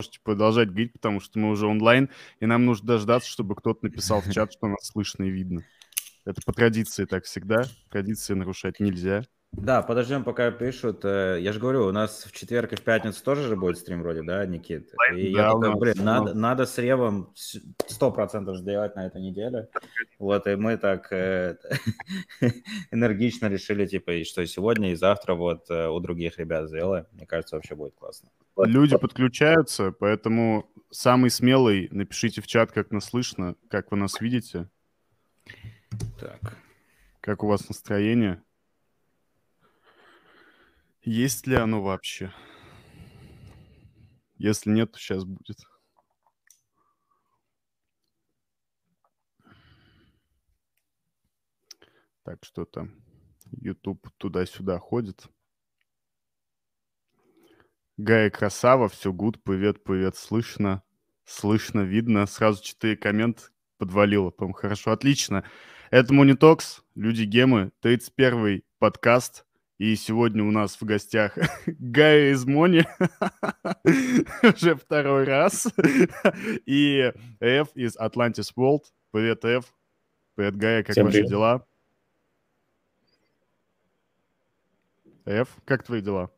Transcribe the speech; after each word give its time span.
можете 0.00 0.18
продолжать 0.22 0.68
говорить, 0.68 0.92
потому 0.92 1.20
что 1.20 1.38
мы 1.38 1.50
уже 1.50 1.66
онлайн, 1.66 2.10
и 2.40 2.46
нам 2.46 2.64
нужно 2.64 2.88
дождаться, 2.88 3.28
чтобы 3.28 3.54
кто-то 3.54 3.84
написал 3.84 4.20
в 4.20 4.30
чат, 4.32 4.52
что 4.52 4.66
нас 4.66 4.86
слышно 4.86 5.24
и 5.24 5.30
видно. 5.30 5.64
Это 6.24 6.40
по 6.44 6.52
традиции 6.52 7.04
так 7.04 7.24
всегда. 7.24 7.64
Традиции 7.90 8.34
нарушать 8.34 8.80
нельзя. 8.80 9.24
Да, 9.56 9.82
подождем, 9.82 10.24
пока 10.24 10.50
пишут. 10.50 11.04
Э, 11.04 11.38
я 11.40 11.52
же 11.52 11.60
говорю, 11.60 11.86
у 11.86 11.92
нас 11.92 12.24
в 12.24 12.32
четверг 12.32 12.72
и 12.72 12.76
в 12.76 12.82
пятницу 12.82 13.22
тоже 13.24 13.42
же 13.42 13.56
будет 13.56 13.78
стрим 13.78 14.02
вроде, 14.02 14.22
да, 14.22 14.44
Никит? 14.44 14.92
И 15.14 15.32
да, 15.32 15.46
я 15.46 15.52
такой, 15.52 15.68
нас, 15.68 15.78
блин, 15.78 15.94
надо, 15.98 16.34
надо 16.34 16.66
с 16.66 16.76
Ревом 16.78 17.32
сто 17.34 18.10
процентов 18.10 18.58
сделать 18.58 18.94
на 18.96 19.06
этой 19.06 19.22
неделе. 19.22 19.68
Вот, 20.18 20.46
и 20.46 20.56
мы 20.56 20.76
так 20.76 21.10
э, 21.12 21.56
энергично 22.90 23.46
решили, 23.46 23.86
типа, 23.86 24.24
что 24.24 24.46
сегодня 24.46 24.92
и 24.92 24.96
завтра 24.96 25.34
вот 25.34 25.70
э, 25.70 25.88
у 25.88 25.98
других 26.00 26.38
ребят 26.38 26.68
сделаем. 26.68 27.06
Мне 27.12 27.26
кажется, 27.26 27.56
вообще 27.56 27.74
будет 27.74 27.94
классно. 27.94 28.28
Люди 28.56 28.96
подключаются, 28.96 29.92
поэтому 29.92 30.70
самый 30.90 31.30
смелый 31.30 31.88
напишите 31.90 32.40
в 32.40 32.46
чат, 32.46 32.72
как 32.72 32.90
нас 32.90 33.06
слышно, 33.06 33.56
как 33.68 33.90
вы 33.90 33.96
нас 33.96 34.20
видите. 34.20 34.68
Так. 36.20 36.56
Как 37.20 37.42
у 37.42 37.46
вас 37.46 37.68
настроение? 37.68 38.42
Есть 41.04 41.46
ли 41.46 41.54
оно 41.54 41.82
вообще? 41.82 42.32
Если 44.38 44.70
нет, 44.70 44.92
то 44.92 44.98
сейчас 44.98 45.24
будет. 45.24 45.58
Так, 52.22 52.42
что 52.42 52.64
то 52.64 52.88
YouTube 53.50 54.08
туда-сюда 54.16 54.78
ходит. 54.78 55.26
Гая 57.98 58.30
красава, 58.30 58.88
все 58.88 59.12
гуд, 59.12 59.42
привет, 59.44 59.84
привет, 59.84 60.16
слышно, 60.16 60.82
слышно, 61.26 61.80
видно. 61.80 62.24
Сразу 62.24 62.64
четыре 62.64 62.96
коммент 62.96 63.52
подвалило, 63.76 64.30
по 64.30 64.50
хорошо, 64.54 64.92
отлично. 64.92 65.44
Это 65.90 66.14
Монитокс, 66.14 66.82
Люди 66.94 67.24
Гемы, 67.24 67.72
31-й 67.82 68.64
подкаст. 68.78 69.44
И 69.78 69.96
сегодня 69.96 70.44
у 70.44 70.52
нас 70.52 70.80
в 70.80 70.84
гостях 70.84 71.36
Гая 71.66 72.32
из 72.32 72.44
Мони, 72.46 72.84
уже 74.54 74.76
второй 74.76 75.24
раз, 75.24 75.66
и 76.66 77.12
Эф 77.40 77.68
из 77.74 77.96
Atlantis 77.96 78.52
World. 78.56 78.82
Привет, 79.10 79.44
Эф. 79.44 79.74
Привет, 80.36 80.56
Гая, 80.56 80.84
как 80.84 80.92
Всем 80.92 81.06
ваши 81.06 81.14
привет. 81.18 81.30
дела? 81.30 81.66
Эф, 85.26 85.48
как 85.64 85.82
твои 85.82 86.00
дела? 86.00 86.30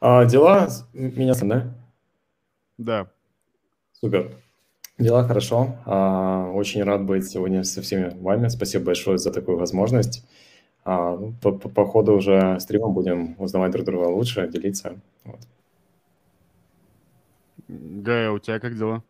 А, 0.00 0.24
дела 0.26 0.68
меня, 0.92 1.34
да? 1.40 1.74
Да. 2.78 3.10
Супер. 3.92 4.36
Дела 4.96 5.24
хорошо. 5.24 5.76
А, 5.86 6.50
очень 6.52 6.84
рад 6.84 7.04
быть 7.04 7.28
сегодня 7.28 7.64
со 7.64 7.82
всеми 7.82 8.10
вами. 8.20 8.46
Спасибо 8.48 8.84
большое 8.84 9.18
за 9.18 9.32
такую 9.32 9.58
возможность. 9.58 10.24
А, 10.92 11.16
ну, 11.16 11.32
по, 11.40 11.52
по, 11.52 11.68
по 11.68 11.86
ходу 11.86 12.14
уже 12.14 12.58
стрима 12.58 12.88
будем 12.88 13.36
узнавать 13.38 13.70
друг 13.70 13.86
друга 13.86 14.06
лучше, 14.06 14.48
делиться. 14.48 15.00
Вот. 15.24 15.38
Гая, 17.68 18.32
у 18.32 18.40
тебя 18.40 18.58
как 18.58 18.76
дела? 18.76 19.04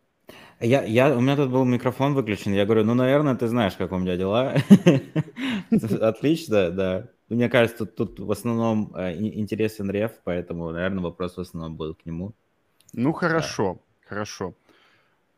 Я, 0.61 0.83
я, 0.85 1.17
у 1.17 1.23
меня 1.23 1.37
тут 1.37 1.51
был 1.51 1.65
микрофон 1.65 2.13
выключен. 2.13 2.53
Я 2.53 2.67
говорю, 2.67 2.85
ну, 2.85 2.93
наверное, 2.93 3.35
ты 3.35 3.49
знаешь, 3.49 3.77
как 3.77 3.93
у 3.93 3.99
меня 3.99 4.19
дела. 4.19 4.57
Отлично, 6.03 6.71
да. 6.71 7.09
Мне 7.31 7.49
кажется, 7.49 7.87
тут, 7.87 8.21
в 8.21 8.31
основном 8.31 8.93
э, 8.95 9.15
интересен 9.15 9.91
Рев, 9.91 10.13
поэтому, 10.25 10.71
наверное, 10.73 11.03
вопрос 11.03 11.39
в 11.39 11.41
основном 11.41 11.77
был 11.77 11.95
к 11.95 12.05
нему. 12.05 12.35
Ну, 12.93 13.15
хорошо, 13.15 13.79
хорошо. 14.07 14.53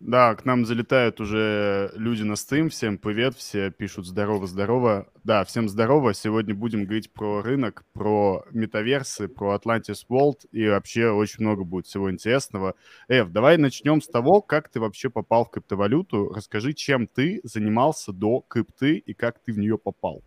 Да, 0.05 0.34
к 0.34 0.45
нам 0.45 0.67
залетают 0.67 1.20
уже 1.20 1.92
люди 1.95 2.25
на 2.25 2.34
стрим. 2.34 2.70
Всем 2.70 2.98
привет, 2.98 3.36
все 3.36 3.70
пишут 3.70 4.05
здорово-здорово. 4.05 5.06
Да, 5.22 5.45
всем 5.45 5.68
здорово. 5.68 6.13
Сегодня 6.13 6.57
будем 6.57 6.86
говорить 6.86 7.13
про 7.13 7.40
рынок, 7.40 7.85
про 7.92 8.45
метаверсы, 8.51 9.29
про 9.29 9.55
Atlantis 9.55 10.01
World 10.11 10.48
и 10.51 10.67
вообще 10.67 11.11
очень 11.11 11.45
много 11.45 11.62
будет 11.62 11.86
всего 11.86 12.11
интересного. 12.11 12.74
Эв, 13.07 13.30
давай 13.30 13.58
начнем 13.58 14.02
с 14.02 14.08
того, 14.08 14.42
как 14.42 14.68
ты 14.68 14.80
вообще 14.80 15.08
попал 15.08 15.45
в 15.45 15.51
криптовалюту. 15.51 16.33
Расскажи, 16.35 16.73
чем 16.73 17.07
ты 17.07 17.41
занимался 17.45 18.12
до 18.12 18.45
крипты 18.48 18.96
и 18.96 19.14
как 19.14 19.39
ты 19.39 19.52
в 19.52 19.58
нее 19.58 19.79
попал. 19.79 20.24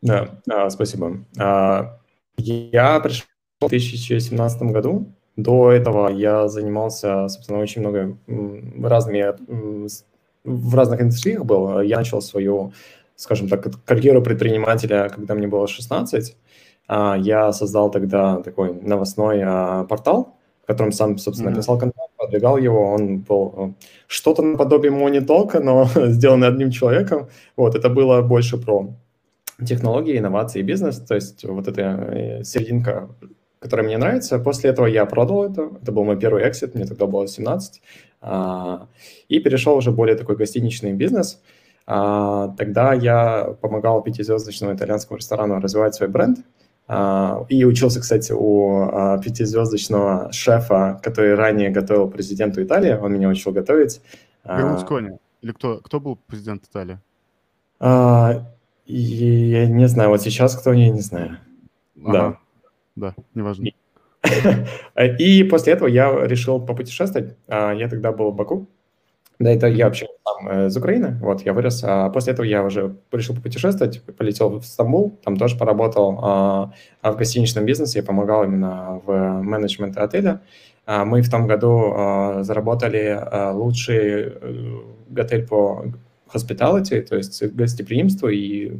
Да, 0.00 0.40
а, 0.50 0.68
спасибо. 0.68 1.24
А, 1.38 2.00
я 2.36 2.98
пришел 2.98 3.24
в 3.60 3.68
2017 3.68 4.62
году 4.62 5.14
до 5.36 5.72
этого 5.72 6.08
я 6.08 6.48
занимался, 6.48 7.28
собственно, 7.28 7.60
очень 7.60 7.80
много 7.80 8.16
разными, 8.82 9.34
в 10.44 10.74
разных 10.74 11.00
индустриях 11.00 11.44
был. 11.44 11.80
Я 11.80 11.98
начал 11.98 12.20
свою, 12.20 12.72
скажем 13.16 13.48
так, 13.48 13.84
карьеру 13.84 14.22
предпринимателя, 14.22 15.08
когда 15.08 15.34
мне 15.34 15.46
было 15.46 15.66
16. 15.66 16.36
А, 16.88 17.16
я 17.16 17.52
создал 17.52 17.90
тогда 17.90 18.42
такой 18.42 18.74
новостной 18.74 19.40
а, 19.42 19.84
портал, 19.84 20.36
в 20.62 20.66
котором 20.66 20.92
сам, 20.92 21.16
собственно, 21.18 21.50
mm-hmm. 21.50 21.56
писал 21.56 21.78
контент, 21.78 22.10
продвигал 22.16 22.58
его. 22.58 22.92
Он 22.92 23.18
был 23.18 23.54
э, 23.56 23.84
что-то 24.06 24.42
наподобие 24.42 24.92
Talk, 25.20 25.58
но 25.60 25.88
сделанный 26.10 26.48
одним 26.48 26.70
человеком. 26.70 27.28
Вот, 27.56 27.74
это 27.74 27.88
было 27.88 28.22
больше 28.22 28.58
про 28.58 28.94
технологии, 29.64 30.18
инновации 30.18 30.60
и 30.60 30.62
бизнес. 30.62 30.98
То 31.00 31.14
есть 31.14 31.44
вот 31.44 31.68
эта 31.68 31.80
э, 31.80 32.44
серединка 32.44 33.08
который 33.62 33.84
мне 33.84 33.96
нравится. 33.96 34.38
После 34.38 34.70
этого 34.70 34.86
я 34.86 35.06
продал 35.06 35.44
это. 35.44 35.70
Это 35.80 35.92
был 35.92 36.04
мой 36.04 36.18
первый 36.18 36.48
эксит, 36.48 36.74
мне 36.74 36.84
тогда 36.84 37.06
было 37.06 37.28
17. 37.28 37.80
А, 38.20 38.88
и 39.28 39.38
перешел 39.38 39.76
уже 39.76 39.92
более 39.92 40.16
такой 40.16 40.36
гостиничный 40.36 40.92
бизнес. 40.92 41.40
А, 41.86 42.48
тогда 42.58 42.92
я 42.92 43.56
помогал 43.60 44.02
пятизвездочному 44.02 44.74
итальянскому 44.74 45.18
ресторану 45.18 45.60
развивать 45.60 45.94
свой 45.94 46.08
бренд. 46.08 46.38
А, 46.88 47.46
и 47.48 47.64
учился, 47.64 48.00
кстати, 48.00 48.32
у 48.32 49.20
пятизвездочного 49.24 50.32
шефа, 50.32 51.00
который 51.02 51.34
ранее 51.34 51.70
готовил 51.70 52.10
президенту 52.10 52.62
Италии. 52.62 52.98
Он 53.00 53.12
меня 53.12 53.28
учил 53.28 53.52
готовить. 53.52 54.00
Берлускони. 54.44 55.10
Или 55.40 55.52
кто, 55.52 55.78
кто 55.78 56.00
был 56.00 56.18
президент 56.26 56.64
Италии? 56.64 56.98
Я 57.80 59.66
не 59.66 59.88
знаю, 59.88 60.10
вот 60.10 60.22
сейчас 60.22 60.56
кто, 60.56 60.72
я 60.72 60.90
не 60.90 61.00
знаю. 61.00 61.38
Ага. 61.96 62.12
Да 62.12 62.38
да, 62.96 63.14
неважно. 63.34 63.70
И 65.18 65.44
после 65.44 65.72
этого 65.72 65.88
я 65.88 66.26
решил 66.26 66.60
попутешествовать. 66.60 67.36
А, 67.48 67.72
я 67.72 67.88
тогда 67.88 68.12
был 68.12 68.30
в 68.30 68.36
Баку. 68.36 68.68
Да, 69.38 69.50
это 69.50 69.66
я 69.66 69.86
вообще 69.86 70.06
там 70.24 70.48
э, 70.48 70.66
из 70.68 70.76
Украины, 70.76 71.18
вот, 71.20 71.42
я 71.42 71.52
вырос. 71.52 71.82
А 71.84 72.10
после 72.10 72.32
этого 72.32 72.46
я 72.46 72.62
уже 72.62 72.94
решил 73.10 73.34
попутешествовать, 73.34 74.00
полетел 74.16 74.60
в 74.60 74.64
Стамбул, 74.64 75.18
там 75.24 75.36
тоже 75.36 75.58
поработал 75.58 76.18
а, 76.22 76.72
а 77.00 77.12
в 77.12 77.16
гостиничном 77.16 77.64
бизнесе, 77.64 78.00
я 78.00 78.04
помогал 78.04 78.44
именно 78.44 79.00
в 79.04 79.42
менеджменте 79.42 79.98
отеля. 79.98 80.42
А, 80.86 81.04
мы 81.04 81.22
в 81.22 81.30
том 81.30 81.48
году 81.48 81.92
а, 81.92 82.42
заработали 82.44 83.18
а, 83.20 83.52
лучший 83.52 83.98
э, 84.00 84.32
готель 85.08 85.46
по 85.46 85.86
hospitality, 86.32 87.02
то 87.02 87.16
есть 87.16 87.42
гостеприимству, 87.52 88.28
и 88.28 88.72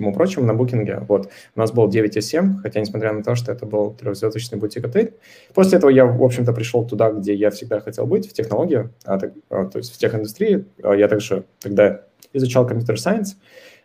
всему 0.00 0.14
прочему 0.14 0.46
на 0.46 0.54
букинге. 0.54 1.00
Вот. 1.08 1.28
У 1.54 1.60
нас 1.60 1.72
был 1.72 1.88
9,7, 1.88 2.60
хотя 2.62 2.80
несмотря 2.80 3.12
на 3.12 3.22
то, 3.22 3.34
что 3.34 3.52
это 3.52 3.66
был 3.66 3.92
трехзвездочный 3.92 4.58
бутик-отель. 4.58 5.12
После 5.54 5.76
этого 5.78 5.90
я, 5.90 6.06
в 6.06 6.22
общем-то, 6.22 6.52
пришел 6.52 6.86
туда, 6.86 7.10
где 7.10 7.34
я 7.34 7.50
всегда 7.50 7.80
хотел 7.80 8.06
быть, 8.06 8.28
в 8.28 8.32
технологии, 8.32 8.88
а, 9.04 9.18
так, 9.18 9.32
а, 9.50 9.66
то 9.66 9.78
есть 9.78 9.94
в 9.94 9.98
техиндустрии. 9.98 10.64
А 10.82 10.94
я 10.94 11.06
также 11.06 11.44
тогда 11.60 12.00
изучал 12.32 12.66
компьютер-сайенс, 12.66 13.36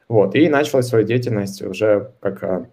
вот, 0.07 0.35
и 0.35 0.47
начал 0.47 0.81
свою 0.83 1.05
деятельность 1.05 1.61
уже 1.61 2.11
как 2.21 2.43
а, 2.43 2.67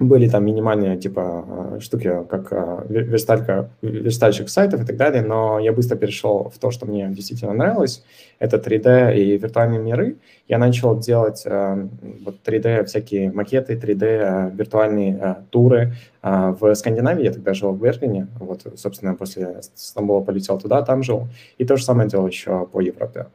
были 0.00 0.28
там 0.28 0.44
минимальные 0.44 0.96
типа 0.96 1.22
а, 1.22 1.80
штуки, 1.80 2.10
как 2.28 2.52
а, 2.52 2.84
версталька, 2.88 3.70
верстальщик 3.82 4.48
сайтов 4.48 4.82
и 4.82 4.86
так 4.86 4.96
далее, 4.96 5.22
но 5.22 5.58
я 5.58 5.72
быстро 5.72 5.96
перешел 5.96 6.52
в 6.54 6.58
то, 6.58 6.70
что 6.70 6.86
мне 6.86 7.08
действительно 7.08 7.52
нравилось. 7.52 8.04
Это 8.38 8.56
3D 8.58 9.16
и 9.16 9.36
виртуальные 9.38 9.80
миры. 9.80 10.16
Я 10.46 10.58
начал 10.58 10.98
делать 10.98 11.42
а, 11.46 11.88
вот 12.24 12.36
3D 12.44 12.84
всякие 12.84 13.32
макеты, 13.32 13.74
3D 13.74 14.54
виртуальные 14.54 15.44
туры 15.50 15.94
в 16.22 16.74
Скандинавии. 16.74 17.24
Я 17.24 17.32
тогда 17.32 17.54
жил 17.54 17.72
в 17.72 17.80
Берлине. 17.80 18.28
Вот, 18.38 18.62
собственно, 18.76 19.14
после 19.14 19.60
Стамбула 19.74 20.20
полетел 20.20 20.58
туда, 20.58 20.82
там 20.82 21.02
жил. 21.02 21.28
И 21.58 21.64
то 21.64 21.76
же 21.76 21.84
самое 21.84 22.08
делал 22.08 22.26
еще 22.26 22.66
по 22.66 22.80
Европе. 22.80 23.26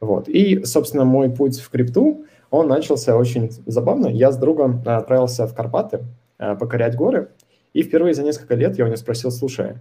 Вот. 0.00 0.28
И, 0.28 0.64
собственно, 0.64 1.04
мой 1.04 1.30
путь 1.30 1.58
в 1.60 1.70
крипту, 1.70 2.24
он 2.54 2.68
начался 2.68 3.16
очень 3.16 3.50
забавно. 3.66 4.06
Я 4.08 4.32
с 4.32 4.36
другом 4.36 4.82
э, 4.84 4.90
отправился 4.90 5.46
в 5.46 5.54
Карпаты 5.54 6.04
э, 6.38 6.56
покорять 6.56 6.96
горы, 6.96 7.30
и 7.72 7.82
впервые 7.82 8.14
за 8.14 8.22
несколько 8.22 8.54
лет 8.54 8.78
я 8.78 8.84
у 8.84 8.86
него 8.88 8.96
спросил, 8.96 9.30
слушай, 9.30 9.76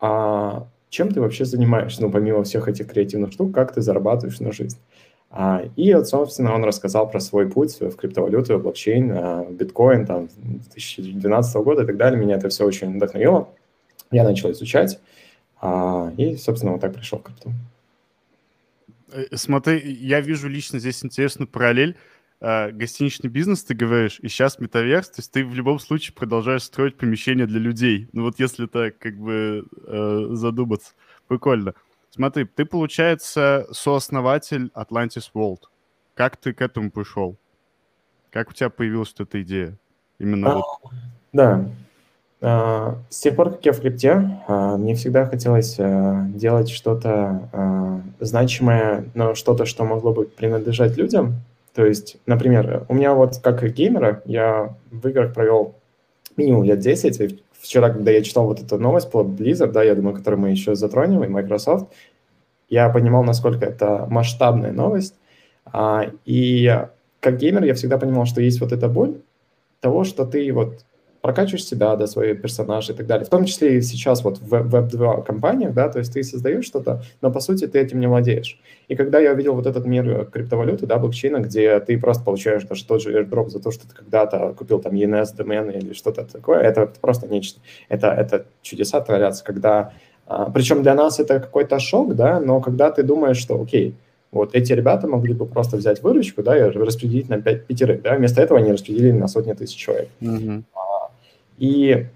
а 0.00 0.66
чем 0.90 1.10
ты 1.10 1.20
вообще 1.20 1.44
занимаешься, 1.44 2.02
ну, 2.02 2.10
помимо 2.10 2.44
всех 2.44 2.68
этих 2.68 2.88
креативных 2.88 3.32
штук, 3.32 3.52
как 3.52 3.72
ты 3.72 3.80
зарабатываешь 3.80 4.40
на 4.40 4.52
жизнь? 4.52 4.78
А, 5.30 5.64
и, 5.74 5.92
вот, 5.94 6.06
собственно, 6.06 6.54
он 6.54 6.62
рассказал 6.62 7.10
про 7.10 7.18
свой 7.18 7.50
путь 7.50 7.80
в 7.80 7.96
криптовалюту, 7.96 8.58
блокчейн, 8.60 9.10
э, 9.10 9.46
биткоин, 9.50 10.06
там, 10.06 10.28
2012 10.36 11.56
года 11.56 11.82
и 11.82 11.86
так 11.86 11.96
далее. 11.96 12.20
Меня 12.20 12.36
это 12.36 12.48
все 12.48 12.64
очень 12.64 12.94
вдохновило. 12.94 13.48
Я 14.12 14.22
начал 14.22 14.52
изучать, 14.52 15.00
а, 15.60 16.12
и, 16.16 16.36
собственно, 16.36 16.72
вот 16.72 16.80
так 16.80 16.94
пришел 16.94 17.18
к 17.18 17.24
крипту. 17.24 17.50
Э, 19.14 19.36
смотри, 19.36 19.80
я 19.92 20.20
вижу 20.20 20.48
лично 20.48 20.78
здесь 20.78 21.04
интересную 21.04 21.48
параллель. 21.48 21.96
А, 22.40 22.70
гостиничный 22.72 23.30
бизнес, 23.30 23.64
ты 23.64 23.74
говоришь, 23.74 24.18
и 24.20 24.28
сейчас 24.28 24.58
метаверс, 24.58 25.08
то 25.08 25.20
есть 25.20 25.32
ты 25.32 25.46
в 25.46 25.54
любом 25.54 25.78
случае 25.78 26.14
продолжаешь 26.14 26.64
строить 26.64 26.96
помещения 26.96 27.46
для 27.46 27.60
людей. 27.60 28.08
Ну 28.12 28.22
вот 28.22 28.38
если 28.38 28.66
так 28.66 28.98
как 28.98 29.16
бы 29.16 29.64
э, 29.86 30.26
задуматься. 30.32 30.92
Прикольно. 31.28 31.74
Смотри, 32.10 32.44
ты, 32.44 32.64
получается, 32.64 33.66
сооснователь 33.70 34.70
Atlantis 34.74 35.30
World. 35.32 35.62
Как 36.14 36.36
ты 36.36 36.52
к 36.52 36.60
этому 36.60 36.90
пришел? 36.90 37.36
Как 38.30 38.50
у 38.50 38.52
тебя 38.52 38.68
появилась 38.68 39.14
эта 39.16 39.40
идея? 39.42 39.78
Именно 40.18 40.52
а, 40.52 40.54
вот. 40.56 40.64
Да. 41.32 41.68
А, 42.46 42.98
с 43.08 43.20
тех 43.20 43.36
пор, 43.36 43.52
как 43.52 43.64
я 43.64 43.72
в 43.72 43.80
крипте, 43.80 44.38
а, 44.46 44.76
мне 44.76 44.94
всегда 44.94 45.24
хотелось 45.24 45.76
а, 45.78 46.26
делать 46.28 46.68
что-то 46.68 48.02
значимое, 48.20 49.06
но 49.14 49.34
что-то, 49.34 49.64
что 49.64 49.84
могло 49.84 50.12
бы 50.12 50.26
принадлежать 50.26 50.96
людям. 50.98 51.36
То 51.74 51.86
есть, 51.86 52.18
например, 52.26 52.84
у 52.88 52.94
меня 52.94 53.14
вот 53.14 53.38
как 53.38 53.64
геймера, 53.72 54.22
я 54.26 54.74
в 54.90 55.08
играх 55.08 55.32
провел 55.32 55.74
минимум 56.36 56.64
лет 56.64 56.80
10, 56.80 57.20
и 57.20 57.42
вчера, 57.52 57.90
когда 57.90 58.10
я 58.10 58.22
читал 58.22 58.44
вот 58.44 58.60
эту 58.60 58.78
новость 58.78 59.10
про 59.10 59.22
Blizzard, 59.24 59.72
да, 59.72 59.82
я 59.82 59.94
думаю, 59.94 60.14
которую 60.14 60.40
мы 60.40 60.50
еще 60.50 60.74
затронем, 60.74 61.24
и 61.24 61.28
Microsoft, 61.28 61.88
я 62.68 62.90
понимал, 62.90 63.24
насколько 63.24 63.64
это 63.64 64.06
масштабная 64.08 64.72
новость. 64.72 65.14
И 66.24 66.80
как 67.20 67.36
геймер 67.38 67.64
я 67.64 67.74
всегда 67.74 67.98
понимал, 67.98 68.26
что 68.26 68.40
есть 68.40 68.60
вот 68.60 68.72
эта 68.72 68.88
боль 68.88 69.16
того, 69.80 70.04
что 70.04 70.24
ты 70.24 70.52
вот 70.52 70.84
прокачиваешь 71.24 71.64
себя, 71.64 71.96
да, 71.96 72.06
свои 72.06 72.34
персонажи 72.34 72.92
и 72.92 72.94
так 72.94 73.06
далее. 73.06 73.24
В 73.24 73.30
том 73.30 73.46
числе 73.46 73.78
и 73.78 73.80
сейчас 73.80 74.22
вот 74.24 74.40
в 74.40 74.52
Web2 74.52 75.24
компаниях, 75.24 75.72
да, 75.72 75.88
то 75.88 75.98
есть 75.98 76.12
ты 76.12 76.22
создаешь 76.22 76.66
что-то, 76.66 77.02
но 77.22 77.32
по 77.32 77.40
сути 77.40 77.66
ты 77.66 77.78
этим 77.78 77.98
не 77.98 78.06
владеешь. 78.06 78.60
И 78.88 78.94
когда 78.94 79.20
я 79.20 79.32
увидел 79.32 79.54
вот 79.54 79.66
этот 79.66 79.86
мир 79.86 80.26
криптовалюты, 80.26 80.84
да, 80.84 80.98
блокчейна, 80.98 81.38
где 81.38 81.80
ты 81.80 81.98
просто 81.98 82.22
получаешь 82.22 82.64
даже 82.64 82.84
тот 82.84 83.00
же 83.00 83.18
airdrop 83.18 83.48
за 83.48 83.58
то, 83.58 83.70
что 83.70 83.88
ты 83.88 83.94
когда-то 83.94 84.52
купил 84.52 84.80
там 84.80 84.92
ENS 84.92 85.34
домен 85.34 85.70
или 85.70 85.94
что-то 85.94 86.26
такое, 86.30 86.60
это 86.60 86.92
просто 87.00 87.26
нечто. 87.26 87.58
Это, 87.88 88.08
это 88.08 88.44
чудеса 88.60 89.00
творятся, 89.00 89.44
когда... 89.44 89.92
А, 90.26 90.50
причем 90.50 90.82
для 90.82 90.94
нас 90.94 91.20
это 91.20 91.40
какой-то 91.40 91.78
шок, 91.78 92.14
да, 92.16 92.38
но 92.38 92.60
когда 92.60 92.90
ты 92.90 93.02
думаешь, 93.02 93.38
что, 93.38 93.58
окей, 93.58 93.94
вот 94.30 94.54
эти 94.54 94.74
ребята 94.74 95.08
могли 95.08 95.32
бы 95.32 95.46
просто 95.46 95.78
взять 95.78 96.02
выручку, 96.02 96.42
да, 96.42 96.58
и 96.58 96.62
распределить 96.70 97.30
на 97.30 97.40
пять 97.40 97.64
пятерых, 97.64 98.02
да, 98.02 98.14
вместо 98.16 98.42
этого 98.42 98.60
они 98.60 98.72
распределили 98.72 99.12
на 99.12 99.28
сотни 99.28 99.54
тысяч 99.54 99.76
человек. 99.76 100.10
Mm-hmm. 100.20 100.64
И 101.58 102.06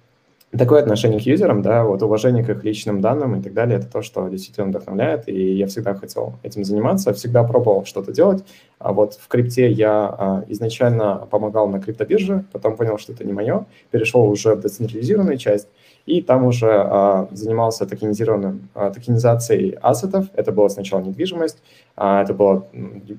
такое 0.57 0.81
отношение 0.81 1.21
к 1.21 1.23
юзерам, 1.23 1.63
да, 1.63 1.85
вот 1.85 2.03
уважение 2.03 2.43
к 2.43 2.49
их 2.49 2.65
личным 2.65 3.01
данным 3.01 3.37
и 3.37 3.43
так 3.43 3.53
далее, 3.53 3.79
это 3.79 3.87
то, 3.87 4.03
что 4.03 4.29
действительно 4.29 4.69
вдохновляет, 4.69 5.29
и 5.29 5.55
я 5.55 5.67
всегда 5.67 5.95
хотел 5.95 6.35
этим 6.43 6.65
заниматься, 6.65 7.13
всегда 7.13 7.45
пробовал 7.45 7.85
что-то 7.85 8.13
делать. 8.13 8.45
А 8.79 8.93
вот 8.93 9.15
в 9.15 9.29
крипте 9.29 9.71
я 9.71 10.07
а, 10.07 10.45
изначально 10.49 11.27
помогал 11.31 11.69
на 11.69 11.81
криптобирже, 11.81 12.45
потом 12.53 12.77
понял, 12.77 12.99
что 12.99 13.13
это 13.13 13.25
не 13.25 13.33
мое, 13.33 13.67
перешел 13.91 14.23
уже 14.25 14.55
в 14.55 14.61
децентрализированную 14.61 15.37
часть, 15.37 15.69
и 16.07 16.23
там 16.23 16.47
уже 16.47 16.71
а, 16.71 17.29
занимался 17.33 17.85
токенизированным, 17.87 18.71
а, 18.75 18.91
токенизацией 18.91 19.77
ассетов. 19.83 20.29
Это 20.35 20.53
была 20.53 20.71
сначала 20.71 21.01
недвижимость, 21.03 21.59
а, 21.97 22.23
это 22.23 22.33
было 22.33 22.67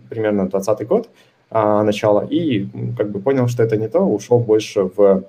примерно 0.10 0.44
2020 0.50 0.88
год 0.88 1.10
а, 1.52 1.84
начало, 1.84 2.26
и 2.26 2.68
как 2.98 3.12
бы 3.12 3.20
понял, 3.20 3.48
что 3.48 3.62
это 3.62 3.78
не 3.78 3.88
то, 3.88 4.00
ушел 4.00 4.40
больше 4.40 4.90
в 4.96 5.26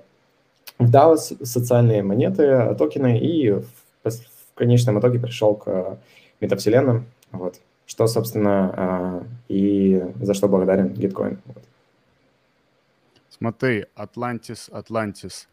DAO 0.81 1.17
социальные 1.17 2.03
монеты, 2.03 2.75
токены, 2.77 3.19
и 3.19 3.51
в, 3.51 3.65
в 4.05 4.55
конечном 4.55 4.99
итоге 4.99 5.19
пришел 5.19 5.55
к 5.55 5.99
метавселенным, 6.41 7.07
вот, 7.33 7.61
что, 7.87 8.07
собственно, 8.07 8.75
а, 8.77 9.27
и 9.49 10.03
за 10.21 10.35
что 10.35 10.49
благодарен 10.49 10.89
Gitcoin. 10.89 11.39
Вот. 11.45 11.63
Смотри, 13.29 13.87
Atlantis, 13.97 14.71
Atlantis. 14.71 15.47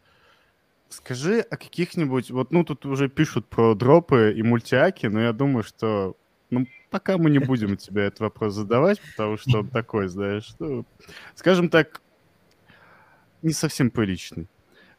Скажи 0.88 1.40
о 1.40 1.56
каких-нибудь, 1.56 2.30
вот, 2.30 2.50
ну, 2.50 2.64
тут 2.64 2.86
уже 2.86 3.08
пишут 3.08 3.46
про 3.46 3.74
дропы 3.74 4.32
и 4.36 4.42
мультиаки, 4.42 5.06
но 5.06 5.20
я 5.20 5.32
думаю, 5.32 5.62
что, 5.62 6.16
ну, 6.50 6.66
пока 6.90 7.18
мы 7.18 7.30
не 7.30 7.38
будем 7.38 7.76
тебе 7.76 8.04
этот 8.04 8.20
вопрос 8.20 8.54
задавать, 8.54 9.00
потому 9.10 9.36
что 9.36 9.60
он 9.60 9.68
такой, 9.68 10.08
знаешь, 10.08 10.54
ну, 10.58 10.84
скажем 11.34 11.68
так, 11.68 12.00
не 13.42 13.52
совсем 13.52 13.90
приличный. 13.90 14.48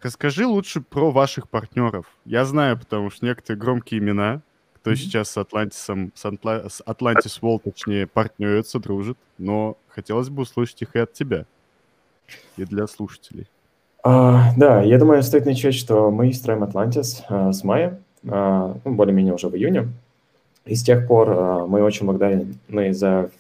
Расскажи 0.02 0.48
лучше 0.48 0.80
про 0.82 1.12
ваших 1.12 1.50
партнеров. 1.50 2.06
Я 2.26 2.46
знаю, 2.46 2.78
потому 2.80 3.10
что 3.10 3.26
некоторые 3.26 3.60
громкие 3.60 4.00
имена, 4.00 4.42
кто 4.76 4.92
mm-hmm. 4.92 4.96
сейчас 4.96 5.30
с 5.30 5.38
Атлантисом, 5.38 6.14
с, 6.16 6.26
Атла... 6.26 6.70
с 6.70 6.82
Atlantis 6.82 7.42
Wall, 7.42 7.60
точнее, 7.62 8.08
партнерится, 8.08 8.80
дружит, 8.80 9.18
но 9.38 9.76
хотелось 9.90 10.30
бы 10.30 10.44
услышать 10.44 10.82
их 10.82 10.96
и 10.96 11.00
от 11.00 11.12
тебя, 11.12 11.46
и 12.56 12.64
для 12.64 12.88
слушателей. 12.88 13.48
А, 14.02 14.54
да, 14.56 14.82
я 14.82 14.98
думаю, 14.98 15.22
стоит 15.22 15.46
начать, 15.46 15.76
что 15.76 16.10
мы 16.12 16.32
строим 16.32 16.64
Атлантис 16.64 17.24
а, 17.28 17.52
с 17.52 17.66
мая, 17.66 18.00
а, 18.26 18.78
ну, 18.86 18.94
более-менее 18.94 19.34
уже 19.34 19.50
в 19.50 19.56
июне. 19.56 19.90
И 20.66 20.76
с 20.76 20.84
тех 20.84 21.08
пор 21.08 21.30
а, 21.30 21.66
мы 21.68 21.84
очень 21.84 22.06
благодарны 22.06 22.94
за 22.94 23.32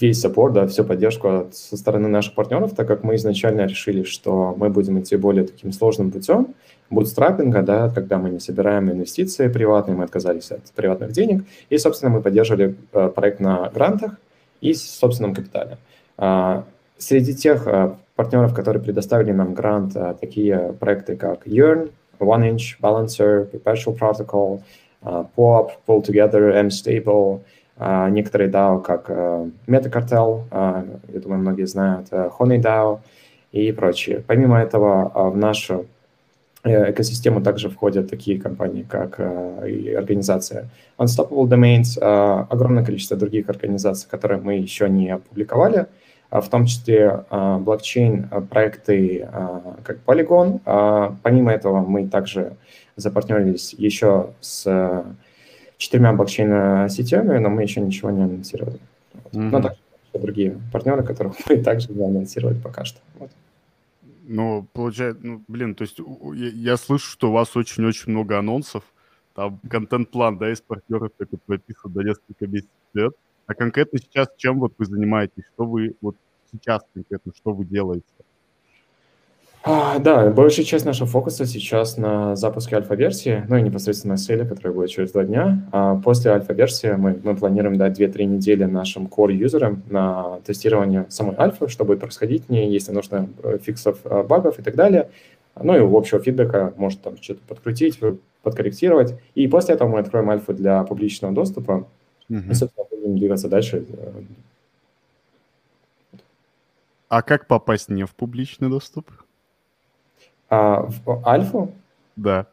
весь 0.00 0.20
саппорт, 0.20 0.54
да, 0.54 0.66
всю 0.66 0.84
поддержку 0.84 1.28
от, 1.28 1.54
со 1.54 1.76
стороны 1.76 2.08
наших 2.08 2.34
партнеров, 2.34 2.74
так 2.74 2.86
как 2.86 3.04
мы 3.04 3.16
изначально 3.16 3.66
решили, 3.66 4.02
что 4.02 4.54
мы 4.56 4.70
будем 4.70 4.98
идти 5.00 5.16
более 5.16 5.44
таким 5.46 5.72
сложным 5.72 6.10
путем, 6.10 6.54
бутстрапинга, 6.90 7.62
да, 7.62 7.90
когда 7.90 8.18
мы 8.18 8.30
не 8.30 8.40
собираем 8.40 8.90
инвестиции 8.90 9.48
приватные, 9.48 9.96
мы 9.96 10.04
отказались 10.04 10.50
от 10.50 10.72
приватных 10.74 11.12
денег, 11.12 11.44
и, 11.68 11.76
собственно, 11.78 12.10
мы 12.10 12.22
поддерживали 12.22 12.76
э, 12.92 13.08
проект 13.14 13.40
на 13.40 13.68
грантах 13.68 14.18
и 14.60 14.72
собственном 14.74 15.34
капитале. 15.34 15.78
А, 16.16 16.64
среди 16.96 17.34
тех 17.34 17.66
а, 17.66 17.96
партнеров, 18.16 18.54
которые 18.54 18.82
предоставили 18.82 19.32
нам 19.32 19.54
грант, 19.54 19.96
а, 19.96 20.14
такие 20.14 20.74
проекты, 20.80 21.16
как 21.16 21.46
Yearn, 21.46 21.90
One 22.18 22.50
Inch, 22.50 22.80
Balancer, 22.80 23.48
Perpetual 23.50 23.96
Protocol, 23.96 24.62
POP, 25.00 25.70
Pull 25.86 26.04
Together, 26.04 26.52
M-Stable– 26.54 27.40
а, 27.50 27.57
некоторые 28.10 28.50
DAO, 28.50 28.82
как 28.82 29.10
Metacardel, 29.66 30.44
а, 30.50 30.84
я 31.12 31.20
думаю, 31.20 31.40
многие 31.40 31.66
знают, 31.66 32.08
э, 32.10 32.30
Honey 32.38 32.60
DAO 32.60 33.00
и 33.52 33.72
прочие. 33.72 34.20
Помимо 34.26 34.58
этого, 34.58 35.10
а, 35.14 35.30
в 35.30 35.36
нашу 35.36 35.86
э, 36.64 36.90
экосистему 36.90 37.40
также 37.40 37.68
входят 37.68 38.10
такие 38.10 38.40
компании, 38.40 38.82
как 38.82 39.14
э, 39.18 39.70
и 39.70 39.92
организация 39.92 40.68
Unstoppable 40.98 41.48
Domains, 41.48 41.98
огромное 42.50 42.84
количество 42.84 43.16
других 43.16 43.48
организаций, 43.48 44.08
которые 44.10 44.40
мы 44.40 44.54
еще 44.54 44.88
не 44.88 45.10
опубликовали, 45.10 45.86
в 46.30 46.48
том 46.48 46.66
числе 46.66 47.24
блокчейн-проекты 47.30 49.28
как 49.84 49.98
Polygon. 50.04 50.60
Помимо 51.22 51.52
этого, 51.52 51.80
мы 51.80 52.08
также 52.08 52.56
запартнерились 52.96 53.72
еще 53.78 54.30
с 54.40 55.04
четырьмя 55.78 56.12
блокчейн-сетями, 56.12 57.38
но 57.38 57.48
мы 57.48 57.62
еще 57.62 57.80
ничего 57.80 58.10
не 58.10 58.22
анонсировали. 58.22 58.78
Вот. 59.14 59.32
Mm-hmm. 59.32 59.50
Но 59.50 59.62
также 59.62 59.78
другие 60.12 60.60
партнеры, 60.72 61.02
которых 61.02 61.34
мы 61.48 61.56
также 61.62 61.90
не 61.92 62.04
анонсировали 62.04 62.58
пока 62.60 62.84
что. 62.84 63.00
Вот. 63.18 63.30
Ну, 64.24 64.66
получается, 64.74 65.26
ну, 65.26 65.42
блин, 65.48 65.74
то 65.74 65.82
есть 65.82 65.98
я, 66.34 66.48
я 66.48 66.76
слышу, 66.76 67.10
что 67.10 67.30
у 67.30 67.32
вас 67.32 67.56
очень-очень 67.56 68.12
много 68.12 68.38
анонсов, 68.38 68.82
там 69.34 69.58
контент-план, 69.70 70.36
да, 70.36 70.52
из 70.52 70.60
партнеров 70.60 71.12
это 71.18 71.38
прописан 71.46 71.92
до 71.92 72.02
несколько 72.02 72.46
месяцев 72.46 72.70
вперед. 72.90 73.14
А 73.46 73.54
конкретно 73.54 73.98
сейчас 73.98 74.28
чем 74.36 74.58
вот 74.58 74.74
вы 74.76 74.84
занимаетесь? 74.84 75.44
Что 75.54 75.64
вы 75.64 75.94
вот 76.02 76.16
сейчас 76.52 76.82
конкретно, 76.92 77.32
что 77.34 77.52
вы 77.52 77.64
делаете? 77.64 78.04
А, 79.64 79.98
да, 79.98 80.30
большая 80.30 80.64
часть 80.64 80.84
нашего 80.84 81.06
фокуса 81.06 81.44
сейчас 81.44 81.96
на 81.96 82.36
запуске 82.36 82.76
альфа-версии, 82.76 83.44
ну 83.48 83.56
и 83.56 83.62
непосредственно 83.62 84.14
на 84.14 84.18
сейле, 84.18 84.44
которая 84.44 84.72
будет 84.72 84.90
через 84.90 85.12
два 85.12 85.24
дня. 85.24 85.68
А 85.72 85.96
после 85.96 86.30
альфа-версии 86.30 86.92
мы, 86.92 87.20
мы 87.22 87.36
планируем 87.36 87.76
дать 87.76 87.98
2-3 87.98 88.24
недели 88.24 88.64
нашим 88.64 89.06
core-юзерам 89.06 89.82
на 89.90 90.38
тестирование 90.46 91.06
самой 91.08 91.34
альфы, 91.36 91.68
что 91.68 91.84
будет 91.84 92.00
происходить 92.00 92.44
в 92.46 92.50
ней, 92.50 92.70
если 92.70 92.92
нужно 92.92 93.28
э, 93.42 93.58
фиксов 93.58 93.98
э, 94.04 94.22
багов 94.22 94.58
и 94.58 94.62
так 94.62 94.76
далее. 94.76 95.10
Ну 95.60 95.74
и 95.74 95.80
общего 95.80 96.20
фидбэка, 96.20 96.72
может 96.76 97.02
там 97.02 97.20
что-то 97.20 97.40
подкрутить, 97.48 97.98
подкорректировать. 98.42 99.20
И 99.34 99.48
после 99.48 99.74
этого 99.74 99.88
мы 99.88 99.98
откроем 99.98 100.30
альфу 100.30 100.52
для 100.52 100.84
публичного 100.84 101.34
доступа. 101.34 101.88
Mm-hmm. 102.30 102.50
И, 102.50 102.54
собственно, 102.54 102.86
будем 102.90 103.18
двигаться 103.18 103.48
дальше. 103.48 103.84
А 107.08 107.22
как 107.22 107.46
попасть 107.48 107.88
не 107.88 108.04
в 108.04 108.14
публичный 108.14 108.68
доступ? 108.68 109.10
А, 110.48 110.88
в 111.04 111.26
альфу? 111.26 111.72
Да. 112.16 112.46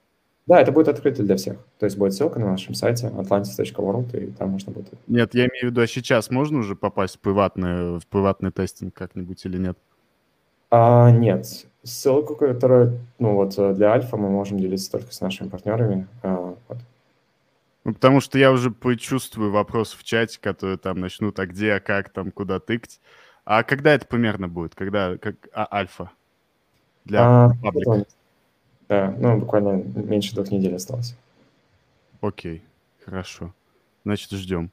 Да, 0.45 0.61
это 0.61 0.71
будет 0.71 0.87
открыто 0.87 1.23
для 1.23 1.37
всех. 1.37 1.57
То 1.79 1.85
есть 1.85 1.97
будет 1.97 2.13
ссылка 2.13 2.39
на 2.39 2.51
нашем 2.51 2.75
сайте 2.75 3.07
atlantis.world, 3.07 4.15
и 4.15 4.31
там 4.31 4.49
можно 4.49 4.71
будет... 4.71 4.93
Нет, 5.07 5.33
я 5.33 5.47
имею 5.47 5.67
в 5.67 5.71
виду, 5.71 5.81
а 5.81 5.87
сейчас 5.87 6.29
можно 6.29 6.59
уже 6.59 6.75
попасть 6.75 7.15
в 7.15 7.19
приватный, 7.19 7.97
в 7.99 8.05
приватный 8.07 8.51
тестинг 8.51 8.93
как-нибудь 8.93 9.43
или 9.45 9.57
нет? 9.57 9.77
А, 10.69 11.09
нет. 11.09 11.65
ссылку, 11.83 12.35
которую, 12.35 12.99
ну 13.17 13.35
вот 13.35 13.55
для 13.75 13.91
альфа 13.91 14.17
мы 14.17 14.29
можем 14.29 14.59
делиться 14.59 14.91
только 14.91 15.11
с 15.13 15.21
нашими 15.21 15.49
партнерами. 15.49 16.07
Вот. 16.21 16.77
Ну, 17.85 17.93
потому 17.93 18.19
что 18.19 18.39
я 18.39 18.51
уже 18.51 18.71
почувствую 18.71 19.51
вопрос 19.51 19.93
в 19.93 20.03
чате, 20.03 20.39
которые 20.41 20.77
там 20.77 20.99
начнут, 20.99 21.39
а 21.39 21.45
где, 21.45 21.73
а 21.73 21.79
как, 21.79 22.09
там, 22.09 22.31
куда 22.31 22.59
тыкать. 22.59 22.99
А 23.45 23.61
когда 23.61 23.93
это 23.93 24.07
примерно 24.07 24.47
будет? 24.47 24.73
Когда 24.73 25.17
как, 25.17 25.35
а, 25.53 25.67
альфа? 25.71 26.09
Для 27.05 27.45
а, 27.45 27.49
паблика? 27.61 28.05
Да, 28.89 29.15
ну, 29.17 29.39
буквально 29.39 29.83
меньше 29.95 30.35
двух 30.35 30.51
недель 30.51 30.75
осталось. 30.75 31.15
Окей, 32.21 32.63
хорошо. 33.03 33.53
Значит, 34.03 34.31
ждем. 34.31 34.71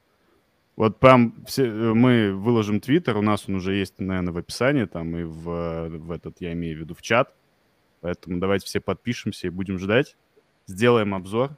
Вот 0.75 0.99
прям 0.99 1.35
все, 1.45 1.65
э, 1.65 1.93
мы 1.93 2.33
выложим 2.33 2.79
твиттер, 2.79 3.17
у 3.17 3.21
нас 3.21 3.47
он 3.47 3.55
уже 3.55 3.75
есть, 3.75 3.99
наверное, 3.99 4.33
в 4.33 4.37
описании, 4.37 4.85
там 4.85 5.15
и 5.15 5.23
в, 5.23 5.89
в 5.89 6.11
этот, 6.11 6.41
я 6.41 6.53
имею 6.53 6.77
в 6.77 6.79
виду, 6.81 6.95
в 6.95 7.01
чат. 7.01 7.33
Поэтому 8.01 8.39
давайте 8.39 8.65
все 8.65 8.81
подпишемся 8.81 9.47
и 9.47 9.51
будем 9.51 9.77
ждать. 9.77 10.17
Сделаем 10.65 11.13
обзор. 11.13 11.51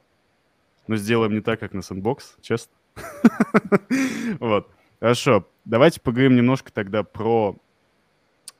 Но 0.86 0.96
сделаем 0.96 1.34
не 1.34 1.40
так, 1.40 1.58
как 1.58 1.72
на 1.72 1.80
Sandbox, 1.80 2.18
честно. 2.40 2.72
Вот. 4.38 4.68
Хорошо. 5.00 5.46
Давайте 5.64 6.00
поговорим 6.00 6.36
немножко 6.36 6.72
тогда 6.72 7.02
про, 7.02 7.56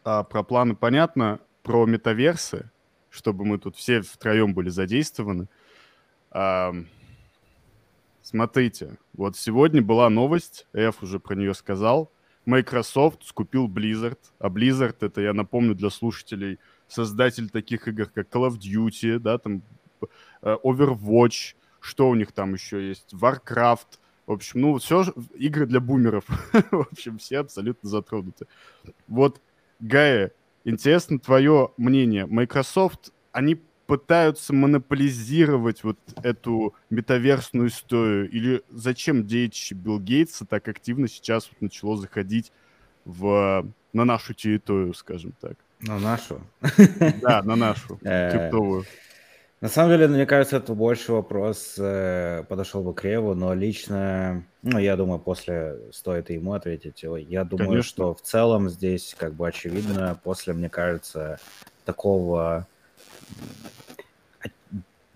а, 0.05 0.25
про 0.25 0.43
планы. 0.43 0.75
Понятно, 0.75 1.39
про 1.67 1.85
метаверсы, 1.85 2.71
чтобы 3.11 3.45
мы 3.45 3.59
тут 3.59 3.75
все 3.75 4.01
втроем 4.01 4.55
были 4.55 4.69
задействованы. 4.69 5.49
А, 6.31 6.73
смотрите, 8.23 8.99
вот 9.15 9.37
сегодня 9.37 9.83
была 9.83 10.09
новость, 10.09 10.69
Эф 10.73 11.03
уже 11.03 11.19
про 11.19 11.35
нее 11.35 11.55
сказал. 11.55 12.13
Microsoft 12.45 13.25
скупил 13.25 13.67
Blizzard, 13.67 14.21
а 14.39 14.49
Blizzard, 14.49 14.99
это, 15.01 15.21
я 15.21 15.33
напомню 15.33 15.75
для 15.75 15.91
слушателей, 15.91 16.61
создатель 16.87 17.51
таких 17.51 17.89
игр, 17.89 18.07
как 18.07 18.29
Call 18.29 18.49
of 18.49 18.59
Duty, 18.61 19.19
да, 19.19 19.39
там 19.39 19.63
э, 20.43 20.57
Overwatch, 20.63 21.57
что 21.81 22.09
у 22.09 22.15
них 22.15 22.31
там 22.31 22.55
еще 22.55 22.87
есть, 22.87 23.13
Warcraft, 23.13 23.99
в 24.27 24.33
общем, 24.33 24.61
ну, 24.61 24.79
все 24.79 25.05
игры 25.35 25.67
для 25.67 25.81
бумеров. 25.81 26.27
в 26.71 26.87
общем, 26.93 27.19
все 27.19 27.39
абсолютно 27.39 27.89
затронуты. 27.89 28.47
Вот, 29.09 29.41
Гая, 29.81 30.33
интересно 30.67 31.19
твое 31.19 31.71
мнение. 31.79 32.27
Microsoft, 32.27 33.13
они 33.33 33.59
пытаются 33.87 34.53
монополизировать 34.53 35.85
вот 35.85 35.99
эту 36.23 36.75
метаверсную 36.91 37.69
историю? 37.69 38.29
Или 38.31 38.63
зачем 38.71 39.27
детище 39.27 39.75
Билл 39.75 40.01
Гейтса 40.01 40.45
так 40.45 40.69
активно 40.69 41.09
сейчас 41.09 41.49
вот 41.49 41.63
начало 41.63 41.97
заходить 41.97 42.53
в, 43.05 43.67
на 43.93 44.05
нашу 44.05 44.35
территорию, 44.35 44.93
скажем 44.93 45.33
так? 45.41 45.57
На 45.81 45.99
нашу? 45.99 46.41
Да, 47.23 47.43
на 47.43 47.55
нашу, 47.55 47.99
э, 48.03 48.31
криптовую. 48.31 48.85
На 49.67 49.71
самом 49.71 49.91
деле, 49.91 50.07
мне 50.07 50.27
кажется, 50.27 50.59
это 50.59 50.75
больше 50.75 51.13
вопрос 51.13 51.75
э, 51.77 52.45
подошел 52.49 52.85
бы 52.85 52.95
к 52.95 53.03
Реву, 53.03 53.35
но 53.35 53.53
лично, 53.53 54.45
ну, 54.63 54.79
я 54.79 54.95
думаю, 54.95 55.19
после 55.19 55.77
стоит 55.91 56.31
ему 56.31 56.53
ответить. 56.53 57.03
Я 57.03 57.43
думаю, 57.43 57.71
Конечно. 57.71 57.83
что 57.83 58.15
в 58.15 58.23
целом 58.23 58.71
здесь, 58.71 59.17
как 59.19 59.35
бы 59.35 59.49
очевидно, 59.49 60.21
после, 60.23 60.55
мне 60.55 60.69
кажется, 60.69 61.41
такого 61.85 62.69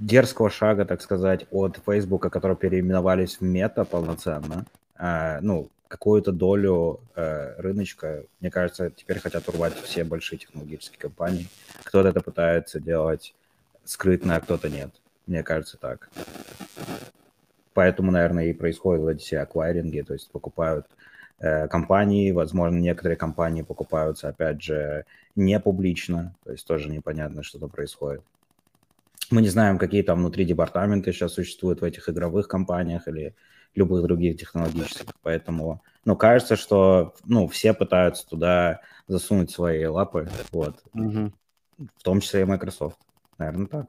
дерзкого 0.00 0.50
шага, 0.50 0.84
так 0.84 1.00
сказать, 1.00 1.46
от 1.52 1.78
Фейсбука, 1.86 2.28
которые 2.28 2.56
переименовались 2.56 3.36
в 3.36 3.42
Мета 3.42 3.84
полноценно, 3.84 4.66
э, 4.98 5.38
ну, 5.42 5.70
какую-то 5.86 6.32
долю 6.32 6.98
э, 7.14 7.54
рыночка, 7.58 8.24
мне 8.40 8.50
кажется, 8.50 8.90
теперь 8.90 9.20
хотят 9.20 9.48
урвать 9.48 9.74
все 9.74 10.02
большие 10.02 10.40
технологические 10.40 10.98
компании. 10.98 11.46
Кто-то 11.84 12.08
это 12.08 12.20
пытается 12.20 12.80
делать 12.80 13.32
скрытно, 13.90 14.36
а 14.36 14.40
кто-то 14.40 14.68
нет. 14.68 14.90
Мне 15.26 15.42
кажется 15.42 15.76
так. 15.76 16.10
Поэтому, 17.74 18.12
наверное, 18.12 18.46
и 18.46 18.52
происходят 18.52 19.08
эти 19.08 19.22
все 19.22 19.40
аквайринги, 19.40 20.02
то 20.02 20.12
есть 20.12 20.30
покупают 20.30 20.86
э, 21.40 21.66
компании, 21.66 22.30
возможно, 22.30 22.78
некоторые 22.78 23.16
компании 23.16 23.62
покупаются, 23.62 24.28
опять 24.28 24.62
же, 24.62 25.04
не 25.34 25.58
публично, 25.58 26.36
то 26.44 26.52
есть 26.52 26.66
тоже 26.66 26.88
непонятно, 26.88 27.42
что 27.42 27.58
там 27.58 27.70
происходит. 27.70 28.22
Мы 29.30 29.42
не 29.42 29.48
знаем, 29.48 29.78
какие 29.78 30.02
там 30.02 30.18
внутри 30.18 30.44
департаменты 30.44 31.12
сейчас 31.12 31.32
существуют 31.32 31.80
в 31.80 31.84
этих 31.84 32.08
игровых 32.08 32.46
компаниях 32.48 33.08
или 33.08 33.34
любых 33.74 34.02
других 34.04 34.38
технологических, 34.38 35.14
поэтому, 35.22 35.82
ну, 36.04 36.16
кажется, 36.16 36.54
что, 36.56 37.14
ну, 37.24 37.48
все 37.48 37.72
пытаются 37.74 38.28
туда 38.28 38.80
засунуть 39.08 39.50
свои 39.50 39.84
лапы, 39.86 40.28
вот, 40.52 40.82
угу. 40.92 41.32
в 41.78 42.02
том 42.02 42.20
числе 42.20 42.42
и 42.42 42.44
Microsoft. 42.44 42.98
Наверное, 43.40 43.66
так. 43.68 43.86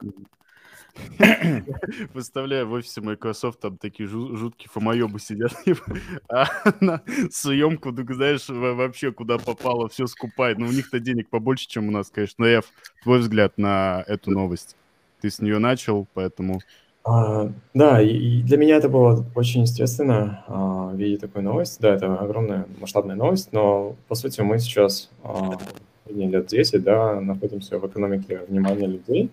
Представляю, 2.14 2.66
в 2.68 2.72
офисе 2.72 3.02
Microsoft 3.02 3.60
там 3.60 3.76
такие 3.76 4.08
жуткие 4.08 4.70
фомоебы 4.70 5.20
сидят, 5.20 5.52
а 6.30 6.46
на 6.80 7.02
съемку, 7.30 7.92
ты 7.92 8.14
знаешь, 8.14 8.48
вообще 8.48 9.12
куда 9.12 9.36
попало, 9.36 9.90
все 9.90 10.06
скупает. 10.06 10.58
Но 10.58 10.64
ну, 10.64 10.70
у 10.70 10.74
них-то 10.74 11.00
денег 11.00 11.28
побольше, 11.28 11.68
чем 11.68 11.88
у 11.88 11.90
нас, 11.90 12.10
конечно. 12.10 12.46
Но, 12.46 12.46
Эф, 12.46 12.64
твой 13.02 13.18
взгляд 13.18 13.58
на 13.58 14.02
эту 14.06 14.30
новость? 14.30 14.74
Ты 15.20 15.30
с 15.30 15.38
нее 15.38 15.58
начал, 15.58 16.06
поэтому... 16.14 16.60
А, 17.04 17.50
да, 17.74 18.00
и 18.00 18.42
для 18.42 18.56
меня 18.56 18.76
это 18.76 18.88
было 18.88 19.24
очень 19.34 19.62
естественно 19.62 20.44
а, 20.46 20.92
видеть 20.94 21.20
такую 21.20 21.44
новость. 21.44 21.78
Да, 21.80 21.94
это 21.94 22.16
огромная 22.16 22.66
масштабная 22.80 23.16
новость, 23.16 23.52
но, 23.52 23.96
по 24.08 24.14
сути, 24.14 24.40
мы 24.40 24.58
сейчас 24.58 25.10
а, 25.22 25.58
лет 26.06 26.46
10, 26.46 26.82
да, 26.82 27.20
находимся 27.20 27.78
в 27.78 27.86
экономике 27.86 28.40
внимания 28.48 28.86
людей, 28.86 29.30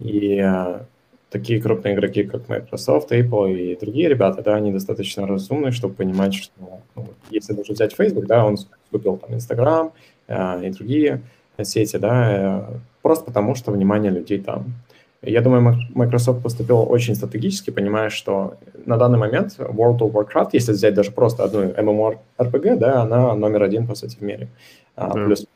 и 0.00 0.38
а, 0.40 0.86
такие 1.30 1.60
крупные 1.60 1.94
игроки, 1.94 2.24
как 2.24 2.48
Microsoft, 2.48 3.12
Apple 3.12 3.52
и 3.54 3.78
другие 3.78 4.08
ребята, 4.08 4.42
да, 4.42 4.56
они 4.56 4.72
достаточно 4.72 5.26
разумны, 5.26 5.70
чтобы 5.72 5.94
понимать, 5.94 6.34
что 6.34 6.52
ну, 6.96 7.08
если 7.30 7.52
даже 7.52 7.72
взять 7.72 7.94
Facebook, 7.94 8.26
да, 8.26 8.44
он 8.44 8.56
купил 8.90 9.16
там 9.16 9.34
Instagram 9.34 9.92
а, 10.28 10.60
и 10.62 10.70
другие 10.70 11.22
сети, 11.62 11.98
да, 11.98 12.68
э, 12.70 12.74
просто 13.02 13.24
потому 13.26 13.54
что 13.54 13.70
внимание 13.70 14.10
людей 14.10 14.40
там. 14.40 14.72
Я 15.22 15.42
думаю, 15.42 15.78
Microsoft 15.94 16.42
поступил 16.42 16.90
очень 16.90 17.14
стратегически, 17.14 17.70
понимая, 17.70 18.08
что 18.08 18.56
на 18.86 18.96
данный 18.96 19.18
момент 19.18 19.58
World 19.58 19.98
of 19.98 20.12
Warcraft, 20.12 20.50
если 20.54 20.72
взять 20.72 20.94
даже 20.94 21.10
просто 21.10 21.44
одну 21.44 21.64
MMORPG, 21.64 22.76
да, 22.76 23.02
она 23.02 23.34
номер 23.34 23.64
один, 23.64 23.86
по 23.86 23.94
сути, 23.94 24.16
в 24.16 24.22
мире. 24.22 24.48
А, 24.96 25.12
да. 25.12 25.24
Плюс 25.24 25.46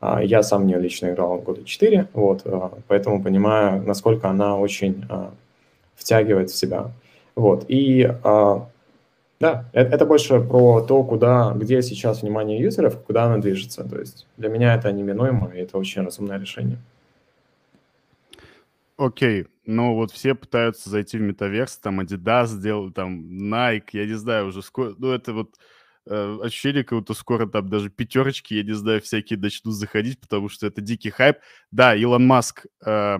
я 0.00 0.42
сам 0.42 0.62
в 0.62 0.66
нее 0.66 0.78
лично 0.78 1.10
играл 1.10 1.38
года 1.38 1.64
4, 1.64 2.08
вот, 2.12 2.42
а, 2.44 2.72
поэтому 2.88 3.22
понимаю, 3.22 3.82
насколько 3.82 4.28
она 4.28 4.56
очень 4.56 5.04
а, 5.08 5.32
втягивает 5.94 6.50
в 6.50 6.56
себя. 6.56 6.90
Вот, 7.34 7.64
и 7.68 8.10
да, 9.38 9.66
это, 9.72 9.94
это 9.94 10.06
больше 10.06 10.40
про 10.40 10.80
то, 10.80 11.04
куда, 11.04 11.52
где 11.54 11.82
сейчас 11.82 12.22
внимание 12.22 12.58
юзеров, 12.58 12.98
куда 13.04 13.24
она 13.24 13.38
движется. 13.38 13.84
То 13.84 13.98
есть 13.98 14.26
для 14.36 14.48
меня 14.48 14.74
это 14.74 14.90
неминуемо, 14.92 15.50
и 15.54 15.58
это 15.58 15.76
очень 15.78 16.02
разумное 16.02 16.38
решение. 16.38 16.78
Окей, 18.96 19.42
okay. 19.42 19.48
ну 19.66 19.94
вот 19.94 20.10
все 20.10 20.34
пытаются 20.34 20.88
зайти 20.88 21.18
в 21.18 21.20
метаверс, 21.20 21.76
там 21.76 22.00
Adidas 22.00 22.46
сделал, 22.46 22.90
там 22.90 23.20
Nike, 23.52 23.90
я 23.92 24.06
не 24.06 24.14
знаю, 24.14 24.46
уже 24.46 24.62
скоро, 24.62 24.94
ну 24.96 25.10
это 25.10 25.34
вот 25.34 25.50
э, 25.50 25.58
ощущение, 26.06 26.84
как 26.84 26.98
будто 26.98 27.14
скоро 27.14 27.46
там 27.46 27.68
даже 27.68 27.90
пятерочки, 27.90 28.54
я 28.54 28.62
не 28.62 28.74
знаю, 28.74 29.00
всякие 29.00 29.38
начнут 29.38 29.74
заходить, 29.74 30.20
потому 30.20 30.48
что 30.48 30.66
это 30.66 30.80
дикий 30.80 31.10
хайп. 31.10 31.38
Да, 31.70 31.94
Илон 31.94 32.26
Маск 32.26 32.66
э, 32.84 33.18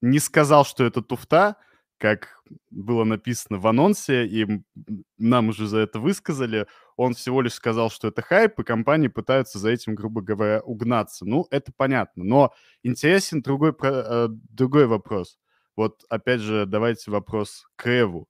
не 0.00 0.18
сказал, 0.18 0.64
что 0.64 0.84
это 0.84 1.02
туфта, 1.02 1.56
как 1.98 2.42
было 2.70 3.04
написано 3.04 3.58
в 3.58 3.66
анонсе, 3.66 4.26
и 4.26 4.46
нам 5.18 5.48
уже 5.48 5.66
за 5.66 5.78
это 5.78 5.98
высказали. 5.98 6.66
Он 6.96 7.14
всего 7.14 7.40
лишь 7.42 7.54
сказал, 7.54 7.90
что 7.90 8.08
это 8.08 8.22
хайп, 8.22 8.58
и 8.60 8.64
компании 8.64 9.08
пытаются 9.08 9.58
за 9.58 9.70
этим, 9.70 9.94
грубо 9.94 10.20
говоря, 10.20 10.60
угнаться. 10.60 11.24
Ну, 11.24 11.46
это 11.50 11.72
понятно. 11.76 12.24
Но 12.24 12.52
интересен 12.82 13.40
другой, 13.42 13.74
э, 13.82 14.28
другой 14.30 14.86
вопрос. 14.86 15.38
Вот, 15.76 16.04
опять 16.08 16.40
же, 16.40 16.66
давайте 16.66 17.10
вопрос 17.10 17.66
к 17.76 17.86
Эву 17.86 18.28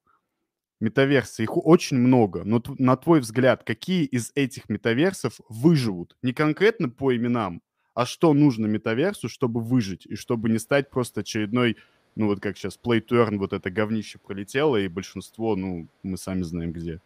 метаверсы, 0.81 1.43
их 1.43 1.57
очень 1.57 1.97
много, 1.97 2.43
но 2.45 2.63
на 2.79 2.97
твой 2.97 3.21
взгляд, 3.21 3.63
какие 3.65 4.05
из 4.05 4.33
этих 4.35 4.69
метаверсов 4.69 5.41
выживут? 5.49 6.17
Не 6.23 6.33
конкретно 6.33 6.89
по 6.89 7.15
именам, 7.15 7.63
а 7.95 8.05
что 8.05 8.35
нужно 8.35 8.67
метаверсу, 8.67 9.29
чтобы 9.29 9.61
выжить, 9.61 10.07
и 10.07 10.17
чтобы 10.17 10.51
не 10.51 10.59
стать 10.59 10.91
просто 10.91 11.21
очередной, 11.21 11.77
ну 12.15 12.27
вот 12.27 12.41
как 12.41 12.57
сейчас, 12.57 12.79
play 12.83 13.01
to 13.01 13.27
earn, 13.27 13.39
вот 13.39 13.53
это 13.53 13.71
говнище 13.71 14.19
пролетело, 14.19 14.77
и 14.77 14.89
большинство, 14.89 15.57
ну, 15.57 15.87
мы 16.03 16.19
сами 16.19 16.43
знаем 16.43 16.73
где. 16.73 17.01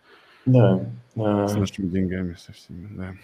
Да. 0.46 0.80
С 1.14 1.20
а 1.20 1.58
нашими 1.58 1.86
деньгами, 1.86 2.36
со 2.38 2.52
всеми, 2.52 2.88
да. 2.96 3.14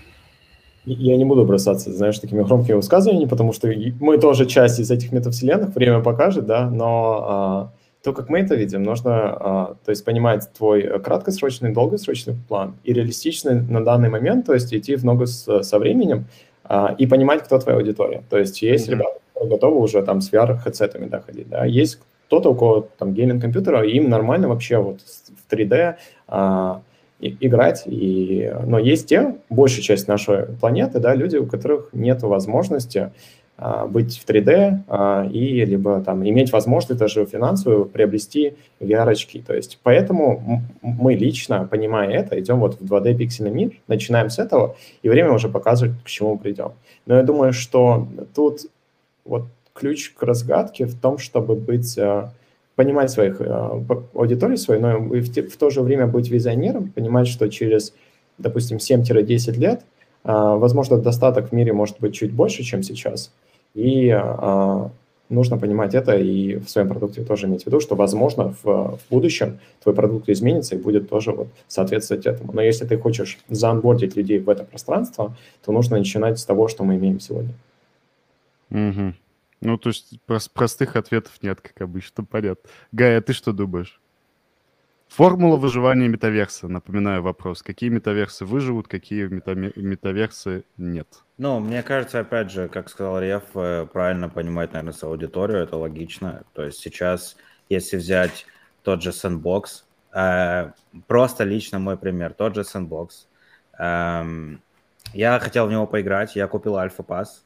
Я 0.84 1.16
не 1.16 1.24
буду 1.24 1.44
бросаться, 1.44 1.92
знаешь, 1.92 2.20
такими 2.20 2.44
громкими 2.44 2.76
высказываниями, 2.76 3.28
потому 3.28 3.52
что 3.52 3.68
мы 3.98 4.18
тоже 4.18 4.46
часть 4.46 4.78
из 4.78 4.88
этих 4.88 5.10
метавселенных, 5.10 5.74
время 5.74 6.00
покажет, 6.00 6.46
да, 6.46 6.70
но 6.70 7.24
а, 7.28 7.72
то, 8.06 8.12
как 8.12 8.28
мы 8.28 8.38
это 8.38 8.54
видим, 8.54 8.84
нужно 8.84 9.12
а, 9.12 9.76
то 9.84 9.90
есть 9.90 10.04
понимать 10.04 10.48
твой 10.56 11.00
краткосрочный, 11.00 11.72
долгосрочный 11.72 12.36
план 12.48 12.76
и 12.84 12.92
реалистичный 12.92 13.60
на 13.60 13.84
данный 13.84 14.10
момент, 14.10 14.46
то 14.46 14.54
есть 14.54 14.72
идти 14.72 14.94
в 14.94 15.04
ногу 15.04 15.26
с, 15.26 15.62
со 15.64 15.78
временем, 15.80 16.26
а, 16.62 16.94
и 16.96 17.08
понимать, 17.08 17.42
кто 17.42 17.58
твоя 17.58 17.78
аудитория. 17.78 18.22
То 18.30 18.38
есть 18.38 18.62
есть 18.62 18.86
mm-hmm. 18.86 18.92
ребята, 18.92 19.18
которые 19.34 19.50
готовы 19.50 19.80
уже 19.80 20.02
там 20.02 20.20
с 20.20 20.32
VR-хедсетами 20.32 21.06
да, 21.06 21.20
ходить, 21.20 21.48
да, 21.48 21.64
есть 21.64 21.98
кто-то, 22.28 22.50
у 22.50 22.54
кого 22.54 22.88
там 22.96 23.12
гейминг 23.12 23.42
компьютера, 23.42 23.84
им 23.84 24.08
нормально 24.08 24.46
вообще 24.46 24.78
вот 24.78 25.00
в 25.00 25.52
3D 25.52 25.96
а, 26.28 26.82
и, 27.18 27.36
играть. 27.40 27.82
И, 27.86 28.52
но 28.64 28.78
есть 28.78 29.08
те, 29.08 29.34
большая 29.50 29.82
часть 29.82 30.06
нашей 30.06 30.44
планеты, 30.60 31.00
да, 31.00 31.12
люди, 31.12 31.38
у 31.38 31.46
которых 31.46 31.88
нет 31.92 32.22
возможности 32.22 33.10
быть 33.86 34.18
в 34.18 34.28
3D 34.28 34.80
а, 34.86 35.26
и 35.32 35.64
либо 35.64 36.02
там 36.02 36.26
иметь 36.28 36.52
возможность 36.52 37.00
даже 37.00 37.24
финансовую 37.24 37.86
приобрести 37.86 38.54
VR-очки. 38.80 39.40
То 39.40 39.54
есть 39.54 39.78
поэтому 39.82 40.62
мы 40.82 41.14
лично, 41.14 41.66
понимая 41.70 42.10
это, 42.10 42.38
идем 42.38 42.60
вот 42.60 42.78
в 42.78 42.84
2D 42.84 43.16
пиксельный 43.16 43.50
мир, 43.50 43.72
начинаем 43.88 44.28
с 44.28 44.38
этого, 44.38 44.76
и 45.02 45.08
время 45.08 45.32
уже 45.32 45.48
показывает, 45.48 45.96
к 46.04 46.06
чему 46.06 46.36
придем. 46.36 46.72
Но 47.06 47.16
я 47.16 47.22
думаю, 47.22 47.54
что 47.54 48.06
тут 48.34 48.66
вот 49.24 49.44
ключ 49.72 50.12
к 50.12 50.22
разгадке 50.22 50.84
в 50.84 50.98
том, 50.98 51.16
чтобы 51.16 51.54
быть 51.54 51.96
а, 51.98 52.32
понимать 52.74 53.10
своих 53.10 53.40
аудиторий 53.40 54.58
свою, 54.58 54.80
но 54.82 55.14
и 55.14 55.20
в, 55.20 55.34
в 55.34 55.56
то 55.56 55.70
же 55.70 55.80
время 55.80 56.06
быть 56.06 56.28
визионером, 56.28 56.90
понимать, 56.90 57.26
что 57.26 57.48
через, 57.48 57.94
допустим, 58.36 58.76
7-10 58.76 59.58
лет, 59.58 59.80
возможно, 60.32 60.98
достаток 60.98 61.50
в 61.50 61.52
мире 61.52 61.72
может 61.72 62.00
быть 62.00 62.14
чуть 62.14 62.32
больше, 62.32 62.62
чем 62.62 62.82
сейчас– 62.82 63.32
и 63.76 64.08
а, 64.10 64.90
нужно 65.28 65.58
понимать 65.58 65.94
это 65.94 66.16
и 66.16 66.56
в 66.56 66.68
своем 66.70 66.88
продукте 66.88 67.22
тоже 67.22 67.46
иметь 67.46 67.64
в 67.64 67.66
виду, 67.66 67.78
что, 67.78 67.94
возможно, 67.94 68.54
в, 68.62 68.64
в 68.64 69.00
будущем 69.10 69.58
твой 69.82 69.94
продукт 69.94 70.30
изменится 70.30 70.76
и 70.76 70.78
будет 70.78 71.10
тоже 71.10 71.32
вот 71.32 71.48
соответствовать 71.68 72.24
этому. 72.24 72.54
Но 72.54 72.62
если 72.62 72.86
ты 72.86 72.96
хочешь 72.96 73.38
заонбордить 73.50 74.16
людей 74.16 74.38
в 74.38 74.48
это 74.48 74.64
пространство, 74.64 75.36
то 75.62 75.72
нужно 75.72 75.98
начинать 75.98 76.38
с 76.38 76.46
того, 76.46 76.68
что 76.68 76.84
мы 76.84 76.96
имеем 76.96 77.20
сегодня. 77.20 77.52
Угу. 78.70 79.14
Ну, 79.60 79.76
то 79.76 79.90
есть 79.90 80.18
простых 80.54 80.96
ответов 80.96 81.32
нет, 81.42 81.60
как 81.60 81.78
обычно, 81.82 82.24
понятно. 82.24 82.70
Гая, 82.92 83.18
а 83.18 83.20
ты 83.20 83.34
что 83.34 83.52
думаешь? 83.52 84.00
Формула 85.08 85.56
выживания 85.56 86.08
метаверса. 86.08 86.68
Напоминаю 86.68 87.22
вопрос. 87.22 87.62
Какие 87.62 87.90
метаверсы 87.90 88.44
выживут, 88.44 88.88
какие 88.88 89.26
мета 89.28 89.54
метаверсы 89.54 90.64
нет? 90.76 91.06
Ну, 91.38 91.60
мне 91.60 91.82
кажется, 91.82 92.20
опять 92.20 92.50
же, 92.50 92.68
как 92.68 92.88
сказал 92.88 93.20
Реф, 93.20 93.44
э, 93.54 93.86
правильно 93.92 94.28
понимать, 94.28 94.72
наверное, 94.72 94.92
свою 94.92 95.14
аудиторию, 95.14 95.62
это 95.62 95.76
логично. 95.76 96.44
То 96.54 96.64
есть 96.64 96.80
сейчас, 96.80 97.36
если 97.68 97.96
взять 97.96 98.46
тот 98.82 99.02
же 99.02 99.10
Sandbox, 99.10 99.84
э, 100.12 100.72
просто 101.06 101.44
лично 101.44 101.78
мой 101.78 101.96
пример, 101.96 102.32
тот 102.32 102.54
же 102.54 102.62
Sandbox, 102.62 103.08
э, 103.78 104.56
я 105.14 105.38
хотел 105.38 105.66
в 105.66 105.70
него 105.70 105.86
поиграть, 105.86 106.36
я 106.36 106.46
купил 106.48 106.76
Альфа-пас, 106.76 107.44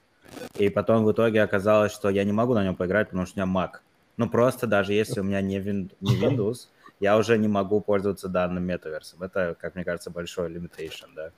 и 0.57 0.69
потом 0.71 1.05
в 1.05 1.13
итоге 1.13 1.43
оказалось, 1.43 1.93
что 1.93 2.09
я 2.09 2.25
не 2.25 2.33
могу 2.33 2.55
на 2.55 2.65
нем 2.65 2.77
поиграть, 2.77 3.09
потому 3.09 3.27
что 3.27 3.43
у 3.43 3.47
меня 3.47 3.61
Mac. 3.61 3.81
Ну, 4.17 4.29
просто 4.29 4.67
даже 4.67 4.93
если 4.93 5.21
у 5.21 5.25
меня 5.25 5.41
не, 5.41 5.59
вин, 5.59 5.91
не 6.01 6.21
Windows, 6.21 6.69
я 7.01 7.17
уже 7.17 7.39
не 7.39 7.49
могу 7.49 7.81
пользоваться 7.81 8.29
данным 8.29 8.65
метаверсом. 8.65 9.23
Это, 9.23 9.57
как 9.59 9.75
мне 9.75 9.85
кажется, 9.85 10.11
большой 10.11 10.53
limitation, 10.53 11.09
да. 11.17 11.31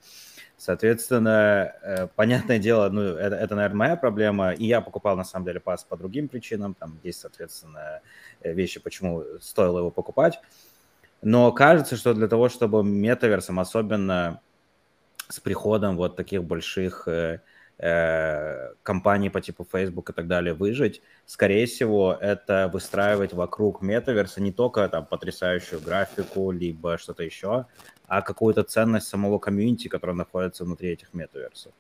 Соответственно, 0.59 1.73
э, 1.83 2.09
понятное 2.14 2.59
дело, 2.59 2.88
ну, 2.88 3.02
это, 3.02 3.37
это, 3.37 3.54
наверное, 3.54 3.76
моя 3.76 3.97
проблема. 3.97 4.52
И 4.52 4.66
я 4.66 4.81
покупал, 4.81 5.16
на 5.16 5.25
самом 5.25 5.47
деле, 5.47 5.61
пас 5.61 5.85
по 5.85 5.97
другим 5.97 6.28
причинам. 6.28 6.75
Там 6.75 6.99
есть, 7.04 7.21
соответственно, 7.21 8.00
э, 8.40 8.52
вещи, 8.52 8.81
почему 8.81 9.25
стоило 9.40 9.78
его 9.78 9.90
покупать. 9.90 10.40
Но 11.23 11.52
кажется, 11.52 11.97
что 11.97 12.12
для 12.12 12.26
того, 12.26 12.49
чтобы 12.49 12.83
метаверсом, 12.83 13.61
особенно 13.61 14.40
с 15.28 15.38
приходом 15.38 15.97
вот 15.97 16.16
таких 16.16 16.42
больших 16.45 17.07
э, 17.82 18.74
компаний 18.82 19.28
по 19.28 19.40
типу 19.40 19.66
Facebook 19.70 20.10
и 20.10 20.12
так 20.12 20.28
далее 20.28 20.54
выжить, 20.54 21.02
скорее 21.26 21.66
всего, 21.66 22.16
это 22.18 22.70
выстраивать 22.72 23.32
вокруг 23.32 23.82
метаверса 23.82 24.40
не 24.40 24.52
только 24.52 24.88
там 24.88 25.04
потрясающую 25.04 25.80
графику, 25.80 26.52
либо 26.52 26.96
что-то 26.96 27.24
еще, 27.24 27.66
а 28.06 28.22
какую-то 28.22 28.62
ценность 28.62 29.08
самого 29.08 29.38
комьюнити, 29.38 29.88
которая 29.88 30.16
находится 30.16 30.64
внутри 30.64 30.90
этих 30.90 31.12
метаверсов. 31.12 31.72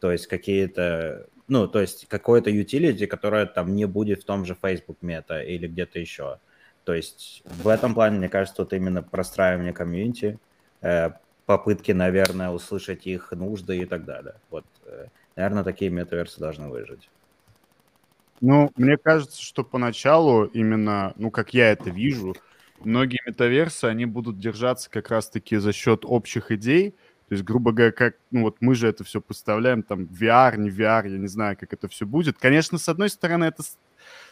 То 0.00 0.12
есть 0.12 0.28
какие-то, 0.28 1.26
ну, 1.48 1.66
то 1.66 1.80
есть 1.80 2.06
какое-то 2.06 2.50
utility, 2.50 3.06
которое 3.06 3.46
там 3.46 3.74
не 3.74 3.86
будет 3.86 4.22
в 4.22 4.24
том 4.24 4.44
же 4.44 4.56
Facebook 4.62 4.98
мета 5.02 5.42
или 5.42 5.66
где-то 5.66 5.98
еще. 5.98 6.38
То 6.84 6.94
есть 6.94 7.42
в 7.44 7.66
этом 7.68 7.94
плане, 7.94 8.18
мне 8.18 8.28
кажется, 8.28 8.56
тут 8.56 8.72
именно 8.72 9.02
простраивание 9.02 9.72
комьюнити, 9.72 10.38
э, 10.82 11.10
попытки, 11.46 11.92
наверное, 11.92 12.50
услышать 12.50 13.06
их 13.06 13.32
нужды 13.32 13.78
и 13.78 13.86
так 13.86 14.04
далее. 14.04 14.34
Вот 14.50 14.64
э, 14.86 15.06
Наверное, 15.38 15.62
такие 15.62 15.88
метаверсы 15.88 16.40
должны 16.40 16.68
выжить. 16.68 17.08
Ну, 18.40 18.72
мне 18.74 18.96
кажется, 18.96 19.40
что 19.40 19.62
поначалу 19.62 20.46
именно, 20.46 21.12
ну, 21.14 21.30
как 21.30 21.54
я 21.54 21.70
это 21.70 21.90
вижу, 21.90 22.34
многие 22.80 23.20
метаверсы, 23.24 23.84
они 23.84 24.04
будут 24.04 24.40
держаться 24.40 24.90
как 24.90 25.10
раз-таки 25.10 25.56
за 25.58 25.72
счет 25.72 26.00
общих 26.04 26.50
идей, 26.50 26.90
то 27.28 27.34
есть, 27.34 27.44
грубо 27.44 27.70
говоря, 27.70 27.92
как, 27.92 28.16
ну 28.32 28.42
вот 28.42 28.56
мы 28.58 28.74
же 28.74 28.88
это 28.88 29.04
все 29.04 29.20
представляем, 29.20 29.84
там, 29.84 30.06
VR, 30.06 30.56
не 30.56 30.70
VR, 30.70 31.08
я 31.08 31.18
не 31.18 31.28
знаю, 31.28 31.56
как 31.56 31.72
это 31.72 31.86
все 31.86 32.04
будет. 32.04 32.36
Конечно, 32.36 32.76
с 32.76 32.88
одной 32.88 33.08
стороны, 33.08 33.44
это 33.44 33.62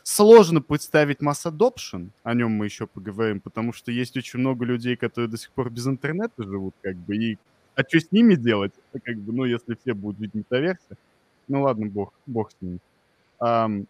сложно 0.03 0.61
представить 0.61 1.21
масс 1.21 1.47
adoption, 1.47 2.11
о 2.25 2.35
нем 2.35 2.51
мы 2.51 2.65
еще 2.65 2.89
поговорим, 2.89 3.41
потому 3.41 3.73
что 3.73 3.93
есть 3.93 4.17
очень 4.17 4.41
много 4.41 4.65
людей, 4.65 4.97
которые 4.97 5.31
до 5.31 5.37
сих 5.37 5.53
пор 5.53 5.71
без 5.71 5.87
интернета 5.87 6.43
живут, 6.43 6.75
как 6.83 6.97
бы, 6.97 7.15
и 7.17 7.39
а 7.77 7.83
что 7.83 8.01
с 8.01 8.11
ними 8.11 8.35
делать? 8.35 8.73
Как 9.05 9.17
бы, 9.19 9.33
ну, 9.33 9.45
если 9.45 9.75
все 9.75 9.95
будут 9.95 10.19
жить 10.19 10.35
метаверсе. 10.35 10.97
Ну 11.47 11.63
ладно, 11.63 11.87
бог, 11.87 12.13
бог 12.27 12.51
с 12.51 12.57
ними. 12.61 12.79
Um, 13.39 13.87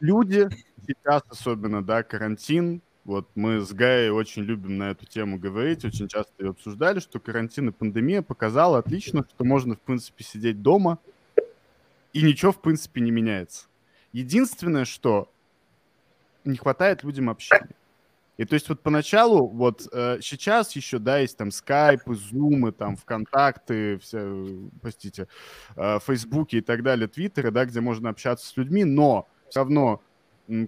люди 0.00 0.48
сейчас 0.86 1.22
особенно, 1.30 1.82
да, 1.82 2.02
карантин, 2.02 2.82
вот 3.04 3.28
мы 3.36 3.60
с 3.60 3.72
Гаей 3.72 4.10
очень 4.10 4.42
любим 4.42 4.76
на 4.76 4.90
эту 4.90 5.06
тему 5.06 5.38
говорить, 5.38 5.84
очень 5.84 6.08
часто 6.08 6.32
ее 6.38 6.50
обсуждали, 6.50 6.98
что 6.98 7.20
карантин 7.20 7.68
и 7.68 7.72
пандемия 7.72 8.22
показала 8.22 8.78
отлично, 8.78 9.24
что 9.28 9.44
можно, 9.44 9.76
в 9.76 9.80
принципе, 9.80 10.24
сидеть 10.24 10.60
дома, 10.60 10.98
и 12.12 12.22
ничего, 12.22 12.52
в 12.52 12.60
принципе, 12.60 13.00
не 13.00 13.12
меняется. 13.12 13.66
Единственное, 14.12 14.84
что 14.84 15.30
не 16.44 16.56
хватает 16.56 17.04
людям 17.04 17.30
общения. 17.30 17.70
И 18.38 18.44
то 18.44 18.54
есть 18.54 18.68
вот 18.68 18.82
поначалу, 18.82 19.48
вот 19.48 19.86
э, 19.92 20.18
сейчас 20.22 20.74
еще, 20.74 20.98
да, 20.98 21.18
есть 21.18 21.36
там 21.36 21.50
скайпы, 21.50 22.14
зумы, 22.14 22.72
там 22.72 22.96
ВКонтакты, 22.96 23.98
все, 23.98 24.70
простите, 24.80 25.28
э, 25.76 25.98
Фейсбуки 26.04 26.56
и 26.56 26.60
так 26.62 26.82
далее, 26.82 27.08
Твиттеры, 27.08 27.50
да, 27.50 27.66
где 27.66 27.80
можно 27.80 28.08
общаться 28.08 28.46
с 28.46 28.56
людьми, 28.56 28.84
но 28.84 29.28
все 29.50 29.60
равно, 29.60 30.00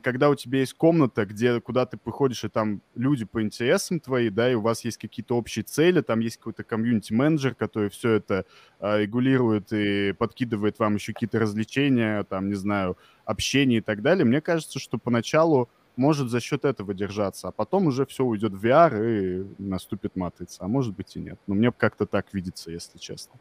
когда 0.03 0.29
у 0.29 0.35
тебя 0.35 0.61
есть 0.61 0.75
комната, 0.75 1.25
где, 1.25 1.59
куда 1.59 1.87
ты 1.87 1.97
приходишь, 1.97 2.45
и 2.45 2.49
там 2.49 2.83
люди 2.95 3.25
по 3.25 3.43
интересам 3.43 3.99
твои, 3.99 4.29
да, 4.29 4.53
и 4.53 4.55
у 4.55 4.61
вас 4.61 4.85
есть 4.85 4.99
какие-то 4.99 5.35
общие 5.35 5.63
цели, 5.63 6.03
там 6.03 6.21
есть 6.21 6.37
какой-то 6.37 6.65
комьюнити-менеджер, 6.65 7.55
который 7.55 7.89
все 7.89 8.11
это 8.13 8.45
э, 8.79 9.01
регулирует 9.01 9.73
и 9.73 10.13
подкидывает 10.13 10.79
вам 10.79 10.97
еще 10.97 11.15
какие-то 11.15 11.39
развлечения, 11.39 12.25
там, 12.25 12.49
не 12.49 12.55
знаю, 12.57 12.99
общение 13.25 13.79
и 13.79 13.83
так 13.83 14.03
далее, 14.03 14.27
мне 14.27 14.43
кажется, 14.43 14.79
что 14.79 14.99
поначалу 14.99 15.71
может 15.97 16.29
за 16.29 16.41
счет 16.41 16.65
этого 16.65 16.95
держаться, 16.95 17.49
а 17.49 17.53
потом 17.53 17.87
уже 17.87 18.07
все 18.07 18.25
уйдет 18.25 18.53
в 18.53 18.65
VR 18.65 19.43
и 19.43 19.47
наступит 19.59 20.17
матрица. 20.17 20.65
А 20.65 20.69
может 20.69 20.95
быть 20.95 21.17
и 21.17 21.21
нет. 21.21 21.39
Но 21.47 21.55
мне 21.55 21.73
как-то 21.73 22.07
так 22.07 22.33
видится, 22.33 22.71
если 22.71 22.99
честно. 22.99 23.39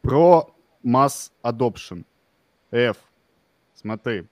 Про 0.00 0.52
масс 0.82 1.32
adoption. 1.42 2.04
F. 2.70 2.96
Смотри. 3.74 4.26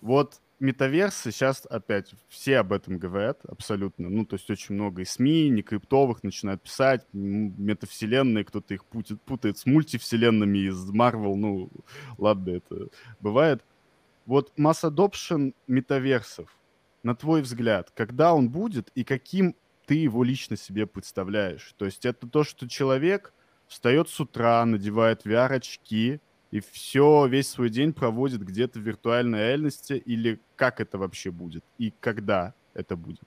Вот 0.00 0.40
метаверсы 0.60 1.30
сейчас 1.30 1.66
опять 1.66 2.12
все 2.28 2.58
об 2.58 2.72
этом 2.72 2.98
говорят 2.98 3.40
абсолютно. 3.46 4.08
Ну, 4.08 4.24
то 4.24 4.36
есть 4.36 4.50
очень 4.50 4.74
много 4.74 5.02
и 5.02 5.04
СМИ, 5.04 5.50
не 5.50 5.62
криптовых 5.62 6.22
начинают 6.22 6.62
писать, 6.62 7.06
метавселенные, 7.12 8.44
кто-то 8.44 8.74
их 8.74 8.84
путает, 8.84 9.20
путает 9.22 9.58
с 9.58 9.66
мультивселенными 9.66 10.58
из 10.58 10.90
Marvel. 10.90 11.34
Ну, 11.36 11.70
ладно, 12.16 12.50
это 12.50 12.88
бывает. 13.20 13.62
Вот 14.28 14.52
масс 14.58 14.84
adoption 14.84 15.54
метаверсов, 15.66 16.54
на 17.02 17.16
твой 17.16 17.40
взгляд, 17.40 17.90
когда 17.94 18.34
он 18.34 18.50
будет 18.50 18.90
и 18.94 19.02
каким 19.02 19.56
ты 19.86 19.94
его 19.94 20.22
лично 20.22 20.54
себе 20.54 20.86
представляешь? 20.86 21.72
То 21.78 21.86
есть 21.86 22.04
это 22.04 22.28
то, 22.28 22.44
что 22.44 22.68
человек 22.68 23.32
встает 23.68 24.10
с 24.10 24.20
утра, 24.20 24.62
надевает 24.66 25.24
VR-очки 25.24 26.20
и 26.50 26.60
все, 26.60 27.26
весь 27.26 27.48
свой 27.48 27.70
день 27.70 27.94
проводит 27.94 28.42
где-то 28.42 28.78
в 28.78 28.82
виртуальной 28.82 29.38
реальности 29.38 29.94
или 29.94 30.42
как 30.56 30.82
это 30.82 30.98
вообще 30.98 31.30
будет 31.30 31.64
и 31.78 31.94
когда 31.98 32.52
это 32.74 32.96
будет? 32.96 33.24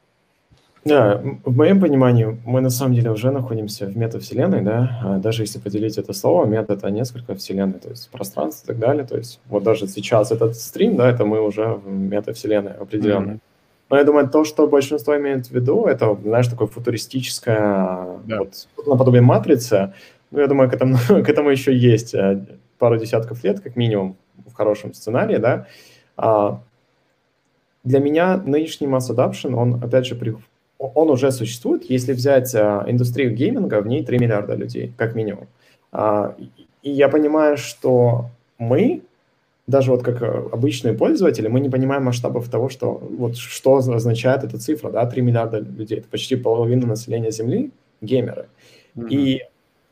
Да, 0.83 1.21
в 1.45 1.55
моем 1.55 1.79
понимании 1.79 2.39
мы 2.43 2.59
на 2.61 2.71
самом 2.71 2.95
деле 2.95 3.11
уже 3.11 3.29
находимся 3.31 3.85
в 3.85 3.95
метавселенной, 3.95 4.61
да, 4.61 4.99
а 5.03 5.17
даже 5.19 5.43
если 5.43 5.59
поделить 5.59 5.99
это 5.99 6.11
слово, 6.13 6.45
мета— 6.45 6.73
это 6.75 6.89
несколько 6.89 7.35
вселенной, 7.35 7.79
то 7.79 7.89
есть 7.89 8.09
пространство 8.09 8.65
и 8.65 8.67
так 8.67 8.79
далее, 8.79 9.05
то 9.05 9.15
есть 9.15 9.39
вот 9.47 9.61
даже 9.61 9.87
сейчас 9.87 10.31
этот 10.31 10.55
стрим, 10.57 10.95
да, 10.95 11.07
это 11.07 11.23
мы 11.23 11.39
уже 11.39 11.67
в 11.67 11.87
метавселенной 11.87 12.73
определенной. 12.73 13.39
Но 13.91 13.97
я 13.97 14.05
думаю, 14.05 14.29
то, 14.29 14.45
что 14.45 14.67
большинство 14.67 15.17
имеет 15.17 15.47
в 15.47 15.51
виду, 15.51 15.85
это, 15.85 16.17
знаешь, 16.23 16.47
такое 16.47 16.67
футуристическое, 16.67 18.07
да. 18.25 18.39
вот, 18.39 18.67
наподобие 18.87 19.21
матрицы. 19.21 19.93
Ну, 20.31 20.39
я 20.39 20.47
думаю, 20.47 20.69
к 20.69 20.73
этому, 20.73 20.97
к 21.09 21.29
этому 21.29 21.49
еще 21.49 21.75
есть 21.75 22.15
э, 22.15 22.41
пару 22.79 22.97
десятков 22.97 23.43
лет, 23.43 23.59
как 23.59 23.75
минимум, 23.75 24.15
в 24.47 24.53
хорошем 24.53 24.93
сценарии, 24.93 25.37
да. 25.37 25.67
А, 26.15 26.61
для 27.83 27.99
меня 27.99 28.37
нынешний 28.37 28.87
mass 28.87 29.09
adoption, 29.09 29.55
он, 29.55 29.83
опять 29.83 30.05
же, 30.05 30.15
при, 30.15 30.37
он 30.81 31.09
уже 31.09 31.31
существует. 31.31 31.89
Если 31.89 32.13
взять 32.13 32.53
а, 32.55 32.83
индустрию 32.87 33.33
гейминга, 33.33 33.81
в 33.81 33.87
ней 33.87 34.03
3 34.03 34.19
миллиарда 34.19 34.55
людей, 34.55 34.93
как 34.97 35.15
минимум. 35.15 35.47
А, 35.91 36.35
и 36.81 36.91
я 36.91 37.09
понимаю, 37.09 37.57
что 37.57 38.29
мы, 38.57 39.01
даже 39.67 39.91
вот 39.91 40.03
как 40.03 40.21
э, 40.21 40.25
обычные 40.51 40.93
пользователи, 40.93 41.47
мы 41.47 41.59
не 41.59 41.69
понимаем 41.69 42.03
масштабов 42.03 42.49
того, 42.49 42.69
что 42.69 42.93
вот 42.93 43.37
что 43.37 43.75
означает 43.75 44.43
эта 44.43 44.57
цифра, 44.57 44.89
да, 44.89 45.05
3 45.05 45.21
миллиарда 45.21 45.59
людей. 45.59 45.99
Это 45.99 46.07
почти 46.07 46.35
половина 46.35 46.87
населения 46.87 47.31
Земли 47.31 47.71
геймеры. 48.01 48.47
Mm-hmm. 48.95 49.09
И 49.09 49.41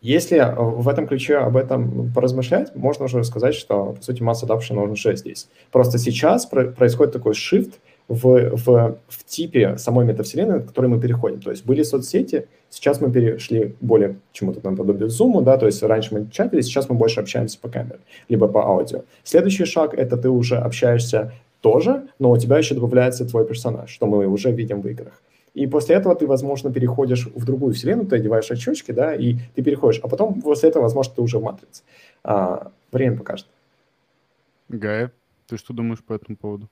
если 0.01 0.53
в 0.57 0.87
этом 0.87 1.07
ключе 1.07 1.37
об 1.37 1.57
этом 1.57 2.11
поразмышлять, 2.13 2.73
можно 2.75 3.05
уже 3.05 3.23
сказать, 3.23 3.53
что, 3.53 3.93
по 3.93 4.01
сути, 4.01 4.23
масса 4.23 4.45
adoption 4.45 4.81
он 4.81 4.91
уже 4.91 5.15
здесь. 5.17 5.49
Просто 5.71 5.97
сейчас 5.97 6.45
происходит 6.45 7.13
такой 7.13 7.33
shift 7.33 7.73
в, 8.09 8.55
в, 8.55 8.97
в 9.07 9.23
типе 9.25 9.77
самой 9.77 10.05
метавселенной, 10.05 10.61
к 10.61 10.67
которой 10.67 10.87
мы 10.87 10.99
переходим. 10.99 11.39
То 11.39 11.51
есть 11.51 11.63
были 11.65 11.83
соцсети, 11.83 12.47
сейчас 12.69 12.99
мы 12.99 13.11
перешли 13.11 13.75
более 13.79 14.17
чему-то 14.33 14.59
там 14.59 14.75
подобию 14.75 15.09
Zoom, 15.09 15.41
да, 15.43 15.57
то 15.57 15.67
есть 15.67 15.81
раньше 15.83 16.13
мы 16.13 16.27
чатили, 16.31 16.61
сейчас 16.61 16.89
мы 16.89 16.95
больше 16.95 17.19
общаемся 17.19 17.59
по 17.59 17.69
камере, 17.69 17.99
либо 18.27 18.47
по 18.47 18.65
аудио. 18.65 19.03
Следующий 19.23 19.65
шаг— 19.65 19.93
это 19.97 20.17
ты 20.17 20.29
уже 20.29 20.57
общаешься 20.57 21.31
тоже, 21.61 22.07
но 22.17 22.31
у 22.31 22.37
тебя 22.37 22.57
еще 22.57 22.73
добавляется 22.73 23.25
твой 23.25 23.45
персонаж, 23.45 23.89
что 23.89 24.07
мы 24.07 24.25
уже 24.27 24.51
видим 24.51 24.81
в 24.81 24.87
играх. 24.87 25.21
И 25.53 25.67
после 25.67 25.95
этого 25.95 26.15
ты, 26.15 26.25
возможно, 26.25 26.71
переходишь 26.71 27.27
в 27.27 27.45
другую 27.45 27.73
вселенную, 27.73 28.07
ты 28.07 28.15
одеваешь 28.15 28.49
очечки, 28.49 28.91
да, 28.91 29.13
и 29.13 29.35
ты 29.55 29.61
переходишь. 29.61 29.99
А 30.03 30.07
потом 30.07 30.41
после 30.41 30.69
этого, 30.69 30.83
возможно, 30.83 31.13
ты 31.15 31.21
уже 31.21 31.37
в 31.37 31.43
матрице. 31.43 31.83
А, 32.23 32.71
время 32.91 33.17
покажет. 33.17 33.47
Гая, 34.69 35.11
ты 35.47 35.57
что 35.57 35.73
думаешь 35.73 36.03
по 36.03 36.13
этому 36.13 36.37
поводу? 36.37 36.69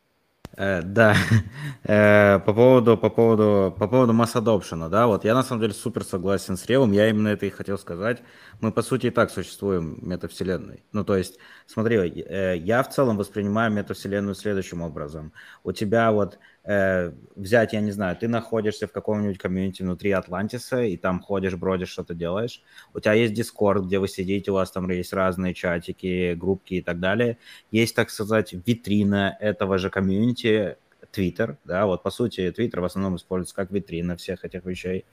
Э, 0.56 0.82
да, 0.82 1.16
э, 1.84 2.40
по 2.40 2.54
поводу, 2.54 2.98
по 2.98 3.10
поводу, 3.10 3.76
по 3.78 3.88
поводу 3.88 4.14
mass 4.14 4.34
adoption, 4.36 4.90
да, 4.90 5.06
вот 5.08 5.24
я 5.24 5.34
на 5.34 5.44
самом 5.44 5.62
деле 5.62 5.74
супер 5.74 6.04
согласен 6.04 6.58
с 6.58 6.66
Ревом, 6.66 6.92
я 6.94 7.10
именно 7.10 7.28
это 7.30 7.46
и 7.46 7.50
хотел 7.50 7.78
сказать. 7.78 8.24
Мы, 8.60 8.72
по 8.72 8.82
сути, 8.82 9.08
и 9.08 9.10
так 9.12 9.30
существуем 9.30 10.00
метавселенной. 10.02 10.84
Ну, 10.94 11.04
то 11.04 11.16
есть, 11.16 11.38
смотри, 11.68 11.98
э, 11.98 12.58
я 12.58 12.82
в 12.82 12.90
целом 12.90 13.18
воспринимаю 13.18 13.72
метавселенную 13.72 14.36
следующим 14.36 14.82
образом. 14.82 15.32
У 15.64 15.72
тебя 15.74 16.12
вот 16.12 16.40
э, 16.68 17.12
взять, 17.36 17.74
я 17.74 17.82
не 17.82 17.92
знаю, 17.92 18.16
ты 18.18 18.28
находишься 18.28 18.88
в 18.88 18.92
каком-нибудь 18.92 19.38
комьюнити 19.38 19.82
внутри 19.82 20.12
Атлантиса, 20.12 20.84
и 20.84 20.98
там 20.98 21.22
ходишь, 21.22 21.56
бродишь, 21.56 21.90
что-то 21.90 22.14
делаешь. 22.14 22.62
У 22.94 23.00
тебя 23.00 23.14
есть 23.14 23.34
Discord, 23.34 23.86
где 23.86 24.00
вы 24.00 24.08
сидите, 24.08 24.52
у 24.52 24.56
вас 24.56 24.72
там 24.72 24.90
есть 24.90 25.14
разные 25.14 25.54
чатики, 25.54 26.36
группки 26.36 26.76
и 26.76 26.82
так 26.82 27.00
далее. 27.00 27.38
Есть, 27.72 27.96
так 27.96 28.10
сказать, 28.10 28.54
витрина 28.54 29.36
этого 29.40 29.78
же 29.78 29.90
комьюнити, 29.90 30.78
Twitter, 31.14 31.58
да, 31.64 31.86
вот 31.86 32.04
по 32.04 32.12
сути 32.12 32.54
Twitter 32.56 32.82
в 32.82 32.86
основном 32.86 33.16
используется 33.16 33.56
как 33.56 33.72
витрина 33.72 34.18
всех 34.18 34.44
этих 34.44 34.66
вещей. 34.66 35.06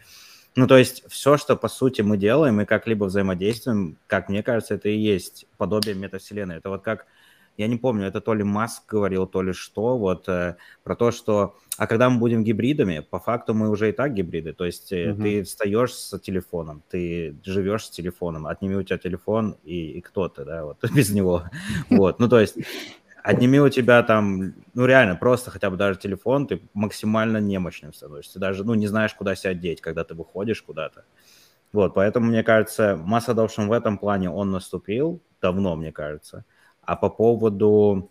Ну, 0.56 0.66
то 0.66 0.76
есть 0.76 1.04
все, 1.08 1.36
что 1.36 1.56
по 1.56 1.68
сути 1.68 2.02
мы 2.02 2.16
делаем 2.16 2.60
и 2.60 2.64
как-либо 2.64 3.04
взаимодействуем, 3.04 3.98
как 4.06 4.28
мне 4.28 4.42
кажется, 4.42 4.74
это 4.74 4.88
и 4.88 4.96
есть 4.96 5.46
подобие 5.56 5.94
метавселенной. 5.94 6.56
Это 6.56 6.68
вот 6.68 6.82
как 6.82 7.06
я 7.56 7.68
не 7.68 7.76
помню, 7.76 8.06
это 8.06 8.20
то 8.20 8.34
ли 8.34 8.42
Маск 8.44 8.88
говорил, 8.88 9.26
то 9.26 9.42
ли 9.42 9.52
что, 9.52 9.96
вот 9.96 10.28
э, 10.28 10.56
про 10.82 10.96
то, 10.96 11.10
что, 11.10 11.56
а 11.78 11.86
когда 11.86 12.10
мы 12.10 12.18
будем 12.18 12.44
гибридами, 12.44 13.00
по 13.00 13.18
факту 13.18 13.54
мы 13.54 13.70
уже 13.70 13.90
и 13.90 13.92
так 13.92 14.14
гибриды, 14.14 14.52
то 14.52 14.64
есть 14.64 14.92
угу. 14.92 15.22
ты 15.22 15.42
встаешь 15.44 15.94
с 15.94 16.18
телефоном, 16.18 16.82
ты 16.88 17.36
живешь 17.44 17.86
с 17.86 17.90
телефоном, 17.90 18.46
отними 18.46 18.74
у 18.74 18.82
тебя 18.82 18.98
телефон 18.98 19.56
и, 19.64 19.92
и 19.92 20.00
кто 20.00 20.28
ты, 20.28 20.44
да, 20.44 20.64
вот 20.64 20.78
без 20.94 21.10
него, 21.10 21.44
вот, 21.90 22.18
ну 22.18 22.28
то 22.28 22.40
есть 22.40 22.56
отними 23.22 23.58
у 23.58 23.68
тебя 23.70 24.02
там, 24.02 24.54
ну 24.74 24.86
реально, 24.86 25.16
просто 25.16 25.50
хотя 25.50 25.70
бы 25.70 25.76
даже 25.76 25.98
телефон, 25.98 26.46
ты 26.46 26.60
максимально 26.74 27.38
немощным 27.38 27.94
становишься, 27.94 28.34
ты 28.34 28.38
даже, 28.38 28.64
ну 28.64 28.74
не 28.74 28.86
знаешь, 28.86 29.14
куда 29.14 29.34
себя 29.34 29.54
деть, 29.54 29.80
когда 29.80 30.04
ты 30.04 30.14
выходишь 30.14 30.62
куда-то. 30.62 31.04
Вот, 31.72 31.94
поэтому, 31.94 32.26
мне 32.26 32.44
кажется, 32.44 32.96
масса 32.96 33.32
adoption 33.32 33.66
в 33.66 33.72
этом 33.72 33.98
плане 33.98 34.30
он 34.30 34.52
наступил 34.52 35.20
давно, 35.42 35.74
мне 35.74 35.90
кажется. 35.90 36.44
А 36.86 36.96
по 36.96 37.08
поводу... 37.08 38.10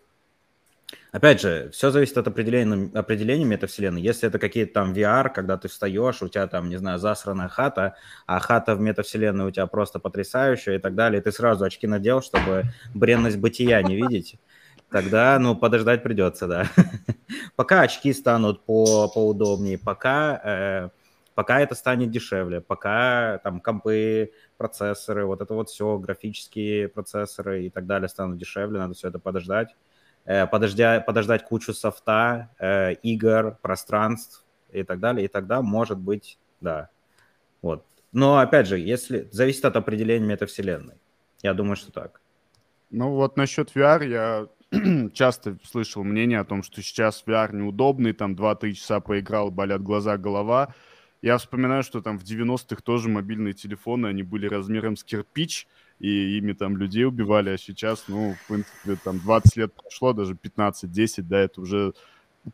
Опять 1.12 1.42
же, 1.42 1.70
все 1.72 1.92
зависит 1.92 2.18
от 2.18 2.28
определения, 2.28 2.90
определения 2.94 3.46
метавселенной. 3.46 4.02
Если 4.02 4.28
это 4.28 4.40
какие-то 4.40 4.74
там 4.74 4.94
VR, 4.94 5.30
когда 5.30 5.58
ты 5.58 5.68
встаешь, 5.68 6.22
у 6.22 6.28
тебя 6.28 6.48
там, 6.48 6.70
не 6.70 6.78
знаю, 6.78 6.98
засранная 6.98 7.50
хата, 7.50 7.96
а 8.26 8.40
хата 8.40 8.76
в 8.76 8.82
метавселенной 8.82 9.46
у 9.46 9.52
тебя 9.52 9.68
просто 9.68 10.00
потрясающая 10.00 10.76
и 10.76 10.80
так 10.80 10.96
далее, 10.96 11.22
и 11.22 11.24
ты 11.24 11.32
сразу 11.32 11.66
очки 11.66 11.86
надел, 11.86 12.22
чтобы 12.22 12.66
бренность 12.96 13.38
бытия 13.38 13.82
не 13.84 13.96
видеть, 13.96 14.38
тогда, 14.90 15.38
ну, 15.40 15.56
подождать 15.56 16.02
придется, 16.02 16.48
да. 16.48 16.68
Пока 17.56 17.82
очки 17.82 18.12
станут 18.12 18.66
по, 18.66 19.08
поудобнее, 19.08 19.78
пока, 19.78 20.42
э, 20.44 20.90
пока 21.36 21.60
это 21.60 21.76
станет 21.76 22.12
дешевле, 22.12 22.62
пока 22.62 23.40
там 23.44 23.60
компы, 23.60 24.32
процессоры, 24.58 25.26
вот 25.26 25.42
это 25.42 25.54
вот 25.54 25.70
все, 25.70 25.98
графические 25.98 26.88
процессоры 26.88 27.66
и 27.66 27.70
так 27.70 27.86
далее 27.86 28.10
станут 28.10 28.38
дешевле, 28.38 28.80
надо 28.80 28.94
все 28.94 29.10
это 29.10 29.20
подождать. 29.20 29.76
Э, 30.26 30.48
подождя, 30.48 31.02
подождать 31.02 31.44
кучу 31.46 31.74
софта, 31.74 32.50
э, 32.60 32.94
игр, 33.04 33.58
пространств 33.62 34.46
и 34.72 34.84
так 34.84 35.00
далее, 35.00 35.26
и 35.26 35.28
тогда, 35.28 35.62
может 35.62 35.98
быть, 35.98 36.40
да. 36.62 36.90
Вот. 37.62 37.86
Но, 38.12 38.38
опять 38.38 38.68
же, 38.68 38.80
если 38.80 39.28
зависит 39.32 39.66
от 39.66 39.76
определения 39.76 40.26
метавселенной. 40.26 40.96
Я 41.42 41.54
думаю, 41.54 41.76
что 41.76 41.92
так. 41.92 42.22
Ну 42.90 43.10
вот 43.16 43.38
насчет 43.38 43.76
VR 43.76 44.08
я 44.08 44.48
часто 45.14 45.58
слышал 45.64 46.04
мнение 46.04 46.40
о 46.40 46.46
том, 46.46 46.64
что 46.64 46.82
сейчас 46.82 47.24
VR 47.26 47.54
неудобный, 47.54 48.14
там 48.14 48.36
2-3 48.36 48.74
часа 48.74 49.00
поиграл, 49.00 49.52
болят 49.52 49.82
глаза, 49.82 50.18
голова. 50.18 50.74
Я 51.24 51.38
вспоминаю, 51.38 51.84
что 51.84 52.02
там 52.02 52.20
в 52.20 52.24
90-х 52.24 52.82
тоже 52.82 53.08
мобильные 53.08 53.54
телефоны, 53.54 54.08
они 54.08 54.24
были 54.24 54.46
размером 54.46 54.98
с 54.98 55.06
кирпич, 55.06 55.68
и 56.00 56.38
ими 56.38 56.52
там 56.52 56.76
людей 56.76 57.06
убивали, 57.06 57.52
а 57.52 57.58
сейчас, 57.58 58.10
ну, 58.10 58.34
в 58.34 58.48
принципе, 58.50 58.98
там 59.02 59.20
20 59.20 59.56
лет 59.56 59.74
прошло, 59.74 60.12
даже 60.12 60.36
15-10, 60.36 61.22
да, 61.22 61.40
это 61.40 61.62
уже 61.62 61.94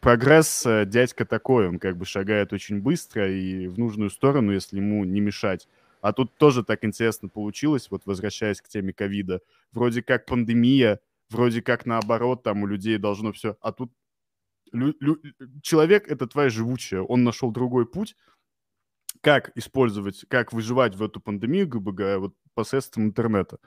прогресс 0.01 0.67
э, 0.67 0.85
дядька 0.85 1.25
такой, 1.25 1.67
он 1.67 1.79
как 1.79 1.97
бы 1.97 2.05
шагает 2.05 2.53
очень 2.53 2.79
быстро 2.79 3.27
и 3.27 3.65
в 3.65 3.79
нужную 3.79 4.11
сторону, 4.11 4.51
если 4.51 4.77
ему 4.77 5.03
не 5.03 5.19
мешать. 5.19 5.67
А 6.01 6.13
тут 6.13 6.35
тоже 6.35 6.63
так 6.63 6.85
интересно 6.85 7.27
получилось, 7.27 7.87
вот 7.89 8.03
возвращаясь 8.05 8.61
к 8.61 8.67
теме 8.67 8.93
ковида. 8.93 9.41
Вроде 9.71 10.03
как 10.03 10.27
пандемия, 10.27 10.99
вроде 11.31 11.63
как 11.63 11.87
наоборот, 11.87 12.43
там 12.43 12.61
у 12.61 12.67
людей 12.67 12.99
должно 12.99 13.31
все... 13.31 13.57
А 13.61 13.71
тут 13.71 13.91
лю- 14.71 14.95
лю- 14.99 15.19
человек— 15.63 16.07
это 16.07 16.27
твоя 16.27 16.49
живучая, 16.51 17.01
он 17.01 17.23
нашел 17.23 17.51
другой 17.51 17.87
путь, 17.87 18.15
как 19.21 19.51
использовать, 19.55 20.25
как 20.29 20.53
выживать 20.53 20.95
в 20.95 21.03
эту 21.03 21.19
пандемию, 21.19 21.67
грубо 21.67 21.91
говоря, 21.91 22.19
вот 22.19 22.33
посредством 22.53 23.05
интернета. 23.05 23.57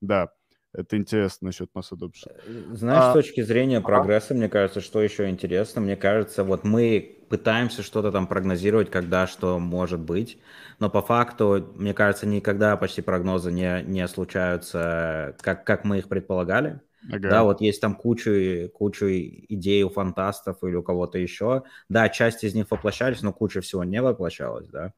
Да, 0.00 0.30
это 0.72 0.96
интересно 0.96 1.46
насчет 1.46 1.70
масс 1.74 1.90
adoption. 1.92 2.32
Э, 2.46 2.74
знаешь, 2.74 3.04
а... 3.04 3.10
с 3.10 3.12
точки 3.14 3.40
зрения 3.40 3.80
прогресса, 3.80 4.34
мне 4.34 4.48
кажется, 4.48 4.80
что 4.80 5.00
еще 5.00 5.28
интересно, 5.30 5.80
мне 5.80 5.96
кажется, 5.96 6.44
вот 6.44 6.64
мы 6.64 7.24
пытаемся 7.30 7.82
что-то 7.82 8.12
там 8.12 8.26
прогнозировать, 8.26 8.90
когда 8.90 9.26
что 9.26 9.58
может 9.58 10.00
быть, 10.00 10.38
но 10.78 10.90
по 10.90 11.02
факту, 11.02 11.72
мне 11.74 11.94
кажется, 11.94 12.26
никогда 12.26 12.76
почти 12.76 13.00
прогнозы 13.00 13.50
не, 13.50 13.82
не 13.84 14.06
случаются, 14.06 15.34
как, 15.40 15.64
как 15.64 15.84
мы 15.84 15.98
их 15.98 16.08
предполагали. 16.08 16.80
Ага. 17.10 17.28
Да, 17.28 17.44
вот 17.44 17.60
есть 17.60 17.80
там 17.80 17.94
куча, 17.94 18.68
куча 18.74 19.20
идей 19.20 19.82
у 19.84 19.90
фантастов 19.90 20.62
или 20.62 20.74
у 20.74 20.82
кого-то 20.82 21.18
еще. 21.18 21.62
Да, 21.88 22.08
часть 22.08 22.44
из 22.44 22.54
них 22.54 22.70
воплощались, 22.70 23.22
но 23.22 23.32
куча 23.32 23.60
всего 23.60 23.84
не 23.84 24.02
воплощалась, 24.02 24.68
да. 24.68 24.92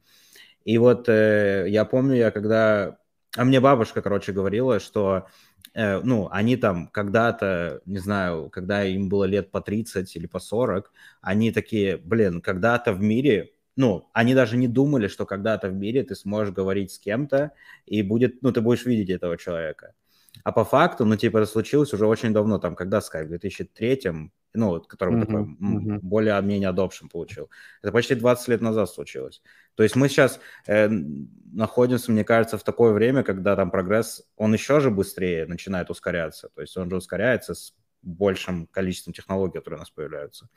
И 0.65 0.79
вот 0.79 1.09
э, 1.09 1.67
я 1.69 1.85
помню, 1.85 2.17
я 2.17 2.31
когда... 2.31 2.99
А 3.37 3.45
мне 3.45 3.61
бабушка, 3.61 4.03
короче, 4.03 4.33
говорила, 4.33 4.81
что, 4.81 5.27
э, 5.75 6.01
ну, 6.01 6.29
они 6.31 6.57
там 6.57 6.89
когда-то, 6.89 7.83
не 7.85 7.99
знаю, 7.99 8.49
когда 8.51 8.85
им 8.85 9.09
было 9.09 9.25
лет 9.25 9.51
по 9.51 9.61
30 9.61 10.15
или 10.17 10.27
по 10.27 10.39
40, 10.39 10.93
они 11.21 11.53
такие, 11.53 11.99
блин, 11.99 12.41
когда-то 12.41 12.93
в 12.93 13.01
мире 13.01 13.53
ну, 13.77 14.11
они 14.13 14.35
даже 14.35 14.57
не 14.57 14.67
думали, 14.67 15.07
что 15.07 15.25
когда-то 15.25 15.69
в 15.69 15.73
мире 15.75 16.03
ты 16.03 16.17
сможешь 16.17 16.53
говорить 16.53 16.91
с 16.91 16.99
кем-то, 16.99 17.53
и 17.87 18.03
будет, 18.03 18.43
ну, 18.43 18.51
ты 18.51 18.61
будешь 18.61 18.85
видеть 18.85 19.09
этого 19.09 19.39
человека. 19.39 19.95
А 20.45 20.53
по 20.53 20.65
факту, 20.65 21.05
ну, 21.05 21.17
типа, 21.17 21.39
это 21.39 21.47
случилось 21.47 21.93
уже 21.93 22.07
очень 22.07 22.33
давно, 22.33 22.59
там, 22.59 22.75
когда 22.75 22.99
Skype, 22.99 23.25
в 23.25 23.29
2003 23.29 24.31
ну, 24.55 24.81
который 24.81 25.15
uh-huh, 25.15 25.27
такой 25.27 25.43
uh-huh. 25.43 25.99
более-менее 26.01 26.71
adoption 26.71 27.09
получил. 27.11 27.51
Это 27.83 27.93
почти 27.93 28.15
20 28.15 28.49
лет 28.49 28.61
назад 28.61 28.91
случилось. 28.91 29.43
То 29.75 29.83
есть 29.83 29.95
мы 29.95 30.09
сейчас 30.09 30.41
э, 30.67 30.89
находимся, 30.89 32.11
мне 32.11 32.25
кажется, 32.25 32.59
в 32.59 32.65
такое 32.65 32.93
время, 32.93 33.23
когда 33.23 33.55
там 33.57 33.71
прогресс, 33.71 34.23
он 34.37 34.53
еще 34.53 34.81
же 34.81 34.91
быстрее 34.91 35.47
начинает 35.47 35.91
ускоряться. 35.91 36.49
То 36.55 36.63
есть 36.63 36.77
он 36.77 36.91
же 36.91 36.97
ускоряется 36.97 37.55
с 37.55 37.75
большим 38.03 38.67
количеством 38.67 39.13
технологий, 39.13 39.59
которые 39.59 39.79
у 39.79 39.81
нас 39.81 39.91
появляются. 39.91 40.49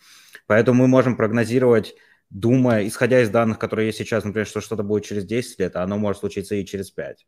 Поэтому 0.47 0.81
мы 0.81 0.87
можем 0.87 1.17
прогнозировать, 1.17 1.95
думая, 2.29 2.87
исходя 2.87 3.21
из 3.21 3.29
данных, 3.29 3.59
которые 3.59 3.87
есть 3.87 3.97
сейчас, 3.97 4.23
например, 4.23 4.47
что 4.47 4.61
что-то 4.61 4.83
будет 4.83 5.05
через 5.05 5.25
10 5.25 5.59
лет, 5.59 5.75
а 5.75 5.83
оно 5.83 5.97
может 5.97 6.21
случиться 6.21 6.55
и 6.55 6.65
через 6.65 6.91
5. 6.91 7.27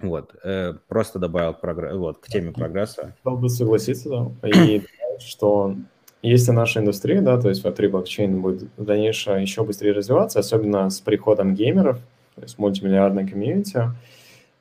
Вот, 0.00 0.34
э, 0.42 0.74
просто 0.88 1.18
добавил 1.18 1.54
прогресс, 1.54 1.94
вот, 1.94 2.18
к 2.18 2.26
теме 2.26 2.52
прогресса. 2.52 3.14
Хотел 3.22 3.38
бы 3.38 3.48
согласиться, 3.48 4.08
да, 4.08 4.48
и 4.48 4.82
что 5.20 5.76
если 6.22 6.52
наша 6.52 6.80
индустрия, 6.80 7.20
да, 7.20 7.40
то 7.40 7.48
есть 7.48 7.64
Web3 7.64 7.88
блокчейн 7.90 8.40
будет 8.40 8.68
в 8.76 8.84
дальнейшем 8.84 9.38
еще 9.38 9.62
быстрее 9.62 9.92
развиваться, 9.92 10.40
особенно 10.40 10.90
с 10.90 11.00
приходом 11.00 11.54
геймеров, 11.54 11.98
то 12.34 12.42
есть 12.42 12.58
мультимиллиардной 12.58 13.28
комьюнити, 13.28 13.90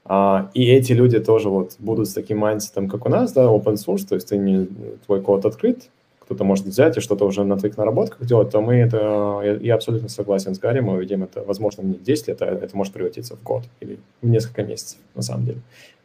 а, 0.06 0.52
и 0.54 0.66
эти 0.66 0.92
люди 0.92 1.20
тоже 1.20 1.50
вот 1.50 1.78
будут 1.80 2.10
с 2.10 2.14
таким 2.14 2.40
mindset 2.40 2.75
ом, 2.75 2.90
как 2.90 3.06
у 3.06 3.10
нас, 3.10 3.32
да, 3.32 3.46
open 3.46 3.76
source, 3.76 4.06
то 4.06 4.16
есть 4.16 4.28
ты 4.28 4.38
не, 4.38 4.68
твой 5.06 5.22
код 5.22 5.46
открыт, 5.46 5.90
кто-то 6.24 6.44
может 6.44 6.66
взять 6.66 6.98
и 6.98 7.02
что-то 7.02 7.26
уже 7.26 7.44
на 7.44 7.58
твоих 7.58 7.78
наработках 7.78 8.26
делать, 8.26 8.50
то 8.50 8.62
мы 8.62 8.76
это, 8.76 9.42
я, 9.44 9.54
я 9.54 9.76
абсолютно 9.76 10.10
согласен 10.10 10.56
с 10.56 10.60
Гарри, 10.60 10.80
мы 10.80 10.94
увидим 10.94 11.24
это, 11.24 11.44
возможно, 11.44 11.82
не 11.82 11.96
10 11.96 12.28
лет, 12.28 12.42
а 12.42 12.46
это 12.46 12.76
может 12.78 12.94
превратиться 12.94 13.36
в 13.36 13.44
год 13.44 13.64
или 13.82 14.00
в 14.22 14.28
несколько 14.28 14.64
месяцев, 14.64 15.00
на 15.16 15.22
самом 15.22 15.46
деле. 15.46 15.60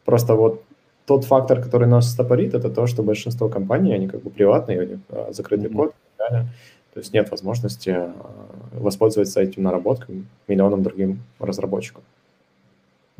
Просто 0.05 0.35
вот 0.35 0.63
тот 1.05 1.25
фактор, 1.25 1.61
который 1.61 1.87
нас 1.87 2.11
стопорит, 2.11 2.53
это 2.53 2.69
то, 2.69 2.85
что 2.87 3.03
большинство 3.03 3.49
компаний, 3.49 3.93
они 3.93 4.07
как 4.07 4.21
бы 4.21 4.29
приватные, 4.29 4.79
у 4.79 4.83
них 4.83 4.99
а, 5.09 5.29
закрытый 5.31 5.69
mm-hmm. 5.69 5.75
код 5.75 5.89
и 5.89 6.17
так 6.17 6.29
далее. 6.29 6.49
То 6.93 6.99
есть 6.99 7.13
нет 7.13 7.31
возможности 7.31 7.89
а, 7.89 8.13
воспользоваться 8.73 9.41
этим 9.41 9.63
наработками 9.63 10.25
миллионам 10.47 10.83
другим 10.83 11.19
разработчикам. 11.39 12.03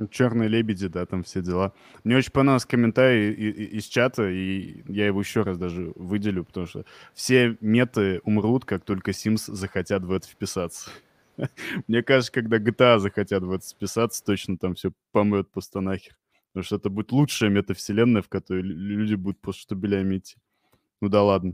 Черные 0.08 0.50
лебеди, 0.50 0.88
да, 0.88 1.06
там 1.06 1.24
все 1.24 1.42
дела. 1.42 1.74
Мне 2.04 2.18
очень 2.18 2.32
понравился 2.32 2.68
комментарий 2.68 3.32
из 3.34 3.86
чата, 3.86 4.30
и 4.30 4.84
я 4.88 5.08
его 5.08 5.20
еще 5.20 5.42
раз 5.42 5.58
даже 5.58 5.92
выделю, 5.96 6.46
потому 6.46 6.68
что 6.68 6.86
все 7.14 7.58
меты 7.62 8.22
умрут, 8.24 8.66
как 8.66 8.84
только 8.84 9.12
Sims 9.12 9.52
захотят 9.52 10.04
в 10.04 10.12
это 10.12 10.28
вписаться. 10.28 10.90
Мне 11.88 12.04
кажется, 12.04 12.32
когда 12.32 12.58
GTA 12.58 13.00
захотят 13.00 13.44
в 13.44 13.52
это 13.52 13.68
вписаться, 13.68 14.24
точно 14.24 14.58
там 14.58 14.76
все 14.76 14.92
помрет 15.12 15.52
просто 15.52 15.82
нахер. 15.82 16.18
Потому 16.52 16.64
что 16.64 16.76
это 16.78 16.90
будет 16.90 17.12
лучшая 17.12 17.50
метавселенная, 17.50 18.22
в 18.22 18.30
которой 18.30 18.64
люди 18.64 19.16
будут 19.16 19.40
просто 19.40 19.64
штабелями 19.64 20.18
идти. 20.18 20.38
Ну 21.02 21.10
да 21.10 21.24
ладно. 21.24 21.54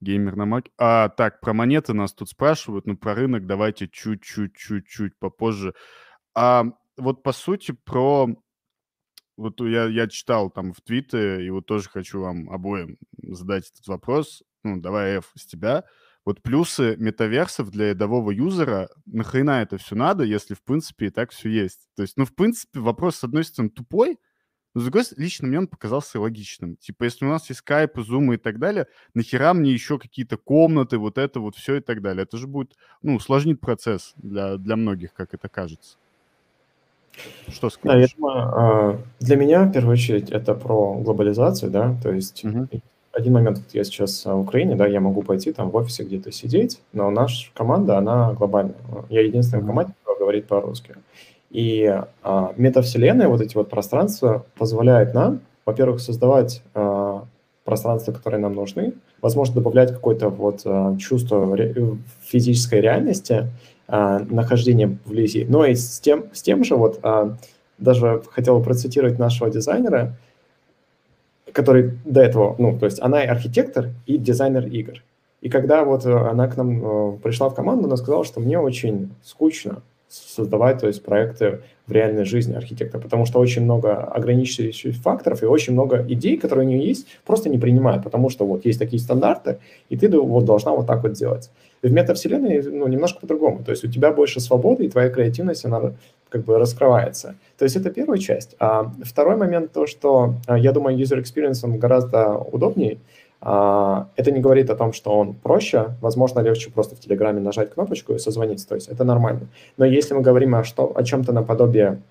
Геймер 0.00 0.36
на 0.36 0.46
Мак. 0.46 0.66
А, 0.78 1.08
так, 1.10 1.40
про 1.40 1.52
монеты 1.52 1.92
нас 1.92 2.12
тут 2.12 2.30
спрашивают, 2.30 2.86
ну 2.86 2.96
про 2.96 3.14
рынок 3.14 3.46
давайте 3.46 3.88
чуть-чуть-чуть-чуть 3.88 5.18
попозже. 5.18 5.74
А 6.34 6.64
вот 7.00 7.22
по 7.22 7.32
сути 7.32 7.72
про... 7.72 8.28
Вот 9.36 9.60
я, 9.60 9.86
я 9.86 10.06
читал 10.06 10.50
там 10.50 10.72
в 10.72 10.80
Твиттере, 10.82 11.46
и 11.46 11.50
вот 11.50 11.66
тоже 11.66 11.88
хочу 11.88 12.20
вам 12.20 12.50
обоим 12.50 12.98
задать 13.22 13.70
этот 13.70 13.86
вопрос. 13.86 14.42
Ну, 14.64 14.80
давай, 14.80 15.18
F, 15.18 15.32
с 15.34 15.46
тебя. 15.46 15.84
Вот 16.26 16.42
плюсы 16.42 16.96
метаверсов 16.98 17.70
для 17.70 17.90
рядового 17.90 18.30
юзера, 18.30 18.90
нахрена 19.06 19.62
это 19.62 19.78
все 19.78 19.96
надо, 19.96 20.24
если, 20.24 20.54
в 20.54 20.62
принципе, 20.62 21.06
и 21.06 21.10
так 21.10 21.30
все 21.30 21.48
есть? 21.48 21.88
То 21.96 22.02
есть, 22.02 22.18
ну, 22.18 22.26
в 22.26 22.34
принципе, 22.34 22.80
вопрос, 22.80 23.16
с 23.16 23.24
одной 23.24 23.44
стороны, 23.44 23.70
тупой, 23.70 24.18
но, 24.74 24.80
с 24.80 24.84
другой 24.84 25.04
стороны, 25.04 25.24
лично 25.24 25.48
мне 25.48 25.58
он 25.58 25.66
показался 25.66 26.20
логичным. 26.20 26.76
Типа, 26.76 27.04
если 27.04 27.24
у 27.24 27.28
нас 27.28 27.48
есть 27.48 27.60
скайп, 27.60 27.98
зумы 27.98 28.34
и 28.34 28.38
так 28.38 28.58
далее, 28.58 28.86
нахера 29.14 29.52
мне 29.52 29.72
еще 29.72 29.98
какие-то 29.98 30.36
комнаты, 30.36 30.98
вот 30.98 31.18
это 31.18 31.40
вот 31.40 31.56
все 31.56 31.76
и 31.76 31.80
так 31.80 32.02
далее? 32.02 32.22
Это 32.22 32.36
же 32.36 32.46
будет, 32.46 32.76
ну, 33.02 33.16
усложнит 33.16 33.60
процесс 33.60 34.12
для, 34.16 34.58
для 34.58 34.76
многих, 34.76 35.14
как 35.14 35.34
это 35.34 35.48
кажется. 35.48 35.96
Что 37.48 37.70
скажешь? 37.70 37.94
Да, 37.94 38.00
я 38.00 38.06
думаю, 38.16 38.52
а, 38.54 38.98
для 39.20 39.36
меня, 39.36 39.64
в 39.64 39.72
первую 39.72 39.94
очередь, 39.94 40.30
это 40.30 40.54
про 40.54 40.94
глобализацию, 40.94 41.70
да, 41.70 41.96
то 42.02 42.12
есть 42.12 42.44
угу. 42.44 42.68
один 43.12 43.32
момент, 43.32 43.58
вот 43.58 43.68
я 43.72 43.84
сейчас 43.84 44.24
в 44.24 44.38
Украине, 44.38 44.76
да, 44.76 44.86
я 44.86 45.00
могу 45.00 45.22
пойти 45.22 45.52
там 45.52 45.70
в 45.70 45.76
офисе 45.76 46.04
где-то 46.04 46.32
сидеть, 46.32 46.80
но 46.92 47.10
наша 47.10 47.50
команда, 47.54 47.98
она 47.98 48.32
глобальная. 48.32 48.74
Я 49.08 49.22
единственный 49.22 49.62
в 49.62 49.66
команде, 49.66 49.94
кто 50.02 50.16
говорит 50.16 50.46
по-русски. 50.46 50.94
И 51.50 52.00
а, 52.22 52.52
метавселенная, 52.56 53.28
вот 53.28 53.40
эти 53.40 53.56
вот 53.56 53.68
пространства 53.68 54.46
позволяют 54.56 55.14
нам, 55.14 55.40
во-первых, 55.66 56.00
создавать 56.00 56.62
а, 56.74 57.24
пространства, 57.64 58.12
которые 58.12 58.40
нам 58.40 58.54
нужны, 58.54 58.94
возможно, 59.20 59.56
добавлять 59.56 59.92
какое-то 59.92 60.28
вот 60.28 60.62
а, 60.64 60.96
чувство 60.96 61.56
ре- 61.56 61.96
физической 62.22 62.80
реальности, 62.80 63.48
а, 63.92 64.20
нахождения 64.20 64.86
вблизи. 64.86 65.44
Но 65.48 65.64
и 65.64 65.74
с 65.74 65.98
тем, 65.98 66.32
с 66.32 66.42
тем 66.42 66.62
же 66.62 66.76
вот 66.76 67.00
а, 67.02 67.36
даже 67.78 68.22
хотел 68.30 68.62
процитировать 68.62 69.18
нашего 69.18 69.50
дизайнера, 69.50 70.16
который 71.52 71.98
до 72.04 72.20
этого, 72.20 72.54
ну, 72.58 72.78
то 72.78 72.86
есть 72.86 73.00
она 73.00 73.24
и 73.24 73.26
архитектор, 73.26 73.88
и 74.06 74.16
дизайнер 74.16 74.66
игр. 74.66 75.02
И 75.40 75.48
когда 75.48 75.84
вот 75.84 76.06
она 76.06 76.46
к 76.46 76.56
нам 76.56 77.14
э, 77.14 77.18
пришла 77.18 77.48
в 77.48 77.54
команду, 77.54 77.86
она 77.86 77.96
сказала, 77.96 78.24
что 78.24 78.40
мне 78.40 78.60
очень 78.60 79.10
скучно 79.24 79.82
создавать, 80.10 80.80
то 80.80 80.88
есть 80.88 81.04
проекты 81.04 81.60
в 81.86 81.92
реальной 81.92 82.24
жизни 82.24 82.54
архитектора, 82.54 83.00
потому 83.00 83.26
что 83.26 83.38
очень 83.38 83.62
много 83.62 83.96
ограничивающих 83.96 84.96
факторов 84.96 85.42
и 85.42 85.46
очень 85.46 85.72
много 85.72 86.04
идей, 86.08 86.36
которые 86.36 86.66
у 86.66 86.70
нее 86.70 86.86
есть, 86.86 87.06
просто 87.24 87.48
не 87.48 87.58
принимают, 87.58 88.02
потому 88.02 88.28
что 88.28 88.44
вот 88.44 88.64
есть 88.64 88.78
такие 88.78 89.00
стандарты, 89.00 89.58
и 89.88 89.96
ты 89.96 90.08
вот 90.08 90.44
должна 90.44 90.72
вот 90.72 90.86
так 90.86 91.02
вот 91.02 91.12
делать. 91.12 91.50
И 91.82 91.88
в 91.88 91.92
метавселенной 91.92 92.62
ну, 92.62 92.88
немножко 92.88 93.20
по-другому, 93.20 93.62
то 93.64 93.70
есть 93.70 93.84
у 93.84 93.88
тебя 93.88 94.12
больше 94.12 94.40
свободы, 94.40 94.84
и 94.84 94.88
твоя 94.88 95.10
креативность, 95.10 95.64
она 95.64 95.94
как 96.28 96.44
бы 96.44 96.58
раскрывается. 96.58 97.34
То 97.58 97.64
есть 97.64 97.76
это 97.76 97.90
первая 97.90 98.18
часть. 98.18 98.54
А 98.58 98.92
второй 99.04 99.36
момент 99.36 99.72
то, 99.72 99.86
что 99.86 100.34
а, 100.46 100.58
я 100.58 100.72
думаю, 100.72 100.96
user 100.96 101.20
experience 101.20 101.60
он 101.64 101.78
гораздо 101.78 102.36
удобнее, 102.36 102.98
это 103.42 104.30
не 104.30 104.40
говорит 104.40 104.68
о 104.68 104.76
том, 104.76 104.92
что 104.92 105.16
он 105.18 105.32
проще. 105.34 105.96
Возможно, 106.02 106.40
легче 106.40 106.70
просто 106.70 106.94
в 106.94 107.00
Телеграме 107.00 107.40
нажать 107.40 107.72
кнопочку 107.72 108.12
и 108.12 108.18
созвониться. 108.18 108.68
То 108.68 108.74
есть 108.74 108.88
это 108.88 109.04
нормально. 109.04 109.48
Но 109.78 109.86
если 109.86 110.12
мы 110.12 110.20
говорим 110.20 110.54
о, 110.54 110.62
что, 110.62 110.92
о 110.94 111.02
чем-то 111.02 111.32
наподобие 111.32 112.02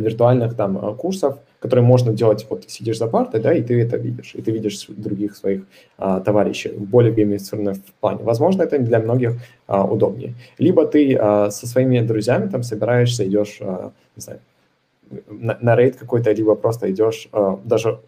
виртуальных 0.00 0.56
там 0.56 0.78
э, 0.78 0.94
курсов, 0.94 1.38
которые 1.60 1.84
можно 1.84 2.12
делать, 2.12 2.46
вот 2.50 2.64
сидишь 2.68 2.98
за 2.98 3.06
партой, 3.06 3.40
да, 3.40 3.54
и 3.54 3.62
ты 3.62 3.80
это 3.80 3.96
видишь, 3.96 4.34
и 4.34 4.42
ты 4.42 4.50
видишь 4.50 4.86
других 4.88 5.34
своих 5.34 5.62
а, 5.96 6.20
товарищей, 6.20 6.72
более 6.76 7.14
геймифицированных 7.14 7.78
в 7.78 7.92
плане. 8.00 8.22
Возможно, 8.22 8.62
это 8.62 8.78
для 8.78 8.98
многих 8.98 9.32
а, 9.66 9.84
удобнее. 9.84 10.34
Либо 10.58 10.86
ты 10.86 11.16
а, 11.18 11.50
со 11.50 11.66
своими 11.66 12.00
друзьями 12.00 12.48
там 12.48 12.62
собираешься, 12.62 13.26
идешь, 13.26 13.58
а, 13.62 13.92
не 14.14 14.20
знаю, 14.20 14.40
на, 15.28 15.56
на 15.60 15.74
рейд 15.74 15.96
какой-то, 15.96 16.32
либо 16.32 16.54
просто 16.54 16.90
идешь, 16.90 17.28
а, 17.32 17.58
даже 17.64 17.98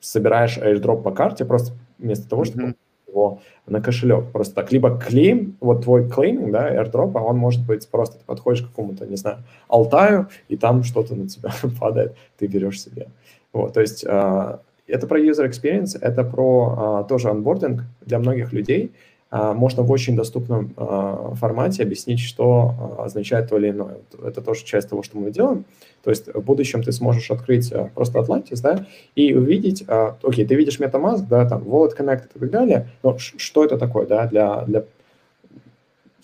собираешь 0.00 0.58
airdrop 0.58 1.02
по 1.02 1.12
карте, 1.12 1.44
просто 1.44 1.72
вместо 1.98 2.28
того, 2.28 2.44
чтобы 2.44 2.62
mm-hmm. 2.62 2.74
его 3.08 3.40
на 3.66 3.80
кошелек. 3.80 4.30
Просто 4.32 4.54
так. 4.54 4.72
Либо 4.72 4.98
клейм, 4.98 5.56
вот 5.60 5.84
твой 5.84 6.08
клейминг, 6.08 6.52
да, 6.52 6.74
airdrop, 6.74 7.12
а 7.14 7.22
он 7.22 7.38
может 7.38 7.64
быть 7.66 7.88
просто 7.88 8.18
ты 8.18 8.24
подходишь 8.24 8.62
к 8.62 8.68
какому-то, 8.68 9.06
не 9.06 9.16
знаю, 9.16 9.38
Алтаю, 9.68 10.28
и 10.48 10.56
там 10.56 10.82
что-то 10.82 11.14
на 11.14 11.28
тебя 11.28 11.50
падает, 11.80 12.14
ты 12.38 12.46
берешь 12.46 12.80
себе. 12.80 13.08
Вот, 13.52 13.72
то 13.74 13.80
есть 13.80 14.04
э, 14.04 14.58
это 14.86 15.06
про 15.06 15.20
user 15.20 15.48
experience, 15.48 15.96
это 16.00 16.24
про 16.24 17.02
э, 17.04 17.08
тоже 17.08 17.30
онбординг 17.30 17.82
для 18.04 18.18
многих 18.18 18.52
людей, 18.52 18.92
а, 19.34 19.52
можно 19.52 19.82
в 19.82 19.90
очень 19.90 20.14
доступном 20.14 20.74
а, 20.76 21.34
формате 21.34 21.82
объяснить, 21.82 22.20
что 22.20 22.72
а, 22.78 23.04
означает 23.06 23.48
то 23.48 23.58
или 23.58 23.70
иное. 23.70 23.96
Это 24.24 24.40
тоже 24.40 24.64
часть 24.64 24.88
того, 24.88 25.02
что 25.02 25.18
мы 25.18 25.32
делаем. 25.32 25.64
То 26.04 26.10
есть 26.10 26.28
в 26.32 26.40
будущем 26.40 26.82
ты 26.82 26.92
сможешь 26.92 27.30
открыть 27.30 27.72
просто 27.94 28.18
Atlantis, 28.18 28.60
да, 28.62 28.86
и 29.14 29.34
увидеть, 29.34 29.84
окей, 30.22 30.44
ты 30.44 30.54
видишь 30.54 30.78
MetaMask, 30.78 31.26
да, 31.28 31.48
там, 31.48 31.62
Wallet 31.62 31.96
Connect 31.98 32.26
и 32.34 32.38
так 32.38 32.50
далее, 32.50 32.88
но 33.02 33.16
что 33.18 33.64
это 33.64 33.78
такое, 33.78 34.06
да, 34.06 34.26
для, 34.26 34.62
для 34.66 34.84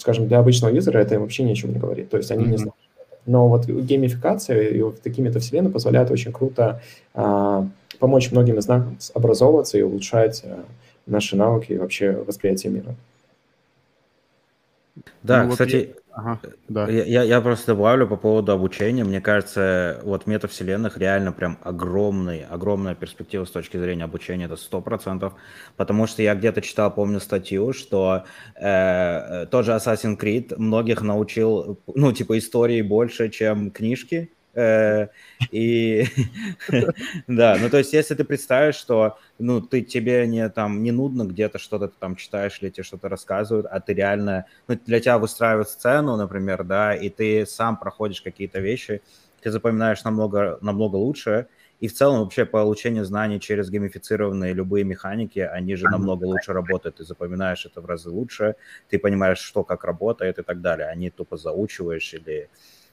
скажем, 0.00 0.28
для 0.28 0.38
обычного 0.38 0.72
юзера 0.72 0.98
это 0.98 1.20
вообще 1.20 1.42
ничего 1.44 1.72
не 1.72 1.78
говорит. 1.78 2.10
То 2.10 2.16
есть 2.16 2.30
они 2.30 2.44
mm-hmm. 2.44 2.50
не 2.50 2.56
знают. 2.56 2.74
Но 3.26 3.48
вот 3.48 3.66
геймификация 3.66 4.68
и 4.68 4.80
вот 4.80 5.00
такие 5.02 5.22
метавселенные 5.22 5.70
позволяют 5.70 6.10
очень 6.10 6.32
круто 6.32 6.80
а, 7.14 7.66
помочь 7.98 8.32
многим 8.32 8.58
из 8.58 8.66
нас 8.66 9.12
образовываться 9.14 9.78
и 9.78 9.82
улучшать 9.82 10.42
а, 10.44 10.64
наши 11.06 11.36
навыки 11.36 11.72
и 11.72 11.78
вообще 11.78 12.12
восприятие 12.12 12.72
мира. 12.72 12.94
Да, 15.22 15.44
ну, 15.44 15.50
кстати, 15.50 15.90
вот 15.94 15.99
ага, 16.12 16.40
да. 16.68 16.88
Я, 16.88 17.22
я 17.22 17.40
просто 17.40 17.68
добавлю 17.68 18.06
по 18.06 18.16
поводу 18.16 18.52
обучения. 18.52 19.04
Мне 19.04 19.20
кажется, 19.20 20.00
вот 20.02 20.26
метавселенных 20.26 20.98
реально 20.98 21.32
прям 21.32 21.58
огромный, 21.62 22.44
огромная 22.44 22.94
перспектива 22.94 23.44
с 23.44 23.50
точки 23.50 23.76
зрения 23.76 24.04
обучения, 24.04 24.46
это 24.46 24.56
сто 24.56 24.80
процентов, 24.80 25.34
потому 25.76 26.06
что 26.06 26.22
я 26.22 26.34
где-то 26.34 26.60
читал, 26.62 26.92
помню 26.92 27.20
статью, 27.20 27.72
что 27.72 28.24
э, 28.56 29.42
э 29.42 29.46
тоже 29.46 29.72
Assassin's 29.72 30.18
Creed 30.18 30.54
многих 30.56 31.02
научил, 31.02 31.80
ну, 31.86 32.12
типа, 32.12 32.38
истории 32.38 32.82
больше, 32.82 33.28
чем 33.30 33.70
книжки, 33.70 34.30
Э, 34.30 34.39
и 35.50 36.04
да, 37.28 37.56
ну 37.60 37.70
то 37.70 37.78
есть 37.78 37.92
если 37.92 38.14
ты 38.14 38.24
представишь, 38.24 38.74
что 38.74 39.16
ну 39.38 39.60
ты 39.60 39.82
тебе 39.82 40.26
не 40.26 40.48
там 40.48 40.82
не 40.82 40.90
нудно 40.92 41.24
где-то 41.24 41.58
что-то 41.58 41.88
там 41.88 42.16
читаешь 42.16 42.58
или 42.60 42.70
тебе 42.70 42.82
что-то 42.84 43.08
рассказывают, 43.08 43.66
а 43.70 43.80
ты 43.80 43.94
реально, 43.94 44.46
ну 44.68 44.78
для 44.86 45.00
тебя 45.00 45.18
выстраивают 45.18 45.68
сцену, 45.68 46.16
например, 46.16 46.64
да, 46.64 46.94
и 46.94 47.10
ты 47.10 47.46
сам 47.46 47.78
проходишь 47.78 48.22
какие-то 48.22 48.60
вещи, 48.60 49.02
ты 49.40 49.50
запоминаешь 49.50 50.02
намного 50.04 50.58
намного 50.60 50.96
лучше, 50.96 51.46
И 51.78 51.88
в 51.88 51.94
целом 51.94 52.20
вообще 52.20 52.44
получение 52.44 53.04
знаний 53.04 53.40
через 53.40 53.70
геймифицированные 53.70 54.52
любые 54.52 54.84
механики, 54.84 55.38
они 55.38 55.76
же 55.76 55.88
намного 55.88 56.24
лучше 56.24 56.52
работают. 56.52 56.96
Ты 56.96 57.04
запоминаешь 57.04 57.64
это 57.66 57.80
в 57.80 57.86
разы 57.86 58.10
лучше, 58.10 58.56
ты 58.88 58.98
понимаешь, 58.98 59.38
что 59.38 59.64
как 59.64 59.84
работает 59.84 60.38
и 60.38 60.42
так 60.42 60.60
далее. 60.60 60.88
Они 60.88 61.10
тупо 61.10 61.36
заучиваешь 61.36 62.12
или 62.14 62.50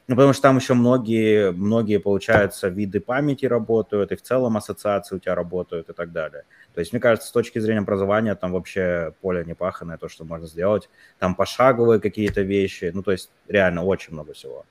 ну, 0.08 0.16
потому 0.16 0.32
что 0.32 0.44
там 0.44 0.58
еще 0.58 0.74
многие, 0.74 1.52
многие, 1.52 1.98
получается, 2.00 2.70
виды 2.70 3.02
памяти 3.02 3.46
работают, 3.46 4.14
и 4.14 4.16
в 4.16 4.22
целом 4.22 4.56
ассоциации 4.56 5.18
у 5.18 5.20
тебя 5.20 5.36
работают 5.36 5.90
и 5.90 5.94
так 5.94 6.14
далее. 6.14 6.44
То 6.74 6.80
есть, 6.80 6.94
мне 6.94 7.02
кажется, 7.02 7.28
с 7.28 7.32
точки 7.32 7.60
зрения 7.60 7.82
образования 7.82 8.34
там 8.36 8.54
вообще 8.54 9.14
поле 9.22 9.44
не 9.46 9.54
паханное, 9.54 9.98
то, 9.98 10.08
что 10.08 10.24
можно 10.24 10.48
сделать. 10.48 10.90
Там 11.20 11.36
пошаговые 11.36 12.00
какие-то 12.00 12.42
вещи, 12.42 12.90
ну, 12.94 13.04
то 13.04 13.12
есть 13.12 13.30
реально 13.50 13.84
очень 13.84 14.14
много 14.14 14.34
всего. 14.34 14.66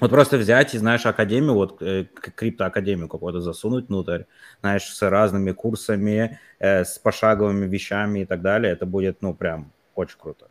Вот 0.00 0.10
просто 0.10 0.36
взять 0.36 0.74
и, 0.74 0.78
знаешь, 0.78 1.06
академию, 1.06 1.54
вот 1.54 1.80
э, 1.80 2.04
криптоакадемию 2.04 3.08
какую-то 3.08 3.40
засунуть 3.40 3.88
внутрь, 3.88 4.24
знаешь, 4.60 4.84
с 4.84 5.10
разными 5.10 5.52
курсами, 5.52 6.38
э, 6.58 6.84
с 6.84 6.98
пошаговыми 6.98 7.64
вещами 7.64 8.20
и 8.20 8.24
так 8.26 8.42
далее, 8.42 8.74
это 8.74 8.84
будет, 8.84 9.22
ну, 9.22 9.32
прям 9.32 9.72
очень 9.94 10.18
круто. 10.18 10.48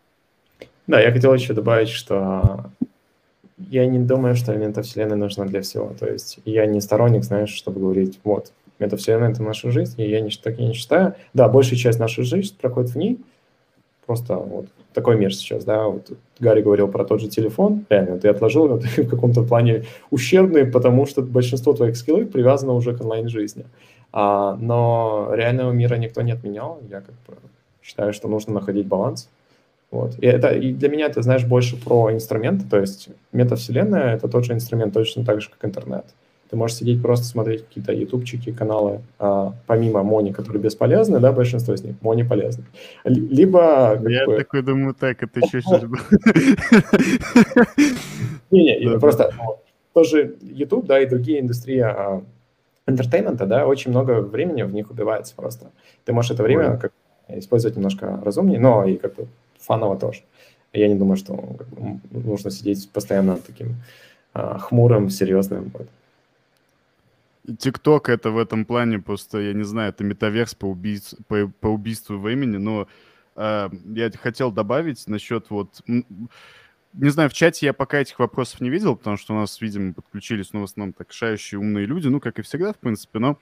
Да, 0.88 1.00
я 1.00 1.12
хотел 1.12 1.32
еще 1.36 1.54
добавить, 1.54 1.89
что 1.89 2.71
я 3.58 3.86
не 3.86 4.00
думаю, 4.00 4.36
что 4.36 4.54
метавселенная 4.56 5.15
нужна 5.15 5.46
для 5.46 5.62
всего. 5.62 5.94
То 6.00 6.08
есть 6.08 6.39
я 6.46 6.65
не 6.65 6.82
сторонник, 6.82 7.24
знаешь, 7.24 7.54
чтобы 7.54 7.80
говорить, 7.80 8.20
вот, 8.24 8.52
метавселенная— 8.80 9.30
это 9.32 9.44
наша 9.44 9.72
жизнь, 9.72 10.02
и 10.02 10.10
я 10.10 10.20
не, 10.22 10.30
так 10.30 10.60
я 10.60 10.68
не 10.68 10.74
считаю. 10.74 11.15
Да, 11.34 11.48
большая 11.48 11.78
часть 11.78 12.00
нашей 12.00 12.24
жизни 12.24 12.56
проходит 12.60 12.91
в 12.91 12.98
ней, 12.98 13.20
просто 14.06 14.36
вот 14.36 14.68
такой 14.94 15.18
мир 15.18 15.34
сейчас, 15.34 15.63
да, 15.65 15.88
вот 15.88 16.12
Гарри 16.39 16.62
говорил 16.62 16.88
про 16.88 17.06
тот 17.06 17.22
же 17.22 17.28
телефон, 17.28 17.86
реально, 17.89 18.18
ты 18.18 18.30
отложил 18.30 18.65
его, 18.65 18.78
ты 18.96 19.04
в 19.04 19.10
каком-то 19.10 19.44
плане 19.44 19.86
ущербный, 20.10 20.65
потому 20.65 21.06
что 21.06 21.22
большинство 21.22 21.74
твоих 21.74 21.96
скиллов 21.98 22.32
привязано 22.32 22.74
уже 22.74 22.96
к 22.96 23.02
онлайн-жизни. 23.02 23.65
А, 24.12 24.56
но 24.56 25.30
реального 25.34 25.72
мира 25.72 25.96
никто 25.96 26.22
не 26.22 26.32
отменял, 26.32 26.80
я 26.89 27.02
как 27.02 27.15
бы 27.28 27.38
считаю, 27.82 28.13
что 28.13 28.28
нужно 28.28 28.54
находить 28.54 28.88
баланс. 28.88 29.30
Вот. 29.96 30.16
И, 30.20 30.26
это, 30.26 30.50
и 30.50 30.74
для 30.74 30.90
меня 30.90 31.06
это, 31.06 31.22
знаешь, 31.22 31.46
больше 31.46 31.82
про 31.82 32.12
инструменты, 32.12 32.66
то 32.70 32.78
есть 32.78 33.08
метавселенная— 33.32 34.16
это 34.16 34.28
тот 34.28 34.44
же 34.44 34.52
инструмент, 34.52 34.94
точно 34.94 35.24
так 35.24 35.42
же, 35.42 35.50
как 35.50 35.64
интернет. 35.64 36.06
Ты 36.50 36.58
можешь 36.58 36.78
сидеть 36.78 37.02
просто 37.02 37.26
смотреть 37.26 37.66
какие-то 37.66 37.94
ютубчики, 37.94 38.52
каналы, 38.52 39.00
а, 39.20 39.54
помимо 39.68 40.04
Мони, 40.04 40.34
которые 40.34 40.62
бесполезны, 40.62 41.20
да, 41.20 41.32
большинство 41.32 41.74
из 41.74 41.82
них, 41.82 41.96
Мони 42.02 42.24
полезны. 42.24 42.66
Либо... 43.06 43.98
Я 44.06 44.26
бы... 44.26 44.36
такой 44.36 44.64
думаю, 44.64 44.94
так, 44.94 45.24
это 45.24 45.40
еще 45.40 45.62
что-то... 45.62 45.88
Не-не, 48.52 49.00
просто 49.00 49.34
тоже 49.94 50.36
YouTube, 50.42 50.88
да, 50.88 51.00
и 51.00 51.06
другие 51.08 51.40
индустрии 51.40 51.80
а, 51.80 52.22
entertainment 52.86 53.38
а, 53.38 53.46
да, 53.46 53.66
очень 53.66 53.92
много 53.92 54.20
времени 54.20 54.64
в 54.64 54.74
них 54.74 54.92
убивается 54.92 55.34
просто. 55.38 55.72
Ты 56.04 56.12
можешь 56.12 56.32
это 56.32 56.44
время 56.44 56.76
как 56.76 56.92
использовать 57.30 57.78
немножко 57.78 58.20
разумнее, 58.24 58.60
но 58.60 58.84
и 58.84 58.98
как 58.98 59.16
бы 59.16 59.28
fun 59.65 59.82
ово 59.82 59.98
тоже. 59.97 60.21
Я 60.73 60.88
не 60.88 60.95
думаю, 60.95 61.17
что 61.17 61.58
нужно 62.12 62.51
сидеть 62.51 62.89
постоянно 62.91 63.38
таким 63.38 63.75
а, 64.34 64.58
хмурым, 64.58 65.10
серьезным. 65.10 65.71
ТикТок 67.60 68.10
это 68.10 68.32
в 68.32 68.38
этом 68.38 68.65
плане 68.65 68.99
просто, 68.99 69.39
я 69.39 69.54
не 69.54 69.63
знаю, 69.63 69.89
это 69.89 70.04
метаверс 70.04 70.56
по, 70.56 70.65
убийц... 70.65 71.15
по, 71.28 71.51
по 71.60 71.67
убийству 71.67 72.17
времени, 72.17 72.58
но 72.58 72.88
э, 73.36 73.69
я 73.93 74.12
хотел 74.12 74.51
добавить 74.51 75.08
насчет 75.08 75.49
вот... 75.49 75.82
Не 75.88 77.10
знаю, 77.10 77.30
в 77.30 77.34
чате 77.34 77.65
я 77.65 77.73
пока 77.73 77.99
этих 77.99 78.19
вопросов 78.19 78.62
не 78.62 78.69
видел, 78.69 78.95
потому 78.95 79.17
что 79.17 79.34
у 79.34 79.38
нас, 79.38 79.60
видимо, 79.60 79.93
подключились, 79.93 80.54
ну, 80.54 80.62
в 80.62 80.63
основном 80.63 80.93
так 80.93 81.12
шающие 81.12 81.60
умные 81.60 81.86
люди, 81.86 82.08
ну, 82.08 82.21
как 82.21 82.39
и 82.39 82.41
всегда, 82.41 82.73
в 82.73 82.78
принципе, 82.78 83.19
но... 83.19 83.38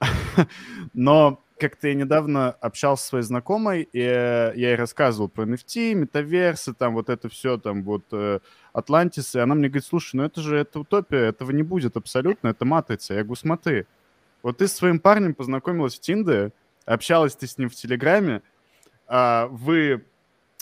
но 0.92 1.40
как-то 1.60 1.88
я 1.88 1.94
недавно 1.94 2.50
общался 2.50 3.04
с 3.04 3.08
своей 3.08 3.24
знакомой, 3.24 3.88
и 3.92 4.00
я 4.00 4.52
ей 4.52 4.74
рассказывал 4.74 5.28
про 5.28 5.44
NFT, 5.44 5.94
метаверсы, 5.94 6.74
там 6.74 6.94
вот 6.94 7.08
это 7.08 7.28
все, 7.28 7.58
там 7.58 7.84
вот 7.84 8.04
э, 8.12 8.40
Атлантис, 8.72 9.34
и 9.34 9.38
она 9.38 9.54
мне 9.54 9.68
говорит, 9.68 9.86
слушай, 9.86 10.16
ну 10.16 10.24
это 10.24 10.40
же 10.40 10.56
это 10.56 10.80
утопия, 10.80 11.18
этого 11.18 11.50
не 11.52 11.62
будет 11.62 11.96
абсолютно, 11.96 12.48
это 12.48 12.64
матрица. 12.64 13.14
Я 13.14 13.22
говорю, 13.22 13.36
смотри, 13.36 13.86
вот 14.42 14.58
ты 14.58 14.66
с 14.66 14.72
своим 14.72 14.98
парнем 14.98 15.34
познакомилась 15.34 15.96
в 15.96 16.00
Тинде, 16.00 16.52
общалась 16.84 17.36
ты 17.36 17.46
с 17.46 17.58
ним 17.58 17.68
в 17.68 17.74
Телеграме, 17.74 18.42
а 19.06 19.46
вы 19.46 20.04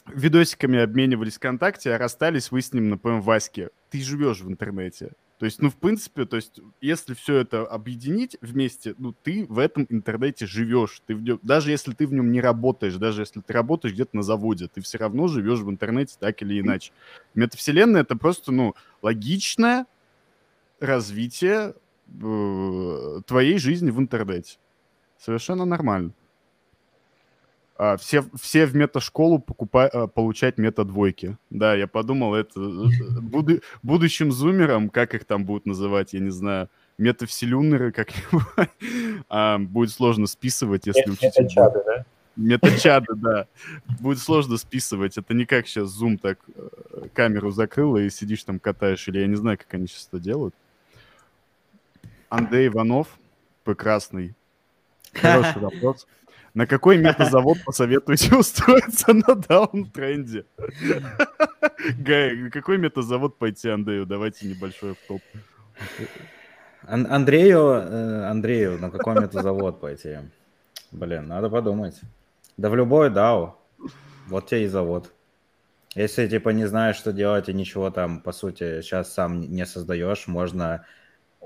видосиками 0.07 0.79
обменивались 0.81 1.37
ВКонтакте, 1.37 1.95
а 1.95 1.99
расстались 1.99 2.51
вы 2.51 2.61
с 2.61 2.73
ним, 2.73 2.91
например, 2.91 3.21
в 3.21 3.25
Ваське. 3.25 3.71
Ты 3.91 4.03
живешь 4.03 4.41
в 4.41 4.49
интернете. 4.51 5.13
То 5.39 5.45
есть, 5.45 5.63
ну, 5.63 5.71
в 5.71 5.77
принципе, 5.77 6.25
то 6.25 6.37
есть, 6.37 6.61
если 6.81 7.15
все 7.15 7.37
это 7.37 7.65
объединить 7.65 8.37
вместе, 8.41 8.97
ну, 8.99 9.15
ты 9.23 9.47
в 9.49 9.61
этом 9.61 9.87
интернете 9.89 10.47
живешь. 10.47 11.01
Ты 11.07 11.15
в 11.15 11.23
нем, 11.23 11.39
даже 11.43 11.71
если 11.71 11.93
ты 11.93 12.09
в 12.09 12.13
нем 12.13 12.33
не 12.33 12.41
работаешь, 12.41 12.97
даже 12.97 13.23
если 13.23 13.41
ты 13.41 13.53
работаешь 13.53 13.95
где-то 13.95 14.17
на 14.17 14.23
заводе, 14.23 14.67
ты 14.67 14.81
все 14.81 14.99
равно 14.99 15.29
живешь 15.29 15.61
в 15.61 15.71
интернете 15.71 16.17
так 16.19 16.43
или 16.43 16.61
иначе. 16.61 16.93
Метавселенная— 17.35 18.01
это 18.03 18.17
просто, 18.17 18.51
ну, 18.51 18.75
логичное 19.01 19.87
развитие 20.81 21.75
э, 22.21 23.21
твоей 23.25 23.59
жизни 23.59 23.91
в 23.91 24.01
интернете. 24.01 24.59
Совершенно 25.19 25.65
нормально. 25.65 26.13
А, 27.79 27.97
все, 27.97 28.25
все 28.35 28.67
в 28.67 28.75
меташколу 28.75 29.39
покупать, 29.39 29.93
а, 29.95 30.09
получать 30.09 30.59
метадвойки. 30.59 31.37
Да, 31.49 31.77
я 31.77 31.87
подумал, 31.87 32.35
это 32.35 32.61
э, 32.61 33.21
буду, 33.21 33.61
будущим 33.85 34.33
зумерам, 34.33 34.89
как 34.89 35.15
их 35.15 35.25
там 35.25 35.45
будут 35.45 35.65
называть, 35.65 36.13
я 36.13 36.19
не 36.19 36.31
знаю, 36.31 36.69
метавселюнеры 36.99 37.93
как-нибудь, 37.93 38.69
а, 39.29 39.59
будет 39.59 39.91
сложно 39.91 40.27
списывать, 40.27 40.89
если 40.89 41.09
учитель... 41.09 41.45
Метачады, 41.45 41.83
да? 41.87 42.05
Метачады, 42.35 43.15
да. 43.15 43.47
Будет 44.01 44.19
сложно 44.19 44.57
списывать. 44.57 45.17
Это 45.17 45.33
не 45.33 45.47
как 45.47 45.69
сейчас 45.69 45.97
Zoom 45.97 46.19
так 46.19 46.41
э, 46.57 47.09
камеру 47.15 47.53
закрыл 47.53 47.97
и 47.97 48.11
сидишь 48.11 48.43
там 48.43 48.59
катаешь, 48.59 49.07
или 49.07 49.21
я 49.21 49.29
не 49.29 49.37
знаю, 49.37 49.57
как 49.57 49.73
они 49.75 49.87
сейчас 49.87 50.09
это 50.09 50.19
делают. 50.19 50.55
Андрей 52.29 52.67
Иванов, 52.67 53.07
прекрасный. 53.63 54.35
Хороший 55.13 55.61
вопрос. 55.63 56.09
На 56.59 56.67
какой 56.67 56.99
метазавод 56.99 57.59
посоветуете 57.65 58.35
устроиться 58.37 59.13
на 59.13 59.37
даунтренде? 59.37 60.45
Гай, 61.99 62.35
на 62.35 62.51
какой 62.51 62.79
метазавод 62.79 63.39
пойти 63.39 63.69
Андрею? 63.69 64.07
Давайте 64.07 64.49
небольшой 64.49 64.97
топ. 65.07 65.21
Андрею, 66.83 67.61
э, 67.61 68.25
Андрею, 68.29 68.77
на 68.81 68.91
какой 68.91 69.21
метазавод 69.21 69.81
пойти? 69.81 70.19
Блин, 70.91 71.29
надо 71.29 71.49
подумать. 71.49 72.01
Да 72.57 72.71
в 72.71 72.75
любой 72.75 73.11
DAO. 73.11 73.53
Вот 74.27 74.49
тебе 74.49 74.65
и 74.65 74.67
завод. 74.67 75.13
Если 75.95 76.27
типа 76.27 76.49
не 76.49 76.67
знаешь, 76.67 76.97
что 76.97 77.13
делать 77.13 77.49
и 77.49 77.55
ничего 77.55 77.91
там, 77.91 78.21
по 78.21 78.33
сути, 78.33 78.81
сейчас 78.83 79.15
сам 79.15 79.43
не 79.43 79.65
создаешь, 79.65 80.27
можно 80.27 80.85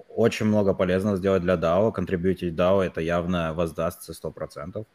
очень 0.08 0.46
много 0.46 0.72
полезного 0.72 1.18
сделать 1.18 1.42
для 1.42 1.56
DAO, 1.56 1.92
контрибьютить 1.92 2.54
DAO, 2.54 2.82
это 2.82 3.02
явно 3.02 3.52
воздастся 3.52 4.12
100%. 4.12 4.86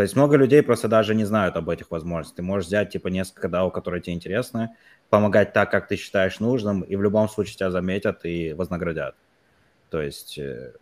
То 0.00 0.04
есть 0.04 0.16
много 0.16 0.36
людей 0.36 0.62
просто 0.62 0.88
даже 0.88 1.14
не 1.14 1.26
знают 1.26 1.56
об 1.56 1.68
этих 1.68 1.90
возможностях. 1.90 2.36
Ты 2.36 2.42
можешь 2.42 2.68
взять 2.68 2.88
типа 2.88 3.08
несколько 3.08 3.48
DAO, 3.48 3.70
которые 3.70 4.00
тебе 4.00 4.14
интересны, 4.14 4.70
помогать 5.10 5.52
так, 5.52 5.70
как 5.70 5.88
ты 5.88 5.96
считаешь 5.96 6.40
нужным, 6.40 6.80
и 6.80 6.96
в 6.96 7.02
любом 7.02 7.28
случае 7.28 7.56
тебя 7.56 7.70
заметят 7.70 8.24
и 8.24 8.54
вознаградят. 8.54 9.14
То 9.90 10.00
есть 10.00 10.38
э, 10.38 10.72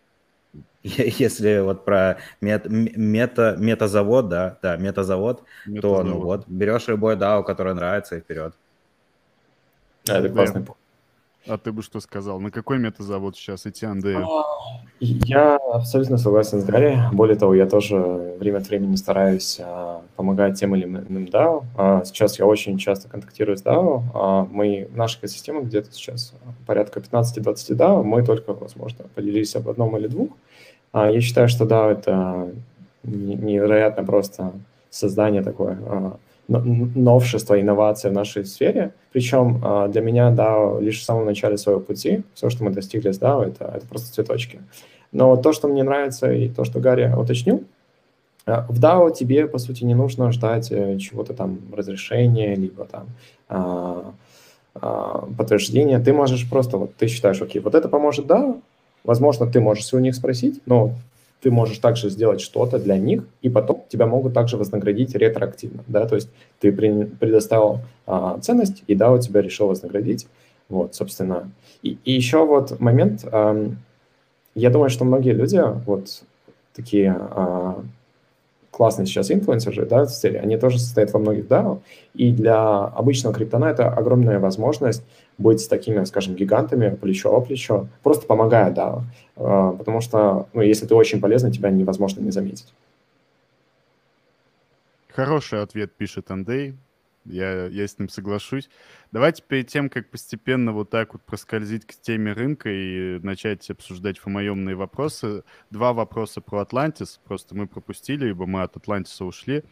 если 0.85 1.59
вот 1.59 1.85
про 1.85 2.19
мет, 2.41 2.67
мета, 2.69 3.57
метазавод, 3.59 4.29
да, 4.29 4.57
да, 4.63 4.77
метазавод, 4.77 5.43
метазавод. 5.67 5.81
то 5.83 6.09
ну 6.09 6.21
вот, 6.21 6.47
берешь 6.47 6.87
любой 6.87 7.17
DAO, 7.17 7.43
который 7.43 7.75
нравится, 7.75 8.15
и 8.15 8.21
вперед. 8.21 8.55
Да, 10.05 10.21
это 10.21 10.29
классный 10.29 10.65
а 11.49 11.59
ты 11.59 11.73
бы 11.73 11.83
что 11.83 12.01
сказал? 12.01 12.41
На 12.41 12.51
какой 12.51 12.79
метазавод 12.79 13.37
сейчас 13.37 13.67
идти, 13.67 13.87
Андрею? 13.87 14.27
А, 14.27 14.45
я 15.01 15.57
абсолютно 15.57 16.19
согласен 16.19 16.61
с 16.61 16.65
Гарри. 16.65 16.99
Более 17.13 17.37
того, 17.37 17.55
я 17.55 17.67
тоже 17.67 17.97
время 18.39 18.59
от 18.59 18.69
времени 18.69 18.97
стараюсь 18.97 19.59
а, 19.61 20.03
помогать 20.17 20.59
тем 20.59 20.75
или 20.77 20.85
иным 20.85 21.25
DAO. 21.25 21.65
А, 21.77 22.05
сейчас 22.05 22.39
я 22.39 22.47
очень 22.47 22.79
часто 22.79 23.09
контактирую 23.09 23.57
с 23.57 23.63
DAO. 23.63 24.03
А, 24.15 24.47
мы, 24.51 24.89
наша 24.95 25.19
экосистема 25.19 25.63
где-то 25.63 25.93
сейчас 25.93 26.35
порядка 26.67 27.01
15-20 27.01 27.77
DAO. 27.77 28.03
Мы 28.03 28.25
только, 28.25 28.53
возможно, 28.53 29.07
поделились 29.15 29.57
об 29.57 29.69
одном 29.69 29.97
или 29.97 30.07
двух. 30.09 30.31
А, 30.93 31.11
я 31.11 31.21
считаю, 31.21 31.49
что 31.49 31.65
DAO— 31.65 31.91
это 31.93 32.53
невероятно 33.05 34.05
просто 34.05 34.53
создание 34.91 35.43
такое 35.43 35.79
а, 35.87 36.17
новшества, 36.49 37.61
инновации 37.61 38.09
в 38.09 38.13
нашей 38.13 38.45
сфере. 38.45 38.95
Причем 39.13 39.61
а, 39.65 39.89
для 39.89 40.01
меня 40.01 40.31
DAO 40.33 40.81
лишь 40.81 41.01
в 41.01 41.05
самом 41.05 41.27
начале 41.27 41.59
своего 41.59 41.81
пути. 41.81 42.23
Все, 42.35 42.51
что 42.51 42.65
мы 42.65 42.71
достигли 42.71 43.11
с 43.11 43.21
DAO, 43.21 43.45
это, 43.45 43.73
это 43.77 43.87
просто 43.87 44.13
цветочки. 44.13 44.61
Но 45.13 45.37
то, 45.37 45.53
что 45.53 45.69
мне 45.69 45.83
нравится, 45.83 46.33
и 46.33 46.49
то, 46.49 46.65
что 46.65 46.81
Гарри 46.81 47.13
уточнил, 47.15 47.65
а, 48.47 48.67
в 48.69 48.81
DAO 48.81 49.15
тебе, 49.15 49.47
по 49.47 49.59
сути, 49.59 49.85
не 49.85 49.95
нужно 49.95 50.33
ждать 50.33 50.73
э, 50.73 50.99
чего-то 50.99 51.35
там, 51.35 51.59
разрешения, 51.73 52.55
либо 52.55 52.87
там 52.87 53.07
а, 53.49 54.13
подтверждения. 54.75 55.99
Ты 55.99 56.13
можешь 56.13 56.49
просто, 56.49 56.79
вот 56.79 56.95
ты 56.97 57.09
считаешь, 57.09 57.43
окей, 57.43 57.61
вот 57.61 57.75
это 57.75 57.89
поможет 57.89 58.27
DAO, 58.27 58.63
Возможно, 59.05 59.47
ты 59.47 59.61
можешь 59.61 59.93
у 59.95 59.99
них 59.99 60.15
спросить, 60.15 60.61
но 60.67 60.93
ты 61.41 61.51
можешь 61.51 61.79
также 61.79 62.11
сделать 62.11 62.41
что-то 62.41 62.79
для 62.79 62.99
них, 62.99 63.25
и 63.43 63.49
потом 63.49 63.85
тебя 63.89 64.07
могут 64.07 64.35
также 64.35 64.57
вознаградить 64.57 65.15
ретроактивно, 65.15 65.85
да, 65.87 66.07
то 66.07 66.17
есть 66.17 66.29
ты 66.61 66.73
предоставил 66.73 67.81
а, 68.07 68.39
ценность, 68.41 68.83
и 68.87 68.95
у 69.13 69.19
тебя 69.19 69.41
решил 69.41 69.69
вознаградить, 69.69 70.27
вот, 70.69 70.95
собственно. 70.95 71.51
И, 71.83 71.99
и 72.05 72.13
еще 72.13 72.45
вот 72.45 72.81
момент, 72.81 73.25
а, 73.31 73.71
я 74.55 74.71
думаю, 74.71 74.91
что 74.91 75.05
многие 75.05 75.33
люди, 75.33 75.63
вот 75.87 76.23
такие 76.75 77.17
а, 77.19 77.83
классные 78.79 79.07
сейчас 79.07 79.33
инфлюенсеры, 79.33 79.85
да, 79.87 80.05
в 80.05 80.11
стиле, 80.11 80.39
они 80.39 80.57
тоже 80.57 80.79
состоят 80.79 81.13
во 81.13 81.19
многих 81.19 81.47
DAO, 81.47 81.81
и 82.15 82.31
для 82.31 82.85
обычного 82.85 83.35
криптона 83.35 83.65
это 83.65 83.91
огромная 83.91 84.39
возможность 84.39 85.03
быть 85.37 85.61
с 85.61 85.67
такими, 85.67 86.05
скажем, 86.05 86.37
гигантами 86.37 86.95
плечо 86.95 87.35
о 87.35 87.41
плечо, 87.41 87.89
просто 88.05 88.27
помогая 88.27 88.73
DAO, 88.73 89.03
а, 89.37 89.73
потому 89.73 90.01
что, 90.01 90.47
ну, 90.53 90.63
если 90.63 90.87
ты 90.87 90.95
очень 90.95 91.21
полезный, 91.21 91.51
тебя 91.51 91.71
невозможно 91.71 92.21
не 92.21 92.31
заметить. 92.31 92.73
Хороший 95.09 95.61
ответ 95.61 95.93
пишет 95.93 96.31
Андей 96.31 96.77
я, 97.29 97.67
я 97.67 97.87
с 97.87 97.99
ним 97.99 98.09
соглашусь. 98.09 98.69
Давайте 99.13 99.43
перед 99.43 99.69
тем, 99.69 99.89
как 99.89 100.11
постепенно 100.11 100.73
вот 100.73 100.91
так 100.91 101.13
вот 101.13 101.23
проскользить 101.23 101.87
к 101.87 101.95
теме 101.95 102.33
рынка 102.33 102.71
и 102.71 103.19
начать 103.21 103.69
обсуждать 103.71 104.19
фомоемные 104.19 104.77
вопросы, 104.77 105.45
два 105.71 105.93
вопроса 105.93 106.41
про 106.41 106.61
Атлантис, 106.61 107.21
просто 107.25 107.55
мы 107.55 107.67
пропустили, 107.67 108.31
ибо 108.31 108.47
мы 108.47 108.63
от 108.63 108.77
Атлантиса 108.77 109.25
ушли. 109.25 109.65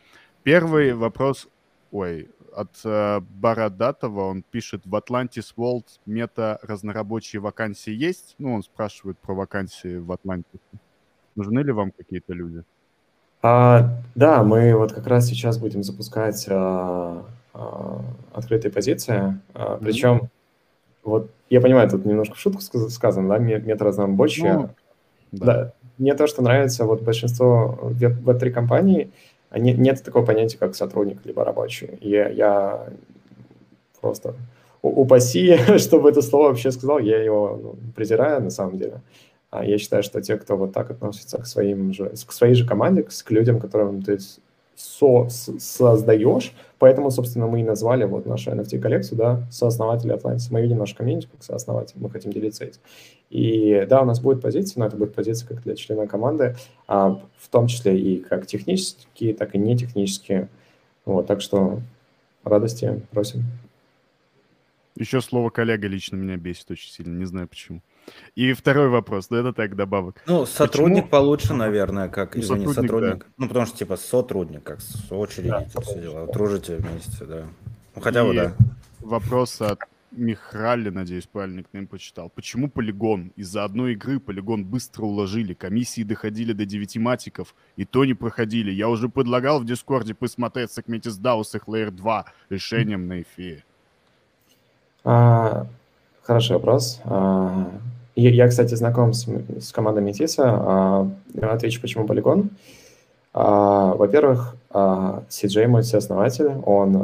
Первый 0.43 0.95
вопрос, 0.95 1.49
ой, 1.91 2.29
от 2.55 2.81
э, 2.85 3.21
Бородатова, 3.21 4.23
он 4.23 4.43
пишет, 4.43 4.87
в 4.87 4.95
Atlantis 4.95 5.53
World 5.57 5.85
мета 6.07 6.59
разнорабочие 6.63 7.41
вакансии 7.41 7.93
есть? 7.93 8.35
Ну, 8.39 8.55
он 8.55 8.63
спрашивает 8.63 9.19
про 9.19 9.35
вакансии 9.35 9.99
в 9.99 10.11
Атлантисе. 10.11 10.61
Нужны 11.35 11.61
ли 11.61 11.73
вам 11.73 11.91
какие-то 11.91 12.33
люди? 12.33 12.63
А, 13.43 14.01
да, 14.15 14.43
мы 14.43 14.75
вот 14.75 14.93
как 14.93 15.07
раз 15.07 15.27
сейчас 15.27 15.59
будем 15.59 15.83
запускать 15.83 16.47
а, 16.49 17.25
а, 17.59 18.03
открытые 18.35 18.71
позиции. 18.71 19.41
А, 19.55 19.79
причем, 19.81 20.29
вот 21.03 21.31
я 21.49 21.61
понимаю, 21.63 21.89
тут 21.89 22.05
немножко 22.05 22.35
в 22.35 22.39
шутку 22.39 22.61
сказано, 22.61 23.29
да, 23.29 23.39
метод 23.39 23.83
разнорабочие. 23.83 24.55
Ну, 24.55 24.69
да. 25.33 25.47
да. 25.47 25.73
Мне 25.97 26.15
то, 26.15 26.27
что 26.27 26.43
нравится, 26.43 26.85
вот 26.85 27.01
большинство 27.01 27.79
веб-3 27.81 28.51
компаний, 28.51 29.11
не, 29.57 29.73
нет 29.73 30.03
такого 30.03 30.27
понятия, 30.27 30.59
как 30.59 30.75
сотрудник 30.75 31.25
либо 31.25 31.45
рабочий. 31.45 31.99
Я, 32.03 32.29
я 32.29 32.89
просто 34.03 34.35
упаси, 34.83 35.57
чтобы 35.79 36.11
это 36.11 36.21
слово 36.21 36.49
вообще 36.49 36.71
сказал, 36.71 36.99
я 36.99 37.23
его 37.23 37.59
ну, 37.63 37.77
презираю 37.95 38.43
на 38.43 38.51
самом 38.51 38.77
деле. 38.77 39.01
А 39.51 39.65
я 39.65 39.79
считаю, 39.79 40.03
что 40.03 40.21
те, 40.21 40.37
кто 40.37 40.57
вот 40.57 40.75
так 40.75 40.91
относится 40.91 41.39
к, 41.39 41.47
своим 41.47 41.95
же, 41.95 42.11
к 42.27 42.33
своей 42.33 42.55
же 42.55 42.67
команде, 42.67 43.05
к 43.05 43.31
людям, 43.31 43.61
которым 43.61 44.03
ты 44.03 44.19
со 44.77 45.29
создаешь, 45.29 46.53
поэтому, 46.79 47.11
собственно, 47.11 47.47
мы 47.47 47.61
и 47.61 47.65
назвали 47.65 48.05
вот 48.05 48.27
нашу 48.27 48.51
NFT-коллекцию, 48.53 49.19
да, 49.19 49.43
сооснователи 49.51 50.15
Atlantis. 50.15 50.49
Мы 50.51 50.61
видим 50.61 50.79
нашу 50.79 50.95
комьюнити 50.95 51.29
как 51.33 51.43
сооснователь, 51.43 51.97
мы 51.97 52.11
хотим 52.11 52.33
делиться 52.33 52.65
этим. 52.65 52.81
И 53.31 53.87
да, 53.89 54.03
у 54.03 54.05
нас 54.05 54.21
будет 54.21 54.43
позиция, 54.43 54.81
но 54.81 54.87
это 54.87 54.97
будет 54.97 55.15
позиция 55.15 55.49
как 55.49 55.63
для 55.63 55.75
члена 55.75 56.07
команды, 56.07 56.55
а, 56.87 57.21
в 57.39 57.49
том 57.51 57.67
числе 57.67 57.99
и 57.99 58.19
как 58.19 58.47
технические, 58.47 59.35
так 59.35 59.55
и 59.55 59.59
не 59.59 59.77
технические. 59.77 60.49
Вот, 61.05 61.27
так 61.27 61.41
что 61.41 61.81
радости 62.45 63.03
просим. 63.11 63.45
Еще 64.97 65.21
слово 65.21 65.51
коллега 65.51 65.89
лично 65.89 66.17
меня 66.17 66.37
бесит 66.37 66.71
очень 66.71 66.91
сильно, 66.91 67.17
не 67.17 67.27
знаю 67.27 67.49
почему. 67.49 67.81
И 68.35 68.53
второй 68.53 68.89
вопрос, 68.89 69.29
да 69.29 69.41
это 69.41 69.53
так 69.53 69.77
добавок. 69.77 70.23
Ну, 70.27 70.47
сотрудник 70.47 71.05
Почему? 71.05 71.11
получше, 71.11 71.55
наверное, 71.55 72.09
как, 72.09 72.35
ну, 72.35 72.43
извини, 72.43 72.67
сотрудник. 72.67 72.91
сотрудник. 72.91 73.19
Да. 73.19 73.27
Ну, 73.39 73.49
потому 73.49 73.67
что, 73.67 73.79
типа, 73.79 73.97
сотрудник, 73.97 74.63
как 74.63 74.81
соучредитель, 74.81 75.67
да, 75.75 75.81
все 75.81 76.01
дела. 76.01 76.27
Дружите 76.33 76.77
вместе, 76.77 77.25
да. 77.25 77.47
Ну, 77.95 78.03
хотя 78.03 78.25
бы, 78.25 78.35
да. 78.35 78.53
Вопрос 79.01 79.61
от 79.61 79.81
Михрали, 80.17 80.89
надеюсь, 80.89 81.27
правильно 81.27 81.59
никнейм 81.59 81.87
почитал. 81.87 82.31
Почему 82.35 82.71
полигон? 82.71 83.33
Из-за 83.37 83.65
одной 83.65 83.93
игры 83.93 84.19
полигон 84.19 84.65
быстро 84.65 85.05
уложили, 85.05 85.53
комиссии 85.53 86.03
доходили 86.03 86.53
до 86.53 86.65
девяти 86.65 86.99
матиков, 86.99 87.55
и 87.77 87.85
то 87.85 88.05
не 88.05 88.15
проходили. 88.15 88.71
Я 88.71 88.89
уже 88.89 89.09
предлагал 89.09 89.61
в 89.61 89.67
Дискорде 89.67 90.15
посмотреть 90.15 90.73
с 90.73 90.79
Акметис 90.79 91.17
Даус 91.19 91.55
их 91.55 91.65
Layer 91.69 91.91
2 91.91 92.25
решением 92.49 93.09
на 93.09 93.23
эфире. 93.23 93.65
А, 95.05 95.67
хороший 96.23 96.53
вопрос. 96.53 97.01
А, 97.05 97.71
я, 98.23 98.49
кстати, 98.49 98.75
знаком 98.75 99.13
с, 99.13 99.27
с 99.61 99.73
командой 99.73 100.03
Метиса. 100.03 100.45
А, 100.47 101.11
отвечу, 101.43 101.81
почему 101.81 102.07
полигон. 102.07 102.51
А, 103.33 103.95
во-первых, 103.95 104.57
CJ 104.73 105.67
мой 105.69 105.83
основатель, 105.83 106.51
он 106.65 106.97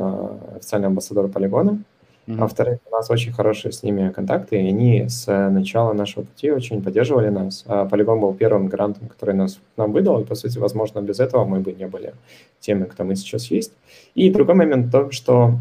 официальный 0.56 0.88
амбассадор 0.88 1.28
полигона. 1.28 1.82
Mm-hmm. 2.26 2.36
Во-вторых, 2.36 2.78
у 2.88 2.94
нас 2.94 3.10
очень 3.10 3.32
хорошие 3.32 3.72
с 3.72 3.82
ними 3.82 4.10
контакты, 4.10 4.56
и 4.56 4.68
они 4.68 5.08
с 5.08 5.26
начала 5.26 5.92
нашего 5.92 6.24
пути 6.24 6.52
очень 6.52 6.80
поддерживали 6.80 7.30
нас. 7.30 7.64
Полигон 7.90 8.20
был 8.20 8.32
первым 8.32 8.68
грантом, 8.68 9.08
который 9.08 9.34
нас, 9.34 9.58
нам 9.76 9.92
выдал, 9.92 10.20
и, 10.20 10.24
по 10.24 10.34
сути, 10.34 10.58
возможно, 10.58 11.00
без 11.00 11.18
этого 11.18 11.44
мы 11.44 11.60
бы 11.60 11.72
не 11.72 11.86
были 11.88 12.14
теми, 12.60 12.84
кто 12.84 13.04
мы 13.04 13.16
сейчас 13.16 13.50
есть. 13.50 13.72
И 14.14 14.30
другой 14.30 14.54
момент 14.54 14.86
в 14.86 14.92
том, 14.92 15.10
что 15.10 15.54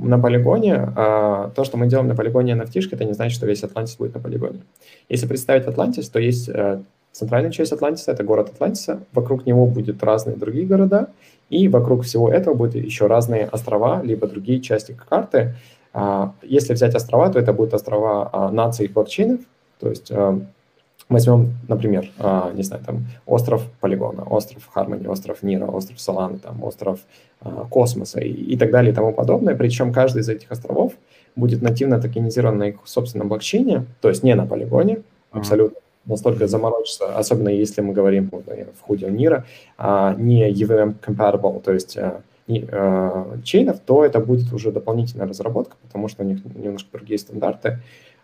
на 0.00 0.18
полигоне, 0.18 0.92
а, 0.96 1.50
то, 1.54 1.64
что 1.64 1.76
мы 1.76 1.86
делаем 1.86 2.08
на 2.08 2.16
полигоне 2.16 2.52
NFT, 2.54 2.88
это 2.92 3.04
не 3.04 3.12
значит, 3.12 3.36
что 3.36 3.46
весь 3.46 3.62
Атлантис 3.62 3.96
будет 3.96 4.14
на 4.14 4.20
полигоне. 4.20 4.60
Если 5.08 5.26
представить 5.26 5.66
Атлантис, 5.66 6.08
то 6.08 6.18
есть 6.18 6.48
э, 6.48 6.80
центральная 7.12 7.50
часть 7.50 7.72
Атлантиса, 7.72 8.12
это 8.12 8.24
город 8.24 8.50
Атлантиса, 8.50 9.00
вокруг 9.12 9.46
него 9.46 9.66
будут 9.66 10.02
разные 10.02 10.36
другие 10.36 10.66
города, 10.66 11.08
и 11.50 11.68
вокруг 11.68 12.02
всего 12.04 12.30
этого 12.30 12.54
будут 12.54 12.74
еще 12.74 13.06
разные 13.06 13.46
острова, 13.46 14.02
либо 14.02 14.26
другие 14.26 14.60
части 14.60 14.96
карты. 15.08 15.54
А, 15.92 16.34
если 16.42 16.74
взять 16.74 16.94
острова, 16.94 17.30
то 17.30 17.38
это 17.38 17.52
будут 17.52 17.74
острова 17.74 18.28
а, 18.32 18.50
наций 18.50 18.88
блокчейнов, 18.88 19.40
то 19.78 19.90
есть 19.90 20.10
э, 20.10 20.40
Возьмем, 21.08 21.52
например, 21.68 22.10
а, 22.18 22.50
не 22.54 22.62
знаю, 22.62 22.82
там 22.84 23.06
остров 23.26 23.62
Полигона, 23.80 24.24
остров 24.24 24.68
Хармони, 24.72 25.06
остров 25.06 25.42
Нира, 25.42 25.66
остров 25.66 26.00
Соланы, 26.00 26.38
там 26.38 26.62
остров 26.64 27.00
а, 27.40 27.66
Космоса 27.68 28.20
и, 28.20 28.30
и 28.30 28.56
так 28.56 28.70
далее 28.70 28.92
и 28.92 28.94
тому 28.94 29.12
подобное. 29.12 29.54
Причем 29.54 29.92
каждый 29.92 30.22
из 30.22 30.28
этих 30.28 30.50
островов 30.50 30.94
будет 31.36 31.62
нативно 31.62 32.00
токенизирован 32.00 32.58
на 32.58 32.68
их 32.68 32.76
собственном 32.84 33.28
блокчейне, 33.28 33.84
то 34.00 34.08
есть 34.08 34.22
не 34.22 34.34
на 34.34 34.46
полигоне, 34.46 35.02
абсолютно 35.30 35.78
настолько 36.06 36.46
заморочиться, 36.46 37.16
особенно 37.16 37.48
если 37.48 37.80
мы 37.80 37.92
говорим 37.92 38.30
в 38.30 38.80
худе 38.80 39.10
Нира, 39.10 39.44
а 39.78 40.14
не 40.14 40.50
EVM 40.50 40.96
compatible, 41.00 41.62
то 41.62 41.72
есть 41.72 41.96
а, 41.96 42.20
не, 42.46 42.66
а, 42.70 43.38
чейнов, 43.42 43.80
то 43.80 44.04
это 44.04 44.20
будет 44.20 44.52
уже 44.52 44.70
дополнительная 44.70 45.26
разработка, 45.26 45.76
потому 45.82 46.08
что 46.08 46.22
у 46.22 46.26
них 46.26 46.44
немножко 46.44 46.88
другие 46.92 47.18
стандарты, 47.18 47.78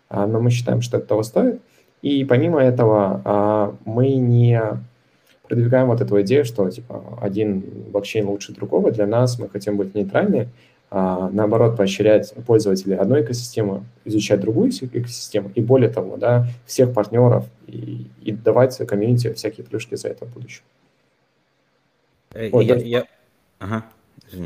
а, 0.09 0.27
но 0.27 0.39
мы 0.39 0.51
считаем, 0.51 0.81
что 0.81 0.97
это 0.97 1.07
того 1.07 1.23
стоит. 1.23 1.61
И 2.01 2.25
помимо 2.25 2.59
этого 2.61 3.21
а, 3.23 3.75
мы 3.85 4.15
не 4.15 4.59
продвигаем 5.47 5.87
вот 5.87 6.01
эту 6.01 6.19
идею, 6.21 6.45
что 6.45 6.69
типа 6.69 7.19
один 7.21 7.63
блокчейн 7.91 8.27
лучше 8.27 8.53
другого. 8.53 8.91
Для 8.91 9.05
нас 9.05 9.37
мы 9.37 9.49
хотим 9.49 9.77
быть 9.77 9.93
нейтральны, 9.93 10.49
а, 10.89 11.29
наоборот, 11.31 11.77
поощрять 11.77 12.33
пользователей 12.47 12.97
одной 12.97 13.21
экосистемы, 13.21 13.83
изучать 14.05 14.39
другую 14.39 14.71
экосистему, 14.71 15.51
и 15.53 15.61
более 15.61 15.89
того, 15.89 16.17
да, 16.17 16.47
всех 16.65 16.93
партнеров 16.93 17.45
и, 17.67 18.07
и 18.21 18.31
давать 18.31 18.77
комьюнити 18.77 19.33
всякие 19.33 19.65
плюшки 19.65 19.95
за 19.95 20.09
это 20.09 20.25
в 20.25 20.33
будущем. 20.33 20.63
Э, 22.33 22.49
вот, 22.49 22.61
я, 22.61 22.75
я... 22.75 23.05
Ага. 23.59 23.85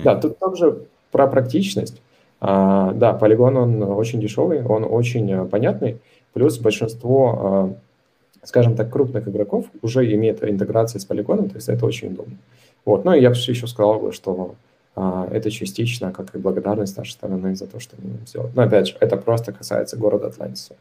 Да, 0.04 0.16
тут 0.16 0.40
также 0.40 0.86
про 1.12 1.28
практичность. 1.28 2.02
А, 2.42 2.92
да, 2.94 3.14
полигон, 3.14 3.58
он 3.58 3.84
очень 3.84 4.20
дешевый, 4.20 4.64
он 4.64 4.84
очень 4.84 5.32
а, 5.34 5.46
понятный, 5.46 6.00
Плюс 6.36 6.58
большинство, 6.58 7.40
а, 7.40 8.46
скажем 8.46 8.76
так, 8.76 8.92
крупных 8.92 9.26
игроков 9.30 9.68
уже 9.82 10.14
имеет 10.14 10.44
интеграцию 10.44 11.00
с 11.00 11.06
полигоном, 11.06 11.48
то 11.48 11.56
есть 11.56 11.70
это 11.70 11.86
очень 11.86 12.10
удобно. 12.10 12.36
Вот. 12.84 13.06
Ну 13.06 13.14
и 13.14 13.22
я 13.22 13.30
бы 13.30 13.38
еще 13.38 13.68
сказал 13.68 14.02
бы, 14.02 14.12
что 14.12 14.56
а, 14.98 15.30
это 15.32 15.50
частично 15.50 16.12
как 16.12 16.36
и 16.36 16.38
благодарность 16.38 16.98
нашей 16.98 17.12
стороны 17.12 17.56
за 17.56 17.68
то, 17.68 17.80
что 17.80 17.96
мы 18.00 18.18
сделали. 18.28 18.52
Но 18.54 18.64
опять 18.64 18.88
же, 18.90 18.98
это 19.00 19.16
просто 19.16 19.54
касается 19.54 19.96
города 19.96 20.28
Атлантиса. 20.28 20.76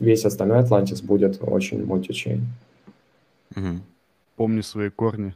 Весь 0.00 0.24
остальной 0.24 0.60
Атлантис 0.60 1.02
будет 1.02 1.40
очень 1.42 1.84
мультичейн. 1.84 2.46
Угу. 3.54 3.80
Помни 4.36 4.62
свои 4.62 4.88
корни. 4.88 5.34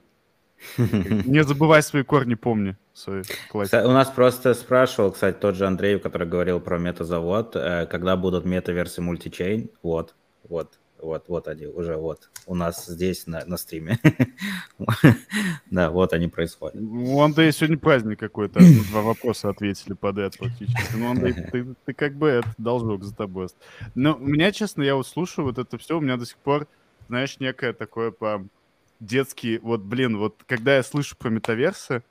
Не 0.78 1.44
забывай 1.44 1.82
свои 1.82 2.02
корни, 2.02 2.34
помни. 2.34 2.76
Кстати, 2.92 3.86
у 3.86 3.92
нас 3.92 4.08
просто 4.08 4.54
спрашивал, 4.54 5.12
кстати, 5.12 5.36
тот 5.38 5.54
же 5.54 5.66
Андрей, 5.66 5.98
который 5.98 6.28
говорил 6.28 6.60
про 6.60 6.78
метазавод, 6.78 7.56
э, 7.56 7.86
когда 7.86 8.16
будут 8.16 8.44
метаверсы 8.44 9.00
мультичейн. 9.00 9.70
Вот, 9.82 10.14
вот. 10.48 10.78
Вот, 11.02 11.24
вот 11.28 11.48
они 11.48 11.66
уже 11.66 11.96
вот 11.96 12.28
у 12.46 12.54
нас 12.54 12.86
здесь 12.86 13.26
на, 13.26 13.44
на 13.46 13.56
стриме. 13.56 13.98
Да, 15.70 15.90
вот 15.90 16.12
они 16.12 16.26
происходят. 16.28 16.76
У 16.80 17.20
Андрея 17.20 17.52
сегодня 17.52 17.78
праздник 17.78 18.18
какой-то. 18.18 18.60
Два 18.90 19.02
вопроса 19.02 19.48
ответили 19.48 19.94
подряд 19.94 20.36
практически. 20.36 20.96
Ну, 20.96 21.10
Андрей, 21.10 21.32
ты, 21.32 21.74
ты 21.84 21.94
как 21.94 22.14
бы 22.14 22.28
это 22.28 22.48
должок 22.58 23.04
за 23.04 23.14
тобой. 23.14 23.48
Но 23.94 24.14
у 24.14 24.18
меня, 24.26 24.52
честно, 24.52 24.82
я 24.82 24.96
вот 24.96 25.06
слушаю 25.06 25.46
вот 25.46 25.58
это 25.58 25.78
все, 25.78 25.96
у 25.96 26.00
меня 26.00 26.16
до 26.16 26.26
сих 26.26 26.36
пор, 26.38 26.66
знаешь, 27.08 27.38
некое 27.38 27.72
такое 27.72 28.10
по 28.10 28.44
детский, 29.00 29.58
вот, 29.58 29.80
блин, 29.80 30.18
вот 30.18 30.44
когда 30.46 30.76
я 30.76 30.82
слышу 30.82 31.16
про 31.16 31.30
метаверсы, 31.30 32.02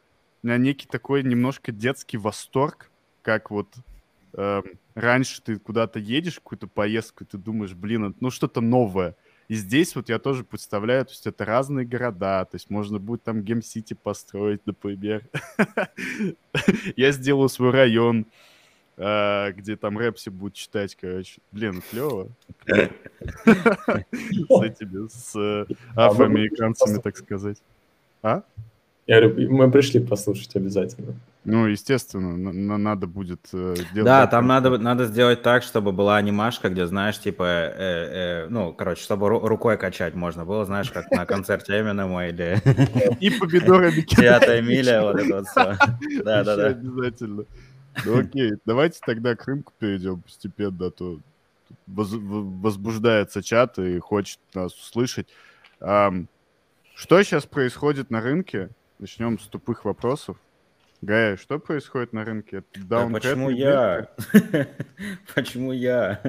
у 0.43 0.47
меня 0.47 0.57
некий 0.57 0.87
такой 0.87 1.23
немножко 1.23 1.71
детский 1.71 2.17
восторг, 2.17 2.89
как 3.21 3.51
вот 3.51 3.67
э, 4.33 4.61
раньше 4.95 5.41
ты 5.41 5.57
куда-то 5.57 5.99
едешь, 5.99 6.35
какую-то 6.35 6.67
поездку, 6.67 7.23
и 7.23 7.27
ты 7.27 7.37
думаешь, 7.37 7.73
блин, 7.73 8.15
ну 8.19 8.31
что-то 8.31 8.61
новое. 8.61 9.15
И 9.47 9.55
здесь 9.55 9.95
вот 9.95 10.09
я 10.09 10.19
тоже 10.19 10.43
представляю, 10.43 11.05
то 11.05 11.11
есть 11.11 11.25
это 11.25 11.43
разные 11.43 11.85
города, 11.85 12.45
то 12.45 12.55
есть 12.55 12.69
можно 12.69 12.99
будет 12.99 13.23
там 13.23 13.41
Гем-Сити 13.41 13.95
построить, 13.95 14.65
например. 14.67 15.23
Я 16.95 17.11
сделаю 17.11 17.49
свой 17.49 17.71
район, 17.71 18.27
где 18.99 19.77
там 19.79 19.97
рэпси 19.97 20.29
будут 20.29 20.55
читать, 20.55 20.95
короче. 20.99 21.39
Блин, 21.51 21.81
клево. 21.89 22.27
С 22.67 24.61
этими, 24.61 25.07
с 25.07 25.35
э, 25.35 25.65
а 25.95 26.07
афроамериканцами, 26.07 26.99
так 26.99 27.17
сказать. 27.17 27.57
А? 28.21 28.43
Я 29.07 29.21
говорю, 29.21 29.51
мы 29.51 29.71
пришли 29.71 29.99
послушать 29.99 30.55
обязательно. 30.55 31.15
Ну, 31.45 31.65
естественно, 31.65 32.37
на- 32.37 32.77
надо 32.77 33.07
будет 33.07 33.39
э, 33.53 33.75
сделать. 33.75 34.05
Да, 34.05 34.27
там 34.27 34.45
надо, 34.45 34.77
надо 34.77 35.05
сделать 35.05 35.41
так, 35.41 35.63
чтобы 35.63 35.91
была 35.93 36.17
анимашка, 36.17 36.69
где, 36.69 36.85
знаешь, 36.85 37.19
типа, 37.19 37.43
э, 37.43 37.73
э, 37.77 38.47
ну, 38.49 38.71
короче, 38.73 39.01
чтобы 39.01 39.27
ру- 39.27 39.47
рукой 39.47 39.77
качать 39.77 40.13
можно 40.13 40.45
было, 40.45 40.65
знаешь, 40.65 40.91
как 40.91 41.09
на 41.09 41.25
концерте 41.25 41.79
Эминема 41.79 42.27
или... 42.27 42.61
И 43.19 43.31
помидорами 43.31 44.01
Пятая 44.15 44.61
миля, 44.61 45.01
вот 45.01 45.15
это 45.15 45.35
вот 45.37 45.47
все. 45.47 45.77
Да, 46.23 46.43
да, 46.43 46.55
да. 46.55 46.67
Обязательно. 46.67 47.45
Ну, 48.05 48.19
окей, 48.19 48.53
давайте 48.65 48.99
тогда 49.05 49.35
к 49.35 49.45
рынку 49.45 49.73
перейдем 49.79 50.21
постепенно, 50.21 50.87
а 50.87 50.91
то 50.91 51.19
возбуждается 51.87 53.43
чат 53.43 53.77
и 53.79 53.99
хочет 53.99 54.39
нас 54.53 54.73
услышать. 54.73 55.27
Что 55.79 56.27
сейчас 57.23 57.45
происходит 57.45 58.09
на 58.09 58.21
рынке? 58.21 58.69
Начнем 58.99 59.39
с 59.39 59.47
тупых 59.47 59.85
вопросов. 59.85 60.37
Гая, 61.01 61.37
что 61.37 61.59
происходит 61.59 62.11
на 62.11 62.25
рынке? 62.25 62.63
Да 62.75 63.07
почему 63.07 63.49
я? 63.49 64.09
Почему 65.33 65.71
я? 65.71 66.21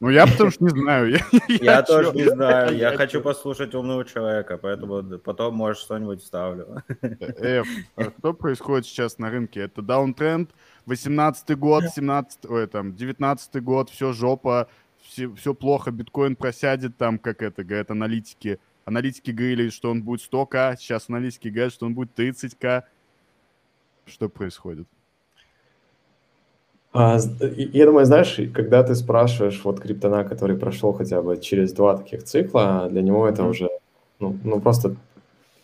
Ну, 0.00 0.10
я 0.10 0.26
потому 0.26 0.50
что 0.50 0.64
не 0.64 0.70
знаю. 0.70 1.10
Я, 1.10 1.18
я, 1.48 1.56
я 1.60 1.82
тоже 1.82 2.12
не 2.12 2.24
знаю. 2.24 2.76
Я, 2.76 2.90
я 2.90 2.96
хочу 2.96 3.20
послушать 3.20 3.74
умного 3.74 4.04
человека, 4.04 4.58
поэтому 4.58 5.18
потом, 5.18 5.54
может, 5.54 5.82
что-нибудь 5.82 6.22
вставлю. 6.22 6.82
Эф, 7.00 7.66
а 7.96 8.04
что 8.04 8.32
происходит 8.32 8.86
сейчас 8.86 9.18
на 9.18 9.30
рынке? 9.30 9.60
Это 9.60 9.82
даунтренд, 9.82 10.50
18-й 10.88 11.54
год, 11.54 11.84
17 11.94 12.46
ой, 12.46 12.66
там, 12.66 12.90
19-й 12.90 13.60
год, 13.60 13.90
все 13.90 14.12
жопа, 14.12 14.68
все, 15.02 15.32
все 15.34 15.54
плохо, 15.54 15.90
биткоин 15.90 16.36
просядет, 16.36 16.96
там, 16.96 17.18
как 17.18 17.42
это 17.42 17.64
говорят 17.64 17.90
аналитики, 17.90 18.58
Аналитики 18.88 19.32
говорили, 19.32 19.68
что 19.68 19.90
он 19.90 20.02
будет 20.02 20.26
100к, 20.32 20.76
сейчас 20.78 21.10
аналитики 21.10 21.48
говорят, 21.48 21.74
что 21.74 21.84
он 21.84 21.94
будет 21.94 22.18
30к. 22.18 22.84
Что 24.06 24.30
происходит? 24.30 24.86
А, 26.94 27.18
я 27.38 27.84
думаю, 27.84 28.06
знаешь, 28.06 28.40
когда 28.54 28.82
ты 28.82 28.94
спрашиваешь 28.94 29.60
вот 29.62 29.80
криптона, 29.80 30.24
который 30.24 30.56
прошел 30.56 30.94
хотя 30.94 31.20
бы 31.20 31.36
через 31.36 31.74
два 31.74 31.98
таких 31.98 32.24
цикла, 32.24 32.88
для 32.90 33.02
него 33.02 33.28
это 33.28 33.42
mm-hmm. 33.42 33.50
уже, 33.50 33.68
ну, 34.20 34.38
ну, 34.42 34.58
просто 34.58 34.96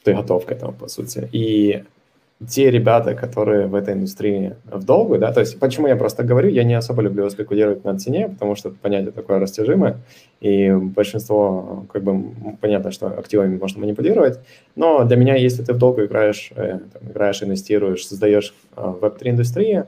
ты 0.02 0.12
готов 0.12 0.44
к 0.44 0.50
этому, 0.50 0.74
по 0.74 0.88
сути. 0.88 1.26
И 1.32 1.82
те 2.48 2.70
ребята, 2.70 3.14
которые 3.14 3.66
в 3.66 3.74
этой 3.74 3.94
индустрии 3.94 4.56
в 4.64 4.84
долгую, 4.84 5.20
да, 5.20 5.32
то 5.32 5.40
есть 5.40 5.58
почему 5.58 5.86
я 5.86 5.96
просто 5.96 6.24
говорю, 6.24 6.48
я 6.48 6.64
не 6.64 6.74
особо 6.74 7.02
люблю 7.02 7.28
спекулировать 7.30 7.84
на 7.84 7.98
цене, 7.98 8.28
потому 8.28 8.54
что 8.54 8.70
понятие 8.70 9.12
такое 9.12 9.38
растяжимое, 9.38 9.98
и 10.40 10.70
большинство, 10.72 11.86
как 11.92 12.02
бы, 12.02 12.32
понятно, 12.60 12.90
что 12.90 13.06
активами 13.06 13.56
можно 13.56 13.80
манипулировать, 13.80 14.38
но 14.76 15.04
для 15.04 15.16
меня, 15.16 15.36
если 15.36 15.62
ты 15.62 15.72
в 15.72 15.78
долгую 15.78 16.06
играешь, 16.06 16.50
э, 16.54 16.78
там, 16.92 17.10
играешь, 17.10 17.42
инвестируешь, 17.42 18.06
создаешь 18.06 18.54
э, 18.76 18.94
веб-3 19.00 19.30
индустрии, 19.30 19.84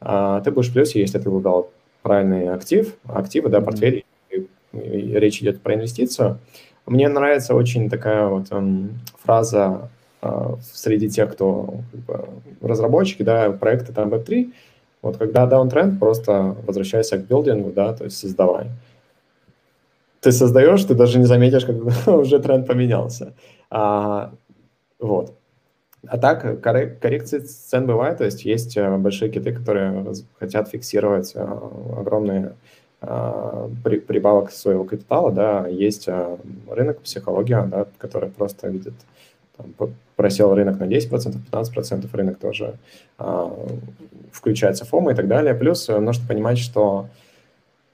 э, 0.00 0.40
ты 0.44 0.50
будешь 0.50 0.70
в 0.70 0.72
плюсе, 0.72 1.00
если 1.00 1.18
ты 1.18 1.30
выбрал 1.30 1.70
правильный 2.02 2.48
актив, 2.48 2.94
активы, 3.06 3.48
да, 3.48 3.60
портфель, 3.60 4.04
и, 4.30 4.46
и 4.72 5.18
речь 5.18 5.40
идет 5.40 5.60
про 5.60 5.74
инвестицию. 5.74 6.38
Мне 6.86 7.08
нравится 7.08 7.54
очень 7.54 7.88
такая 7.88 8.26
вот 8.26 8.50
um, 8.50 8.90
фраза 9.22 9.64
а, 9.64 9.88
среди 10.72 11.08
тех, 11.08 11.32
кто 11.32 11.74
как 11.92 12.00
бы, 12.00 12.28
разработчики, 12.60 13.22
да, 13.22 13.50
проекты 13.50 13.92
там 13.92 14.12
Web3, 14.12 14.52
вот 15.02 15.18
когда 15.18 15.46
даунтренд, 15.46 15.98
просто 15.98 16.56
возвращайся 16.66 17.18
к 17.18 17.26
билдингу, 17.26 17.70
да, 17.70 17.92
то 17.92 18.04
есть 18.04 18.16
создавай. 18.16 18.70
Ты 20.20 20.32
создаешь, 20.32 20.82
ты 20.84 20.94
даже 20.94 21.18
не 21.18 21.26
заметишь, 21.26 21.66
как 21.66 21.76
уже 22.06 22.38
тренд 22.38 22.66
поменялся. 22.66 23.34
А, 23.70 24.32
вот. 24.98 25.34
А 26.06 26.18
так, 26.18 26.60
коррекции 26.62 27.40
цен 27.40 27.86
бывают, 27.86 28.18
то 28.18 28.24
есть 28.24 28.44
есть 28.44 28.76
э, 28.76 28.96
большие 28.96 29.30
киты, 29.30 29.52
которые 29.52 30.06
хотят 30.38 30.68
фиксировать 30.68 31.32
э, 31.34 31.40
огромные 31.98 32.54
э, 33.00 33.68
прибавок 33.82 34.50
своего 34.50 34.84
капитала, 34.84 35.30
да, 35.32 35.66
есть 35.66 36.08
рынок, 36.70 37.00
психология, 37.00 37.62
да, 37.70 37.86
которая 37.98 38.30
просто 38.30 38.68
видит 38.68 38.94
там, 39.56 39.74
просел 40.16 40.54
рынок 40.54 40.78
на 40.78 40.84
10%, 40.84 41.36
15%, 41.50 42.08
рынок 42.12 42.38
тоже 42.38 42.74
а, 43.18 43.52
включается 44.32 44.84
ФОМа 44.84 45.12
и 45.12 45.14
так 45.14 45.28
далее. 45.28 45.54
Плюс 45.54 45.88
э, 45.88 45.98
нужно 45.98 46.26
понимать, 46.26 46.58
что 46.58 47.08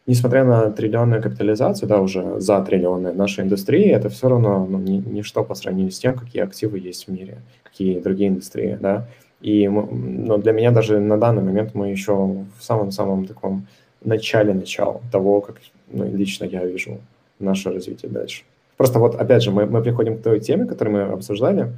несмотря 0.06 0.44
на 0.44 0.70
триллионную 0.70 1.22
капитализацию, 1.22 1.88
да, 1.88 2.00
уже 2.00 2.40
за 2.40 2.60
триллионы 2.62 3.12
нашей 3.12 3.44
индустрии, 3.44 3.90
это 3.90 4.08
все 4.08 4.28
равно 4.28 4.66
ну, 4.68 4.78
ни, 4.78 4.96
ничто 4.96 5.44
по 5.44 5.54
сравнению 5.54 5.92
с 5.92 5.98
тем, 5.98 6.16
какие 6.16 6.42
активы 6.42 6.78
есть 6.78 7.06
в 7.06 7.10
мире, 7.12 7.38
какие 7.62 8.00
другие 8.00 8.30
индустрии, 8.30 8.78
да. 8.80 9.06
И 9.40 9.68
но 9.68 10.36
для 10.36 10.52
меня 10.52 10.70
даже 10.70 11.00
на 11.00 11.16
данный 11.16 11.42
момент 11.42 11.74
мы 11.74 11.88
еще 11.88 12.14
в 12.14 12.62
самом-самом 12.62 13.26
таком 13.26 13.66
начале 14.04 14.52
начала 14.52 15.00
того, 15.12 15.40
как 15.40 15.56
ну, 15.88 16.04
лично 16.04 16.44
я 16.44 16.64
вижу 16.64 16.98
наше 17.38 17.70
развитие 17.70 18.10
дальше. 18.10 18.42
Просто 18.80 18.98
вот, 18.98 19.14
опять 19.14 19.42
же, 19.42 19.50
мы, 19.50 19.66
мы 19.66 19.82
приходим 19.82 20.16
к 20.16 20.22
той 20.22 20.40
теме, 20.40 20.64
которую 20.64 20.96
мы 20.96 21.12
обсуждали. 21.12 21.70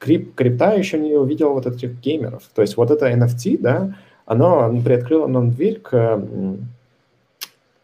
Крип, 0.00 0.34
крипта 0.34 0.74
еще 0.74 0.98
не 0.98 1.14
увидела 1.14 1.50
вот 1.50 1.66
этих 1.66 2.00
геймеров. 2.00 2.42
То 2.52 2.62
есть 2.62 2.76
вот 2.76 2.90
это 2.90 3.08
NFT, 3.08 3.58
да, 3.60 3.94
оно 4.26 4.68
приоткрыло 4.84 5.28
нам 5.28 5.52
дверь 5.52 5.78
к, 5.78 6.20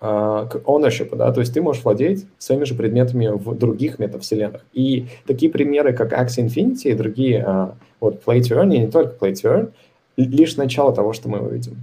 а, 0.01 0.47
к 0.47 0.57
ownership, 0.65 1.15
да, 1.15 1.31
то 1.33 1.39
есть 1.39 1.55
ты 1.55 1.63
можешь 1.63 1.85
владеть 1.85 2.27
своими 2.39 2.65
же 2.65 2.75
предметами 2.75 3.29
в 3.29 3.57
других 3.57 4.01
метавселенных. 4.01 4.63
И 4.73 5.07
такие 5.25 5.53
примеры, 5.53 5.93
как 5.93 6.13
Axie 6.13 6.45
Infinity 6.45 6.91
и 6.91 6.95
другие, 6.95 7.45
а, 7.47 7.77
вот 8.01 8.25
Play 8.27 8.41
to 8.41 8.61
Earn, 8.61 8.75
и 8.75 8.79
не 8.81 8.89
только 8.89 9.25
Play 9.25 9.35
to 9.35 9.55
Earn, 9.55 9.71
лишь 10.17 10.57
начало 10.57 10.93
того, 10.93 11.13
что 11.13 11.29
мы 11.29 11.39
увидим. 11.39 11.77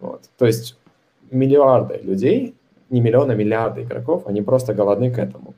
Вот. 0.00 0.22
То 0.36 0.46
есть 0.46 0.76
миллиарды 1.30 2.00
людей, 2.02 2.56
не 2.90 3.00
миллионы, 3.00 3.30
а 3.30 3.36
миллиарды 3.36 3.82
игроков, 3.82 4.24
они 4.26 4.42
просто 4.42 4.74
голодны 4.74 5.12
к 5.12 5.18
этому 5.20 5.54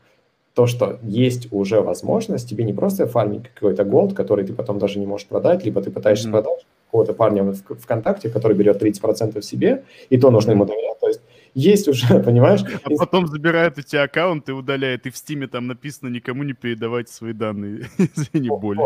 то, 0.56 0.66
что 0.66 0.98
есть 1.02 1.48
уже 1.52 1.82
возможность, 1.82 2.48
тебе 2.48 2.64
не 2.64 2.72
просто 2.72 3.06
фармить 3.06 3.42
какой-то 3.54 3.84
голд, 3.84 4.14
который 4.14 4.42
ты 4.46 4.54
потом 4.54 4.78
даже 4.78 4.98
не 4.98 5.04
можешь 5.04 5.26
продать, 5.26 5.66
либо 5.66 5.82
ты 5.82 5.90
пытаешься 5.90 6.28
mm-hmm. 6.28 6.32
продать 6.32 6.66
какого-то 6.86 7.12
парня 7.12 7.42
в 7.42 7.54
ВКонтакте, 7.54 8.30
который 8.30 8.56
берет 8.56 8.82
30% 8.82 9.42
себе, 9.42 9.84
и 10.08 10.16
то 10.16 10.30
нужно 10.30 10.52
ему 10.52 10.64
доверять. 10.64 10.98
То 10.98 11.08
есть 11.08 11.20
есть 11.52 11.88
уже, 11.88 12.20
понимаешь? 12.24 12.62
А 12.84 12.88
потом 12.88 13.26
забирает 13.26 13.76
эти 13.76 13.96
аккаунты, 13.96 14.54
удаляет, 14.54 15.04
и 15.04 15.10
в 15.10 15.16
Стиме 15.18 15.46
там 15.46 15.66
написано 15.66 16.08
«никому 16.08 16.42
не 16.42 16.54
передавайте 16.54 17.12
свои 17.12 17.34
данные». 17.34 17.90
Извини, 18.16 18.48
боль. 18.48 18.78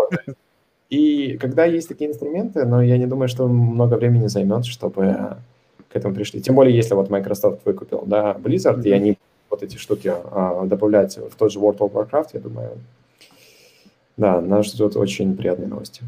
И 0.88 1.38
когда 1.40 1.66
есть 1.66 1.86
такие 1.86 2.10
инструменты, 2.10 2.64
но 2.64 2.82
я 2.82 2.98
не 2.98 3.06
думаю, 3.06 3.28
что 3.28 3.46
много 3.46 3.94
времени 3.94 4.26
займет, 4.26 4.64
чтобы 4.66 5.36
к 5.88 5.94
этому 5.94 6.16
пришли. 6.16 6.42
Тем 6.42 6.56
более, 6.56 6.74
если 6.74 6.94
вот 6.94 7.10
Microsoft 7.10 7.64
выкупил, 7.64 8.02
да, 8.06 8.32
Blizzard, 8.32 8.80
mm-hmm. 8.80 8.88
и 8.88 8.90
они 8.90 9.18
вот 9.50 9.62
эти 9.62 9.76
штуки 9.76 10.08
а, 10.08 10.64
добавлять 10.64 11.18
в 11.18 11.34
тот 11.34 11.52
же 11.52 11.58
World 11.58 11.78
of 11.78 11.92
Warcraft, 11.92 12.30
я 12.34 12.40
думаю, 12.40 12.78
да, 14.16 14.40
нас 14.40 14.66
ждет 14.66 14.96
очень 14.96 15.36
приятные 15.36 15.68
новости 15.68 16.02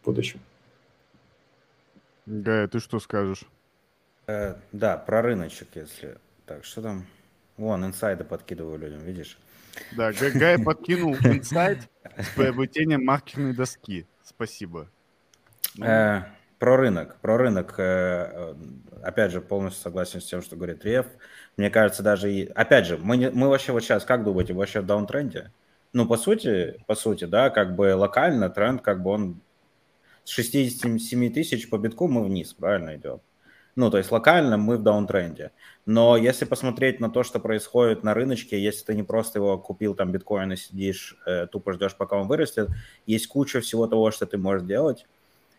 в 0.00 0.04
будущем. 0.06 0.40
Гая, 2.26 2.68
ты 2.68 2.80
что 2.80 2.98
скажешь? 2.98 3.44
Э, 4.26 4.54
да, 4.72 4.96
про 4.96 5.22
рыночек, 5.22 5.68
если... 5.74 6.18
Так, 6.46 6.64
что 6.64 6.82
там? 6.82 7.06
Вон, 7.56 7.84
инсайды 7.84 8.24
подкидываю 8.24 8.78
людям, 8.78 9.00
видишь? 9.00 9.38
Да, 9.96 10.12
Гай 10.12 10.58
подкинул 10.58 11.14
инсайд 11.16 11.88
с 12.16 12.28
приобретением 12.36 13.04
маркерной 13.04 13.54
доски. 13.54 14.06
Спасибо. 14.24 14.88
Э, 15.80 16.22
про 16.58 16.76
рынок, 16.76 17.16
про 17.20 17.38
рынок, 17.38 17.74
э, 17.78 18.54
опять 19.02 19.32
же, 19.32 19.40
полностью 19.40 19.82
согласен 19.82 20.20
с 20.20 20.26
тем, 20.26 20.42
что 20.42 20.56
говорит 20.56 20.84
Рев. 20.84 21.06
Мне 21.56 21.70
кажется, 21.70 22.02
даже 22.02 22.32
и, 22.32 22.46
опять 22.46 22.86
же, 22.86 22.96
мы, 22.96 23.16
не, 23.16 23.30
мы 23.30 23.48
вообще 23.48 23.72
вот 23.72 23.80
сейчас, 23.82 24.04
как 24.04 24.24
думаете, 24.24 24.54
вообще 24.54 24.80
в 24.80 24.86
даунтренде? 24.86 25.52
Ну, 25.92 26.06
по 26.06 26.16
сути, 26.16 26.82
по 26.86 26.94
сути, 26.94 27.24
да, 27.24 27.50
как 27.50 27.76
бы 27.76 27.94
локально 27.94 28.48
тренд, 28.48 28.80
как 28.80 29.02
бы 29.02 29.10
он 29.10 29.40
с 30.24 30.30
67 30.30 31.32
тысяч 31.32 31.68
по 31.68 31.76
битку 31.76 32.08
мы 32.08 32.24
вниз, 32.24 32.54
правильно 32.54 32.96
идем? 32.96 33.20
Ну, 33.74 33.90
то 33.90 33.98
есть 33.98 34.10
локально 34.10 34.58
мы 34.58 34.76
в 34.76 34.82
даунтренде. 34.82 35.50
Но 35.86 36.16
если 36.16 36.44
посмотреть 36.44 37.00
на 37.00 37.10
то, 37.10 37.22
что 37.22 37.40
происходит 37.40 38.02
на 38.02 38.12
рыночке, 38.12 38.62
если 38.62 38.84
ты 38.84 38.94
не 38.94 39.02
просто 39.02 39.38
его 39.38 39.58
купил 39.58 39.94
там 39.94 40.12
биткоин 40.12 40.52
и 40.52 40.56
сидишь, 40.56 41.16
э, 41.26 41.46
тупо 41.46 41.72
ждешь, 41.72 41.96
пока 41.96 42.16
он 42.16 42.28
вырастет, 42.28 42.68
есть 43.06 43.26
куча 43.28 43.60
всего 43.60 43.86
того, 43.86 44.10
что 44.10 44.26
ты 44.26 44.36
можешь 44.36 44.66
делать. 44.66 45.06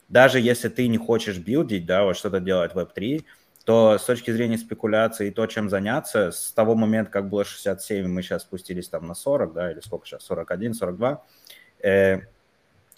Даже 0.09 0.39
если 0.39 0.69
ты 0.69 0.87
не 0.87 0.97
хочешь 0.97 1.39
билдить, 1.39 1.87
да, 1.87 2.03
вот 2.03 2.15
что-то 2.15 2.39
делать 2.39 2.75
в 2.75 2.77
Web3, 2.77 3.23
то 3.65 3.97
с 3.97 4.03
точки 4.03 4.31
зрения 4.31 4.57
спекуляции 4.57 5.27
и 5.27 5.31
то, 5.31 5.45
чем 5.47 5.69
заняться, 5.69 6.31
с 6.31 6.51
того 6.51 6.75
момента, 6.75 7.11
как 7.11 7.29
было 7.29 7.45
67, 7.45 8.07
мы 8.07 8.21
сейчас 8.21 8.41
спустились 8.41 8.89
там 8.89 9.07
на 9.07 9.15
40, 9.15 9.53
да, 9.53 9.71
или 9.71 9.79
сколько 9.79 10.05
сейчас, 10.05 10.23
41, 10.23 10.73
42, 10.73 11.23
э, 11.81 12.19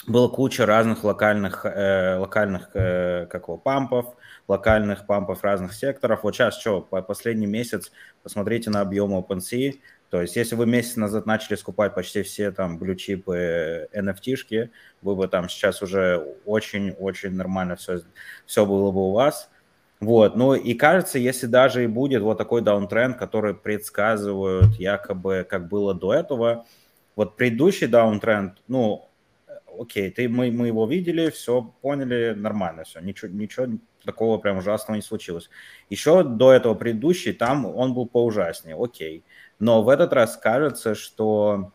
было 0.07 0.28
куча 0.28 0.66
разных 0.66 1.03
локальных, 1.03 1.66
э, 1.66 2.18
локальных 2.18 2.70
э, 2.74 3.28
как 3.28 3.43
его, 3.43 3.57
пампов, 3.57 4.16
локальных 4.47 5.05
пампов 5.05 5.43
разных 5.43 5.74
секторов. 5.74 6.24
Вот 6.24 6.36
сейчас 6.36 6.59
что, 6.59 6.82
по 6.82 7.01
последний 7.01 7.47
месяц 7.47 7.91
посмотрите 8.24 8.72
на 8.72 8.82
объем 8.82 9.16
OpenSea, 9.16 9.80
то 10.09 10.22
есть 10.22 10.36
если 10.36 10.55
вы 10.55 10.66
месяц 10.66 10.95
назад 10.95 11.26
начали 11.26 11.55
скупать 11.55 11.93
почти 11.93 12.24
все 12.24 12.51
там 12.51 12.80
блючипы, 12.80 13.88
NFT-шки, 13.93 14.70
вы 15.01 15.16
бы 15.16 15.28
там 15.28 15.47
сейчас 15.47 15.82
уже 15.84 16.38
очень-очень 16.45 17.36
нормально 17.36 17.76
все, 17.76 18.01
все 18.47 18.66
было 18.66 18.91
бы 18.91 19.09
у 19.09 19.11
вас– 19.11 19.51
вот, 20.05 20.35
ну 20.35 20.53
и 20.53 20.73
кажется, 20.73 21.19
если 21.19 21.47
даже 21.47 21.83
и 21.83 21.87
будет 21.87 22.21
вот 22.21 22.37
такой 22.37 22.61
даунтренд, 22.61 23.17
который 23.17 23.53
предсказывают 23.53 24.75
якобы, 24.75 25.45
как 25.49 25.67
было 25.67 25.93
до 25.93 26.13
этого, 26.13 26.65
вот 27.15 27.35
предыдущий 27.35 27.87
даунтренд, 27.87 28.61
ну, 28.67 29.09
окей, 29.79 30.11
ты, 30.11 30.29
мы, 30.29 30.51
мы 30.51 30.67
его 30.67 30.85
видели, 30.85 31.29
все 31.29 31.73
поняли, 31.81 32.33
нормально 32.35 32.83
все, 32.83 32.99
ничего, 32.99 33.31
ничего 33.31 33.67
такого 34.05 34.37
прям 34.37 34.57
ужасного 34.57 34.95
не 34.95 35.01
случилось. 35.01 35.49
Еще 35.89 36.23
до 36.23 36.51
этого 36.51 36.75
предыдущий, 36.75 37.33
там 37.33 37.65
он 37.65 37.93
был 37.93 38.05
поужаснее, 38.05 38.77
окей. 38.79 39.23
Но 39.59 39.83
в 39.83 39.89
этот 39.89 40.13
раз 40.13 40.37
кажется, 40.37 40.95
что 40.95 41.71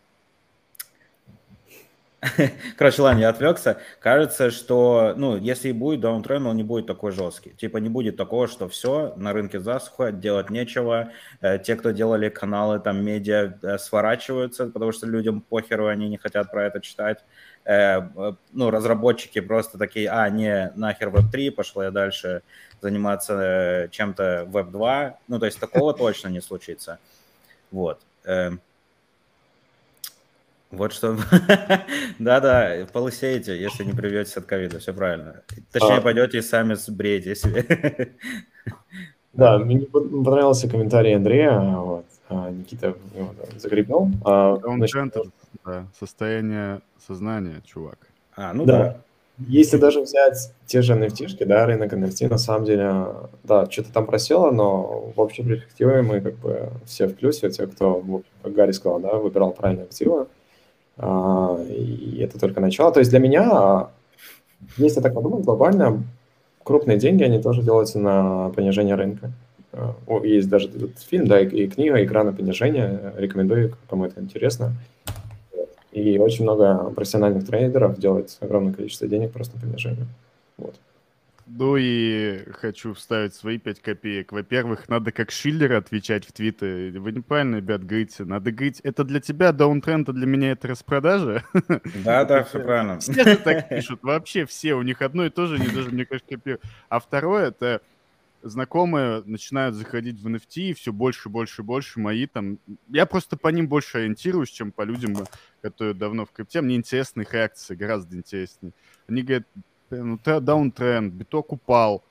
Короче, 2.77 3.01
ладно, 3.01 3.21
я 3.21 3.31
отвлекся. 3.31 3.79
Кажется, 3.99 4.51
что, 4.51 5.15
ну, 5.17 5.39
если 5.39 5.71
и 5.71 5.73
будет 5.73 6.01
даунтренд, 6.01 6.47
он 6.47 6.57
не 6.57 6.63
будет 6.63 6.87
такой 6.87 7.13
жесткий. 7.13 7.51
Типа 7.51 7.79
не 7.79 7.89
будет 7.89 8.17
такого, 8.17 8.47
что 8.47 8.69
все, 8.69 9.15
на 9.17 9.33
рынке 9.33 9.59
засуха, 9.59 10.13
делать 10.13 10.51
нечего. 10.51 11.13
Э, 11.41 11.59
те, 11.59 11.77
кто 11.77 11.93
делали 11.93 12.29
каналы, 12.29 12.79
там, 12.79 13.03
медиа, 13.03 13.59
э, 13.63 13.79
сворачиваются, 13.79 14.67
потому 14.67 14.93
что 14.93 15.07
людям 15.07 15.41
похеру, 15.41 15.87
они 15.87 16.11
не 16.11 16.19
хотят 16.19 16.51
про 16.51 16.67
это 16.67 16.81
читать. 16.81 17.25
Э, 17.65 18.03
ну, 18.53 18.71
разработчики 18.71 19.41
просто 19.41 19.79
такие, 19.79 20.11
а, 20.11 20.29
не, 20.29 20.73
нахер 20.77 21.09
Web3, 21.09 21.53
пошла 21.53 21.85
я 21.85 21.91
дальше 21.91 22.43
заниматься 22.83 23.89
чем-то 23.93 24.47
Web2. 24.51 25.15
Ну, 25.29 25.39
то 25.39 25.47
есть 25.47 25.59
такого 25.59 25.95
точно 25.99 26.29
не 26.29 26.43
случится. 26.43 26.99
Вот. 27.71 28.01
Вот 30.71 30.93
что... 30.93 31.17
Да-да, 32.19 32.87
полысеете, 32.93 33.61
если 33.61 33.85
не 33.85 33.93
привьетесь 33.93 34.37
от 34.37 34.45
ковида, 34.45 34.79
все 34.79 34.93
правильно. 34.93 35.43
Точнее, 35.73 35.97
а... 35.97 36.01
пойдете 36.01 36.39
и 36.39 36.43
сами 36.43 36.75
сбреете 36.75 37.35
себе. 37.35 38.15
Да, 39.33 39.59
мне 39.59 39.87
понравился 39.87 40.69
комментарий 40.69 41.15
Андрея, 41.15 41.61
вот, 41.61 42.05
а, 42.29 42.51
Никита 42.51 42.97
его 43.15 43.33
закрепил. 43.57 44.11
А, 44.25 44.55
Он 44.65 44.79
значит, 44.79 45.15
да, 45.65 45.87
состояние 45.97 46.81
сознания, 47.07 47.63
чувак. 47.65 47.99
А, 48.35 48.53
ну 48.53 48.65
да. 48.65 48.79
да. 48.79 49.01
Если 49.49 49.79
даже 49.79 50.01
взять 50.01 50.53
те 50.67 50.83
же 50.83 50.95
nft 50.95 51.47
да, 51.47 51.65
рынок 51.65 51.93
NFT, 51.93 52.29
на 52.29 52.39
самом 52.39 52.67
деле, 52.67 53.07
да, 53.45 53.71
что-то 53.71 53.93
там 53.93 54.05
просело, 54.05 54.51
но 54.51 55.13
в 55.15 55.21
общей 55.21 55.43
перспективе 55.43 56.03
мы 56.03 56.21
как 56.21 56.35
бы 56.35 56.71
все 56.85 57.07
в 57.07 57.15
плюсе, 57.15 57.51
те, 57.51 57.67
кто, 57.67 58.23
как 58.43 58.53
Гарри 58.53 58.73
сказал, 58.73 59.01
да, 59.01 59.15
выбирал 59.15 59.53
правильные 59.53 59.85
активы, 59.85 60.27
и 61.01 62.19
это 62.21 62.39
только 62.39 62.61
начало. 62.61 62.93
То 62.93 63.01
есть 63.01 63.11
для 63.11 63.21
меня, 63.21 63.89
если 64.77 65.01
так 65.01 65.15
подумать, 65.15 65.45
глобально 65.45 66.03
крупные 66.63 66.99
деньги, 66.99 67.23
они 67.23 67.41
тоже 67.41 67.63
делаются 67.63 67.99
на 67.99 68.51
понижение 68.51 68.95
рынка. 68.95 69.31
Есть 70.25 70.49
даже 70.49 70.69
этот 70.69 70.99
фильм, 70.99 71.27
да, 71.27 71.41
и 71.41 71.69
книга 71.69 72.03
«Игра 72.03 72.25
на 72.25 72.33
понижение». 72.33 73.15
Рекомендую, 73.17 73.77
кому 73.89 74.05
это 74.05 74.21
интересно. 74.21 74.73
И 75.93 76.19
очень 76.19 76.45
много 76.45 76.91
профессиональных 76.91 77.47
трейдеров 77.47 77.99
делают 77.99 78.37
огромное 78.41 78.73
количество 78.73 79.09
денег 79.09 79.33
просто 79.33 79.57
на 79.57 79.63
понижение. 79.63 80.07
Вот. 80.59 80.75
Ну 81.53 81.77
и 81.77 82.45
хочу 82.53 82.95
вставить 82.95 83.35
свои 83.35 83.59
пять 83.59 83.83
копеек. 83.83 84.31
Во-первых, 84.31 84.89
надо 84.89 85.11
как 85.11 85.33
Шиллер 85.33 85.73
отвечать 85.73 86.25
в 86.25 86.31
твиты. 86.33 86.93
Вы 86.93 87.11
неправильно, 87.11 87.57
ребят, 87.57 87.85
говорите. 87.85 88.25
Надо 88.25 88.53
говорить, 88.53 88.79
это 88.85 89.03
для 89.03 89.19
тебя 89.19 89.51
даунтренд, 89.51 90.09
а 90.09 90.13
для 90.13 90.27
меня 90.27 90.53
это 90.53 90.69
распродажа. 90.69 91.45
Да, 92.05 92.25
да, 92.25 92.45
все 92.45 92.61
правильно. 92.61 93.01
Все 93.01 93.35
так 93.37 93.69
пишут. 93.69 94.01
Вообще 94.03 94.47
все. 94.47 94.75
У 94.75 94.83
них 94.83 95.03
одно 95.03 95.27
и 95.27 95.31
то 95.31 95.47
же, 95.47 95.57
они 95.57 95.67
даже, 95.67 95.91
мне 95.91 96.07
кажется, 96.07 96.37
копируют. 96.37 96.63
А 96.89 97.01
второе, 97.01 97.49
это 97.49 97.83
знакомые 98.43 99.23
начинают 99.27 99.75
заходить 99.75 100.21
в 100.21 100.29
NFT, 100.29 100.71
и 100.71 100.73
все 100.73 100.93
больше, 100.93 101.29
больше, 101.29 101.65
больше 101.65 101.99
мои 101.99 102.27
там... 102.27 102.59
Я 102.89 103.07
просто 103.07 103.37
по 103.37 103.49
ним 103.49 103.67
больше 103.67 103.99
ориентируюсь, 103.99 104.51
чем 104.51 104.71
по 104.71 104.83
людям, 104.83 105.17
которые 105.63 105.95
давно 105.95 106.27
в 106.27 106.31
крипте. 106.31 106.61
Мне 106.61 106.77
интересны 106.77 107.23
их 107.23 107.35
реакции, 107.35 107.75
гораздо 107.75 108.17
интереснее. 108.17 108.73
Они 109.09 109.23
говорят, 109.23 109.47
даунтренд, 109.91 111.13
биток 111.13 111.53
упал, 111.53 112.05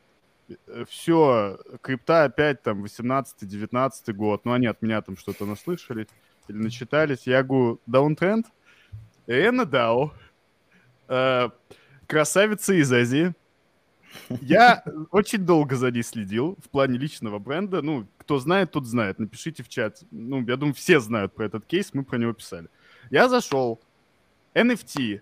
э, 0.50 0.86
все, 0.88 1.60
крипта 1.82 2.26
опять 2.26 2.62
там 2.62 2.84
18-19 2.84 4.14
год, 4.14 4.46
ну 4.46 4.54
они 4.54 4.68
от 4.68 4.82
меня 4.82 5.02
там 5.02 5.18
что-то 5.18 5.46
наслышали 5.46 6.08
или 6.48 6.58
начитались. 6.58 7.26
Я 7.26 7.44
говорю, 7.44 7.80
даунтренд, 7.86 8.48
Эна 9.28 9.66
Дау, 9.66 10.12
э, 11.08 11.50
красавица 12.08 12.74
из 12.74 12.92
Азии. 12.92 13.34
Я 14.42 14.84
очень 15.12 15.46
долго 15.46 15.76
за 15.76 15.92
ней 15.92 16.02
следил 16.02 16.58
в 16.64 16.70
плане 16.70 16.98
личного 16.98 17.38
бренда. 17.38 17.84
Ну, 17.84 18.08
кто 18.18 18.40
знает, 18.40 18.72
тот 18.72 18.86
знает. 18.86 19.20
Напишите 19.20 19.62
в 19.64 19.70
чат. 19.70 20.02
Ну, 20.10 20.44
я 20.48 20.58
думаю, 20.58 20.74
все 20.74 21.00
знают 21.00 21.36
про 21.36 21.46
этот 21.46 21.66
кейс, 21.66 21.94
мы 21.94 22.04
про 22.04 22.18
него 22.18 22.34
писали. 22.34 22.70
Я 23.12 23.30
зашел. 23.30 23.80
NFT 24.56 25.22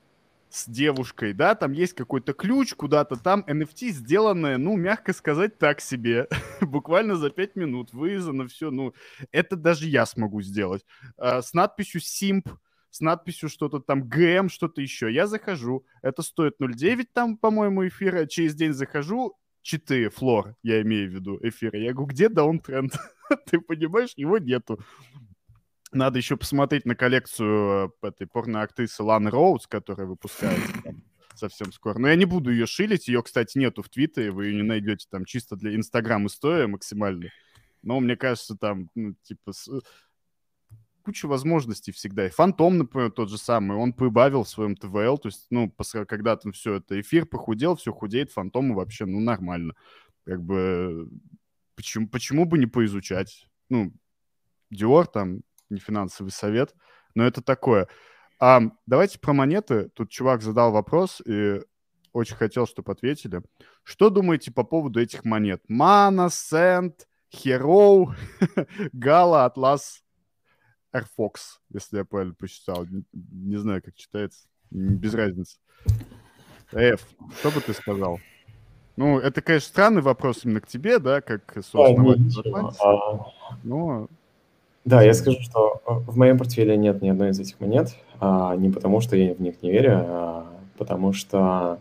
с 0.49 0.67
девушкой, 0.67 1.33
да, 1.33 1.55
там 1.55 1.71
есть 1.71 1.93
какой-то 1.93 2.33
ключ 2.33 2.73
куда-то, 2.73 3.15
там 3.15 3.43
NFT 3.47 3.89
сделанное, 3.89 4.57
ну, 4.57 4.75
мягко 4.77 5.13
сказать, 5.13 5.57
так 5.57 5.81
себе, 5.81 6.27
буквально 6.61 7.15
за 7.15 7.29
5 7.29 7.55
минут 7.55 7.93
вырезано 7.93 8.47
все, 8.47 8.71
ну, 8.71 8.93
это 9.31 9.55
даже 9.55 9.87
я 9.87 10.05
смогу 10.05 10.41
сделать. 10.41 10.85
А, 11.17 11.41
с 11.41 11.53
надписью 11.53 12.01
SIMP, 12.01 12.49
с 12.89 13.01
надписью 13.01 13.49
что-то 13.49 13.79
там 13.79 14.07
ГМ, 14.07 14.49
что-то 14.49 14.81
еще. 14.81 15.11
Я 15.11 15.27
захожу, 15.27 15.85
это 16.01 16.21
стоит 16.21 16.55
0,9 16.61 17.07
там, 17.13 17.37
по-моему, 17.37 17.87
эфира, 17.87 18.25
через 18.25 18.55
день 18.55 18.73
захожу, 18.73 19.35
4 19.61 20.09
флор, 20.09 20.55
я 20.63 20.81
имею 20.81 21.09
в 21.09 21.13
виду, 21.13 21.39
эфира. 21.41 21.77
Я 21.77 21.91
говорю, 21.91 22.07
где 22.07 22.29
даунтренд? 22.29 22.93
Ты 23.45 23.59
понимаешь, 23.59 24.13
его 24.15 24.37
нету. 24.37 24.79
Надо 25.91 26.17
еще 26.17 26.35
посмотреть 26.35 26.85
на 26.85 26.95
коллекцию 26.95 27.93
э, 28.01 28.07
этой 28.07 28.27
порноактрисы 28.27 29.03
Ланы 29.03 29.29
Роуз, 29.29 29.67
которая 29.67 30.07
выпускается 30.07 30.73
там 30.83 31.03
совсем 31.35 31.71
скоро. 31.71 31.97
Но 31.97 32.09
я 32.09 32.15
не 32.15 32.25
буду 32.25 32.51
ее 32.51 32.65
шилить. 32.65 33.07
Ее, 33.07 33.23
кстати, 33.23 33.57
нету 33.57 33.83
в 33.83 33.89
Твиттере. 33.89 34.31
Вы 34.31 34.47
ее 34.47 34.55
не 34.55 34.63
найдете 34.63 35.07
там 35.09 35.23
чисто 35.23 35.55
для 35.55 35.75
Инстаграм 35.75 36.25
история 36.27 36.67
максимально. 36.67 37.29
Но 37.83 37.99
мне 37.99 38.17
кажется, 38.17 38.55
там, 38.55 38.89
ну, 38.95 39.15
типа, 39.23 39.53
с... 39.53 39.69
куча 41.03 41.27
возможностей 41.27 41.93
всегда. 41.93 42.27
И 42.27 42.31
Фантом, 42.31 42.79
например, 42.79 43.11
тот 43.11 43.29
же 43.29 43.37
самый, 43.37 43.77
он 43.77 43.93
прибавил 43.93 44.43
в 44.43 44.49
своем 44.49 44.75
ТВЛ. 44.75 45.17
То 45.19 45.29
есть, 45.29 45.47
ну, 45.51 45.73
когда 46.07 46.35
там 46.35 46.51
все 46.51 46.75
это 46.75 46.99
эфир 46.99 47.25
похудел, 47.25 47.75
все 47.77 47.93
худеет, 47.93 48.31
Фантому 48.31 48.75
вообще, 48.75 49.05
ну, 49.05 49.21
нормально. 49.21 49.73
Как 50.25 50.43
бы, 50.43 51.07
почему, 51.75 52.09
почему 52.09 52.45
бы 52.45 52.57
не 52.57 52.65
поизучать? 52.65 53.47
Ну, 53.69 53.93
Диор 54.69 55.07
там 55.07 55.41
не 55.69 55.79
финансовый 55.79 56.29
совет, 56.29 56.73
но 57.15 57.25
это 57.25 57.41
такое. 57.41 57.87
А, 58.39 58.61
давайте 58.85 59.19
про 59.19 59.33
монеты. 59.33 59.89
Тут 59.89 60.09
чувак 60.09 60.41
задал 60.41 60.71
вопрос 60.71 61.21
и 61.25 61.61
очень 62.13 62.35
хотел, 62.35 62.67
чтобы 62.67 62.91
ответили. 62.91 63.41
Что 63.83 64.09
думаете 64.09 64.51
по 64.51 64.63
поводу 64.63 64.99
этих 64.99 65.23
монет? 65.25 65.61
Мана, 65.67 66.29
Сент, 66.31 67.07
Hero, 67.33 68.13
Гала, 68.93 69.45
Атлас, 69.45 70.03
Airfox, 70.93 71.59
если 71.69 71.97
я 71.97 72.05
правильно 72.05 72.33
посчитал. 72.33 72.85
Не, 73.11 73.57
знаю, 73.57 73.81
как 73.83 73.95
читается. 73.95 74.47
Без 74.69 75.13
разницы. 75.13 75.57
Эф, 76.73 77.07
что 77.39 77.51
бы 77.51 77.61
ты 77.61 77.73
сказал? 77.73 78.19
Ну, 78.97 79.19
это, 79.19 79.41
конечно, 79.41 79.69
странный 79.69 80.01
вопрос 80.01 80.43
именно 80.43 80.59
к 80.59 80.67
тебе, 80.67 80.99
да, 80.99 81.21
как 81.21 81.57
сооснователь. 81.63 82.51
А... 82.81 83.31
Но... 83.63 84.09
Да, 84.87 85.01
я 85.01 85.13
скажу, 85.13 85.41
что 85.41 85.81
э, 85.85 85.91
в 85.91 86.15
моем 86.15 86.37
портфеле 86.37 86.77
нет 86.77 87.01
ни 87.01 87.09
одной 87.09 87.31
из 87.31 87.39
этих 87.41 87.59
монет, 87.59 87.93
а, 88.21 88.55
не 88.55 88.69
потому 88.69 89.01
что 89.01 89.17
я 89.17 89.33
в 89.33 89.41
них 89.41 89.61
не 89.61 89.69
верю, 89.69 89.97
а 89.97 90.47
потому 90.77 91.11
что 91.11 91.79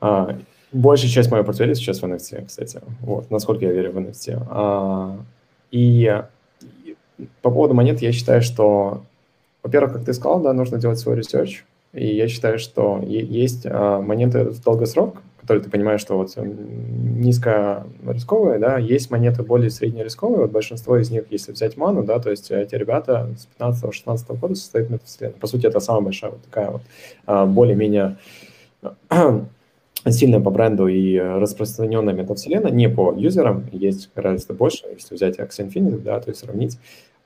а, 0.00 0.36
большая 0.72 1.08
часть 1.08 1.30
моего 1.30 1.46
портфеля 1.46 1.76
сейчас 1.76 2.02
в 2.02 2.04
NFT, 2.04 2.46
кстати. 2.46 2.80
Вот, 3.02 3.30
насколько 3.30 3.64
я 3.66 3.70
верю 3.70 3.92
в 3.92 3.98
NFT. 3.98 4.48
А, 4.50 5.16
и 5.70 6.24
по 7.40 7.52
поводу 7.52 7.74
монет 7.74 8.02
я 8.02 8.10
считаю, 8.10 8.42
что, 8.42 9.04
во-первых, 9.62 9.92
как 9.92 10.04
ты 10.06 10.12
сказал, 10.12 10.40
да, 10.40 10.52
нужно 10.52 10.78
делать 10.78 10.98
свой 10.98 11.14
research. 11.14 11.64
И 11.92 12.04
я 12.16 12.26
считаю, 12.26 12.58
что 12.58 13.00
есть 13.00 13.64
а, 13.64 14.00
монеты 14.00 14.42
в 14.50 14.60
долгосрок, 14.60 15.22
которые 15.46 15.62
ты 15.62 15.70
понимаешь, 15.70 16.00
что 16.00 16.16
вот 16.16 16.36
низко 16.36 17.86
рисковые, 18.04 18.58
да, 18.58 18.78
есть 18.78 19.12
монеты 19.12 19.44
более 19.44 19.70
среднерисковые, 19.70 20.40
вот 20.40 20.50
большинство 20.50 20.96
из 20.96 21.08
них, 21.12 21.26
если 21.30 21.52
взять 21.52 21.76
ману, 21.76 22.02
да, 22.02 22.18
то 22.18 22.30
есть 22.30 22.50
эти 22.50 22.74
ребята 22.74 23.28
с 23.38 23.48
15-16 23.60 24.38
года 24.38 24.56
строят 24.56 24.90
метавселенную. 24.90 25.36
По 25.38 25.46
сути, 25.46 25.66
это 25.66 25.78
самая 25.78 26.02
большая 26.02 26.32
вот 26.32 26.42
такая 26.42 26.70
вот 26.72 26.82
а, 27.26 27.46
более-менее 27.46 28.16
сильная 30.08 30.40
по 30.40 30.50
бренду 30.50 30.88
и 30.88 31.16
распространенная 31.16 32.12
метавселенная, 32.14 32.72
не 32.72 32.88
по 32.88 33.14
юзерам, 33.16 33.66
есть 33.70 34.10
гораздо 34.16 34.52
больше, 34.52 34.86
если 34.92 35.14
взять 35.14 35.38
Axie 35.38 35.68
Infinity, 35.68 36.00
да, 36.00 36.18
то 36.18 36.30
есть 36.30 36.40
сравнить. 36.40 36.76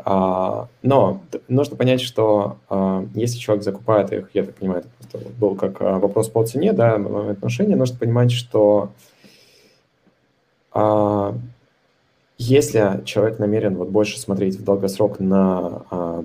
А, 0.05 0.69
но 0.83 1.21
нужно 1.49 1.77
понять, 1.77 2.01
что 2.01 2.59
а, 2.69 3.05
если 3.15 3.39
человек 3.39 3.65
закупает 3.65 4.13
их, 4.13 4.31
я 4.35 4.45
так 4.45 4.55
понимаю, 4.55 4.81
это 4.81 4.89
просто 4.99 5.31
был 5.39 5.55
как 5.55 5.81
а, 5.81 5.99
вопрос 5.99 6.29
по 6.29 6.45
цене, 6.45 6.73
да, 6.73 6.95
отношения, 6.95 7.77
нужно 7.77 7.99
понимать, 7.99 8.33
что 8.33 8.91
если 12.39 13.03
человек 13.05 13.41
намерен 13.41 13.77
вот 13.77 13.89
больше 13.89 14.21
смотреть 14.21 14.57
в 14.57 14.63
долгосрок 14.63 15.19
на 15.19 16.23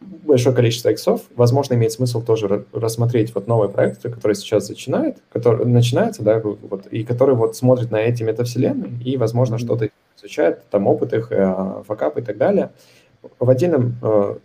большое 0.00 0.56
количество 0.56 0.88
иксов, 0.88 1.20
возможно, 1.36 1.74
имеет 1.74 1.92
смысл 1.92 2.22
тоже 2.22 2.64
рассмотреть 2.72 3.34
вот 3.34 3.46
новые 3.46 3.68
проекты, 3.68 4.08
которые 4.08 4.36
сейчас 4.36 4.70
начинают, 4.70 5.18
которые 5.30 5.66
начинаются, 5.66 6.22
да, 6.22 6.40
вот, 6.40 6.86
и 6.86 7.04
которые 7.04 7.36
вот 7.36 7.56
смотрят 7.56 7.90
на 7.90 7.96
эти 7.96 8.22
метавселенные 8.22 8.92
и, 9.04 9.18
возможно, 9.18 9.56
mm-hmm. 9.56 9.58
что-то 9.58 9.90
изучают, 10.18 10.64
там 10.70 10.86
опыт 10.86 11.12
их, 11.12 11.30
э, 11.30 11.82
факап 11.86 12.16
и 12.18 12.22
так 12.22 12.38
далее. 12.38 12.70
В 13.38 13.50
отдельном 13.50 13.96
э, 14.02 14.36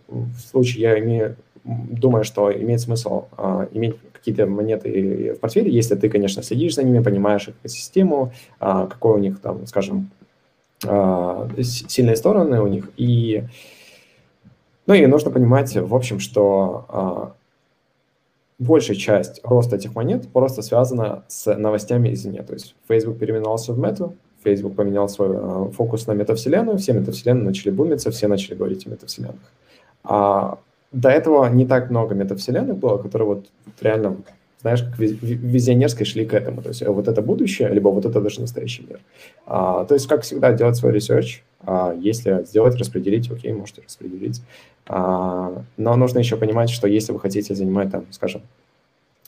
случае 0.50 0.82
я 0.82 0.98
имею, 0.98 1.36
думаю, 1.64 2.24
что 2.24 2.52
имеет 2.52 2.80
смысл 2.80 3.26
э, 3.36 3.68
иметь 3.72 3.96
какие-то 4.12 4.46
монеты 4.46 5.34
в 5.34 5.40
портфеле, 5.40 5.70
если 5.70 5.94
ты, 5.94 6.08
конечно, 6.08 6.42
следишь 6.42 6.74
за 6.74 6.82
ними, 6.82 7.02
понимаешь 7.02 7.48
их 7.48 7.54
систему, 7.70 8.32
э, 8.60 8.86
какой 8.90 9.14
у 9.14 9.18
них 9.18 9.40
там, 9.40 9.66
скажем, 9.66 10.10
э, 10.84 11.48
сильные 11.62 12.16
стороны 12.16 12.60
у 12.60 12.66
них, 12.66 12.90
и 12.96 13.44
ну 14.90 14.94
и 14.94 15.06
нужно 15.06 15.30
понимать, 15.30 15.76
в 15.76 15.94
общем, 15.94 16.18
что 16.18 16.84
а, 16.88 17.32
большая 18.58 18.96
часть 18.96 19.40
роста 19.44 19.76
этих 19.76 19.94
монет 19.94 20.28
просто 20.32 20.62
связана 20.62 21.22
с 21.28 21.54
новостями 21.54 22.12
извне. 22.12 22.42
То 22.42 22.54
есть 22.54 22.74
Facebook 22.88 23.18
переименовался 23.18 23.72
в 23.72 23.78
Meta, 23.78 24.12
Facebook 24.42 24.74
поменял 24.74 25.08
свой 25.08 25.28
а, 25.32 25.70
фокус 25.70 26.06
на 26.06 26.12
метавселенную, 26.12 26.78
все 26.78 26.92
метавселенные 26.92 27.44
начали 27.44 27.70
бумиться, 27.70 28.10
все 28.10 28.28
начали 28.28 28.54
говорить 28.54 28.86
о 28.86 28.90
метавселенных. 28.90 29.40
А 30.04 30.58
до 30.92 31.10
этого 31.10 31.46
не 31.48 31.66
так 31.66 31.90
много 31.90 32.14
метавселенных 32.14 32.76
было, 32.76 32.98
которые 32.98 33.28
вот 33.28 33.46
реально 33.80 34.16
знаешь, 34.60 34.82
как 34.82 34.98
визионерской 34.98 36.04
шли 36.04 36.26
к 36.26 36.34
этому. 36.34 36.62
То 36.62 36.68
есть 36.68 36.86
вот 36.86 37.08
это 37.08 37.22
будущее, 37.22 37.70
либо 37.70 37.88
вот 37.88 38.04
это 38.04 38.20
даже 38.20 38.40
настоящий 38.40 38.84
мир. 38.86 39.00
А, 39.46 39.84
то 39.84 39.94
есть, 39.94 40.06
как 40.06 40.22
всегда, 40.22 40.52
делать 40.52 40.76
свой 40.76 40.92
research. 40.92 41.42
А, 41.60 41.94
если 41.98 42.44
сделать, 42.44 42.76
распределить, 42.76 43.30
окей, 43.30 43.52
можете 43.52 43.82
распределить. 43.82 44.42
А, 44.86 45.62
но 45.76 45.96
нужно 45.96 46.18
еще 46.18 46.36
понимать, 46.36 46.68
что 46.68 46.86
если 46.86 47.12
вы 47.12 47.20
хотите 47.20 47.54
занимать, 47.54 47.90
там, 47.90 48.04
скажем, 48.10 48.42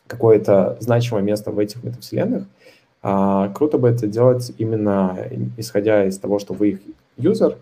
какое-то 0.06 0.76
значимое 0.80 1.22
место 1.22 1.50
в 1.50 1.58
этих 1.58 1.82
метавселенных, 1.82 2.44
круто 3.02 3.78
бы 3.78 3.88
это 3.88 4.06
делать 4.06 4.52
именно 4.58 5.18
исходя 5.56 6.06
из 6.06 6.18
того, 6.18 6.38
что 6.38 6.54
вы 6.54 6.70
их 6.70 6.78
юзер, 7.16 7.56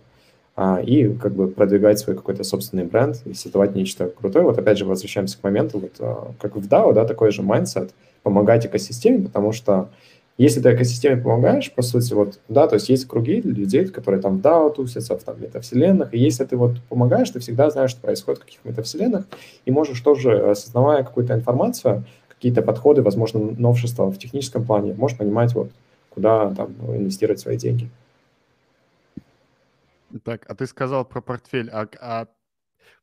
а, 0.56 0.78
и 0.78 1.08
как 1.14 1.32
бы 1.32 1.48
продвигать 1.48 1.98
свой 1.98 2.16
какой-то 2.16 2.44
собственный 2.44 2.84
бренд 2.84 3.22
и 3.24 3.32
создавать 3.32 3.74
нечто 3.74 4.08
крутое. 4.08 4.44
Вот 4.44 4.58
опять 4.58 4.76
же 4.76 4.84
возвращаемся 4.84 5.38
к 5.38 5.42
моменту, 5.42 5.78
вот 5.78 5.92
а, 6.00 6.32
как 6.38 6.54
в 6.56 6.68
DAO, 6.68 6.92
да, 6.92 7.06
такой 7.06 7.30
же 7.30 7.40
mindset, 7.40 7.92
помогать 8.22 8.66
экосистеме, 8.66 9.24
потому 9.24 9.52
что 9.52 9.88
если 10.36 10.60
ты 10.60 10.74
экосистеме 10.74 11.16
помогаешь, 11.20 11.72
по 11.72 11.80
сути, 11.80 12.12
вот, 12.12 12.40
да, 12.48 12.66
то 12.66 12.74
есть 12.74 12.90
есть 12.90 13.06
круги 13.06 13.40
людей, 13.40 13.86
которые 13.86 14.20
там 14.20 14.38
в 14.38 14.40
DAO 14.42 14.74
тусятся, 14.74 15.16
в 15.16 15.22
там 15.22 15.40
метавселенных, 15.40 16.12
и 16.12 16.18
если 16.18 16.44
ты 16.44 16.58
вот 16.58 16.80
помогаешь, 16.88 17.30
ты 17.30 17.40
всегда 17.40 17.70
знаешь, 17.70 17.92
что 17.92 18.00
происходит 18.02 18.40
в 18.40 18.44
каких 18.44 18.60
метавселенных, 18.64 19.26
и 19.64 19.70
можешь 19.70 20.00
тоже, 20.00 20.50
осознавая 20.50 21.04
какую-то 21.04 21.34
информацию, 21.34 22.04
какие-то 22.40 22.62
подходы, 22.62 23.02
возможно, 23.02 23.38
новшества 23.58 24.10
в 24.10 24.16
техническом 24.16 24.64
плане, 24.64 24.94
можешь 24.94 25.18
понимать, 25.18 25.52
вот, 25.54 25.70
куда 26.08 26.54
там 26.54 26.72
инвестировать 26.96 27.38
свои 27.38 27.58
деньги. 27.58 27.90
Так, 30.24 30.48
а 30.48 30.54
ты 30.54 30.66
сказал 30.66 31.04
про 31.04 31.20
портфель, 31.20 31.68
а, 31.68 31.86
а 32.00 32.28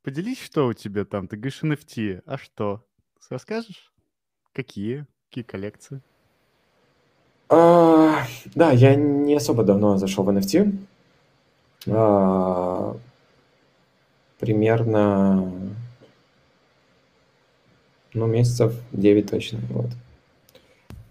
поделись, 0.02 0.42
что 0.42 0.66
у 0.66 0.74
тебя 0.74 1.06
там? 1.06 1.28
Ты 1.28 1.38
говоришь 1.38 1.62
NFT, 1.62 2.24
а 2.26 2.40
что? 2.40 2.84
Расскажешь? 3.30 3.94
Какие? 4.54 5.06
Какие 5.30 5.44
коллекции? 5.44 6.02
А, 7.50 8.26
да, 8.56 8.72
я 8.72 8.96
не 8.96 9.36
особо 9.36 9.64
давно 9.64 9.98
зашел 9.98 10.24
в 10.24 10.30
NFT. 10.30 10.76
А, 11.90 12.98
примерно, 14.40 15.54
ну, 18.18 18.28
месяцев 18.28 18.74
9 18.91 19.30
точно, 19.30 19.59
вот. 19.70 19.88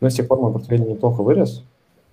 Но 0.00 0.10
с 0.10 0.14
тех 0.14 0.28
пор 0.28 0.40
мой 0.40 0.52
портфель 0.52 0.82
неплохо 0.82 1.22
вырос. 1.22 1.62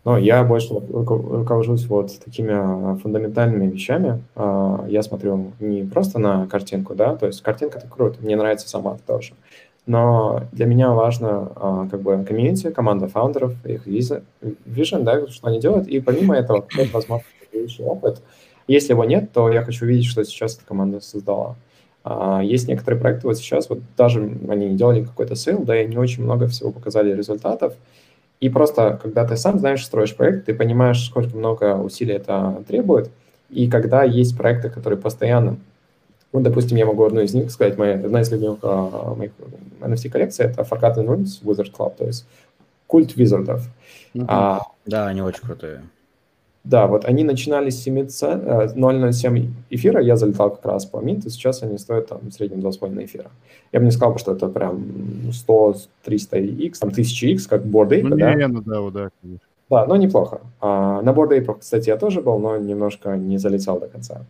Но 0.06 0.18
я 0.18 0.44
больше 0.44 0.74
руковожусь 0.74 1.86
вот 1.86 2.12
такими 2.24 2.52
а, 2.54 2.98
фундаментальными 3.02 3.70
вещами. 3.70 4.22
А, 4.36 4.86
я 4.90 5.02
смотрю 5.02 5.54
не 5.60 5.84
просто 5.84 6.20
на 6.20 6.46
картинку, 6.48 6.94
да, 6.94 7.16
то 7.16 7.26
есть 7.28 7.42
картинка 7.42 7.80
это 7.80 7.88
круто, 7.88 8.18
мне 8.22 8.36
нравится 8.36 8.68
сама 8.68 8.98
тоже. 9.08 9.34
Но 9.86 10.44
для 10.52 10.66
меня 10.66 10.92
важно 10.92 11.52
а, 11.56 11.88
как 11.90 12.02
бы 12.02 12.24
комьюнити, 12.28 12.72
команда 12.72 13.08
фаундеров, 13.08 13.54
их 13.66 13.86
вижен, 13.86 15.04
да, 15.04 15.28
что 15.28 15.48
они 15.48 15.60
делают, 15.60 15.88
и 15.88 16.02
помимо 16.02 16.36
этого, 16.36 16.66
возможно, 16.92 17.26
опыт. 17.80 18.22
Если 18.68 18.94
его 18.94 19.04
нет, 19.04 19.32
то 19.34 19.50
я 19.52 19.62
хочу 19.62 19.86
видеть, 19.86 20.06
что 20.06 20.24
сейчас 20.24 20.56
эта 20.56 20.66
команда 20.66 21.00
создала. 21.00 21.56
Есть 22.42 22.68
некоторые 22.68 23.00
проекты 23.00 23.28
вот 23.28 23.38
сейчас, 23.38 23.70
вот 23.70 23.80
даже 23.96 24.20
они 24.50 24.70
не 24.70 24.76
делали 24.76 25.06
какой-то 25.06 25.36
sale, 25.36 25.64
да, 25.64 25.82
и 25.82 25.88
не 25.88 25.98
очень 25.98 26.24
много 26.24 26.48
всего 26.48 26.72
показали 26.72 27.14
результатов, 27.14 27.76
и 28.44 28.50
просто, 28.50 29.00
когда 29.02 29.24
ты 29.26 29.38
сам 29.38 29.58
знаешь, 29.58 29.86
строишь 29.86 30.14
проект, 30.14 30.48
ты 30.48 30.54
понимаешь, 30.54 31.06
сколько 31.06 31.34
много 31.34 31.78
усилий 31.78 32.16
это 32.16 32.62
требует. 32.68 33.10
И 33.50 33.70
когда 33.70 34.04
есть 34.04 34.38
проекты, 34.38 34.70
которые 34.70 35.00
постоянно... 35.00 35.56
Ну, 36.34 36.42
допустим, 36.42 36.76
я 36.76 36.86
могу 36.86 37.06
одну 37.06 37.22
из 37.22 37.34
них 37.34 37.50
сказать, 37.52 37.78
моя, 37.78 37.94
одна 37.94 38.20
из 38.20 38.30
любимых 38.34 38.60
э, 38.60 39.16
моих 39.16 39.32
NFT-коллекций— 39.80 40.46
это 40.48 40.64
Forgotten 40.64 41.06
Runes 41.06 41.42
Wizard 41.42 41.72
Club, 41.72 41.96
то 41.98 42.06
есть 42.06 42.28
культ 42.86 43.16
визардов. 43.16 43.62
Mm-hmm. 44.14 44.26
А, 44.28 44.64
да, 44.86 45.08
они 45.08 45.22
очень 45.22 45.44
крутые. 45.44 45.84
Да, 46.64 46.88
вот 46.88 47.04
они 47.04 47.26
начинали 47.26 47.70
с 47.70 47.86
0,07 47.86 49.48
эфира, 49.70 50.02
я 50.02 50.16
залетал 50.16 50.52
как 50.52 50.66
раз 50.66 50.86
по 50.86 51.02
минту, 51.02 51.30
сейчас 51.30 51.62
они 51.62 51.78
стоят 51.78 52.08
там 52.08 52.20
в 52.22 52.32
среднем 52.32 52.60
2,5 52.60 53.04
эфира. 53.04 53.32
Я 53.74 53.80
бы 53.80 53.86
не 53.86 53.92
сказал, 53.92 54.18
что 54.18 54.32
это 54.32 54.48
прям 54.48 55.32
100, 55.34 55.76
300 56.04 56.38
x, 56.38 56.80
там 56.80 56.90
1000 56.90 57.28
x, 57.28 57.48
как 57.48 57.66
Bored 57.66 57.90
Ape, 57.90 58.04
ну, 58.04 58.16
да? 58.16 58.48
Ну, 58.48 58.62
да, 58.62 58.92
да, 58.92 59.10
конечно. 59.22 59.48
Да, 59.70 59.86
но 59.88 59.98
неплохо. 59.98 60.40
А, 60.62 61.02
на 61.02 61.10
Bored 61.10 61.38
Ape, 61.38 61.60
кстати, 61.60 61.90
я 61.90 61.98
тоже 61.98 62.22
был, 62.22 62.40
но 62.40 62.58
немножко 62.58 63.18
не 63.18 63.38
залетел 63.38 63.80
до 63.80 63.88
конца. 63.88 64.22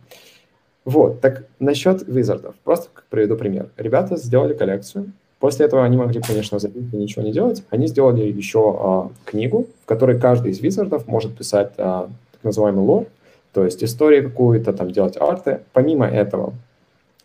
Вот, 0.84 1.20
так 1.20 1.44
насчет 1.60 2.06
визардов. 2.08 2.56
Просто 2.64 2.88
приведу 3.10 3.36
пример. 3.36 3.68
Ребята 3.76 4.16
сделали 4.16 4.54
коллекцию, 4.54 5.12
После 5.44 5.66
этого 5.66 5.84
они 5.84 5.98
могли, 5.98 6.22
конечно, 6.22 6.58
забить 6.58 6.86
и 6.94 6.96
ничего 6.96 7.22
не 7.22 7.30
делать. 7.30 7.64
Они 7.68 7.86
сделали 7.86 8.22
еще 8.22 8.76
а, 8.78 9.10
книгу, 9.26 9.66
в 9.82 9.86
которой 9.86 10.18
каждый 10.18 10.52
из 10.52 10.60
визардов 10.60 11.06
может 11.06 11.36
писать 11.36 11.72
а, 11.76 12.08
называемый 12.44 12.84
лор, 12.84 13.06
то 13.52 13.64
есть 13.64 13.82
историю 13.84 14.24
какую-то, 14.24 14.72
там 14.72 14.90
делать 14.90 15.16
арты. 15.16 15.60
Помимо 15.72 16.06
этого, 16.06 16.54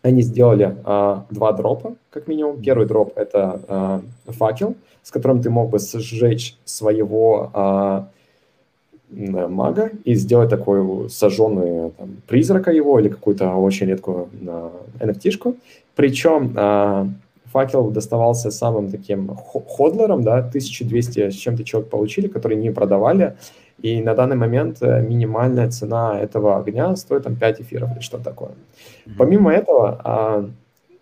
они 0.02 0.22
сделали 0.22 0.76
а, 0.84 1.26
два 1.30 1.52
дропа, 1.52 1.94
как 2.10 2.28
минимум. 2.28 2.62
Первый 2.62 2.86
дроп— 2.86 3.12
это 3.16 3.60
а, 3.68 4.02
факел, 4.26 4.76
с 5.02 5.10
которым 5.10 5.42
ты 5.42 5.50
мог 5.50 5.70
бы 5.70 5.78
сжечь 5.78 6.56
своего 6.64 7.50
а, 7.52 8.08
мага 9.10 9.90
и 10.04 10.14
сделать 10.14 10.50
такую 10.50 11.08
сожженную 11.08 11.90
там, 11.98 12.16
призрака 12.26 12.70
его 12.70 12.98
или 13.00 13.08
какую-то 13.08 13.54
очень 13.54 13.88
редкую 13.88 14.28
а, 14.46 14.72
NFT-шку. 15.00 15.56
Причем 15.96 16.54
а, 16.56 17.08
факел 17.52 17.90
доставался 17.90 18.50
самым 18.50 18.90
таким 18.90 19.34
ходлером, 19.34 20.22
да, 20.22 20.38
1200 20.38 21.30
с 21.30 21.34
чем-то 21.34 21.64
человек 21.64 21.90
получили, 21.90 22.28
которые 22.28 22.60
не 22.60 22.70
продавали, 22.70 23.36
и 23.82 24.02
на 24.02 24.14
данный 24.14 24.36
момент 24.36 24.82
э, 24.82 25.00
минимальная 25.00 25.70
цена 25.70 26.20
этого 26.20 26.58
огня 26.58 26.94
стоит 26.96 27.24
там 27.24 27.36
5 27.36 27.62
эфиров 27.62 27.92
или 27.92 28.00
что-то 28.00 28.24
такое. 28.24 28.50
Mm-hmm. 28.50 29.12
Помимо 29.16 29.52
этого, 29.52 30.00
а, 30.04 30.50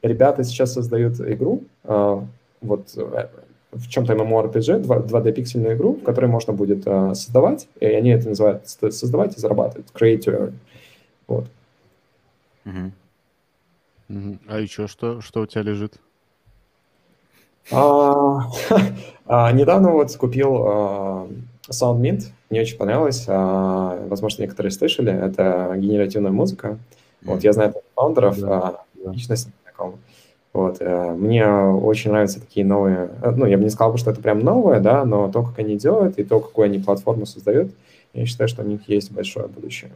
ребята 0.03 0.45
сейчас 0.45 0.75
создают 0.75 1.21
игру, 1.21 1.65
а, 1.85 2.25
вот 2.61 2.97
э, 2.97 3.29
в 3.73 3.89
чем-то 3.89 4.13
MMORPG, 4.15 4.85
2D-пиксельную 4.85 5.75
игру, 5.75 5.95
в 5.95 6.05
которой 6.05 6.27
можно 6.27 6.53
будет 6.53 6.87
а, 6.87 7.15
создавать, 7.15 7.67
и 7.81 7.87
они 7.87 8.11
это 8.11 8.29
называют 8.29 8.69
создавать 8.69 9.37
и 9.37 9.41
зарабатывать, 9.41 9.89
create 9.93 10.27
earn. 10.27 10.53
Вот. 11.27 11.47
Угу. 12.65 12.93
Угу. 14.09 14.39
А 14.49 14.61
еще 14.61 14.87
что, 14.87 15.21
что 15.21 15.41
у 15.41 15.47
тебя 15.47 15.63
лежит? 15.63 15.99
Недавно 17.71 18.47
вот 19.91 20.17
купил 20.17 21.29
SoundMint, 21.69 22.33
мне 22.51 22.61
очень 22.63 22.79
понравилось. 22.79 23.25
А, 23.29 23.99
возможно, 24.09 24.43
некоторые 24.43 24.73
слышали, 24.73 25.13
это 25.13 25.75
генеративная 25.77 26.31
музыка. 26.31 26.79
Вот, 27.23 27.43
я 27.45 27.53
знаю 27.53 27.75
фаундеров, 27.95 28.39
да, 28.39 28.85
а, 29.05 29.11
лично 29.11 29.37
с 29.37 29.47
ним 29.47 29.55
знаком. 29.63 29.99
Вот, 30.53 30.79
а, 30.81 31.15
мне 31.15 31.47
очень 31.47 32.11
нравятся 32.11 32.41
такие 32.41 32.65
новые, 32.65 33.11
э, 33.23 33.31
ну, 33.31 33.47
я 33.47 33.59
бы 33.59 33.65
не 33.65 33.71
сказал, 33.71 33.97
что 33.97 34.11
это 34.11 34.23
прям 34.23 34.41
новое, 34.41 34.81
да, 34.81 35.05
но 35.05 35.31
то, 35.31 35.43
как 35.43 35.59
они 35.59 35.77
делают 35.77 36.19
и 36.19 36.25
то, 36.25 36.41
какую 36.41 36.67
они 36.67 36.79
платформу 36.79 37.27
создают, 37.27 37.73
я 38.15 38.25
считаю, 38.25 38.49
что 38.49 38.63
у 38.63 38.67
них 38.67 38.89
есть 38.89 39.13
большое 39.13 39.47
будущее. 39.47 39.91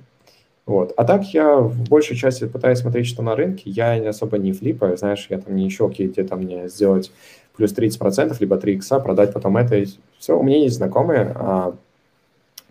Вот. 0.66 0.92
А 0.96 1.04
так 1.04 1.24
я 1.34 1.56
в 1.56 1.88
большей 1.88 2.16
части 2.16 2.46
пытаюсь 2.46 2.78
смотреть, 2.78 3.06
что 3.06 3.22
на 3.22 3.34
рынке. 3.34 3.68
Я 3.70 3.94
особо 4.08 4.38
не 4.38 4.52
флипаю, 4.52 4.96
знаешь, 4.96 5.26
я 5.28 5.38
там 5.38 5.56
не 5.56 5.66
ищу, 5.66 5.88
где 5.88 6.22
там 6.22 6.40
мне 6.40 6.68
сделать 6.68 7.10
плюс 7.56 7.72
30%, 7.72 8.36
либо 8.38 8.56
3 8.56 8.74
икса, 8.74 9.00
продать 9.00 9.32
потом 9.32 9.56
это. 9.56 9.82
Все, 10.18 10.38
у 10.38 10.42
меня 10.42 10.58
есть 10.58 10.76
знакомые, 10.76 11.32
а, 11.34 11.74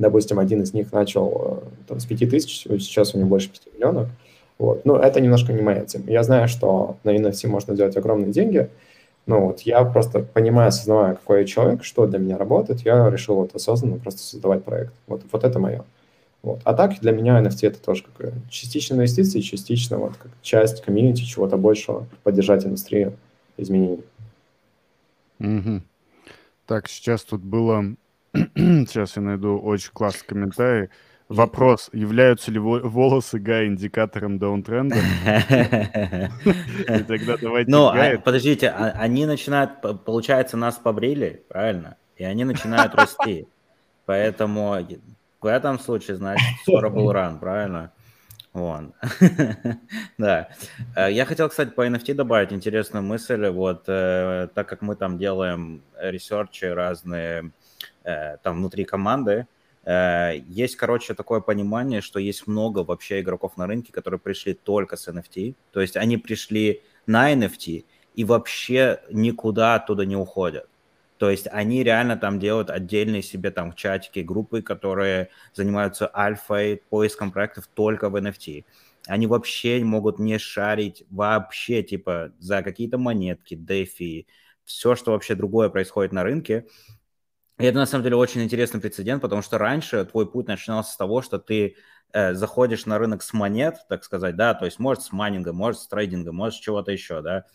допустим, 0.01 0.39
один 0.39 0.61
из 0.61 0.73
них 0.73 0.91
начал 0.91 1.61
э, 1.63 1.85
там, 1.87 1.99
с 1.99 2.05
5 2.05 2.29
тысяч, 2.29 2.63
сейчас 2.63 3.15
у 3.15 3.17
него 3.17 3.29
больше 3.29 3.49
5 3.49 3.73
миллионов. 3.75 4.09
Вот. 4.57 4.85
Но 4.85 4.97
это 4.97 5.21
немножко 5.21 5.53
не 5.53 5.61
моя 5.61 5.85
тема. 5.85 6.05
Я 6.07 6.23
знаю, 6.23 6.47
что 6.47 6.97
на 7.03 7.15
NFT 7.15 7.47
можно 7.47 7.75
делать 7.75 7.97
огромные 7.97 8.31
деньги, 8.31 8.69
но 9.25 9.47
вот 9.47 9.61
я 9.61 9.83
просто 9.85 10.19
понимаю, 10.19 10.69
осознавая, 10.69 11.15
какой 11.15 11.41
я 11.41 11.45
человек, 11.45 11.83
что 11.83 12.05
для 12.05 12.19
меня 12.19 12.37
работает, 12.37 12.81
я 12.81 13.09
решил 13.09 13.35
вот 13.35 13.55
осознанно 13.55 13.97
просто 13.97 14.21
создавать 14.21 14.63
проект. 14.63 14.93
Вот, 15.07 15.21
вот 15.31 15.43
это 15.43 15.57
мое. 15.59 15.83
Вот. 16.43 16.59
А 16.63 16.73
так 16.73 16.99
для 16.99 17.11
меня 17.11 17.41
NFT 17.41 17.67
это 17.67 17.79
тоже 17.79 18.03
как 18.03 18.33
частично 18.49 18.95
инвестиции, 18.95 19.41
частично 19.41 19.97
вот 19.97 20.17
как 20.17 20.31
часть 20.41 20.81
комьюнити, 20.81 21.21
чего-то 21.21 21.57
большего, 21.57 22.07
поддержать 22.23 22.65
индустрию 22.65 23.13
изменений. 23.57 24.03
Угу. 25.39 25.81
Так, 26.65 26.87
сейчас 26.87 27.23
тут 27.23 27.41
было... 27.41 27.95
сейчас 28.33 29.15
я 29.15 29.21
найду 29.21 29.57
очень 29.57 29.91
классный 29.91 30.27
комментарий. 30.27 30.89
Вопрос, 31.27 31.89
являются 31.93 32.51
ли 32.51 32.59
волосы 32.59 33.39
Гая 33.39 33.67
индикатором 33.67 34.37
даунтренда? 34.37 34.97
И 34.97 37.03
тогда 37.03 37.37
давайте 37.41 37.71
Ну, 37.71 37.87
а, 37.87 38.19
подождите, 38.19 38.67
а, 38.67 38.89
они 38.99 39.25
начинают, 39.25 39.79
получается, 40.03 40.57
нас 40.57 40.75
побрили, 40.75 41.41
правильно? 41.47 41.95
И 42.17 42.25
они 42.25 42.43
начинают 42.43 42.95
расти. 42.95 43.47
Поэтому 44.05 44.77
в 45.39 45.45
этом 45.45 45.79
случае, 45.79 46.17
значит, 46.17 46.45
скоро 46.63 46.89
был 46.89 47.11
ран, 47.13 47.39
правильно? 47.39 47.93
Вон. 48.53 48.93
да. 50.17 50.49
Э, 50.97 51.09
я 51.09 51.25
хотел, 51.25 51.47
кстати, 51.47 51.69
по 51.69 51.87
NFT 51.87 52.13
добавить 52.13 52.51
интересную 52.51 53.03
мысль. 53.03 53.47
Вот, 53.47 53.85
э, 53.87 54.49
так 54.53 54.67
как 54.67 54.81
мы 54.81 54.97
там 54.97 55.17
делаем 55.17 55.81
ресерчи 55.97 56.65
разные 56.65 57.51
там 58.43 58.57
внутри 58.57 58.85
команды, 58.85 59.47
э, 59.83 60.37
есть, 60.47 60.75
короче, 60.75 61.13
такое 61.13 61.41
понимание, 61.41 62.01
что 62.01 62.19
есть 62.19 62.47
много 62.47 62.79
вообще 62.79 63.21
игроков 63.21 63.57
на 63.57 63.67
рынке, 63.67 63.91
которые 63.91 64.19
пришли 64.19 64.53
только 64.53 64.97
с 64.97 65.07
NFT. 65.07 65.55
То 65.71 65.81
есть 65.81 65.97
они 65.97 66.17
пришли 66.17 66.81
на 67.05 67.33
NFT 67.33 67.85
и 68.15 68.23
вообще 68.23 69.01
никуда 69.09 69.75
оттуда 69.75 70.05
не 70.05 70.15
уходят. 70.15 70.67
То 71.17 71.29
есть 71.29 71.47
они 71.51 71.83
реально 71.83 72.17
там 72.17 72.39
делают 72.39 72.71
отдельные 72.71 73.21
себе 73.21 73.51
там 73.51 73.73
чатики, 73.73 74.21
группы, 74.21 74.63
которые 74.63 75.29
занимаются 75.53 76.09
альфой, 76.15 76.81
поиском 76.89 77.31
проектов 77.31 77.67
только 77.67 78.09
в 78.09 78.15
NFT. 78.15 78.65
Они 79.05 79.27
вообще 79.27 79.83
могут 79.83 80.17
не 80.17 80.39
шарить 80.39 81.03
вообще, 81.11 81.83
типа, 81.83 82.31
за 82.39 82.63
какие-то 82.63 82.97
монетки, 82.97 83.53
дефи, 83.53 84.25
все, 84.65 84.95
что 84.95 85.11
вообще 85.11 85.35
другое 85.35 85.69
происходит 85.69 86.11
на 86.11 86.23
рынке. 86.23 86.65
Это, 87.61 87.77
на 87.77 87.85
самом 87.85 88.03
деле, 88.03 88.15
очень 88.15 88.43
интересный 88.43 88.81
прецедент, 88.81 89.21
потому 89.21 89.41
что 89.41 89.57
раньше 89.57 90.05
твой 90.05 90.29
путь 90.29 90.47
начинался 90.47 90.93
с 90.93 90.97
того, 90.97 91.21
что 91.21 91.39
ты 91.39 91.75
э, 92.13 92.33
заходишь 92.33 92.85
на 92.85 92.97
рынок 92.97 93.23
с 93.23 93.33
монет, 93.33 93.77
так 93.89 94.03
сказать, 94.03 94.35
да, 94.35 94.53
то 94.53 94.65
есть 94.65 94.79
может 94.79 95.03
с 95.03 95.11
майнинга, 95.11 95.53
может 95.53 95.81
с 95.81 95.87
трейдинга, 95.87 96.31
может 96.31 96.55
с 96.55 96.61
чего-то 96.61 96.91
еще, 96.91 97.21
да, 97.21 97.45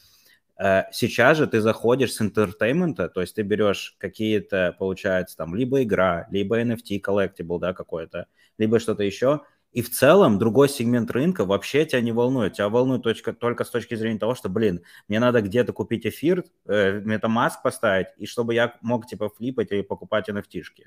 Э, 0.58 0.84
сейчас 0.90 1.36
же 1.36 1.46
ты 1.46 1.60
заходишь 1.60 2.12
с 2.14 2.22
entertainment 2.22 2.97
а, 2.97 3.08
то 3.08 3.20
есть 3.20 3.34
ты 3.34 3.42
берешь 3.42 3.94
какие-то, 3.98 4.74
получается, 4.78 5.36
там, 5.36 5.54
либо 5.54 5.82
игра, 5.82 6.26
либо 6.30 6.60
NFT 6.60 7.00
collectible, 7.00 7.58
да, 7.58 7.74
какой-то, 7.74 8.26
либо 8.58 8.78
что-то 8.80 9.02
еще, 9.02 9.42
и 9.76 9.82
в 9.82 9.90
целом 9.90 10.38
другой 10.38 10.70
сегмент 10.70 11.10
рынка 11.10 11.44
вообще 11.44 11.84
тебя 11.84 12.00
не 12.00 12.10
волнует. 12.10 12.54
Тебя 12.54 12.70
волнует 12.70 13.02
точка, 13.02 13.34
только 13.34 13.62
с 13.62 13.68
точки 13.68 13.94
зрения 13.94 14.18
того, 14.18 14.34
что, 14.34 14.48
блин, 14.48 14.80
мне 15.06 15.20
надо 15.20 15.42
где-то 15.42 15.74
купить 15.74 16.06
эфир, 16.06 16.44
э, 16.64 17.00
MetaMask 17.00 17.56
поставить, 17.62 18.06
и 18.16 18.24
чтобы 18.24 18.54
я 18.54 18.78
мог, 18.80 19.06
типа, 19.06 19.28
флипать 19.28 19.70
или 19.72 19.82
покупать 19.82 20.30
NFT-шки. 20.30 20.86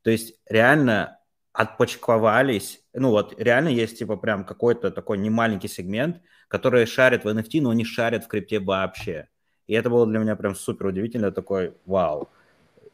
То 0.00 0.10
есть 0.10 0.40
реально 0.46 1.18
отпочковались, 1.52 2.82
ну 2.94 3.10
вот 3.10 3.38
реально 3.38 3.68
есть 3.68 3.98
типа 3.98 4.16
прям 4.16 4.46
какой-то 4.46 4.90
такой 4.90 5.18
немаленький 5.18 5.68
сегмент, 5.68 6.22
который 6.48 6.86
шарит 6.86 7.24
в 7.24 7.28
NFT, 7.28 7.60
но 7.60 7.74
не 7.74 7.84
шарит 7.84 8.24
в 8.24 8.28
крипте 8.28 8.60
вообще. 8.60 9.28
И 9.66 9.74
это 9.74 9.90
было 9.90 10.06
для 10.06 10.18
меня 10.18 10.36
прям 10.36 10.54
супер 10.54 10.86
удивительно, 10.86 11.32
такой 11.32 11.76
вау. 11.84 12.30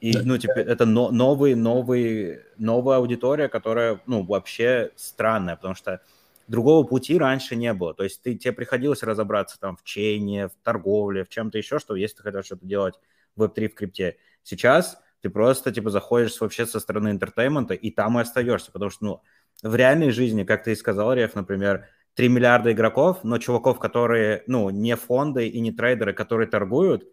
И, 0.01 0.16
ну, 0.16 0.38
типа, 0.38 0.59
это 0.59 0.86
но, 0.86 1.11
новый, 1.11 1.55
новый, 1.55 2.40
новая 2.57 2.99
аудитория, 2.99 3.49
которая, 3.49 4.01
ну, 4.07 4.22
вообще 4.24 4.92
странная, 4.96 5.57
потому 5.57 5.74
что 5.74 6.01
другого 6.46 6.86
пути 6.86 7.18
раньше 7.18 7.57
не 7.57 7.72
было. 7.72 7.94
То 7.94 8.05
есть 8.05 8.22
ты, 8.22 8.34
тебе 8.36 8.53
приходилось 8.53 9.03
разобраться 9.03 9.59
там 9.59 9.76
в 9.76 9.82
чейне, 9.82 10.49
в 10.49 10.53
торговле, 10.62 11.24
в 11.24 11.28
чем-то 11.28 11.59
еще, 11.59 11.78
что 11.78 11.96
если 11.96 12.16
ты 12.18 12.22
хотел 12.22 12.42
что-то 12.42 12.64
делать 12.64 12.94
в 13.34 13.42
Web3 13.42 13.68
в 13.68 13.74
крипте. 13.74 14.16
Сейчас 14.44 15.01
ты 15.20 15.30
просто, 15.30 15.72
типа, 15.72 15.90
заходишь 15.90 16.40
вообще 16.40 16.64
со 16.64 16.78
стороны 16.78 17.11
entertainment 17.11 17.66
а, 17.66 17.74
и 17.74 17.90
там 17.90 18.18
и 18.18 18.22
остаешься, 18.22 18.70
потому 18.70 18.90
что, 18.90 19.05
ну, 19.05 19.22
в 19.62 19.74
реальной 19.74 20.11
жизни, 20.11 20.44
как 20.44 20.62
ты 20.62 20.72
и 20.72 20.76
сказал, 20.76 21.12
Реф, 21.12 21.34
например, 21.34 21.86
3 22.14 22.28
миллиарда 22.28 22.72
игроков, 22.72 23.24
но 23.24 23.38
чуваков, 23.38 23.78
которые, 23.78 24.44
ну, 24.46 24.70
не 24.70 24.94
фонды 24.96 25.49
и 25.49 25.61
не 25.61 25.72
трейдеры, 25.72 26.12
которые 26.12 26.49
торгуют, 26.49 27.05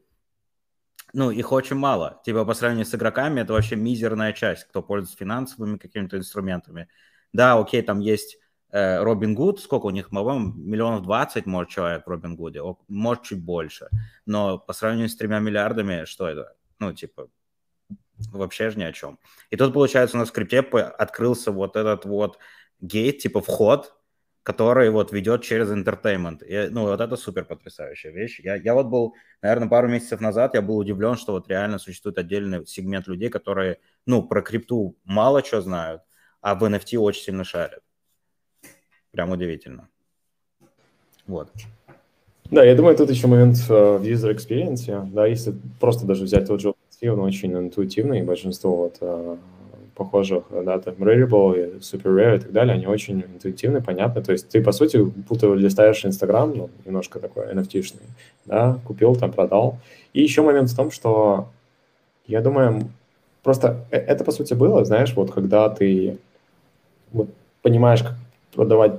ну, 1.16 1.32
их 1.32 1.54
очень 1.54 1.78
мало. 1.78 2.22
Типа, 2.26 2.44
по 2.44 2.54
сравнению 2.54 2.86
с 2.86 2.94
игроками, 2.94 3.40
это 3.40 3.54
вообще 3.54 3.78
мизерная 3.78 4.34
часть, 4.34 4.66
кто 4.66 4.84
пользуется 4.84 5.18
финансовыми 5.18 5.78
какими-то 5.78 6.18
инструментами. 6.18 6.90
Да, 7.32 7.58
окей, 7.58 7.82
там 7.82 8.02
есть 8.02 8.38
э, 8.72 9.02
Робин 9.02 9.34
Гуд, 9.34 9.62
сколько 9.62 9.86
у 9.86 9.92
них, 9.92 10.10
по-моему, 10.10 10.54
миллионов 10.54 11.04
20, 11.04 11.46
может, 11.46 11.72
человек 11.72 12.06
в 12.06 12.10
Робин 12.10 12.36
Гуде, 12.36 12.62
может, 12.90 13.24
чуть 13.24 13.42
больше. 13.42 13.88
Но 14.26 14.60
по 14.60 14.74
сравнению 14.74 15.08
с 15.08 15.16
тремя 15.16 15.40
миллиардами, 15.40 16.04
что 16.04 16.28
это? 16.28 16.54
Ну, 16.80 16.92
типа, 16.92 17.30
вообще 18.34 18.70
же 18.70 18.78
ни 18.78 18.84
о 18.84 18.92
чем. 18.92 19.18
И 19.52 19.56
тут, 19.56 19.74
получается, 19.74 20.18
у 20.18 20.20
нас 20.20 20.28
в 20.28 20.32
скрипте 20.32 20.60
открылся 20.60 21.54
вот 21.54 21.78
этот 21.78 22.04
вот 22.04 22.40
гейт, 22.82 23.20
типа 23.20 23.40
вход, 23.40 23.94
который 24.46 24.92
вот 24.92 25.12
ведет 25.12 25.42
через 25.42 25.72
entertainment. 25.72 26.46
И, 26.46 26.70
ну, 26.70 26.84
вот 26.84 27.02
это 27.02 27.18
супер 27.18 27.46
потрясающая 27.46 28.12
вещь. 28.12 28.40
Я, 28.44 28.56
я 28.56 28.76
вот 28.76 28.86
был, 28.86 29.16
наверное, 29.42 29.68
пару 29.68 29.88
месяцев 29.88 30.22
назад, 30.22 30.54
я 30.54 30.62
был 30.62 30.78
удивлен, 30.78 31.16
что 31.16 31.32
вот 31.32 31.50
реально 31.50 31.80
существует 31.80 32.20
отдельный 32.20 32.64
сегмент 32.68 33.08
людей, 33.08 33.30
которые, 33.30 33.80
ну, 34.06 34.22
про 34.22 34.44
крипту 34.44 34.96
мало 35.04 35.44
что 35.44 35.62
знают, 35.62 36.04
а 36.42 36.54
в 36.54 36.64
NFT 36.64 37.00
очень 37.00 37.24
сильно 37.24 37.44
шарят. 37.44 37.82
Прям 39.10 39.32
удивительно. 39.32 39.90
Вот. 41.26 41.50
Да, 42.52 42.64
я 42.64 42.76
думаю, 42.76 42.96
тут 42.96 43.10
еще 43.10 43.26
момент 43.26 43.56
uh, 43.56 43.98
в 43.98 44.04
user 44.04 44.32
experience, 44.32 45.12
да, 45.12 45.26
если 45.26 45.56
просто 45.80 46.06
даже 46.06 46.24
взять 46.24 46.46
тот 46.46 46.62
же 46.62 46.76
и 47.02 47.08
он 47.08 47.20
очень 47.20 47.52
интуитивный, 47.52 48.20
и 48.20 48.24
большинство 48.24 48.76
вот 48.76 48.98
uh, 49.02 49.40
похожих, 49.96 50.44
да, 50.50 50.80
там 50.80 50.96
Rarible, 50.96 51.80
Super 51.80 52.16
Rare 52.16 52.36
и 52.38 52.40
так 52.40 52.52
далее, 52.52 52.76
они 52.76 52.88
очень 52.88 53.22
интуитивны, 53.22 53.82
понятны. 53.82 54.22
То 54.22 54.34
есть 54.34 54.50
ты, 54.50 54.62
по 54.62 54.72
сути, 54.72 54.98
будто 54.98 55.54
листаешь 55.54 56.06
Инстаграм, 56.06 56.52
ну, 56.56 56.70
немножко 56.86 57.20
такой 57.20 57.46
NFT-шный, 57.54 58.04
да, 58.46 58.80
купил, 58.86 59.16
там, 59.16 59.32
продал. 59.32 59.78
И 60.14 60.22
еще 60.22 60.42
момент 60.42 60.70
в 60.70 60.76
том, 60.76 60.92
что, 60.92 61.48
я 62.28 62.42
думаю, 62.42 62.90
просто 63.44 63.86
э, 63.92 63.98
это, 63.98 64.24
по 64.24 64.32
сути, 64.32 64.54
было, 64.54 64.84
знаешь, 64.86 65.14
вот 65.16 65.32
когда 65.32 65.70
ты 65.70 66.18
вот, 67.14 67.30
понимаешь, 67.62 68.04
как 68.04 68.16
продавать 68.54 68.94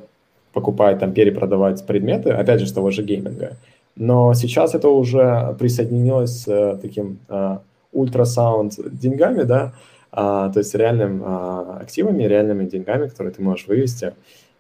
покупать, 0.53 0.99
там, 0.99 1.13
перепродавать 1.13 1.87
предметы, 1.87 2.31
опять 2.31 2.61
же, 2.61 2.67
с 2.67 2.73
того 2.73 2.91
же 2.91 3.03
гейминга, 3.03 3.57
Но 3.97 4.33
сейчас 4.35 4.75
это 4.75 4.89
уже 4.89 5.55
присоединилось 5.59 6.45
с 6.45 6.49
э, 6.49 6.79
таким 6.81 7.19
э, 7.29 7.59
ультрасаунд 7.93 8.73
деньгами, 8.91 9.43
да, 9.43 9.73
то 10.17 10.55
есть 10.57 10.75
реальным 10.75 11.23
а, 11.25 11.79
активами, 11.83 12.23
реальными 12.25 12.65
деньгами, 12.65 13.07
которые 13.07 13.35
ты 13.35 13.43
можешь 13.43 13.67
вывести. 13.67 14.15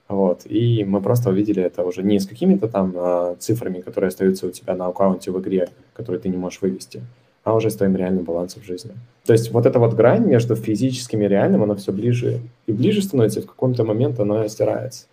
Вот. 0.06 0.42
И 0.44 0.84
мы 0.84 1.00
просто 1.00 1.30
увидели 1.30 1.62
это 1.62 1.82
уже 1.82 2.02
не 2.02 2.20
с 2.20 2.26
какими-то 2.26 2.68
там 2.68 2.92
а, 2.94 3.36
цифрами, 3.38 3.80
которые 3.80 4.08
остаются 4.08 4.46
у 4.46 4.50
тебя 4.50 4.74
на 4.74 4.86
аккаунте 4.86 5.30
в 5.30 5.40
игре, 5.40 5.70
которые 5.94 6.20
ты 6.20 6.28
не 6.28 6.36
можешь 6.36 6.60
вывести, 6.60 7.02
а 7.42 7.54
уже 7.54 7.70
с 7.70 7.76
твоим 7.76 7.96
реальным 7.96 8.24
балансом 8.24 8.62
в 8.62 8.66
жизни. 8.66 8.92
То 9.24 9.32
есть 9.32 9.50
вот 9.50 9.64
эта 9.64 9.78
вот 9.78 9.94
грань 9.94 10.26
между 10.26 10.56
физическим 10.56 11.22
и 11.22 11.28
реальным, 11.28 11.62
она 11.62 11.74
все 11.74 11.90
ближе 11.90 12.40
и 12.66 12.72
ближе 12.72 13.00
становится, 13.00 13.40
и 13.40 13.42
в 13.42 13.46
каком-то 13.46 13.82
момент 13.84 14.20
она 14.20 14.46
стирается. 14.48 15.06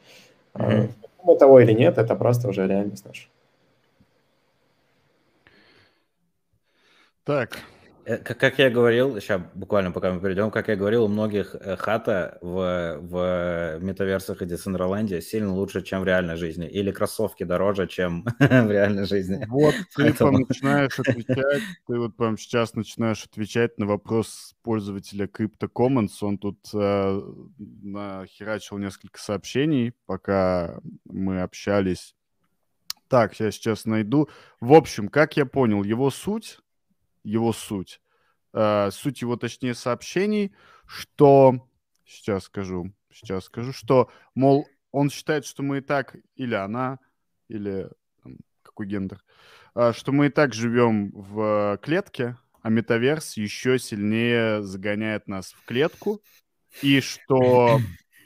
Mm-hmm. 0.56 0.90
А, 1.26 1.36
того 1.36 1.62
или 1.62 1.72
нет, 1.72 1.98
это 1.98 2.16
просто 2.16 2.50
уже 2.50 2.68
реальность 2.68 3.06
наша. 3.06 3.28
Так, 7.24 7.60
как, 8.04 8.38
как 8.38 8.60
я 8.60 8.70
говорил, 8.70 9.20
сейчас 9.20 9.42
буквально 9.54 9.92
пока 9.92 10.12
мы 10.12 10.20
перейдем, 10.20 10.52
как 10.52 10.68
я 10.68 10.76
говорил, 10.76 11.06
у 11.06 11.08
многих 11.08 11.56
э, 11.56 11.76
хата 11.78 12.38
в, 12.42 12.98
в 13.02 13.80
метаверсах 13.82 14.42
и 14.42 14.46
Децентраленде 14.46 15.22
сильно 15.22 15.54
лучше, 15.54 15.82
чем 15.82 16.02
в 16.02 16.06
реальной 16.06 16.36
жизни. 16.36 16.68
Или 16.68 16.92
кроссовки 16.92 17.44
дороже, 17.44 17.88
чем 17.88 18.26
в 18.40 18.72
реальной 18.72 19.06
жизни. 19.06 19.46
Вот 19.48 19.76
ты 19.96 20.04
Поэтому... 20.04 20.40
начинаешь 20.40 21.00
отвечать, 21.00 21.62
ты 21.88 21.98
вот 21.98 22.16
прям 22.18 22.38
сейчас 22.38 22.74
начинаешь 22.74 23.24
отвечать 23.24 23.78
на 23.78 23.86
вопрос 23.86 24.56
пользователя 24.64 25.26
Crypto 25.26 25.70
Commons. 25.74 26.12
Он 26.22 26.38
тут 26.38 26.60
э, 26.74 27.22
нахерачил 27.58 28.78
несколько 28.78 29.20
сообщений, 29.20 29.94
пока 30.06 30.80
мы 31.06 31.42
общались. 31.42 32.16
Так, 33.08 33.40
я 33.40 33.52
сейчас 33.52 33.86
найду. 33.86 34.28
В 34.60 34.74
общем, 34.74 35.08
как 35.08 35.38
я 35.38 35.46
понял, 35.46 35.84
его 35.84 36.10
суть 36.10 36.60
его 37.24 37.54
суть. 37.54 38.02
Э, 38.54 38.90
суть 38.92 39.22
его, 39.22 39.36
точнее, 39.36 39.74
сообщений, 39.74 40.56
что... 40.86 41.68
Сейчас 42.06 42.44
скажу, 42.44 42.94
сейчас 43.12 43.46
скажу, 43.46 43.72
что, 43.74 44.12
мол, 44.36 44.68
он 44.92 45.10
считает, 45.10 45.46
что 45.46 45.64
мы 45.64 45.80
и 45.80 45.82
так, 45.82 46.16
или 46.36 46.54
она, 46.54 47.00
или 47.48 47.90
там, 48.22 48.38
какой 48.62 48.86
гендер, 48.86 49.24
э, 49.74 49.94
что 49.94 50.12
мы 50.12 50.28
и 50.28 50.30
так 50.30 50.54
живем 50.54 51.12
в 51.12 51.80
клетке, 51.82 52.38
а 52.62 52.70
метаверс 52.70 53.38
еще 53.38 53.80
сильнее 53.80 54.62
загоняет 54.62 55.28
нас 55.28 55.54
в 55.54 55.66
клетку, 55.66 56.22
и 56.82 57.02
что 57.02 57.80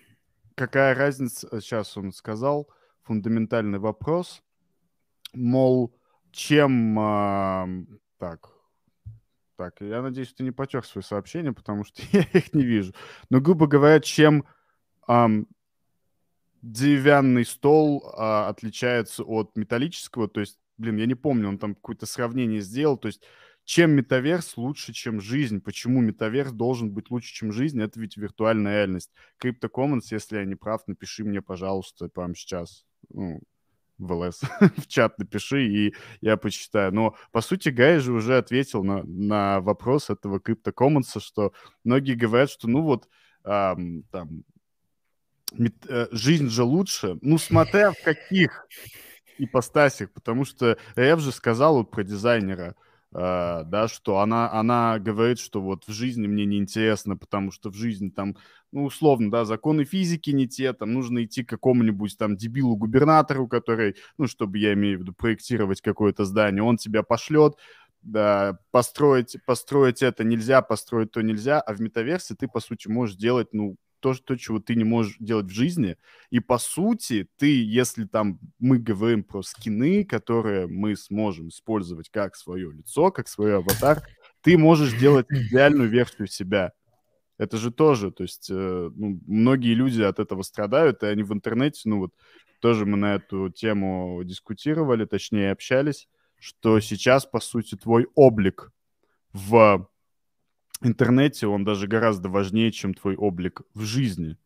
какая 0.56 0.94
разница, 0.94 1.48
сейчас 1.62 1.96
он 1.96 2.12
сказал, 2.12 2.70
фундаментальный 3.04 3.80
вопрос, 3.80 4.44
мол, 5.34 5.98
чем, 6.32 7.00
э, 7.00 7.86
так, 8.18 8.57
так, 9.58 9.82
я 9.82 10.02
надеюсь, 10.02 10.34
ты 10.34 10.44
не 10.44 10.52
потек 10.52 10.86
свои 10.86 11.04
сообщения, 11.04 11.52
потому 11.52 11.84
что 11.84 12.02
я 12.12 12.22
их 12.22 12.54
не 12.54 12.64
вижу. 12.64 12.94
Но, 13.30 13.42
грубо 13.42 13.68
говоря, 13.68 14.00
чем 14.00 14.46
эм, 15.08 15.48
деревянный 16.62 17.46
стол 17.46 18.04
э, 18.04 18.48
отличается 18.48 19.24
от 19.24 19.56
металлического, 19.58 20.28
то 20.28 20.40
есть, 20.40 20.60
блин, 20.78 20.98
я 20.98 21.06
не 21.06 21.16
помню, 21.16 21.50
он 21.50 21.58
там 21.58 21.76
какое-то 21.76 22.06
сравнение 22.06 22.62
сделал, 22.62 22.98
то 22.98 23.08
есть, 23.08 23.24
чем 23.66 23.92
метаверс 23.92 24.56
лучше, 24.56 24.94
чем 24.94 25.20
жизнь? 25.20 25.60
Почему 25.60 26.00
метаверс 26.00 26.54
должен 26.54 26.90
быть 26.90 27.12
лучше, 27.12 27.34
чем 27.34 27.52
жизнь? 27.52 27.82
Это 27.82 28.00
ведь 28.00 28.16
виртуальная 28.16 28.76
реальность. 28.76 29.12
CryptoCommons, 29.44 30.04
если 30.12 30.38
я 30.38 30.46
не 30.46 30.56
прав, 30.56 30.88
напиши 30.88 31.26
мне, 31.26 31.42
пожалуйста, 31.42 32.08
прямо 32.08 32.34
сейчас. 32.34 32.86
Ну, 33.10 33.42
в 33.98 34.14
ЛС, 34.14 34.42
в 34.78 34.88
чат 34.88 35.18
напиши, 35.20 35.66
и 35.66 35.96
я 36.22 36.38
почитаю. 36.38 36.94
Но, 36.94 37.16
по 37.32 37.42
сути, 37.42 37.70
Гай 37.70 38.00
же 38.00 38.14
уже 38.14 38.38
ответил 38.38 38.84
на, 38.84 39.04
на 39.04 39.60
вопрос 39.62 40.10
этого 40.10 40.40
CryptoCommons, 40.40 41.20
что 41.20 41.54
многие 41.84 42.16
говорят, 42.16 42.50
что, 42.50 42.68
ну 42.68 42.82
вот, 42.84 43.08
эм, 43.44 44.04
там, 44.12 44.44
мет, 45.54 45.76
э, 45.88 46.08
жизнь 46.12 46.50
же 46.50 46.64
лучше, 46.64 47.18
ну, 47.22 47.38
смотря 47.38 47.92
в 47.92 48.02
каких 48.04 48.68
ипостасях, 49.38 50.12
потому 50.14 50.46
что 50.46 50.78
Рэв 50.96 51.20
же 51.20 51.32
сказал 51.32 51.78
вот 51.78 51.92
про 51.92 52.04
дизайнера, 52.04 52.76
Uh, 53.14 53.64
да, 53.64 53.88
что 53.88 54.20
она, 54.20 54.52
она 54.52 55.00
говорит, 55.00 55.40
что 55.40 55.62
вот 55.62 55.88
в 55.88 55.92
жизни 55.94 56.28
мне 56.28 56.46
неинтересно, 56.46 57.16
потому 57.16 57.52
что 57.52 57.70
в 57.70 57.74
жизни 57.74 58.10
там 58.10 58.36
ну, 58.72 58.86
условно, 58.86 59.32
да, 59.32 59.46
законы 59.46 59.86
физики 59.86 60.32
не 60.32 60.48
те, 60.48 60.74
там 60.74 60.94
нужно 60.94 61.24
идти 61.24 61.44
к 61.44 61.50
какому-нибудь 61.50 62.18
там 62.18 62.36
дебилу-губернатору, 62.36 63.48
который, 63.48 63.96
ну, 64.18 64.28
чтобы 64.28 64.58
я 64.58 64.74
имею 64.74 64.98
в 64.98 65.02
виду 65.02 65.14
проектировать 65.14 65.82
какое-то 65.82 66.26
здание, 66.26 66.64
он 66.64 66.78
тебя 66.78 67.04
пошлет, 67.04 67.56
да, 68.02 68.60
построить, 68.72 69.38
построить 69.46 70.02
это 70.02 70.24
нельзя, 70.24 70.62
построить 70.62 71.12
то 71.12 71.22
нельзя, 71.22 71.60
а 71.60 71.74
в 71.74 71.82
метаверсе 71.82 72.36
ты, 72.36 72.48
по 72.48 72.60
сути, 72.60 72.88
можешь 72.88 73.16
делать, 73.16 73.50
ну, 73.54 73.78
то, 74.00 74.14
то, 74.14 74.36
чего 74.36 74.60
ты 74.60 74.76
не 74.76 74.84
можешь 74.84 75.18
делать 75.20 75.48
в 75.48 75.54
жизни. 75.54 75.98
И, 76.30 76.40
по 76.40 76.58
сути, 76.58 77.28
ты, 77.38 77.64
если 77.64 78.06
там 78.06 78.40
мы 78.60 78.78
говорим 78.78 79.24
про 79.24 79.42
скины, 79.42 80.06
которые 80.06 80.68
мы 80.68 80.96
сможем 80.96 81.50
использовать 81.50 82.10
как 82.10 82.36
свое 82.36 82.72
лицо, 82.72 83.12
как 83.12 83.28
свой 83.28 83.58
аватар, 83.58 84.04
ты 84.42 84.58
можешь 84.58 84.94
делать 84.94 85.26
идеальную 85.30 85.90
версию 85.90 86.28
себя. 86.28 86.74
Это 87.38 87.58
же 87.58 87.72
тоже, 87.72 88.12
то 88.12 88.24
есть 88.24 88.50
э, 88.50 88.92
ну, 88.96 89.20
многие 89.28 89.74
люди 89.74 90.02
от 90.02 90.20
этого 90.20 90.42
страдают, 90.42 91.04
и 91.04 91.08
они 91.08 91.24
в 91.24 91.34
интернете, 91.34 91.82
ну 91.86 92.00
вот 92.00 92.14
тоже 92.62 92.86
мы 92.86 92.98
на 92.98 93.16
эту 93.16 93.50
тему 93.50 94.22
дискутировали, 94.24 95.06
точнее 95.06 95.52
общались, 95.52 96.08
что 96.40 96.80
сейчас, 96.80 97.26
по 97.26 97.40
сути, 97.40 97.76
твой 97.76 98.08
облик 98.16 98.72
в 99.34 99.88
интернете, 100.82 101.48
он 101.48 101.64
даже 101.64 101.88
гораздо 101.88 102.30
важнее, 102.30 102.72
чем 102.72 102.94
твой 102.94 103.16
облик 103.16 103.62
в 103.74 103.82
жизни. 103.82 104.38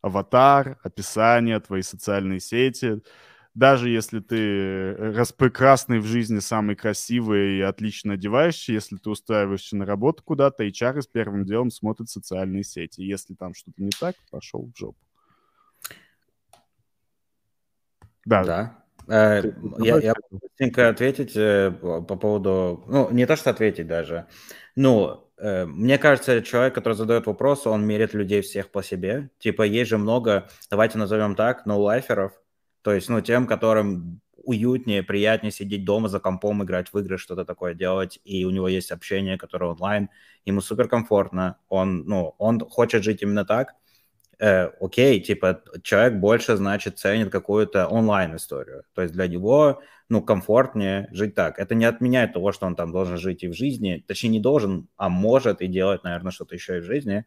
Аватар, 0.00 0.78
описание, 0.82 1.60
твои 1.60 1.82
социальные 1.82 2.40
сети— 2.40 3.00
даже 3.54 3.88
если 3.88 4.18
ты 4.18 4.36
э, 4.36 5.12
распрекрасный 5.12 6.00
в 6.00 6.04
жизни, 6.04 6.40
самый 6.40 6.74
красивый 6.74 7.58
и 7.58 7.60
отлично 7.60 8.14
одеваешься, 8.14 8.72
если 8.72 8.96
ты 8.96 9.08
устраиваешься 9.10 9.76
на 9.76 9.86
работу 9.86 10.24
куда-то, 10.24 10.66
HR 10.66 11.02
с 11.02 11.06
первым 11.06 11.44
делом 11.44 11.70
смотрит 11.70 12.08
социальные 12.08 12.64
сети. 12.64 13.00
Если 13.02 13.34
там 13.34 13.54
что-то 13.54 13.80
не 13.80 13.90
так, 13.98 14.16
пошел 14.32 14.70
в 14.74 14.76
жопу. 14.76 14.98
Да. 18.24 18.42
Да. 18.42 18.84
Э, 19.06 19.42
я, 19.78 19.98
я 19.98 20.14
быстренько 20.32 20.88
ответить 20.88 21.36
э, 21.36 21.70
по 21.70 22.16
поводу... 22.16 22.82
Ну, 22.88 23.08
не 23.12 23.24
то, 23.24 23.36
что 23.36 23.50
ответить 23.50 23.86
даже. 23.86 24.26
Ну, 24.74 25.20
мне 25.36 25.98
кажется, 25.98 26.42
человек, 26.42 26.74
который 26.74 26.94
задает 26.94 27.26
вопрос, 27.26 27.66
он 27.66 27.84
мерит 27.84 28.14
людей 28.14 28.40
всех 28.40 28.70
по 28.70 28.82
себе. 28.82 29.30
Типа, 29.38 29.62
есть 29.62 29.90
же 29.90 29.98
много, 29.98 30.48
давайте 30.70 30.96
назовем 30.96 31.34
так, 31.34 31.66
ноулайферов, 31.66 32.32
то 32.84 32.92
есть, 32.92 33.08
ну, 33.08 33.20
тем, 33.22 33.46
которым 33.46 34.20
уютнее, 34.36 35.02
приятнее 35.02 35.50
сидеть 35.50 35.86
дома 35.86 36.08
за 36.08 36.20
компом, 36.20 36.62
играть 36.62 36.92
в 36.92 36.98
игры, 36.98 37.16
что-то 37.16 37.46
такое 37.46 37.72
делать, 37.72 38.20
и 38.24 38.44
у 38.44 38.50
него 38.50 38.68
есть 38.68 38.90
общение, 38.90 39.38
которое 39.38 39.70
онлайн, 39.70 40.10
ему 40.44 40.60
супер 40.60 40.86
комфортно, 40.86 41.56
он, 41.70 42.04
ну, 42.04 42.34
он 42.36 42.60
хочет 42.60 43.02
жить 43.02 43.22
именно 43.22 43.46
так, 43.46 43.74
э, 44.38 44.66
окей, 44.80 45.18
типа, 45.20 45.62
человек 45.82 46.20
больше, 46.20 46.56
значит, 46.56 46.98
ценит 46.98 47.30
какую-то 47.30 47.88
онлайн-историю, 47.88 48.84
то 48.92 49.00
есть 49.00 49.14
для 49.14 49.28
него, 49.28 49.80
ну, 50.10 50.20
комфортнее 50.20 51.08
жить 51.10 51.34
так. 51.34 51.58
Это 51.58 51.74
не 51.74 51.86
отменяет 51.86 52.34
того, 52.34 52.52
что 52.52 52.66
он 52.66 52.76
там 52.76 52.92
должен 52.92 53.16
жить 53.16 53.44
и 53.44 53.48
в 53.48 53.54
жизни, 53.54 54.04
точнее, 54.06 54.28
не 54.28 54.40
должен, 54.40 54.88
а 54.98 55.08
может 55.08 55.62
и 55.62 55.68
делать, 55.68 56.04
наверное, 56.04 56.32
что-то 56.32 56.54
еще 56.54 56.76
и 56.76 56.80
в 56.80 56.84
жизни, 56.84 57.24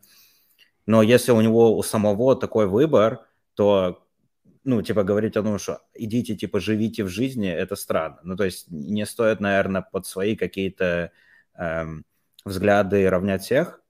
но 0.86 1.01
если 1.01 1.32
у 1.32 1.41
него 1.41 1.76
у 1.76 1.82
самого 1.82 2.36
такой 2.36 2.68
выбор, 2.68 3.22
то 3.55 4.07
ну, 4.68 4.82
типа, 4.82 5.03
говорить 5.03 5.38
о 5.38 5.43
том, 5.43 5.57
что 5.59 5.80
идите, 5.93 6.36
типа, 6.36 6.59
живите 6.59 7.05
в 7.05 7.07
жизни, 7.07 7.49
это 7.49 7.78
странно. 7.78 8.20
Ну, 8.24 8.36
то 8.36 8.43
есть 8.43 8.70
не 8.70 9.05
стоит, 9.05 9.39
наверное, 9.39 9.82
под 9.82 10.05
свои 10.05 10.36
какие-то 10.36 11.11
эм, 11.57 12.03
взгляды 12.43 13.09
равнять 13.09 13.43
всех. 13.43 13.82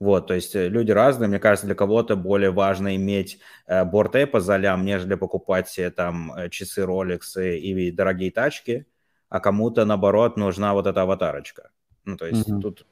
Вот, 0.00 0.26
то 0.28 0.34
есть 0.34 0.56
э, 0.56 0.68
люди 0.68 0.90
разные. 0.90 1.28
Мне 1.28 1.38
кажется, 1.38 1.66
для 1.66 1.74
кого-то 1.74 2.16
более 2.16 2.50
важно 2.50 2.96
иметь 2.96 3.40
э, 3.66 3.84
борт 3.84 4.16
за 4.34 4.56
лям, 4.56 4.86
нежели 4.86 5.16
покупать 5.16 5.68
себе 5.68 5.90
там 5.90 6.32
э, 6.32 6.48
часы 6.48 6.80
Rolex 6.80 7.36
и, 7.36 7.88
и 7.88 7.90
дорогие 7.90 8.30
тачки, 8.30 8.86
а 9.28 9.38
кому-то, 9.38 9.84
наоборот, 9.84 10.38
нужна 10.38 10.72
вот 10.72 10.86
эта 10.86 11.02
аватарочка. 11.02 11.72
Ну, 12.06 12.16
то 12.16 12.26
есть 12.26 12.48
mm-hmm. 12.48 12.60
тут... 12.62 12.86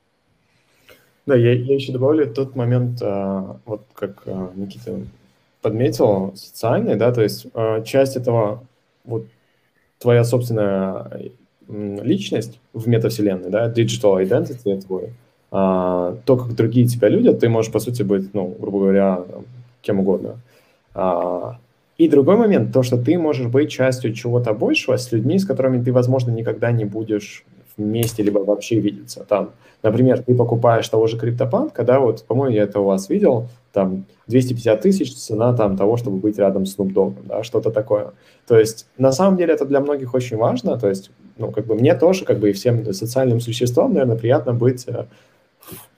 Да, 1.24 1.36
я, 1.36 1.55
я 1.55 1.74
еще 1.74 1.93
добавлю 1.93 2.30
тот 2.34 2.55
момент, 2.55 3.01
а, 3.01 3.61
вот 3.64 3.86
как 3.95 4.24
а, 4.26 4.53
Никита 4.55 5.01
подметил 5.62 6.32
социальный, 6.36 6.96
да, 6.96 7.12
то 7.12 7.22
есть 7.22 7.46
э, 7.54 7.82
часть 7.84 8.16
этого, 8.16 8.62
вот 9.04 9.26
твоя 9.98 10.24
собственная 10.24 11.11
личность 11.68 12.58
в 12.72 12.88
метавселенной, 12.88 13.50
да, 13.50 13.68
digital 13.70 14.22
identity 14.24 14.80
твой, 14.80 15.04
э, 15.04 15.11
то, 15.52 16.36
как 16.36 16.54
другие 16.54 16.86
тебя 16.86 17.08
люди, 17.08 17.32
ты 17.32 17.48
можешь, 17.48 17.72
по 17.72 17.80
сути, 17.80 18.02
быть, 18.02 18.34
ну, 18.34 18.54
грубо 18.58 18.78
говоря, 18.80 19.22
кем 19.82 20.00
угодно. 20.00 20.40
Э, 20.94 21.52
И 21.98 22.08
другой 22.08 22.36
момент, 22.36 22.72
то, 22.72 22.82
что 22.82 22.96
ты 22.96 23.18
можешь 23.18 23.48
быть 23.48 23.70
частью 23.70 24.14
чего-то 24.14 24.54
большего 24.54 24.96
с 24.96 25.12
людьми, 25.12 25.38
с 25.38 25.44
которыми 25.44 25.84
ты, 25.84 25.92
возможно, 25.92 26.32
никогда 26.32 26.72
не 26.72 26.86
будешь 26.86 27.44
вместе, 27.85 28.22
либо 28.22 28.39
вообще 28.39 28.81
видеться. 28.81 29.24
Там, 29.28 29.51
например, 29.83 30.22
ты 30.22 30.35
покупаешь 30.35 30.89
того 30.89 31.07
же 31.07 31.16
CryptoPunk, 31.16 31.85
да, 31.85 32.01
вот, 32.01 32.24
по-моему, 32.24 32.55
я 32.55 32.62
это 32.62 32.81
у 32.81 32.85
вас 32.85 33.09
видел, 33.09 33.49
там 33.72 34.05
250 34.26 34.81
тысяч 34.81 35.14
цена 35.14 35.53
там 35.55 35.76
того, 35.76 35.97
чтобы 35.97 36.18
быть 36.18 36.39
рядом 36.39 36.66
с 36.66 36.76
Snoop 36.76 36.93
Dogg, 36.93 37.14
да, 37.24 37.43
что-то 37.43 37.70
такое. 37.70 38.12
То 38.47 38.59
есть, 38.59 38.87
на 38.99 39.12
самом 39.12 39.37
деле, 39.37 39.55
это 39.55 39.64
для 39.64 39.81
многих 39.81 40.14
очень 40.14 40.37
важно, 40.37 40.78
то 40.78 40.89
есть, 40.89 41.11
ну, 41.39 41.51
как 41.51 41.66
бы 41.66 41.74
мне 41.74 41.95
тоже, 41.95 42.24
как 42.24 42.39
бы 42.39 42.51
и 42.51 42.53
всем 42.53 42.93
социальным 42.93 43.41
существам, 43.41 43.93
наверное, 43.93 44.16
приятно 44.16 44.53
быть 44.53 44.87
э, 44.87 45.07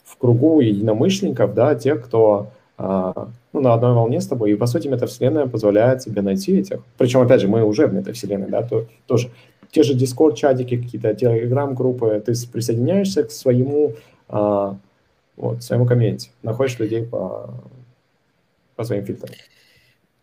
в 0.05 0.16
кругу 0.16 0.61
единомышленников, 0.61 1.55
да, 1.55 1.74
тех, 1.74 2.05
кто 2.05 2.49
а, 2.78 3.28
ну, 3.53 3.61
на 3.61 3.74
одной 3.74 3.93
волне 3.93 4.20
с 4.20 4.26
тобой. 4.26 4.51
И, 4.51 4.57
по 4.57 4.66
сути, 4.66 4.89
метавселенная 4.89 5.47
позволяет 5.47 6.01
тебе 6.01 6.22
найти 6.22 6.59
этих. 6.59 6.80
Причем, 6.99 7.20
опять 7.20 7.41
же, 7.41 7.49
мы 7.49 7.62
уже 7.62 7.87
в 7.87 7.95
метавселенной, 7.95 8.49
да, 8.49 8.62
то, 8.62 8.87
тоже. 9.07 9.30
Те 9.73 9.83
же 9.83 9.95
Discord-чатики, 9.95 10.77
какие-то 10.77 11.11
Telegram-группы, 11.11 12.23
ты 12.25 12.35
присоединяешься 12.53 13.25
к 13.25 13.33
своему, 13.33 13.95
а, 14.29 14.77
вот, 15.37 15.64
своему 15.64 15.87
комьюнити, 15.87 16.31
находишь 16.43 16.79
людей 16.79 17.05
по, 17.05 17.55
по 18.77 18.85
своим 18.85 19.05
фильтрам. 19.05 19.31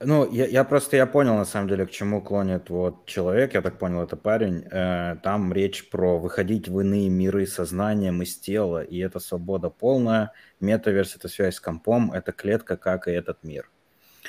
Ну, 0.02 0.32
я, 0.32 0.46
я 0.46 0.64
просто 0.64 0.96
я 0.96 1.06
понял 1.06 1.36
на 1.36 1.44
самом 1.44 1.68
деле, 1.68 1.86
к 1.86 1.92
чему 1.92 2.22
клонит 2.22 2.70
вот 2.70 3.06
человек, 3.06 3.54
я 3.54 3.62
так 3.62 3.78
понял, 3.78 4.02
это 4.02 4.16
парень. 4.16 4.64
Э, 4.72 5.18
там 5.22 5.52
речь 5.52 5.90
про 5.90 6.18
выходить 6.18 6.70
в 6.70 6.80
иные 6.80 7.10
миры 7.10 7.46
сознанием 7.46 8.22
из 8.22 8.38
тела, 8.38 8.82
и 8.82 8.98
это 9.00 9.20
свобода 9.20 9.70
полная. 9.70 10.32
Метаверс 10.62 11.18
это 11.18 11.28
связь 11.28 11.56
с 11.56 11.60
компом, 11.60 12.14
это 12.14 12.32
клетка, 12.32 12.78
как 12.78 13.10
и 13.10 13.12
этот 13.12 13.44
мир. 13.44 13.70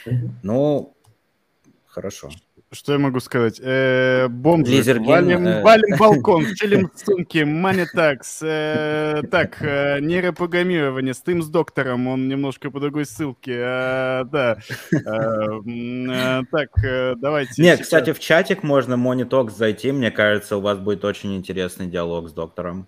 Mm-hmm. 0.06 0.30
Ну, 0.42 0.96
хорошо. 1.86 2.30
Что 2.72 2.92
я 2.92 3.00
могу 3.00 3.18
сказать? 3.18 3.60
Э, 3.60 4.28
бомжи, 4.28 4.70
Лизерген, 4.70 5.04
валим, 5.04 5.44
э... 5.44 5.60
валим 5.60 5.96
балкон, 5.98 6.46
чилим 6.54 6.88
сумки, 6.94 7.38
tax. 7.38 8.38
Э, 8.42 9.22
так, 9.28 9.60
э, 9.60 9.98
нейропрограммирование, 9.98 11.12
стым 11.14 11.42
с 11.42 11.48
доктором, 11.48 12.06
он 12.06 12.28
немножко 12.28 12.70
по 12.70 12.78
другой 12.78 13.06
ссылке. 13.06 13.56
Э, 13.56 14.24
да. 14.30 14.58
Э, 14.92 14.98
э, 15.66 16.42
так, 16.52 16.68
э, 16.84 17.16
давайте. 17.16 17.60
Нет, 17.60 17.78
сейчас. 17.78 17.86
кстати, 17.86 18.12
в 18.12 18.20
чатик 18.20 18.62
можно 18.62 18.94
Monitox 18.94 19.50
зайти, 19.50 19.90
мне 19.90 20.12
кажется, 20.12 20.56
у 20.56 20.60
вас 20.60 20.78
будет 20.78 21.04
очень 21.04 21.36
интересный 21.36 21.88
диалог 21.88 22.28
с 22.28 22.32
доктором. 22.32 22.86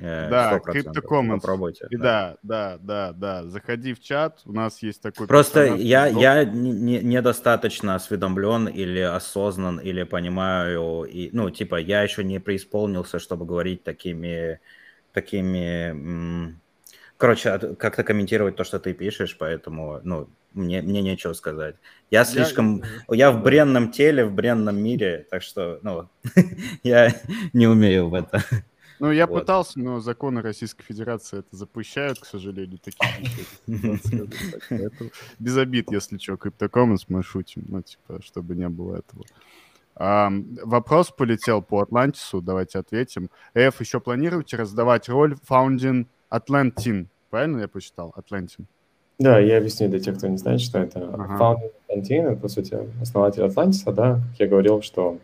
Э, 0.00 0.28
да, 0.30 0.60
CryptoCommons. 0.64 1.40
Попробуйте. 1.40 1.86
И 1.90 1.96
да. 1.96 2.36
да, 2.42 2.78
да, 2.80 3.12
да, 3.12 3.44
Заходи 3.44 3.94
в 3.94 4.00
чат, 4.00 4.40
у 4.44 4.52
нас 4.52 4.82
есть 4.82 5.02
такой... 5.02 5.26
Просто 5.26 5.74
я, 5.74 6.06
я 6.06 6.44
не, 6.44 7.00
недостаточно 7.00 7.94
осведомлен 7.94 8.68
или 8.68 9.00
осознан, 9.00 9.78
или 9.78 10.04
понимаю, 10.04 11.04
и, 11.04 11.30
ну, 11.32 11.50
типа, 11.50 11.76
я 11.76 12.02
еще 12.02 12.22
не 12.22 12.38
преисполнился, 12.38 13.18
чтобы 13.18 13.44
говорить 13.44 13.82
такими, 13.82 14.60
такими... 15.12 16.56
Короче, 17.16 17.58
как-то 17.76 18.04
комментировать 18.04 18.54
то, 18.54 18.62
что 18.62 18.78
ты 18.78 18.92
пишешь, 18.92 19.36
поэтому, 19.36 20.00
ну, 20.04 20.28
мне, 20.54 20.80
мне 20.80 21.02
нечего 21.02 21.32
сказать. 21.32 21.74
Я 22.10 22.24
слишком... 22.24 22.82
Я, 23.08 23.16
я 23.16 23.30
в 23.32 23.42
бренном 23.42 23.90
теле, 23.90 24.24
в 24.24 24.32
бренном 24.32 24.80
мире, 24.80 25.26
так 25.28 25.42
что, 25.42 25.80
ну, 25.82 26.08
я 26.84 27.12
не 27.52 27.66
умею 27.66 28.08
в 28.08 28.14
это. 28.14 28.44
Ну, 29.00 29.12
я 29.12 29.26
вот. 29.26 29.40
пытался, 29.40 29.78
но 29.78 30.00
законы 30.00 30.42
Российской 30.42 30.82
Федерации 30.82 31.38
это 31.40 31.56
запрещают, 31.56 32.18
к 32.18 32.24
сожалению, 32.24 32.78
такие 32.78 33.10
вещи. 33.66 35.10
Без 35.38 35.56
обид, 35.56 35.90
если 35.92 36.18
что, 36.18 36.34
CryptoCommons 36.34 37.04
мы 37.08 37.22
шутим, 37.22 37.64
ну, 37.68 37.82
типа, 37.82 38.20
чтобы 38.22 38.56
не 38.56 38.68
было 38.68 38.96
этого. 38.96 39.24
Вопрос 40.64 41.10
полетел 41.10 41.62
по 41.62 41.80
Атлантису, 41.80 42.40
давайте 42.40 42.78
ответим. 42.78 43.30
Эф, 43.54 43.80
еще 43.80 44.00
планируете 44.00 44.56
раздавать 44.56 45.08
роль 45.08 45.36
Founding 45.48 46.06
Atlantin? 46.30 47.06
Правильно 47.30 47.60
я 47.60 47.68
посчитал? 47.68 48.14
Atlantin. 48.16 48.64
Да, 49.18 49.40
я 49.40 49.58
объясню 49.58 49.88
для 49.88 49.98
тех, 49.98 50.16
кто 50.16 50.28
не 50.28 50.38
знает, 50.38 50.60
что 50.60 50.78
это. 50.78 51.00
Ага. 51.12 51.36
Founding 51.36 51.72
Atlantin, 51.88 52.32
это, 52.32 52.40
по 52.40 52.48
сути, 52.48 52.78
основатель 53.02 53.42
Атлантиса, 53.42 53.90
да, 53.92 54.20
как 54.30 54.40
я 54.40 54.46
говорил, 54.46 54.82
что 54.82 55.18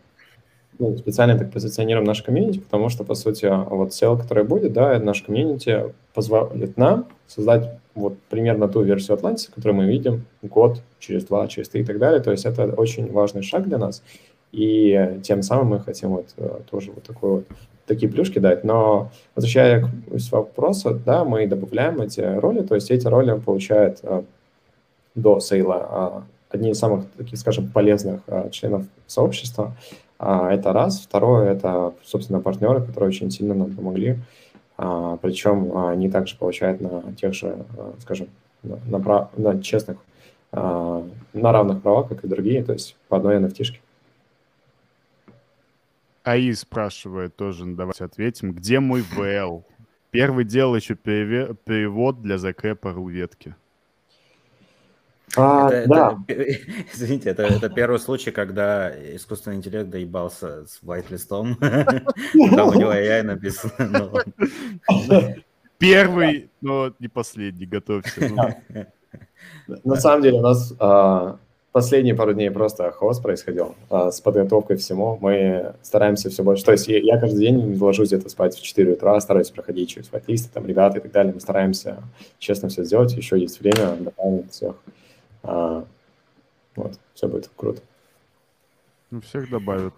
ну, 0.79 0.97
специально 0.97 1.37
так 1.37 1.51
позиционируем 1.51 2.05
наш 2.05 2.21
комьюнити, 2.21 2.59
потому 2.59 2.89
что, 2.89 3.03
по 3.03 3.15
сути, 3.15 3.45
вот 3.45 3.89
SEO, 3.89 4.19
который 4.19 4.43
будет, 4.43 4.73
да, 4.73 4.99
наш 4.99 5.21
комьюнити 5.21 5.93
позволит 6.13 6.77
нам 6.77 7.07
создать 7.27 7.69
вот 7.93 8.17
примерно 8.29 8.67
ту 8.67 8.81
версию 8.81 9.17
Atlantis, 9.17 9.49
которую 9.53 9.75
мы 9.75 9.85
видим 9.87 10.25
год, 10.41 10.81
через 10.99 11.25
два, 11.25 11.47
через 11.47 11.69
три 11.69 11.81
и 11.81 11.85
так 11.85 11.97
далее. 11.97 12.21
То 12.21 12.31
есть 12.31 12.45
это 12.45 12.65
очень 12.65 13.11
важный 13.11 13.41
шаг 13.41 13.67
для 13.67 13.77
нас. 13.77 14.03
И 14.51 15.19
тем 15.23 15.41
самым 15.41 15.67
мы 15.67 15.79
хотим 15.79 16.09
вот 16.09 16.27
э, 16.37 16.59
тоже 16.69 16.91
вот 16.91 17.03
такой 17.03 17.29
вот 17.29 17.45
такие 17.87 18.11
плюшки 18.11 18.39
дать. 18.39 18.63
Но 18.63 19.11
возвращая 19.35 19.81
к 19.81 19.89
вопросу, 20.31 20.99
да, 21.05 21.23
мы 21.23 21.47
добавляем 21.47 22.01
эти 22.01 22.21
роли, 22.21 22.61
то 22.61 22.75
есть 22.75 22.91
эти 22.91 23.07
роли 23.07 23.39
получают 23.39 23.99
а, 24.03 24.23
до 25.13 25.39
сейла 25.39 25.87
а, 25.89 26.23
одни 26.49 26.71
из 26.71 26.79
самых 26.79 27.05
таких, 27.17 27.37
скажем, 27.39 27.69
полезных 27.69 28.21
а, 28.27 28.49
членов 28.49 28.85
сообщества. 29.07 29.75
А, 30.17 30.51
это 30.51 30.73
раз. 30.73 31.01
Второе, 31.01 31.51
это, 31.51 31.93
собственно, 32.03 32.39
партнеры, 32.39 32.81
которые 32.81 33.09
очень 33.09 33.31
сильно 33.31 33.53
нам 33.53 33.75
помогли. 33.75 34.17
А, 34.77 35.17
причем 35.17 35.77
они 35.77 36.09
также 36.09 36.37
получают 36.37 36.81
на 36.81 37.13
тех 37.13 37.33
же, 37.33 37.65
а, 37.77 37.93
скажем, 37.99 38.27
на, 38.63 38.77
на, 38.87 38.99
прав... 38.99 39.37
на 39.37 39.61
честных, 39.61 39.97
на 40.51 41.03
равных 41.33 41.81
правах, 41.81 42.07
как 42.07 42.23
и 42.23 42.27
другие, 42.27 42.63
то 42.63 42.71
есть 42.71 42.95
по 43.09 43.17
одной 43.17 43.37
NFT. 43.37 43.59
-шке. 43.59 43.79
АИ 46.23 46.53
спрашивает 46.53 47.35
тоже, 47.35 47.65
ну, 47.65 47.75
давайте 47.75 48.05
ответим. 48.05 48.53
Где 48.53 48.79
мой 48.79 49.01
ВЛ? 49.01 49.63
Первый 50.11 50.45
делал 50.45 50.75
еще 50.75 50.95
перевод 50.95 52.21
для 52.21 52.37
закрепа 52.37 52.89
ветки. 52.89 53.55
А, 55.35 55.69
это, 55.69 55.89
да. 55.89 56.17
это, 56.27 56.43
извините, 56.93 57.29
это, 57.29 57.43
это 57.43 57.69
первый 57.69 57.99
случай, 57.99 58.31
когда 58.31 58.91
искусственный 59.15 59.57
интеллект 59.57 59.89
доебался 59.89 60.65
с 60.65 60.81
white-листом. 60.83 61.55
Там 61.59 62.69
у 62.69 62.73
него 62.73 62.93
AI 62.93 63.23
написано. 63.23 64.11
Первый, 65.77 66.49
но 66.61 66.93
не 66.99 67.09
последний, 67.09 67.65
готовься. 67.65 68.31
На 69.67 69.95
самом 69.95 70.21
деле 70.23 70.37
у 70.37 70.41
нас 70.41 70.73
а, 70.79 71.37
последние 71.73 72.15
пару 72.15 72.33
дней 72.33 72.49
просто 72.49 72.89
хаос 72.91 73.19
происходил 73.19 73.75
а, 73.89 74.09
с 74.09 74.21
подготовкой 74.21 74.77
всему. 74.77 75.17
Мы 75.19 75.73
стараемся 75.81 76.29
все 76.29 76.43
больше. 76.43 76.63
То 76.63 76.71
есть 76.71 76.87
я 76.87 77.19
каждый 77.19 77.39
день 77.39 77.77
ложусь 77.77 78.07
где-то 78.07 78.29
спать 78.29 78.55
в 78.55 78.61
4 78.61 78.93
утра, 78.93 79.19
стараюсь 79.19 79.49
проходить 79.49 79.89
через 79.89 80.09
white 80.09 80.49
там 80.53 80.65
ребята 80.65 80.99
и 80.99 81.01
так 81.01 81.11
далее. 81.11 81.33
Мы 81.33 81.41
стараемся 81.41 81.97
честно 82.39 82.69
все 82.69 82.85
сделать. 82.85 83.13
Еще 83.13 83.37
есть 83.37 83.59
время, 83.59 83.97
добавим 83.99 84.47
всех. 84.49 84.75
А, 85.47 85.85
вот, 86.75 86.99
все 87.13 87.27
будет 87.27 87.49
круто. 87.55 87.81
Ну, 89.11 89.21
всех 89.21 89.49
добавят. 89.49 89.93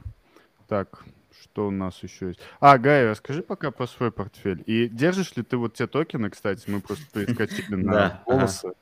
Так, 0.68 1.06
что 1.42 1.68
у 1.68 1.72
нас 1.72 2.02
еще 2.04 2.28
есть? 2.28 2.40
А, 2.60 2.78
Гай, 2.78 3.10
расскажи 3.10 3.42
пока 3.42 3.72
про 3.72 3.88
свой 3.88 4.12
портфель. 4.12 4.64
И 4.66 4.90
держишь 4.90 5.36
ли 5.36 5.44
ты 5.44 5.58
вот 5.58 5.76
те 5.76 5.88
токены, 5.88 6.30
кстати, 6.30 6.70
мы 6.70 6.82
просто 6.82 7.06
перескочили 7.14 7.76
на 7.84 8.22
волосы 8.26 8.74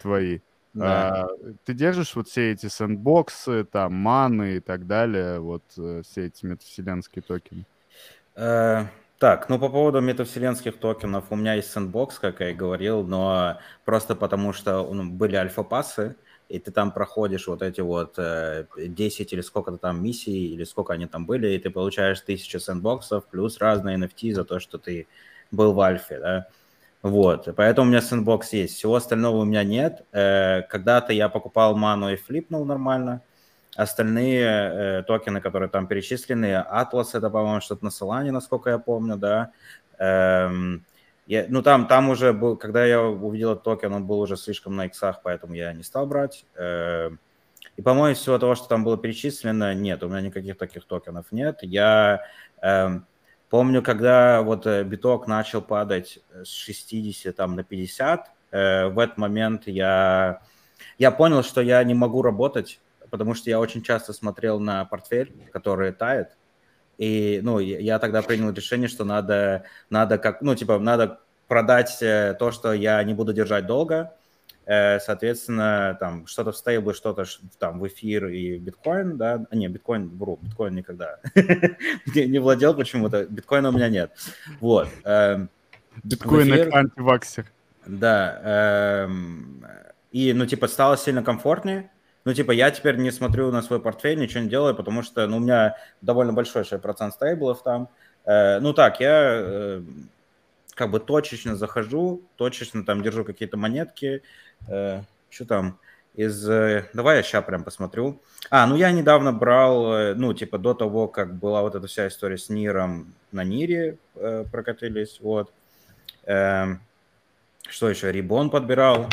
твои. 0.00 0.40
А, 0.80 1.28
ты 1.64 1.74
держишь 1.74 2.14
вот 2.16 2.28
все 2.28 2.52
эти 2.52 2.66
сэндбоксы, 2.66 3.64
там, 3.64 3.94
маны 3.94 4.56
и 4.56 4.60
так 4.60 4.86
далее, 4.86 5.40
вот 5.40 5.64
э, 5.76 6.02
все 6.04 6.26
эти 6.26 6.46
метавселенские 6.46 7.22
токены? 7.22 7.64
Э, 9.18 9.20
так, 9.20 9.48
ну 9.48 9.58
по 9.58 9.68
поводу 9.68 10.00
метавселенских 10.00 10.78
токенов, 10.78 11.24
у 11.30 11.36
меня 11.36 11.54
есть 11.54 11.70
сэндбокс, 11.72 12.18
как 12.18 12.40
я 12.40 12.50
и 12.50 12.54
говорил, 12.54 13.02
но 13.04 13.58
просто 13.84 14.14
потому 14.14 14.52
что 14.52 14.82
ну, 14.94 15.10
были 15.10 15.36
альфа-пассы, 15.36 16.16
и 16.48 16.58
ты 16.58 16.70
там 16.70 16.92
проходишь 16.92 17.48
вот 17.48 17.62
эти 17.62 17.80
вот 17.80 18.14
э, 18.18 18.66
10 18.76 19.32
или 19.32 19.40
сколько-то 19.40 19.78
там 19.78 20.02
миссий, 20.02 20.54
или 20.54 20.64
сколько 20.64 20.92
они 20.92 21.06
там 21.06 21.26
были, 21.26 21.48
и 21.48 21.58
ты 21.58 21.70
получаешь 21.70 22.20
тысячу 22.20 22.60
сэндбоксов 22.60 23.26
плюс 23.26 23.58
разные 23.58 23.98
NFT 23.98 24.34
за 24.34 24.44
то, 24.44 24.60
что 24.60 24.78
ты 24.78 25.06
был 25.50 25.72
в 25.72 25.80
альфе, 25.80 26.18
да. 26.20 26.48
Вот, 27.02 27.48
поэтому 27.56 27.88
у 27.88 27.90
меня 27.90 28.02
Sandbox 28.02 28.52
есть. 28.52 28.76
Всего 28.76 28.96
остального 28.96 29.38
у 29.38 29.44
меня 29.44 29.64
нет. 29.64 30.04
Э, 30.12 30.62
когда-то 30.62 31.12
я 31.12 31.28
покупал 31.28 31.76
ману 31.76 32.10
и 32.10 32.16
флипнул 32.16 32.64
нормально, 32.64 33.22
Остальные 33.78 34.42
э, 34.42 35.02
токены, 35.04 35.40
которые 35.40 35.68
там 35.68 35.86
перечислены, 35.86 36.46
Atlas, 36.46 37.10
это, 37.12 37.30
по-моему, 37.30 37.60
что-то 37.60 37.84
на 37.84 37.90
Solana, 37.90 38.32
насколько 38.32 38.70
я 38.70 38.78
помню, 38.80 39.16
да. 39.16 39.52
Эм, 39.98 40.84
я, 41.28 41.46
ну, 41.48 41.62
там, 41.62 41.86
там 41.86 42.10
уже 42.10 42.32
был, 42.32 42.56
когда 42.56 42.84
я 42.84 43.00
увидел 43.00 43.52
этот 43.52 43.62
токен, 43.62 43.92
он 43.92 44.04
был 44.04 44.18
уже 44.18 44.36
слишком 44.36 44.74
на 44.74 44.86
иксах, 44.86 45.20
поэтому 45.22 45.54
я 45.54 45.72
не 45.72 45.84
стал 45.84 46.08
брать. 46.08 46.44
Э, 46.56 47.10
и, 47.76 47.80
по-моему, 47.80 48.16
всего 48.16 48.36
того, 48.38 48.56
что 48.56 48.66
там 48.66 48.82
было 48.82 48.98
перечислено, 48.98 49.72
нет, 49.74 50.02
у 50.02 50.08
меня 50.08 50.22
никаких 50.22 50.58
таких 50.58 50.84
токенов 50.84 51.26
нет. 51.30 51.60
Я 51.62 52.22
э, 52.60 52.98
помню, 53.48 53.80
когда 53.80 54.42
вот 54.42 54.66
э, 54.66 54.82
биток 54.82 55.28
начал 55.28 55.62
падать 55.62 56.18
с 56.42 56.48
60 56.48 57.36
там, 57.36 57.54
на 57.54 57.62
50, 57.62 58.26
э, 58.50 58.88
в 58.88 58.98
этот 58.98 59.18
момент 59.18 59.68
я, 59.68 60.42
я 60.98 61.12
понял, 61.12 61.44
что 61.44 61.60
я 61.60 61.84
не 61.84 61.94
могу 61.94 62.22
работать 62.22 62.80
потому 63.10 63.34
что 63.34 63.50
я 63.50 63.58
очень 63.60 63.82
часто 63.82 64.12
смотрел 64.12 64.60
на 64.60 64.84
портфель, 64.84 65.32
который 65.52 65.92
тает, 65.92 66.36
и, 66.98 67.40
ну, 67.44 67.60
я 67.60 68.00
тогда 68.00 68.22
принял 68.22 68.52
решение, 68.52 68.88
что 68.88 69.04
надо, 69.04 69.64
надо 69.88 70.18
как, 70.18 70.42
ну, 70.42 70.54
типа, 70.56 70.78
надо 70.80 71.20
продать 71.46 71.98
э, 72.02 72.34
то, 72.38 72.50
что 72.50 72.72
я 72.72 73.02
не 73.04 73.14
буду 73.14 73.32
держать 73.32 73.66
долго, 73.66 74.14
э, 74.66 74.98
соответственно, 74.98 75.96
там 76.00 76.26
что-то 76.26 76.50
в 76.50 76.56
стейблы, 76.56 76.94
что-то 76.94 77.24
там 77.60 77.78
в 77.78 77.86
эфир 77.86 78.26
и 78.26 78.58
биткоин, 78.58 79.16
да, 79.16 79.46
а, 79.48 79.56
не, 79.56 79.68
биткоин, 79.68 80.08
вру, 80.18 80.40
биткоин 80.42 80.74
никогда 80.74 81.20
не 82.14 82.40
владел 82.40 82.74
почему-то, 82.74 83.24
биткоина 83.26 83.68
у 83.68 83.72
меня 83.72 83.88
нет, 83.88 84.12
вот. 84.58 84.88
Эм, 85.04 85.48
биткоин 86.02 86.74
антиваксер. 86.74 87.46
Да, 87.86 88.40
эм, 89.04 89.64
и, 90.10 90.32
ну, 90.32 90.46
типа, 90.46 90.66
стало 90.66 90.98
сильно 90.98 91.22
комфортнее, 91.22 91.90
ну, 92.28 92.34
типа, 92.34 92.50
я 92.52 92.70
теперь 92.70 92.98
не 92.98 93.10
смотрю 93.10 93.50
на 93.50 93.62
свой 93.62 93.80
портфель, 93.80 94.18
ничего 94.18 94.42
не 94.42 94.50
делаю, 94.50 94.74
потому 94.74 95.02
что, 95.02 95.26
ну, 95.26 95.38
у 95.38 95.40
меня 95.40 95.76
довольно 96.02 96.34
большой 96.34 96.62
процент 96.64 97.14
стейблов 97.14 97.62
там. 97.62 97.88
Э, 98.26 98.60
ну, 98.60 98.74
так, 98.74 99.00
я 99.00 99.30
э, 99.32 99.82
как 100.74 100.90
бы 100.90 101.00
точечно 101.00 101.56
захожу, 101.56 102.20
точечно 102.36 102.84
там 102.84 103.02
держу 103.02 103.24
какие-то 103.24 103.56
монетки. 103.56 104.22
Э, 104.68 105.04
что 105.30 105.46
там? 105.46 105.78
Из... 106.16 106.46
Э, 106.46 106.90
давай 106.92 107.16
я 107.16 107.22
сейчас 107.22 107.46
прям 107.46 107.64
посмотрю. 107.64 108.20
А, 108.50 108.66
ну, 108.66 108.76
я 108.76 108.92
недавно 108.92 109.32
брал, 109.32 109.94
э, 109.94 110.14
ну, 110.14 110.34
типа, 110.34 110.58
до 110.58 110.74
того, 110.74 111.08
как 111.08 111.34
была 111.34 111.62
вот 111.62 111.76
эта 111.76 111.86
вся 111.86 112.08
история 112.08 112.36
с 112.36 112.50
Ниром, 112.50 113.14
на 113.32 113.42
Нире 113.42 113.96
э, 114.16 114.44
прокатились, 114.52 115.18
вот. 115.22 115.50
Э, 116.26 116.74
что 117.70 117.88
еще? 117.88 118.12
Рибон 118.12 118.50
подбирал. 118.50 119.06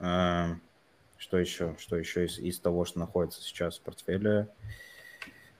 Э, 0.00 0.48
что 1.32 1.38
еще? 1.38 1.74
Что 1.78 1.96
еще 1.96 2.26
из, 2.26 2.38
из 2.38 2.60
того, 2.60 2.84
что 2.84 2.98
находится 2.98 3.40
сейчас 3.40 3.78
в 3.78 3.80
портфеле? 3.80 4.48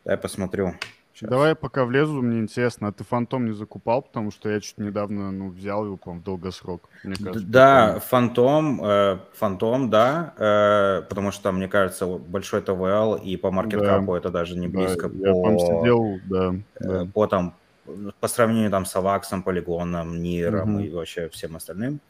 Дай 0.04 0.18
посмотрю. 0.18 0.74
Сейчас. 1.14 1.30
Давай 1.30 1.54
пока 1.54 1.86
влезу, 1.86 2.20
мне 2.20 2.40
интересно, 2.40 2.88
а 2.88 2.92
ты 2.92 3.04
фантом 3.04 3.46
не 3.46 3.52
закупал, 3.52 4.02
потому 4.02 4.30
что 4.30 4.50
я 4.50 4.60
чуть 4.60 4.76
недавно 4.76 5.30
ну, 5.30 5.48
взял 5.48 5.86
его, 5.86 5.96
по 5.96 6.12
в 6.12 6.22
долгосрок. 6.22 6.90
Мне 7.04 7.14
кажется, 7.16 7.46
да, 7.46 8.00
фантом, 8.00 8.84
э, 8.84 9.18
фантом, 9.32 9.88
да, 9.88 10.34
э, 10.36 11.02
потому 11.08 11.32
что, 11.32 11.52
мне 11.52 11.68
кажется, 11.68 12.06
большой 12.06 12.60
ТВЛ 12.60 13.14
и 13.14 13.36
по 13.38 13.50
маркеткапу 13.50 14.12
да, 14.12 14.18
это 14.18 14.28
даже 14.28 14.58
не 14.58 14.68
близко 14.68 15.08
да, 15.08 15.32
по... 15.32 15.52
Я 15.52 15.58
сидел, 15.58 16.20
да, 16.26 16.54
э, 16.80 16.80
да. 16.80 17.06
По 17.14 17.26
там, 17.26 17.54
по 18.20 18.28
сравнению 18.28 18.70
там 18.70 18.84
с 18.84 18.94
Аваксом, 18.94 19.42
Полигоном, 19.42 20.22
Ниром 20.22 20.74
угу. 20.76 20.84
и 20.84 20.90
вообще 20.90 21.30
всем 21.30 21.56
остальным. 21.56 22.00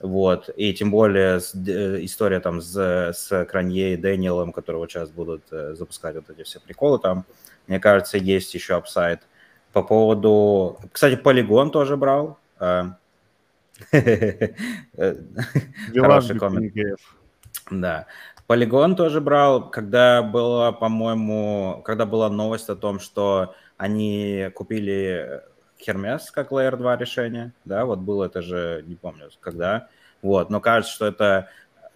Вот, 0.00 0.48
и 0.56 0.72
тем 0.74 0.92
более 0.92 1.38
э, 1.38 2.04
история 2.04 2.38
там 2.38 2.60
с, 2.60 2.76
с 3.12 3.44
Кранье 3.46 3.94
и 3.94 3.96
Дэниелом, 3.96 4.52
которые 4.52 4.80
вот 4.80 4.90
сейчас 4.90 5.10
будут 5.10 5.42
э, 5.50 5.74
запускать 5.74 6.14
вот 6.14 6.30
эти 6.30 6.44
все 6.44 6.60
приколы 6.60 7.00
там, 7.00 7.24
мне 7.66 7.80
кажется, 7.80 8.16
есть 8.16 8.54
еще 8.54 8.76
апсайд. 8.76 9.20
По 9.72 9.82
поводу... 9.82 10.78
Кстати, 10.92 11.16
Полигон 11.16 11.70
тоже 11.70 11.96
брал. 11.96 12.38
Э, 13.92 15.14
хороший 15.94 16.36
коммент. 16.36 16.74
Да. 17.70 18.06
Полигон 18.48 18.96
тоже 18.96 19.20
брал, 19.20 19.70
когда 19.70 20.22
была, 20.22 20.72
по-моему, 20.72 21.80
когда 21.84 22.04
была 22.06 22.28
новость 22.28 22.68
о 22.70 22.74
том, 22.74 22.98
что 22.98 23.54
они 23.76 24.50
купили 24.54 25.42
Hermes 25.86 26.30
как 26.32 26.50
Layer 26.52 26.76
2 26.76 26.96
решение, 26.96 27.52
да, 27.64 27.84
вот 27.84 28.00
было 28.00 28.24
это 28.24 28.42
же, 28.42 28.84
не 28.86 28.94
помню, 28.94 29.30
когда, 29.40 29.88
вот, 30.22 30.50
но 30.50 30.60
кажется, 30.60 30.94
что 30.94 31.06
это, 31.06 31.48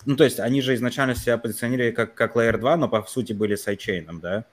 ну, 0.06 0.16
то 0.16 0.24
есть 0.24 0.40
они 0.40 0.60
же 0.60 0.74
изначально 0.74 1.14
себя 1.14 1.38
позиционировали 1.38 1.90
как, 1.90 2.14
как 2.14 2.36
Layer 2.36 2.59
2, 2.59 2.76
но 2.76 2.88
по 2.88 3.02
сути 3.02 3.32
были 3.32 3.54
сайдчейном, 3.54 4.20
да, 4.20 4.44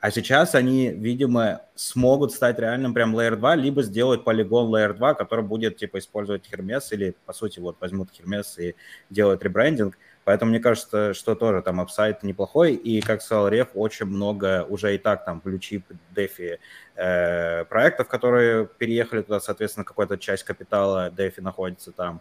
а 0.00 0.12
сейчас 0.12 0.54
они, 0.54 0.90
видимо, 0.90 1.62
смогут 1.74 2.32
стать 2.32 2.58
реальным 2.60 2.94
прям 2.94 3.16
Layer 3.16 3.34
2, 3.34 3.56
либо 3.56 3.82
сделать 3.82 4.22
полигон 4.22 4.72
Layer 4.72 4.92
2, 4.92 5.14
который 5.14 5.44
будет, 5.44 5.76
типа, 5.76 5.98
использовать 5.98 6.48
Hermes, 6.52 6.84
или, 6.92 7.16
по 7.26 7.32
сути, 7.32 7.58
вот 7.58 7.76
возьмут 7.80 8.10
Hermes 8.12 8.60
и 8.62 8.76
делают 9.10 9.42
ребрендинг, 9.42 9.98
Поэтому 10.28 10.50
мне 10.50 10.60
кажется, 10.60 11.14
что 11.14 11.34
тоже 11.34 11.62
там 11.62 11.80
апсайт 11.80 12.22
неплохой. 12.22 12.74
И, 12.74 13.00
как 13.00 13.22
сказал 13.22 13.48
Реф, 13.48 13.68
очень 13.72 14.04
много 14.04 14.66
уже 14.68 14.94
и 14.94 14.98
так 14.98 15.24
там 15.24 15.40
ключи 15.40 15.82
DeFi 16.14 16.58
э, 16.96 17.64
проектов, 17.64 18.08
которые 18.08 18.66
переехали 18.66 19.22
туда, 19.22 19.40
соответственно, 19.40 19.86
какая-то 19.86 20.18
часть 20.18 20.42
капитала 20.42 21.08
DeFi 21.08 21.40
находится 21.40 21.92
там. 21.92 22.20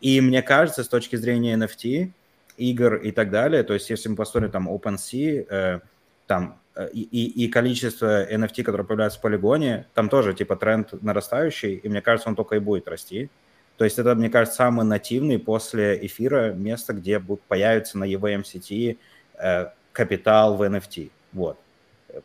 И 0.00 0.20
мне 0.20 0.40
кажется, 0.40 0.84
с 0.84 0.88
точки 0.88 1.16
зрения 1.16 1.56
NFT, 1.56 2.12
игр 2.58 2.94
и 2.94 3.10
так 3.10 3.30
далее, 3.30 3.64
то 3.64 3.74
есть 3.74 3.90
если 3.90 4.08
мы 4.08 4.14
посмотрим 4.14 4.52
там 4.52 4.68
OpenSea, 4.68 5.46
э, 5.50 5.80
там 6.28 6.60
э, 6.76 6.90
и, 6.92 7.44
и 7.44 7.48
количество 7.48 8.24
NFT, 8.32 8.62
которые 8.62 8.86
появляются 8.86 9.18
в 9.18 9.22
полигоне, 9.22 9.88
там 9.94 10.08
тоже 10.08 10.32
типа 10.32 10.54
тренд 10.54 11.02
нарастающий, 11.02 11.74
и 11.74 11.88
мне 11.88 12.02
кажется, 12.02 12.28
он 12.28 12.36
только 12.36 12.54
и 12.54 12.60
будет 12.60 12.86
расти. 12.86 13.30
То 13.78 13.84
есть 13.84 13.98
это, 13.98 14.14
мне 14.16 14.28
кажется, 14.28 14.56
самый 14.56 14.84
нативный 14.84 15.38
после 15.38 16.04
эфира 16.04 16.52
место, 16.52 16.92
где 16.92 17.20
появится 17.20 17.96
на 17.96 18.12
EVM 18.12 18.44
сети 18.44 18.98
э, 19.34 19.68
капитал 19.92 20.56
в 20.56 20.62
NFT. 20.62 21.12
Вот. 21.32 21.58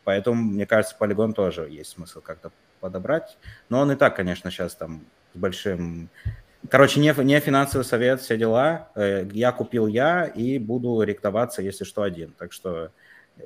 Поэтому, 0.02 0.42
мне 0.42 0.66
кажется, 0.66 0.96
полигон 0.98 1.32
тоже 1.32 1.68
есть 1.70 1.90
смысл 1.90 2.20
как-то 2.20 2.50
подобрать. 2.80 3.38
Но 3.68 3.78
он 3.78 3.92
и 3.92 3.96
так, 3.96 4.16
конечно, 4.16 4.50
сейчас 4.50 4.74
там 4.74 5.04
с 5.32 5.38
большим... 5.38 6.08
Короче, 6.68 6.98
не, 6.98 7.14
не 7.22 7.38
финансовый 7.38 7.84
совет, 7.84 8.20
все 8.20 8.36
дела. 8.36 8.88
Э, 8.96 9.24
я 9.32 9.52
купил 9.52 9.86
я 9.86 10.24
и 10.24 10.58
буду 10.58 11.02
ректоваться, 11.02 11.62
если 11.62 11.84
что, 11.84 12.02
один. 12.02 12.32
Так 12.32 12.52
что 12.52 12.90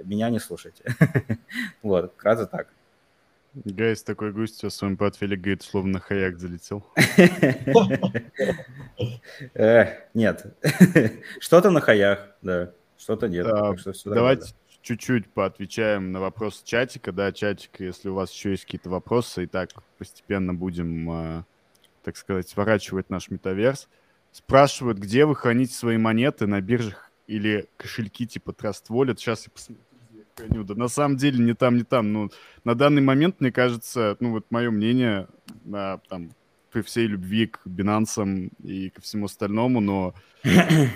меня 0.05 0.30
не 0.30 0.39
слушайте. 0.39 0.82
Вот, 1.82 2.14
кратко 2.16 2.47
так. 2.47 2.68
Гайс 3.64 4.02
такой 4.02 4.32
гость 4.32 4.64
о 4.64 4.70
своем 4.70 4.97
портфеле 4.97 5.36
говорит, 5.36 5.62
словно 5.62 5.94
на 5.94 6.01
хаяк 6.01 6.39
залетел. 6.39 6.85
Нет. 10.14 10.47
Что-то 11.40 11.70
на 11.70 11.80
хаях, 11.80 12.30
да. 12.43 12.72
Что-то 12.98 13.28
нет. 13.28 13.47
Давайте 14.05 14.55
чуть-чуть 14.82 15.28
поотвечаем 15.28 16.12
на 16.12 16.20
вопрос 16.20 16.62
чатика. 16.64 17.12
Да, 17.12 17.32
чатик, 17.32 17.80
если 17.80 18.09
у 18.09 18.14
вас 18.14 18.32
еще 18.32 18.51
есть 18.51 18.64
какие-то 18.64 18.90
вопросы, 18.90 19.44
и 19.44 19.47
так 19.47 19.70
постепенно 19.98 20.55
будем, 20.55 21.10
а, 21.10 21.44
так 22.02 22.16
сказать, 22.16 22.48
сворачивать 22.48 23.10
наш 23.10 23.30
метаверс. 23.30 23.89
Спрашивают, 24.32 24.98
где 24.98 25.24
вы 25.24 25.36
храните 25.36 25.74
свои 25.74 25.97
монеты 25.97 26.47
на 26.47 26.60
биржах 26.60 27.10
или 27.26 27.68
кошельки 27.76 28.26
типа 28.26 28.51
Trust 28.51 28.85
Wallet. 28.89 29.16
Сейчас 29.18 29.47
я 29.47 29.52
посмотрю 29.52 29.85
Конюда. 30.39 30.74
На 30.77 30.89
самом 30.89 31.16
деле 31.16 31.44
не 31.44 31.55
там, 31.55 31.77
не 31.77 31.82
там. 31.82 32.12
Но 32.12 32.31
на 32.65 32.74
данный 32.74 33.02
момент, 33.02 33.40
мне 33.40 33.51
кажется, 33.51 34.16
ну 34.20 34.31
вот 34.31 34.47
мое 34.51 34.70
мнение, 34.70 35.27
да, 35.65 36.01
там, 36.09 36.31
при 36.70 36.82
всей 36.82 37.06
любви 37.06 37.48
к 37.48 37.60
бинансам 37.65 38.51
и 38.62 38.90
ко 38.90 39.01
всему 39.01 39.27
остальному, 39.27 39.81
но 39.81 40.15
не 40.44 40.90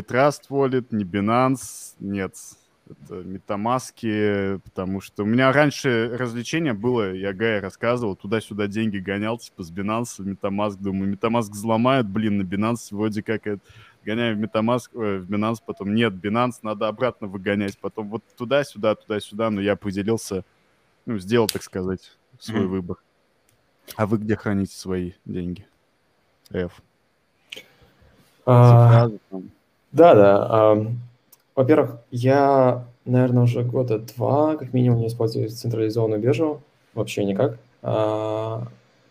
Trust 0.00 0.42
Wallet, 0.50 0.86
не 0.90 1.04
Binance, 1.04 1.94
нет. 2.00 2.34
Это 2.90 3.16
метамаски, 3.16 4.58
потому 4.64 5.02
что 5.02 5.22
у 5.22 5.26
меня 5.26 5.52
раньше 5.52 6.10
развлечение 6.14 6.72
было, 6.72 7.12
я 7.12 7.34
Гая 7.34 7.60
рассказывал, 7.60 8.16
туда-сюда 8.16 8.66
деньги 8.66 8.96
гонял, 8.96 9.36
типа 9.36 9.62
с 9.62 9.70
Binance 9.70 10.20
Metamask, 10.20 10.78
думаю, 10.80 11.12
Metamask 11.12 11.50
взломают, 11.50 12.06
блин, 12.06 12.38
на 12.38 12.42
Binance 12.42 12.88
вроде 12.90 13.22
как 13.22 13.46
это 13.46 13.60
гоняем 14.08 14.40
в 14.40 14.42
Metamask, 14.42 14.88
э, 14.94 15.18
в 15.18 15.30
Binance, 15.30 15.58
потом 15.64 15.94
нет, 15.94 16.14
Binance 16.14 16.60
надо 16.62 16.88
обратно 16.88 17.26
выгонять, 17.26 17.78
потом 17.78 18.08
вот 18.08 18.22
туда-сюда, 18.36 18.94
туда-сюда, 18.94 19.50
но 19.50 19.60
я 19.60 19.76
поделился, 19.76 20.44
ну, 21.04 21.18
сделал, 21.18 21.46
так 21.46 21.62
сказать, 21.62 22.16
свой 22.38 22.62
mm-hmm. 22.62 22.66
выбор. 22.66 22.96
А 23.96 24.06
вы 24.06 24.18
где 24.18 24.36
храните 24.36 24.74
свои 24.74 25.12
деньги? 25.26 25.66
F. 26.50 26.82
А, 28.46 29.08
да, 29.92 30.14
да. 30.14 30.46
А, 30.48 30.86
во-первых, 31.54 31.98
я, 32.10 32.86
наверное, 33.04 33.42
уже 33.42 33.62
года 33.62 33.98
два, 33.98 34.56
как 34.56 34.72
минимум, 34.72 35.00
не 35.00 35.08
использую 35.08 35.50
централизованную 35.50 36.20
биржу. 36.20 36.62
Вообще 36.94 37.24
никак. 37.24 37.58
А, 37.82 38.66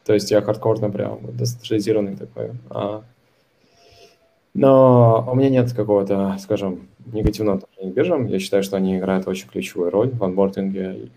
то 0.06 0.14
есть 0.14 0.32
я 0.32 0.42
хардкорно 0.42 0.90
прям 0.90 1.20
децентрализированный 1.38 2.16
такой. 2.16 2.52
А, 2.72 3.04
но 4.58 5.24
у 5.32 5.36
меня 5.36 5.50
нет 5.50 5.72
какого-то, 5.72 6.36
скажем, 6.40 6.88
негативного 7.14 7.60
отношения 7.60 7.92
к 7.92 7.96
биржам. 7.96 8.26
Я 8.26 8.40
считаю, 8.40 8.64
что 8.64 8.76
они 8.76 8.98
играют 8.98 9.28
очень 9.28 9.48
ключевую 9.48 9.92
роль 9.92 10.10
в 10.10 10.24
онбординге 10.24 11.10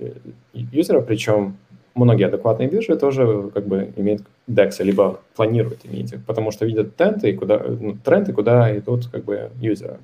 юзера, 0.53 1.01
причем 1.01 1.57
многие 1.95 2.27
адекватные 2.27 2.69
биржи 2.69 2.97
тоже 2.97 3.51
как 3.55 3.67
бы 3.67 3.93
имеют 3.97 4.23
DEX, 4.47 4.83
либо 4.85 5.21
планируют 5.35 5.81
иметь 5.85 6.13
их, 6.13 6.25
потому 6.27 6.51
что 6.51 6.67
видят 6.67 6.97
тренды, 6.97 7.33
куда, 7.35 7.59
ну, 7.59 7.97
тренды, 8.05 8.35
куда 8.35 8.77
идут 8.77 9.07
как 9.07 9.25
бы 9.25 9.51
юзеры. 9.59 9.99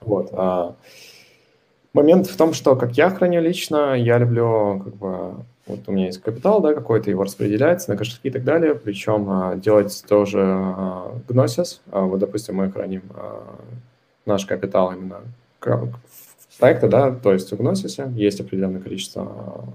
Вот. 0.00 0.30
А 0.32 0.74
момент 1.92 2.26
в 2.26 2.36
том, 2.38 2.54
что 2.54 2.74
как 2.74 2.96
я 2.96 3.10
храню 3.10 3.42
лично, 3.42 3.94
я 3.94 4.16
люблю 4.16 4.80
как 4.82 4.96
бы 4.96 5.34
вот 5.66 5.80
у 5.86 5.92
меня 5.92 6.06
есть 6.06 6.22
капитал, 6.22 6.60
да, 6.60 6.74
какой-то, 6.74 7.10
его 7.10 7.24
распределяется 7.24 7.90
на 7.90 7.96
кошельки 7.96 8.28
и 8.28 8.30
так 8.30 8.44
далее, 8.44 8.74
причем 8.74 9.28
а, 9.28 9.56
делать 9.56 10.04
тоже 10.08 10.42
а, 10.42 11.18
гносис. 11.28 11.80
А, 11.90 12.02
вот, 12.02 12.20
допустим, 12.20 12.56
мы 12.56 12.70
храним 12.70 13.02
а, 13.14 13.56
наш 14.24 14.46
капитал 14.46 14.92
именно 14.92 15.22
проекта, 16.58 16.88
да, 16.88 17.10
то 17.10 17.32
есть 17.32 17.50
в 17.50 17.54
Gnosis 17.54 18.14
есть 18.14 18.40
определенное 18.40 18.80
количество, 18.80 19.24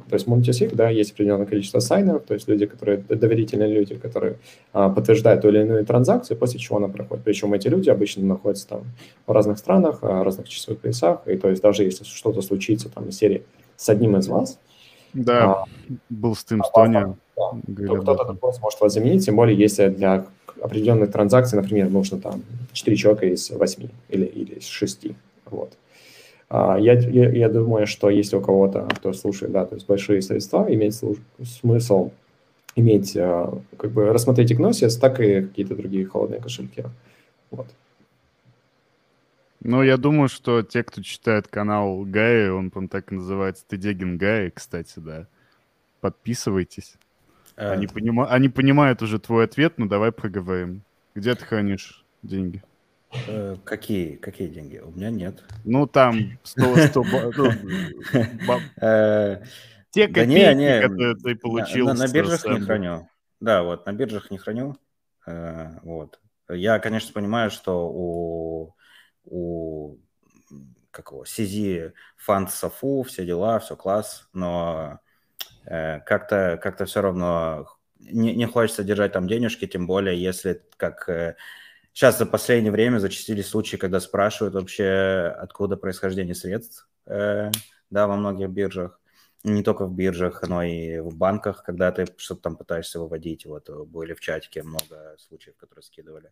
то 0.10 0.14
есть 0.14 0.28
Multisig, 0.28 0.74
да, 0.76 0.90
есть 0.90 1.12
определенное 1.12 1.46
количество 1.46 1.80
сайнеров, 1.80 2.24
то 2.24 2.34
есть 2.34 2.48
люди, 2.48 2.66
которые, 2.66 2.98
доверительные 2.98 3.72
люди, 3.72 3.96
которые 3.96 4.38
а, 4.74 4.90
подтверждают 4.90 5.42
ту 5.42 5.50
или 5.50 5.62
иную 5.62 5.86
транзакцию, 5.86 6.38
после 6.38 6.60
чего 6.60 6.78
она 6.78 6.88
проходит. 6.88 7.24
Причем 7.24 7.54
эти 7.54 7.68
люди 7.68 7.90
обычно 7.90 8.26
находятся 8.26 8.68
там 8.68 8.84
в 9.28 9.32
разных 9.32 9.60
странах, 9.60 10.02
в 10.02 10.24
разных 10.24 10.50
часовых 10.50 10.80
поясах, 10.82 11.22
и 11.28 11.38
то 11.38 11.50
есть 11.50 11.62
даже 11.62 11.84
если 11.84 12.04
что-то 12.04 12.42
случится 12.42 12.90
там 12.90 13.10
из 13.10 13.18
серии 13.18 13.44
с 13.76 13.90
одним 13.90 14.18
из 14.18 14.28
вас, 14.28 14.60
да, 15.14 15.52
а, 15.52 15.66
был 16.10 16.36
тем 16.36 16.64
Стоня. 16.64 17.16
Да, 17.36 18.00
кто-то 18.00 18.26
другой 18.26 18.54
сможет 18.54 18.82
вас 18.82 18.94
заменить, 18.94 19.26
тем 19.26 19.36
более 19.36 19.58
если 19.58 19.90
для 19.90 20.26
определенных 20.62 21.12
транзакций, 21.12 21.60
например, 21.60 21.90
нужно 21.90 22.20
там 22.20 22.44
4 22.74 22.98
человека 22.98 23.26
из 23.26 23.50
8 23.50 23.90
или, 24.10 24.26
или 24.26 24.56
из 24.56 24.68
6. 24.68 25.08
Вот. 25.50 25.74
А, 26.50 26.78
я, 26.78 26.94
я, 26.94 27.30
я 27.30 27.50
думаю, 27.50 27.88
что 27.88 28.10
если 28.10 28.36
у 28.36 28.42
кого-то, 28.42 28.88
кто 28.98 29.14
слушает, 29.14 29.52
да, 29.54 29.66
то 29.66 29.76
есть 29.76 29.88
большие 29.88 30.22
средства, 30.22 30.66
имеет 30.70 30.94
смысл 31.44 32.12
иметь, 32.76 33.16
а, 33.18 33.58
как 33.78 33.92
бы 33.92 34.12
рассмотреть 34.12 34.52
Ignosis, 34.52 35.00
так 35.00 35.20
и 35.20 35.42
какие-то 35.42 35.76
другие 35.76 36.06
холодные 36.06 36.42
кошельки. 36.42 36.84
Вот. 37.50 37.68
Ну, 39.64 39.84
я 39.84 39.98
думаю, 39.98 40.28
что 40.28 40.64
те, 40.64 40.84
кто 40.84 41.04
читает 41.04 41.48
канал 41.48 42.04
Гай, 42.04 42.50
он, 42.50 42.72
по 42.72 42.88
так 42.88 43.12
и 43.12 43.16
называется, 43.16 43.64
Тедегин 43.68 44.18
Гай, 44.18 44.50
кстати, 44.50 44.94
да. 44.98 45.28
Подписывайтесь. 46.00 46.96
А... 47.56 47.74
Они, 47.74 47.86
понима... 47.86 48.28
Они 48.28 48.50
понимают 48.50 49.04
уже 49.04 49.20
твой 49.20 49.46
ответ, 49.46 49.78
но 49.78 49.86
давай 49.86 50.12
проговорим. 50.12 50.82
Где 51.14 51.36
ты 51.36 51.46
хранишь 51.46 52.04
деньги? 52.24 52.64
Э, 53.28 53.56
какие, 53.64 54.16
какие 54.16 54.48
деньги? 54.48 54.80
У 54.80 54.90
меня 54.92 55.12
нет. 55.12 55.44
Ну, 55.64 55.86
там 55.86 56.40
100... 56.42 56.78
100 56.88 57.04
ну, 57.38 58.60
э, 58.82 59.44
Те 59.92 60.08
копейки, 60.08 60.82
которые 60.82 61.16
ты 61.18 61.36
получил. 61.36 61.94
На 61.94 62.08
биржах 62.08 62.46
не 62.46 62.62
храню. 62.62 63.08
Да, 63.40 63.62
вот, 63.62 63.86
на 63.86 63.94
биржах 63.94 64.32
не 64.32 64.40
храню. 64.40 64.76
Вот. 65.28 66.20
Я, 66.50 66.80
конечно, 66.80 67.14
понимаю, 67.14 67.52
что 67.52 67.88
у, 67.88 68.76
у 69.26 69.98
как 70.92 71.12
его, 71.12 71.24
CZ, 71.24 71.94
фанд 72.18 72.52
Сафу, 72.52 73.04
все 73.04 73.26
дела, 73.26 73.60
все 73.60 73.76
класс, 73.78 74.28
но 74.34 75.00
как-то 75.64 76.60
как 76.62 76.86
все 76.86 77.02
равно 77.02 77.68
не, 78.00 78.36
не 78.36 78.46
хочется 78.46 78.84
держать 78.84 79.14
там 79.14 79.28
денежки, 79.28 79.68
тем 79.68 79.88
более 79.88 80.22
если 80.22 80.62
как 80.76 81.38
Сейчас 81.94 82.18
за 82.18 82.26
последнее 82.26 82.72
время 82.72 83.00
зачастились 83.00 83.48
случаи, 83.48 83.76
когда 83.76 84.00
спрашивают 84.00 84.56
вообще, 84.56 85.36
откуда 85.38 85.76
происхождение 85.76 86.36
средств, 86.36 86.88
э, 87.06 87.52
да, 87.90 88.08
во 88.08 88.16
многих 88.16 88.50
биржах. 88.50 89.00
Не 89.44 89.62
только 89.62 89.86
в 89.86 89.94
биржах, 89.94 90.48
но 90.48 90.64
и 90.64 91.00
в 91.00 91.16
банках, 91.16 91.64
когда 91.64 91.92
ты 91.92 92.06
что-то 92.16 92.44
там 92.44 92.56
пытаешься 92.56 93.00
выводить. 93.00 93.46
Вот 93.46 93.70
были 93.88 94.14
в 94.14 94.22
чатике 94.22 94.64
много 94.64 95.16
случаев, 95.18 95.58
которые 95.58 95.84
скидывали. 95.84 96.32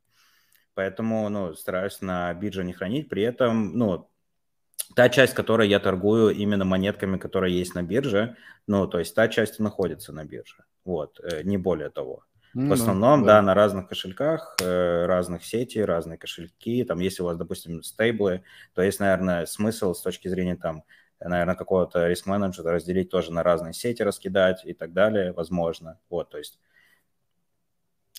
Поэтому, 0.79 1.27
ну, 1.27 1.55
стараюсь 1.55 1.99
на 1.99 2.33
бирже 2.33 2.63
не 2.63 2.71
хранить. 2.71 3.09
При 3.09 3.21
этом, 3.21 3.77
ну, 3.77 4.09
та 4.95 5.09
часть, 5.09 5.33
которой 5.33 5.67
я 5.67 5.77
торгую 5.81 6.33
именно 6.33 6.63
монетками, 6.63 7.17
которые 7.17 7.59
есть 7.59 7.75
на 7.75 7.83
бирже, 7.83 8.37
ну, 8.65 8.87
то 8.87 8.97
есть 8.97 9.13
та 9.13 9.27
часть 9.27 9.59
находится 9.59 10.13
на 10.13 10.23
бирже. 10.23 10.63
Вот, 10.85 11.19
э, 11.19 11.43
не 11.43 11.57
более 11.57 11.89
того. 11.89 12.23
В 12.53 12.71
основном, 12.71 13.25
да. 13.25 13.35
да, 13.35 13.41
на 13.41 13.55
разных 13.55 13.89
кошельках, 13.89 14.55
э, 14.61 15.05
разных 15.05 15.43
сетей, 15.43 15.83
разные 15.83 16.17
кошельки. 16.17 16.85
Там, 16.85 16.99
если 16.99 17.23
у 17.23 17.25
вас, 17.25 17.35
допустим, 17.35 17.83
стейблы, 17.83 18.43
то 18.73 18.81
есть, 18.81 19.01
наверное, 19.01 19.47
смысл 19.47 19.93
с 19.93 20.01
точки 20.01 20.29
зрения 20.29 20.55
там, 20.55 20.85
наверное, 21.19 21.55
какого-то 21.55 22.07
риск-менеджера 22.07 22.71
разделить 22.71 23.09
тоже 23.09 23.33
на 23.33 23.43
разные 23.43 23.73
сети, 23.73 24.01
раскидать 24.01 24.65
и 24.65 24.73
так 24.73 24.93
далее, 24.93 25.33
возможно. 25.33 25.99
Вот, 26.09 26.29
то 26.29 26.37
есть, 26.37 26.57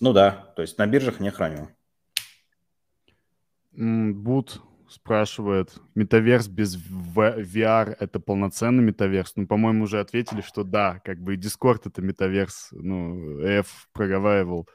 ну 0.03 0.13
да, 0.13 0.53
то 0.57 0.61
есть 0.61 0.77
на 0.77 0.87
биржах 0.87 1.21
не 1.21 1.31
храню. 1.31 1.71
Бут 3.73 4.61
спрашивает, 4.89 5.75
метаверс 5.95 6.49
без 6.49 6.77
VR— 6.77 7.97
это 8.01 8.21
полноценный 8.21 8.83
метаверс? 8.83 9.33
Ну, 9.37 9.47
по-моему, 9.47 9.85
уже 9.85 10.01
ответили, 10.01 10.41
что 10.41 10.65
да, 10.65 11.01
как 11.05 11.21
бы 11.21 11.35
и 11.35 11.39
Discord— 11.39 11.83
это 11.85 12.03
метаверс, 12.03 12.69
ну, 12.73 13.39
F 13.41 13.89
проговаривал. 13.93 14.69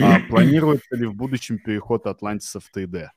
А 0.00 0.20
планируется 0.28 0.94
ли 0.96 1.06
в 1.06 1.14
будущем 1.14 1.58
переход 1.58 2.06
Атлантиса 2.06 2.60
в 2.60 2.70
3D? 2.74 3.08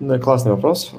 Да, 0.00 0.18
классный 0.18 0.52
вопрос. 0.52 0.94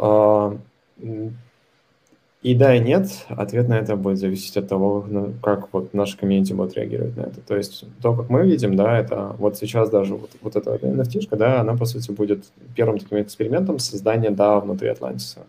И 2.47 2.55
да, 2.55 2.73
и 2.73 2.79
нет. 2.79 3.09
Ответ 3.27 3.67
на 3.67 3.73
это 3.73 3.97
будет 3.97 4.19
зависеть 4.19 4.55
от 4.55 4.69
того, 4.69 5.05
ну, 5.09 5.33
как 5.43 5.67
вот 5.73 5.93
наша 5.93 6.17
комьюнити 6.17 6.53
будет 6.53 6.75
реагировать 6.75 7.17
на 7.17 7.23
это. 7.23 7.41
То 7.41 7.57
есть 7.57 7.83
то, 8.01 8.13
как 8.13 8.29
мы 8.29 8.47
видим, 8.47 8.77
да, 8.77 8.97
это 8.97 9.35
вот 9.37 9.57
сейчас 9.57 9.89
даже 9.89 10.15
вот, 10.15 10.29
вот 10.41 10.55
эта 10.55 10.75
NFT, 10.75 11.35
да, 11.35 11.59
она, 11.59 11.75
по 11.75 11.83
сути, 11.83 12.09
будет 12.09 12.45
первым 12.73 12.99
таким 12.99 13.21
экспериментом 13.21 13.79
создания 13.79 14.29
DAO 14.29 14.61
внутри 14.61 14.87
Атлантиса. 14.87 15.39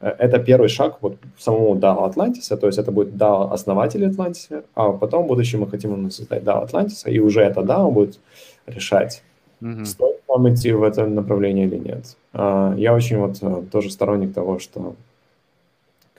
Э, 0.00 0.14
это 0.18 0.38
первый 0.38 0.70
шаг 0.70 0.96
вот 1.02 1.18
самому 1.36 1.76
DAO 1.76 2.06
Атлантиса, 2.06 2.56
то 2.56 2.66
есть 2.66 2.78
это 2.78 2.92
будет 2.92 3.08
DAO 3.08 3.52
основатель 3.52 4.06
Атлантиса, 4.06 4.62
а 4.74 4.92
потом 4.92 5.24
в 5.24 5.26
будущем 5.26 5.60
мы 5.60 5.68
хотим 5.68 6.10
создать 6.10 6.44
DAO 6.44 6.62
Атлантиса, 6.62 7.10
и 7.10 7.18
уже 7.18 7.42
это 7.42 7.60
DAO 7.60 7.90
будет 7.90 8.20
решать, 8.66 9.22
mm-hmm. 9.60 9.84
стоит 9.84 10.22
вам 10.26 10.48
идти 10.48 10.72
в 10.72 10.82
этом 10.82 11.14
направлении 11.14 11.66
или 11.66 11.76
нет. 11.76 12.16
А, 12.32 12.74
я 12.78 12.94
очень 12.94 13.18
вот 13.18 13.36
э, 13.42 13.62
тоже 13.70 13.90
сторонник 13.90 14.32
того, 14.32 14.58
что 14.58 14.94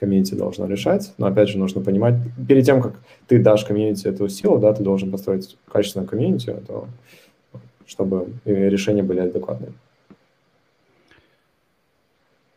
комьюнити 0.00 0.34
должно 0.34 0.66
решать. 0.66 1.12
Но 1.18 1.26
опять 1.26 1.50
же 1.50 1.58
нужно 1.58 1.82
понимать, 1.82 2.14
перед 2.48 2.64
тем, 2.64 2.82
как 2.82 2.94
ты 3.28 3.38
дашь 3.38 3.64
комьюнити 3.64 4.08
эту 4.08 4.28
силу, 4.28 4.58
да, 4.58 4.72
ты 4.72 4.82
должен 4.82 5.10
построить 5.10 5.56
качественную 5.70 6.08
комьюнити, 6.08 6.56
то, 6.66 6.88
чтобы 7.86 8.32
решения 8.44 9.02
были 9.02 9.20
адекватные. 9.20 9.72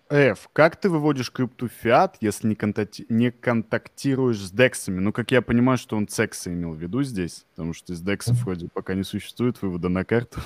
F, 0.09 0.47
как 0.53 0.75
ты 0.75 0.89
выводишь 0.89 1.31
крипту 1.31 1.67
фиат, 1.67 2.17
если 2.21 2.47
не, 2.47 2.53
контакти- 2.53 3.05
не 3.09 3.31
контактируешь 3.31 4.37
с 4.37 4.51
дексами? 4.51 4.99
Ну, 4.99 5.11
как 5.11 5.31
я 5.31 5.41
понимаю, 5.41 5.79
что 5.79 5.97
он 5.97 6.07
цексы 6.07 6.53
имел 6.53 6.73
в 6.73 6.77
виду 6.77 7.01
здесь, 7.01 7.45
потому 7.55 7.73
что 7.73 7.93
из 7.93 8.01
дексов 8.01 8.35
вроде 8.43 8.67
пока 8.71 8.93
не 8.93 9.03
существует 9.03 9.59
вывода 9.61 9.89
на 9.89 10.05
карту. 10.05 10.39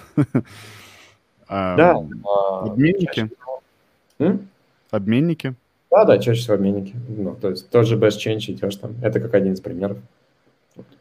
Да. 1.49 1.97
Обменники? 2.61 3.29
Обменники? 4.89 5.53
Да, 5.89 6.05
да, 6.05 6.17
чаще 6.17 6.41
всего 6.41 6.55
обменники. 6.55 6.95
Ну, 7.07 7.35
то 7.35 7.49
есть 7.49 7.69
тот 7.69 7.87
же 7.87 7.97
Best 7.97 8.17
Change 8.17 8.51
идешь 8.51 8.75
там. 8.75 8.95
Это 9.01 9.19
как 9.19 9.33
один 9.33 9.53
из 9.53 9.61
примеров. 9.61 9.97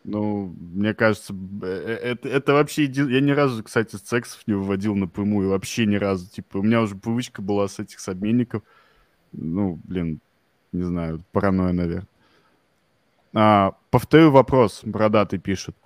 Ну, 0.04 0.54
мне 0.58 0.94
кажется, 0.94 1.34
э, 1.62 1.66
э, 1.66 2.10
это, 2.12 2.28
это 2.28 2.52
вообще... 2.52 2.84
Я 2.84 3.20
ни 3.20 3.32
разу, 3.32 3.62
кстати, 3.64 3.96
сексов 3.96 4.42
не 4.46 4.54
выводил 4.54 4.94
напрямую. 4.94 5.50
Вообще 5.50 5.86
ни 5.86 5.96
разу. 5.96 6.28
Типа, 6.30 6.58
у 6.58 6.62
меня 6.62 6.80
уже 6.80 6.94
привычка 6.94 7.42
была 7.42 7.66
с 7.68 7.78
этих 7.78 7.98
с 7.98 8.08
обменников. 8.08 8.62
Ну, 9.32 9.78
блин, 9.84 10.20
не 10.72 10.82
знаю, 10.82 11.22
паранойя, 11.32 11.72
наверное. 11.72 12.06
А, 13.34 13.72
повторю 13.90 14.30
вопрос, 14.30 14.80
Бородатый 14.84 15.38
пишет. 15.38 15.76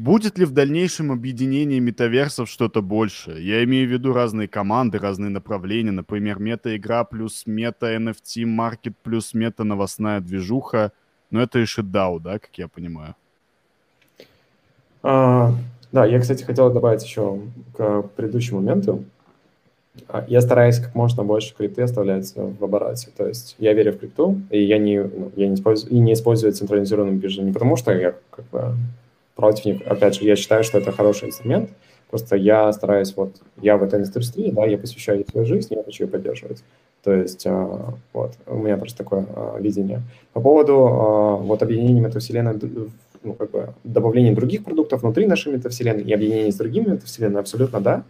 Будет 0.00 0.38
ли 0.38 0.46
в 0.46 0.52
дальнейшем 0.52 1.12
объединение 1.12 1.78
метаверсов 1.78 2.48
что-то 2.48 2.80
большее? 2.80 3.46
Я 3.46 3.62
имею 3.64 3.86
в 3.86 3.92
виду 3.92 4.14
разные 4.14 4.48
команды, 4.48 4.96
разные 4.96 5.28
направления, 5.28 5.90
например, 5.90 6.38
мета-игра 6.38 7.04
плюс 7.04 7.42
мета-NFT, 7.44 8.46
маркет 8.46 8.94
плюс 9.02 9.34
мета-новостная 9.34 10.20
движуха. 10.20 10.92
Но 11.30 11.42
это 11.42 11.58
решит 11.58 11.84
DAO, 11.84 12.18
да, 12.18 12.38
как 12.38 12.48
я 12.54 12.66
понимаю? 12.68 13.14
А, 15.02 15.52
да, 15.92 16.06
я, 16.06 16.18
кстати, 16.18 16.44
хотел 16.44 16.72
добавить 16.72 17.04
еще 17.04 17.38
к 17.76 18.04
предыдущему 18.16 18.60
моменту. 18.60 19.04
А, 20.08 20.24
я 20.28 20.40
стараюсь 20.40 20.78
как 20.78 20.94
можно 20.94 21.24
больше 21.24 21.54
крипты 21.54 21.82
оставлять 21.82 22.32
в 22.34 22.64
обороте. 22.64 23.10
То 23.14 23.28
есть 23.28 23.54
я 23.58 23.74
верю 23.74 23.92
в 23.92 23.98
крипту, 23.98 24.40
и 24.48 24.62
я 24.62 24.78
не, 24.78 24.98
ну, 25.02 25.30
я 25.36 25.46
не, 25.46 25.56
использую, 25.56 25.92
и 25.92 25.98
не 25.98 26.14
использую 26.14 26.54
централизированную 26.54 27.18
биржу 27.18 27.42
не 27.42 27.52
потому, 27.52 27.76
что 27.76 27.92
я 27.92 28.14
как 28.30 28.48
бы 28.48 28.76
против 29.40 29.64
них. 29.64 29.82
Опять 29.86 30.16
же, 30.16 30.24
я 30.24 30.36
считаю, 30.36 30.64
что 30.64 30.78
это 30.78 30.92
хороший 30.92 31.28
инструмент. 31.28 31.70
Просто 32.10 32.36
я 32.36 32.72
стараюсь, 32.72 33.14
вот, 33.16 33.36
я 33.60 33.76
в 33.76 33.82
этой 33.82 34.00
индустрии, 34.00 34.50
да, 34.50 34.66
я 34.66 34.78
посвящаю 34.78 35.18
ей 35.18 35.26
свою 35.30 35.46
жизнь, 35.46 35.72
я 35.74 35.82
хочу 35.82 36.04
ее 36.04 36.10
поддерживать. 36.10 36.64
То 37.04 37.12
есть, 37.12 37.46
а, 37.46 37.94
вот, 38.12 38.32
у 38.46 38.56
меня 38.56 38.76
просто 38.76 38.98
такое 38.98 39.26
а, 39.34 39.58
видение. 39.58 40.02
По 40.32 40.40
поводу 40.40 40.86
а, 40.86 41.36
вот 41.36 41.62
объединения 41.62 42.00
метавселенной, 42.00 42.58
ну, 43.22 43.34
как 43.34 43.50
бы 43.50 43.68
добавления 43.84 44.34
других 44.34 44.64
продуктов 44.64 45.02
внутри 45.02 45.26
нашей 45.26 45.52
метавселенной 45.52 46.02
и 46.02 46.12
объединения 46.12 46.50
с 46.50 46.56
другими 46.56 46.90
метавселенными, 46.90 47.40
абсолютно 47.40 47.80
да. 47.80 48.02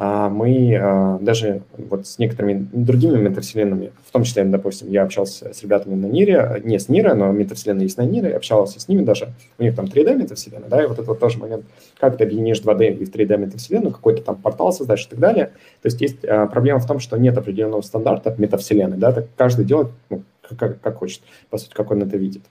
А 0.00 0.28
мы 0.28 0.76
а, 0.80 1.18
даже 1.20 1.62
вот 1.76 2.06
с 2.06 2.20
некоторыми 2.20 2.68
другими 2.72 3.18
метавселенными, 3.18 3.90
в 4.06 4.12
том 4.12 4.22
числе, 4.22 4.44
допустим, 4.44 4.88
я 4.92 5.02
общался 5.02 5.52
с 5.52 5.60
ребятами 5.64 5.96
на 5.96 6.06
Нире, 6.06 6.62
не 6.64 6.78
с 6.78 6.88
Нира, 6.88 7.14
но 7.14 7.32
метавселенная 7.32 7.82
есть 7.82 7.98
на 7.98 8.02
Нире, 8.02 8.36
общался 8.36 8.78
с 8.78 8.86
ними 8.86 9.02
даже, 9.02 9.32
у 9.58 9.64
них 9.64 9.74
там 9.74 9.86
3D 9.86 10.14
метавселенная, 10.14 10.68
да, 10.68 10.84
и 10.84 10.86
вот 10.86 11.00
это 11.00 11.08
вот 11.08 11.18
тоже 11.18 11.38
момент, 11.38 11.64
как 11.98 12.16
ты 12.16 12.22
объединишь 12.22 12.62
2D 12.62 12.94
и 12.94 13.04
в 13.04 13.10
3D 13.10 13.38
метавселенную, 13.38 13.92
какой-то 13.92 14.22
там 14.22 14.36
портал 14.36 14.72
создашь 14.72 15.04
и 15.06 15.08
так 15.08 15.18
далее. 15.18 15.46
То 15.82 15.86
есть 15.86 16.00
есть 16.00 16.24
а, 16.24 16.46
проблема 16.46 16.78
в 16.78 16.86
том, 16.86 17.00
что 17.00 17.16
нет 17.16 17.36
определенного 17.36 17.80
стандарта 17.80 18.32
метавселенной, 18.38 18.98
да, 18.98 19.10
так 19.10 19.26
каждый 19.36 19.64
делает, 19.64 19.88
ну, 20.10 20.22
как, 20.56 20.80
как 20.80 20.96
хочет, 20.98 21.22
по 21.50 21.58
сути, 21.58 21.74
как 21.74 21.90
он 21.90 22.04
это 22.04 22.16
видит. 22.16 22.42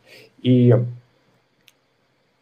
И 0.42 0.76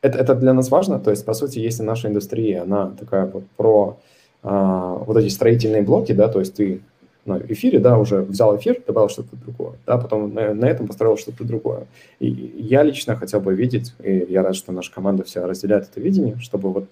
это, 0.01 0.17
это 0.17 0.33
для 0.33 0.53
нас 0.53 0.71
важно, 0.71 0.99
то 0.99 1.11
есть, 1.11 1.23
по 1.25 1.35
сути, 1.35 1.59
если 1.59 1.83
наша 1.83 2.07
индустрия, 2.07 2.63
она 2.63 2.87
такая 2.99 3.27
вот 3.27 3.43
про 3.55 3.99
а, 4.47 5.03
вот 5.07 5.17
эти 5.17 5.29
строительные 5.29 5.81
блоки, 5.81 6.11
да, 6.11 6.27
то 6.27 6.39
есть 6.39 6.53
ты 6.53 6.81
на 7.25 7.39
эфире, 7.49 7.79
да, 7.79 7.97
уже 7.97 8.21
взял 8.21 8.55
эфир, 8.55 8.79
добавил 8.85 9.09
что-то 9.09 9.35
другое, 9.35 9.73
да, 9.87 9.97
потом 9.97 10.35
на, 10.35 10.53
на 10.53 10.65
этом 10.65 10.85
построил 10.85 11.17
что-то 11.17 11.43
другое. 11.43 11.87
И 12.19 12.27
я 12.29 12.83
лично 12.83 13.15
хотел 13.15 13.39
бы 13.39 13.55
видеть, 13.55 13.95
и 14.03 14.27
я 14.29 14.43
рад, 14.43 14.55
что 14.55 14.71
наша 14.71 14.93
команда 14.93 15.23
вся 15.23 15.47
разделяет 15.47 15.89
это 15.89 15.99
видение, 15.99 16.37
чтобы 16.39 16.71
вот 16.71 16.85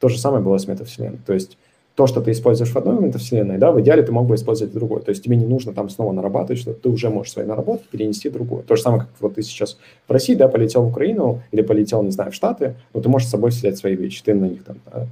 то 0.00 0.08
же 0.08 0.18
самое 0.18 0.42
было 0.42 0.58
с 0.58 0.66
метавселенной. 0.66 1.20
То 1.24 1.34
есть 1.34 1.56
то, 1.94 2.08
что 2.08 2.20
ты 2.20 2.32
используешь 2.32 2.72
в 2.72 2.76
одной 2.76 3.00
метавселенной, 3.00 3.58
да, 3.58 3.70
в 3.70 3.80
идеале 3.80 4.02
ты 4.02 4.10
мог 4.10 4.26
бы 4.26 4.34
использовать 4.34 4.74
другой. 4.74 5.02
То 5.02 5.10
есть 5.10 5.22
тебе 5.22 5.36
не 5.36 5.46
нужно 5.46 5.72
там 5.72 5.88
снова 5.88 6.10
нарабатывать, 6.10 6.60
что 6.60 6.74
ты 6.74 6.88
уже 6.88 7.10
можешь 7.10 7.32
свои 7.32 7.46
наработки 7.46 7.86
перенести 7.92 8.28
в 8.28 8.32
другую. 8.32 8.64
То 8.64 8.74
же 8.74 8.82
самое, 8.82 9.02
как 9.02 9.10
вот 9.20 9.36
ты 9.36 9.42
сейчас 9.42 9.78
в 10.08 10.10
России, 10.10 10.34
да, 10.34 10.48
полетел 10.48 10.82
в 10.82 10.88
Украину 10.88 11.42
или 11.52 11.62
полетел, 11.62 12.02
не 12.02 12.10
знаю, 12.10 12.32
в 12.32 12.34
Штаты, 12.34 12.74
но 12.92 13.00
ты 13.00 13.08
можешь 13.08 13.28
с 13.28 13.30
собой 13.30 13.50
взять 13.50 13.78
свои 13.78 13.94
вещи, 13.94 14.24
ты 14.24 14.34
на 14.34 14.46
них 14.46 14.64
там, 14.64 14.78
да, 14.90 15.06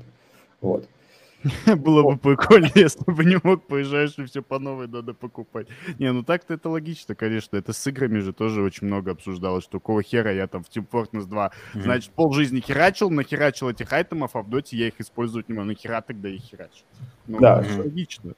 вот. 0.60 0.86
Было 1.76 2.02
бы 2.02 2.18
прикольно, 2.18 2.70
если 2.74 3.10
бы 3.10 3.24
не 3.24 3.38
мог, 3.42 3.66
поезжаешь 3.66 4.18
и 4.18 4.24
все 4.24 4.42
по 4.42 4.58
новой 4.58 4.88
надо 4.88 5.14
покупать. 5.14 5.68
Не, 5.98 6.12
ну 6.12 6.22
так-то 6.22 6.54
это 6.54 6.68
логично, 6.68 7.14
конечно. 7.14 7.56
Это 7.56 7.72
с 7.72 7.86
играми 7.86 8.18
же 8.20 8.32
тоже 8.32 8.62
очень 8.62 8.86
много 8.86 9.12
обсуждалось, 9.12 9.64
что 9.64 9.80
какого 9.80 10.02
хера 10.02 10.32
я 10.32 10.46
там 10.46 10.62
в 10.62 10.68
Team 10.68 10.86
Fortress 10.90 11.26
2, 11.26 11.50
значит, 11.74 12.12
пол 12.12 12.32
жизни 12.32 12.60
херачил, 12.60 13.10
нахерачил 13.10 13.70
этих 13.70 13.92
айтемов, 13.92 14.36
а 14.36 14.42
в 14.42 14.50
доте 14.50 14.76
я 14.76 14.88
их 14.88 15.00
использовать 15.00 15.48
не 15.48 15.54
могу. 15.54 15.68
Ну 15.70 15.74
хера 15.74 16.00
тогда 16.00 16.28
их 16.28 16.42
херачил. 16.42 16.84
Ну, 17.26 17.38
да. 17.38 17.64
логично. 17.78 18.34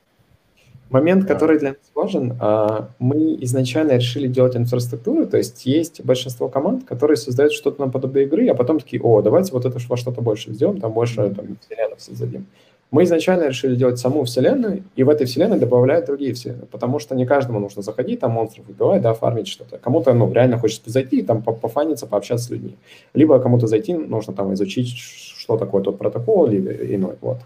Момент, 0.90 1.26
который 1.26 1.58
для 1.58 1.70
нас 1.70 1.78
важен, 1.94 2.36
а, 2.38 2.90
мы 2.98 3.38
изначально 3.40 3.92
решили 3.92 4.28
делать 4.28 4.54
инфраструктуру, 4.56 5.26
то 5.26 5.38
есть 5.38 5.64
есть 5.64 6.04
большинство 6.04 6.50
команд, 6.50 6.84
которые 6.84 7.16
создают 7.16 7.54
что-то 7.54 7.86
наподобие 7.86 8.26
игры, 8.26 8.46
а 8.48 8.54
потом 8.54 8.78
такие, 8.78 9.00
о, 9.02 9.22
давайте 9.22 9.52
вот 9.52 9.64
это 9.64 9.78
во 9.88 9.96
что-то 9.96 10.20
больше 10.20 10.52
сделаем, 10.52 10.80
там 10.80 10.92
больше 10.92 11.30
там, 11.30 11.56
вселенных 11.62 11.98
создадим. 11.98 12.46
Мы 12.93 13.05
изначально 13.05 13.48
решили 13.48 13.74
делать 13.74 13.98
саму 13.98 14.24
вселенную, 14.24 14.85
и 14.97 15.02
в 15.02 15.09
этой 15.09 15.27
вселенной 15.27 15.59
добавляют 15.59 16.05
другие 16.05 16.35
вселенные, 16.35 16.66
потому 16.66 16.98
что 16.98 17.14
не 17.14 17.24
каждому 17.24 17.59
нужно 17.59 17.81
заходить, 17.81 18.20
там 18.20 18.32
монстров 18.32 18.69
убивать, 18.69 19.01
да, 19.01 19.14
фармить 19.14 19.48
что-то. 19.48 19.78
Кому-то, 19.78 20.12
ну, 20.12 20.31
реально 20.31 20.59
хочется 20.59 20.90
зайти 20.90 21.20
и 21.20 21.23
там 21.23 21.43
пофаниться, 21.43 22.06
пообщаться 22.06 22.48
с 22.48 22.51
людьми. 22.51 22.77
Либо 23.14 23.40
кому-то 23.40 23.66
зайти, 23.66 23.94
нужно 23.94 24.35
там 24.35 24.52
изучить, 24.52 24.94
что 24.94 25.56
такое 25.56 25.82
тот 25.82 25.97
протокол 25.97 26.51
или 26.51 26.94
иной, 26.94 27.16
вот. 27.23 27.39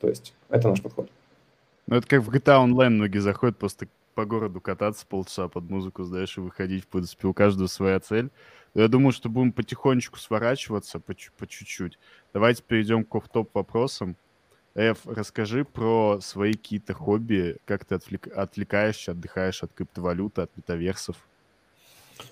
То 0.00 0.08
есть 0.08 0.32
это 0.48 0.70
наш 0.70 0.80
подход. 0.80 1.10
Ну, 1.86 1.96
это 1.96 2.06
как 2.06 2.22
в 2.22 2.30
GTA 2.30 2.64
Online 2.66 2.88
многие 2.88 3.18
заходят 3.18 3.58
просто 3.58 3.88
по 4.14 4.24
городу 4.24 4.62
кататься 4.62 5.04
полчаса 5.06 5.48
под 5.48 5.68
музыку, 5.68 6.04
знаешь, 6.04 6.38
и 6.38 6.40
выходить, 6.40 6.84
в 6.84 6.88
принципе, 6.88 7.28
у 7.28 7.34
каждого 7.34 7.66
своя 7.66 8.00
цель. 8.00 8.30
Я 8.74 8.88
думаю, 8.88 9.12
что 9.12 9.28
будем 9.28 9.52
потихонечку 9.52 10.18
сворачиваться 10.18 11.00
по, 11.00 11.14
по 11.36 11.46
чуть-чуть. 11.46 11.98
Давайте 12.32 12.62
перейдем 12.62 13.04
к 13.04 13.28
топ 13.28 13.54
вопросам. 13.54 14.16
Эф, 14.76 14.98
расскажи 15.06 15.64
про 15.64 16.18
свои 16.20 16.52
какие-то 16.52 16.92
хобби, 16.92 17.56
как 17.64 17.86
ты 17.86 17.94
отвлек... 17.94 18.28
отвлекаешься, 18.36 19.12
отдыхаешь 19.12 19.62
от 19.62 19.72
криптовалюты, 19.72 20.42
от 20.42 20.50
метаверсов. 20.54 21.16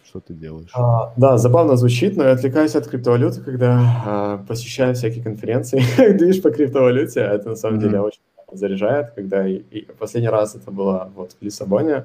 Что 0.05 0.21
ты 0.21 0.35
делаешь? 0.35 0.71
А, 0.75 1.15
да, 1.16 1.39
забавно 1.39 1.77
звучит, 1.77 2.19
но 2.19 2.25
я 2.25 2.33
отвлекаюсь 2.33 2.77
от 2.77 2.87
криптовалюты, 2.87 3.41
когда 3.41 3.81
а, 4.05 4.45
посещаю 4.47 4.95
всякие 4.95 5.25
конференции, 5.25 5.83
движ 6.19 6.43
по 6.43 6.51
криптовалюте. 6.51 7.21
Это 7.21 7.49
на 7.49 7.57
самом 7.57 7.79
mm-hmm. 7.79 7.83
деле 7.83 8.01
очень 8.01 8.21
заряжает, 8.53 9.12
когда 9.12 9.49
и, 9.49 9.57
и 9.57 9.87
последний 9.99 10.29
раз 10.29 10.55
это 10.55 10.71
было 10.71 11.11
вот 11.15 11.33
в 11.33 11.43
Лиссабоне. 11.43 12.05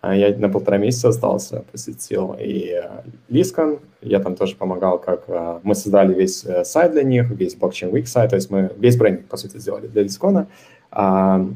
А 0.00 0.14
я 0.16 0.34
на 0.36 0.48
полтора 0.48 0.78
месяца 0.78 1.08
остался, 1.08 1.64
посетил 1.70 2.34
и 2.38 2.70
э, 2.72 3.02
Лискан, 3.28 3.80
я 4.00 4.20
там 4.20 4.34
тоже 4.34 4.56
помогал, 4.56 4.98
как 4.98 5.24
э, 5.28 5.60
мы 5.62 5.74
создали 5.74 6.14
весь 6.14 6.42
э, 6.46 6.64
сайт 6.64 6.92
для 6.92 7.02
них, 7.02 7.28
весь 7.30 7.54
Blockchain 7.54 7.90
Week 7.92 8.06
сайт, 8.06 8.30
то 8.30 8.36
есть 8.36 8.50
мы 8.50 8.72
весь 8.78 8.96
брендинг, 8.96 9.26
по 9.28 9.36
сути, 9.36 9.58
сделали 9.58 9.88
для 9.88 10.02
Лискона. 10.02 10.48
А 10.90 11.46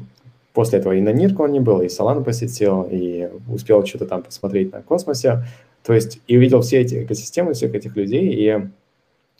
после 0.53 0.77
этого 0.77 0.93
и 0.93 1.01
на 1.01 1.09
Ниркон 1.09 1.51
не 1.51 1.59
был, 1.59 1.81
и 1.81 1.87
Solana 1.87 2.23
посетил, 2.23 2.87
и 2.89 3.29
успел 3.51 3.83
что-то 3.83 4.05
там 4.05 4.21
посмотреть 4.21 4.71
на 4.71 4.83
космосе. 4.83 5.43
То 5.83 5.93
есть 5.93 6.21
и 6.27 6.37
увидел 6.37 6.61
все 6.61 6.81
эти 6.81 7.03
экосистемы, 7.03 7.53
всех 7.53 7.73
этих 7.73 7.95
людей, 7.95 8.31
и 8.31 8.67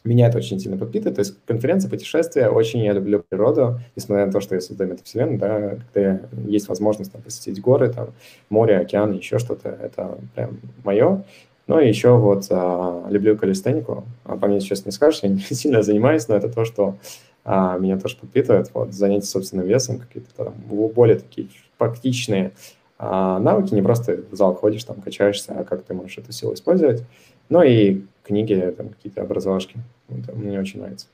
меня 0.07 0.27
это 0.27 0.37
очень 0.37 0.59
сильно 0.59 0.77
подпитывает. 0.77 1.15
То 1.15 1.21
есть 1.21 1.35
конференция, 1.45 1.89
путешествия, 1.89 2.49
очень 2.49 2.81
я 2.81 2.93
люблю 2.93 3.23
природу, 3.27 3.79
несмотря 3.95 4.25
на 4.25 4.31
то, 4.31 4.39
что 4.39 4.55
я 4.55 4.61
создаю 4.61 4.91
метавселенную, 4.91 5.39
да, 5.39 5.77
когда 5.93 6.19
есть 6.47 6.67
возможность 6.67 7.11
там, 7.11 7.21
посетить 7.21 7.59
горы, 7.59 7.91
там, 7.91 8.09
море, 8.49 8.77
океан, 8.77 9.13
еще 9.13 9.39
что-то, 9.39 9.69
это 9.69 10.17
прям 10.35 10.59
мое. 10.83 11.23
Ну 11.67 11.79
и 11.79 11.87
еще 11.87 12.15
вот 12.15 12.45
а, 12.51 13.07
люблю 13.09 13.35
калистенику. 13.37 14.03
А 14.23 14.37
по 14.37 14.47
мне 14.47 14.59
сейчас 14.59 14.85
не 14.85 14.91
скажешь, 14.91 15.21
я 15.23 15.29
не 15.29 15.39
сильно 15.39 15.81
занимаюсь, 15.81 16.27
но 16.27 16.35
это 16.35 16.49
то, 16.49 16.65
что 16.65 16.95
а, 17.43 17.77
меня 17.77 17.97
тоже 17.97 18.17
подпитывает. 18.17 18.69
Вот 18.73 18.93
занятия 18.93 19.25
собственным 19.25 19.65
весом, 19.65 19.99
какие-то 19.99 20.29
там 20.35 20.53
более 20.67 21.17
такие 21.17 21.47
практичные 21.77 22.51
а, 22.97 23.39
навыки, 23.39 23.73
не 23.73 23.81
просто 23.81 24.19
в 24.31 24.35
зал 24.35 24.55
ходишь, 24.55 24.83
там 24.83 25.01
качаешься, 25.01 25.53
а 25.57 25.63
как 25.63 25.83
ты 25.83 25.93
можешь 25.93 26.17
эту 26.17 26.31
силу 26.31 26.53
использовать. 26.53 27.03
Ну 27.49 27.63
и 27.63 28.01
книги, 28.23 28.73
там 28.77 28.89
какие-то 28.89 29.21
образовашки. 29.21 29.77
Это 30.09 30.33
мне 30.33 30.59
очень 30.59 30.79
нравится. 30.79 31.07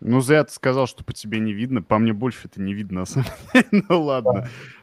Ну, 0.00 0.20
зря 0.20 0.44
ты 0.44 0.52
сказал, 0.52 0.86
что 0.86 1.04
по 1.04 1.12
тебе 1.12 1.38
не 1.40 1.52
видно. 1.52 1.82
По 1.82 1.98
мне 1.98 2.12
больше 2.12 2.48
это 2.48 2.60
не 2.60 2.74
видно, 2.74 3.00
на 3.00 3.06
самом 3.06 3.28
деле. 3.52 3.66
ну, 3.88 4.02
ладно. 4.02 4.32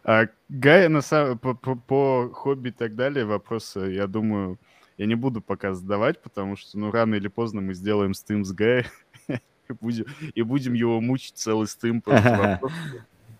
Да. 0.03 0.21
А, 0.21 0.27
Гай, 0.49 0.87
на 0.89 1.01
самом... 1.01 1.37
по, 1.37 1.53
по, 1.53 1.75
по 1.75 2.29
хобби 2.33 2.69
и 2.69 2.71
так 2.71 2.95
далее, 2.95 3.25
вопросы, 3.25 3.79
я 3.79 4.07
думаю, 4.07 4.57
я 4.97 5.05
не 5.05 5.15
буду 5.15 5.41
пока 5.41 5.73
задавать, 5.73 6.19
потому 6.21 6.55
что, 6.55 6.77
ну, 6.79 6.91
рано 6.91 7.15
или 7.15 7.27
поздно 7.27 7.61
мы 7.61 7.73
сделаем 7.73 8.13
стрим 8.15 8.43
с 8.43 8.51
Гай 8.51 8.87
и 9.27 9.73
будем, 9.79 10.05
и 10.33 10.41
будем 10.41 10.73
его 10.73 10.99
мучить 10.99 11.35
целый 11.35 11.67
стрим 11.67 12.01
просто 12.05 12.59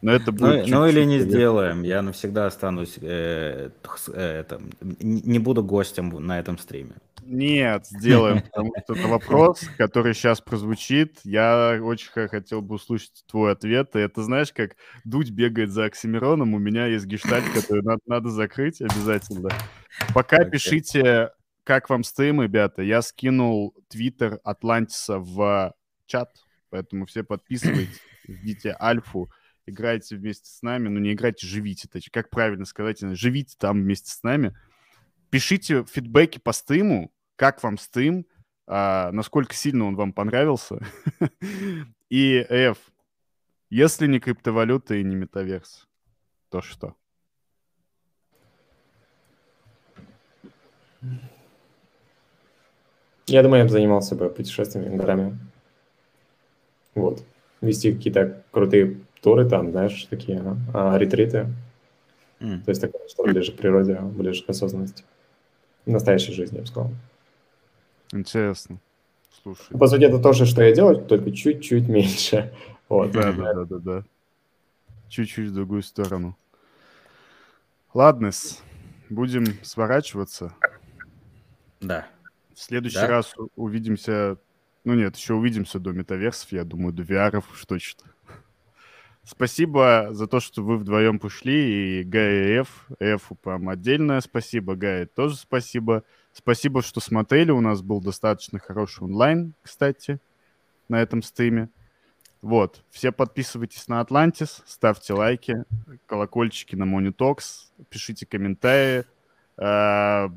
Но 0.02 0.12
это 0.12 0.32
ну, 0.32 0.38
будет 0.38 0.68
ну, 0.68 0.80
ну 0.80 0.88
или 0.88 1.04
не 1.06 1.20
сделаем. 1.20 1.82
Я 1.82 2.04
навсегда 2.04 2.46
останусь, 2.46 3.00
э, 3.02 3.72
э, 4.14 4.40
это, 4.42 4.62
не 5.00 5.40
буду 5.40 5.64
гостем 5.64 6.10
на 6.24 6.40
этом 6.40 6.60
стриме. 6.60 6.94
Нет, 7.26 7.86
сделаем, 7.88 8.42
потому 8.52 8.74
что 8.84 8.94
это 8.94 9.08
вопрос, 9.08 9.62
который 9.78 10.14
сейчас 10.14 10.42
прозвучит. 10.42 11.20
Я 11.24 11.80
очень 11.82 12.10
хотел 12.12 12.62
бы 12.62 12.76
услышать 12.76 13.24
твой 13.30 13.52
ответ. 13.52 13.96
И 13.96 14.00
это 14.00 14.24
знаешь, 14.24 14.52
как 14.52 14.76
Дудь 15.04 15.32
бегает 15.32 15.72
за 15.72 15.86
Оксимироном, 15.86 16.54
у 16.54 16.60
меня 16.60 16.88
есть 16.88 17.06
гештальт, 17.06 17.46
который 17.54 17.84
надо, 17.84 18.02
надо 18.06 18.30
закрыть 18.30 18.82
обязательно. 18.82 19.50
Пока 20.14 20.44
okay. 20.44 20.50
пишите, 20.50 21.32
как 21.64 21.90
вам 21.90 22.04
стрим, 22.04 22.42
ребята. 22.42 22.82
Я 22.82 23.02
скинул 23.02 23.74
твиттер 23.90 24.40
Атлантиса 24.44 25.20
в 25.20 25.74
чат, 26.06 26.30
поэтому 26.70 27.06
все 27.06 27.24
подписывайтесь, 27.24 28.00
ждите 28.28 28.76
альфу 28.80 29.30
играйте 29.66 30.16
вместе 30.16 30.50
с 30.50 30.62
нами, 30.62 30.90
ну 30.90 31.00
не 31.00 31.14
играйте, 31.14 31.48
живите, 31.48 31.88
точнее, 31.88 32.12
как 32.12 32.30
правильно 32.30 32.66
сказать, 32.66 33.00
живите 33.00 33.56
там 33.58 33.82
вместе 33.82 34.12
с 34.12 34.24
нами. 34.24 34.56
Пишите 35.34 35.84
фидбэки 35.84 36.38
по 36.38 36.52
стриму, 36.52 37.12
как 37.38 37.64
вам 37.64 37.80
стрим, 37.80 38.28
а, 38.68 39.12
насколько 39.12 39.56
сильно 39.56 39.86
он 39.86 39.96
вам 39.96 40.14
понравился. 40.14 40.78
И, 42.12 42.46
F, 42.48 42.78
если 43.72 44.06
не 44.06 44.20
криптовалюта 44.20 44.94
и 44.94 45.04
не 45.04 45.16
метаверс, 45.16 45.88
то 46.50 46.62
что? 46.62 46.94
Я 53.26 53.42
думаю, 53.42 53.62
я 53.62 53.66
бы 53.66 53.72
занимался 53.72 54.14
бы 54.14 54.30
путешествиями, 54.30 54.96
горами. 54.96 55.40
Вот. 56.94 57.26
Вести 57.60 57.92
какие-то 57.92 58.44
крутые 58.52 59.00
туры 59.24 59.50
там, 59.50 59.72
знаешь, 59.72 60.06
такие 60.12 60.44
а, 60.76 60.96
ретриты. 61.00 61.48
Mm. 62.40 62.64
То 62.66 62.70
есть 62.70 62.82
такое, 62.82 63.08
что 63.08 63.24
ближе 63.24 63.52
к 63.52 63.58
природе, 63.58 63.96
ближе 64.00 64.46
к 64.46 64.50
осознанности. 64.52 65.04
В 65.86 65.92
настоящей 65.92 66.34
жизни, 66.34 66.56
я 66.56 66.62
бы 66.62 66.68
сказал. 66.68 66.92
Интересно. 68.12 68.80
Слушай. 69.42 69.78
По 69.78 69.88
сути, 69.88 70.04
это 70.04 70.20
то 70.20 70.34
же, 70.34 70.46
что 70.46 70.64
я 70.64 70.74
делаю, 70.74 71.04
только 71.04 71.32
чуть-чуть 71.32 71.88
меньше. 71.88 72.54
Вот. 72.90 73.12
Да, 73.12 73.32
да, 73.32 73.54
да, 73.54 73.66
да, 73.66 73.78
да. 73.80 74.04
Чуть-чуть 75.10 75.50
в 75.50 75.54
другую 75.54 75.82
сторону. 75.82 76.38
Ладно, 77.94 78.30
будем 79.10 79.46
сворачиваться. 79.64 80.54
Да. 81.80 82.06
В 82.54 82.60
следующий 82.60 82.98
да? 82.98 83.08
раз 83.08 83.34
увидимся... 83.56 84.38
Ну 84.84 84.94
нет, 84.94 85.16
еще 85.16 85.34
увидимся 85.34 85.80
до 85.80 85.92
метаверсов, 85.92 86.52
я 86.52 86.66
думаю, 86.66 86.94
до 86.94 87.02
VR 87.04 87.42
уж 87.52 87.66
точно. 87.66 88.04
Спасибо 89.26 90.10
за 90.12 90.28
то, 90.28 90.42
что 90.42 90.62
вы 90.64 90.78
вдвоем 90.78 91.18
пошли, 91.18 92.02
и 92.02 92.04
Гай 92.04 92.34
и 92.34 92.62
Эф. 92.62 92.88
Эфу 93.00 93.36
прям 93.36 93.70
отдельное 93.70 94.20
спасибо, 94.20 94.76
Гай 94.76 95.06
тоже 95.06 95.38
спасибо. 95.38 96.04
Спасибо, 96.34 96.82
что 96.82 97.00
смотрели, 97.00 97.52
у 97.52 97.62
нас 97.62 97.82
был 97.82 98.02
достаточно 98.02 98.60
хороший 98.60 99.04
онлайн, 99.04 99.54
кстати, 99.62 100.20
на 100.90 101.02
этом 101.02 101.22
стриме. 101.22 101.70
Вот, 102.42 102.84
все 102.90 103.14
подписывайтесь 103.14 103.88
на 103.88 104.02
Атлантис, 104.02 104.62
ставьте 104.66 105.14
лайки, 105.14 105.64
колокольчики 106.08 106.76
на 106.76 106.84
Monitox, 106.84 107.70
пишите 107.90 108.26
комментарии, 108.26 109.06
э, 109.58 110.30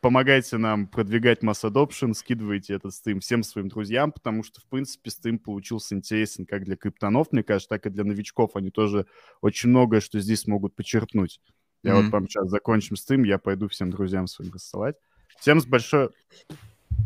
помогайте 0.00 0.56
нам 0.56 0.86
продвигать 0.86 1.42
Mass 1.42 1.62
Adoption, 1.64 2.14
скидывайте 2.14 2.74
этот 2.74 2.94
стрим 2.94 3.20
всем 3.20 3.42
своим 3.42 3.68
друзьям, 3.68 4.12
потому 4.12 4.42
что, 4.42 4.60
в 4.60 4.64
принципе, 4.64 5.10
стрим 5.10 5.38
получился 5.38 5.94
интересен 5.94 6.46
как 6.46 6.64
для 6.64 6.76
криптонов, 6.76 7.28
мне 7.32 7.42
кажется, 7.42 7.68
так 7.68 7.86
и 7.86 7.90
для 7.90 8.04
новичков. 8.04 8.56
Они 8.56 8.70
тоже 8.70 9.06
очень 9.40 9.70
многое, 9.70 10.00
что 10.00 10.18
здесь 10.20 10.46
могут 10.46 10.74
почерпнуть. 10.74 11.40
Я 11.82 11.92
mm-hmm. 11.92 12.02
вот 12.02 12.10
прямо 12.10 12.26
сейчас 12.26 12.48
закончим 12.48 12.96
стрим, 12.96 13.24
я 13.24 13.38
пойду 13.38 13.68
всем 13.68 13.90
друзьям 13.90 14.26
своим 14.26 14.52
рассылать. 14.52 14.96
Всем 15.38 15.60
большое... 15.66 16.10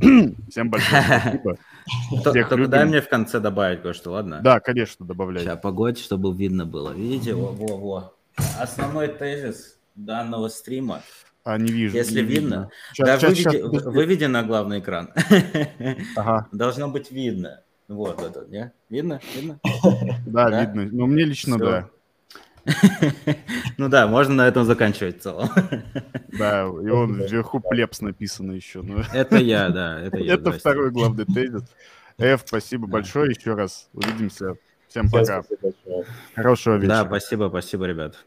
Всем 0.51 0.71
большое 0.71 1.03
спасибо. 1.03 1.59
Только 2.25 2.67
дай 2.67 2.85
мне 2.85 3.01
в 3.01 3.09
конце 3.09 3.39
добавить 3.39 3.83
кое-что, 3.83 4.11
ладно? 4.11 4.41
Да, 4.43 4.59
конечно, 4.59 5.07
добавляй. 5.07 5.45
Сейчас, 5.45 5.61
погодь, 5.61 5.99
чтобы 5.99 6.35
видно 6.35 6.67
было. 6.67 6.93
Видите? 6.93 7.35
Во-во-во. 7.35 8.13
Основной 8.59 9.07
тезис 9.07 9.79
данного 9.95 10.49
стрима 10.49 11.03
а, 11.45 11.59
не 11.59 11.71
вижу. 11.71 11.95
Если 11.97 12.23
не 12.23 12.27
видно. 12.27 12.71
Сейчас, 12.93 13.07
да, 13.07 13.19
сейчас, 13.19 13.53
выведи, 13.53 13.71
сейчас. 13.71 13.85
выведи 13.85 14.25
на 14.25 14.43
главный 14.43 14.81
экран. 14.81 15.13
Ага. 16.17 16.49
Должно 16.53 16.89
быть 16.89 17.11
видно. 17.11 17.63
Вот 17.87 18.23
это, 18.23 18.47
не? 18.49 18.73
Видно? 18.89 19.21
Видно? 19.37 19.61
Да, 20.27 20.49
да? 20.49 20.65
видно. 20.65 20.89
Ну, 20.91 21.07
мне 21.07 21.25
лично 21.25 21.57
Все. 21.57 21.65
да. 21.65 21.91
Ну 23.77 23.89
да, 23.91 24.07
можно 24.07 24.35
на 24.35 24.49
этом 24.49 24.65
заканчивать 24.65 25.19
в 25.19 25.23
целом. 25.23 25.49
Да, 26.39 26.63
и 26.63 26.89
он 26.89 27.21
вверху 27.21 27.61
плепс 27.61 28.01
написано 28.01 28.53
еще. 28.53 28.83
Ну. 28.83 29.03
Это 29.13 29.37
я, 29.37 29.69
да. 29.69 30.01
Это, 30.01 30.19
я, 30.19 30.35
это 30.35 30.51
второй 30.51 30.91
главный 30.91 31.27
тезис. 31.27 31.63
Эф, 32.19 32.43
спасибо 32.45 32.87
большое 32.87 33.31
еще 33.31 33.55
раз. 33.55 33.89
Увидимся. 33.93 34.57
Всем 34.89 35.11
пока. 35.11 35.43
Хорошего 36.35 36.77
вечера. 36.77 37.03
Да, 37.03 37.07
спасибо, 37.07 37.49
спасибо, 37.51 37.85
ребят. 37.85 38.25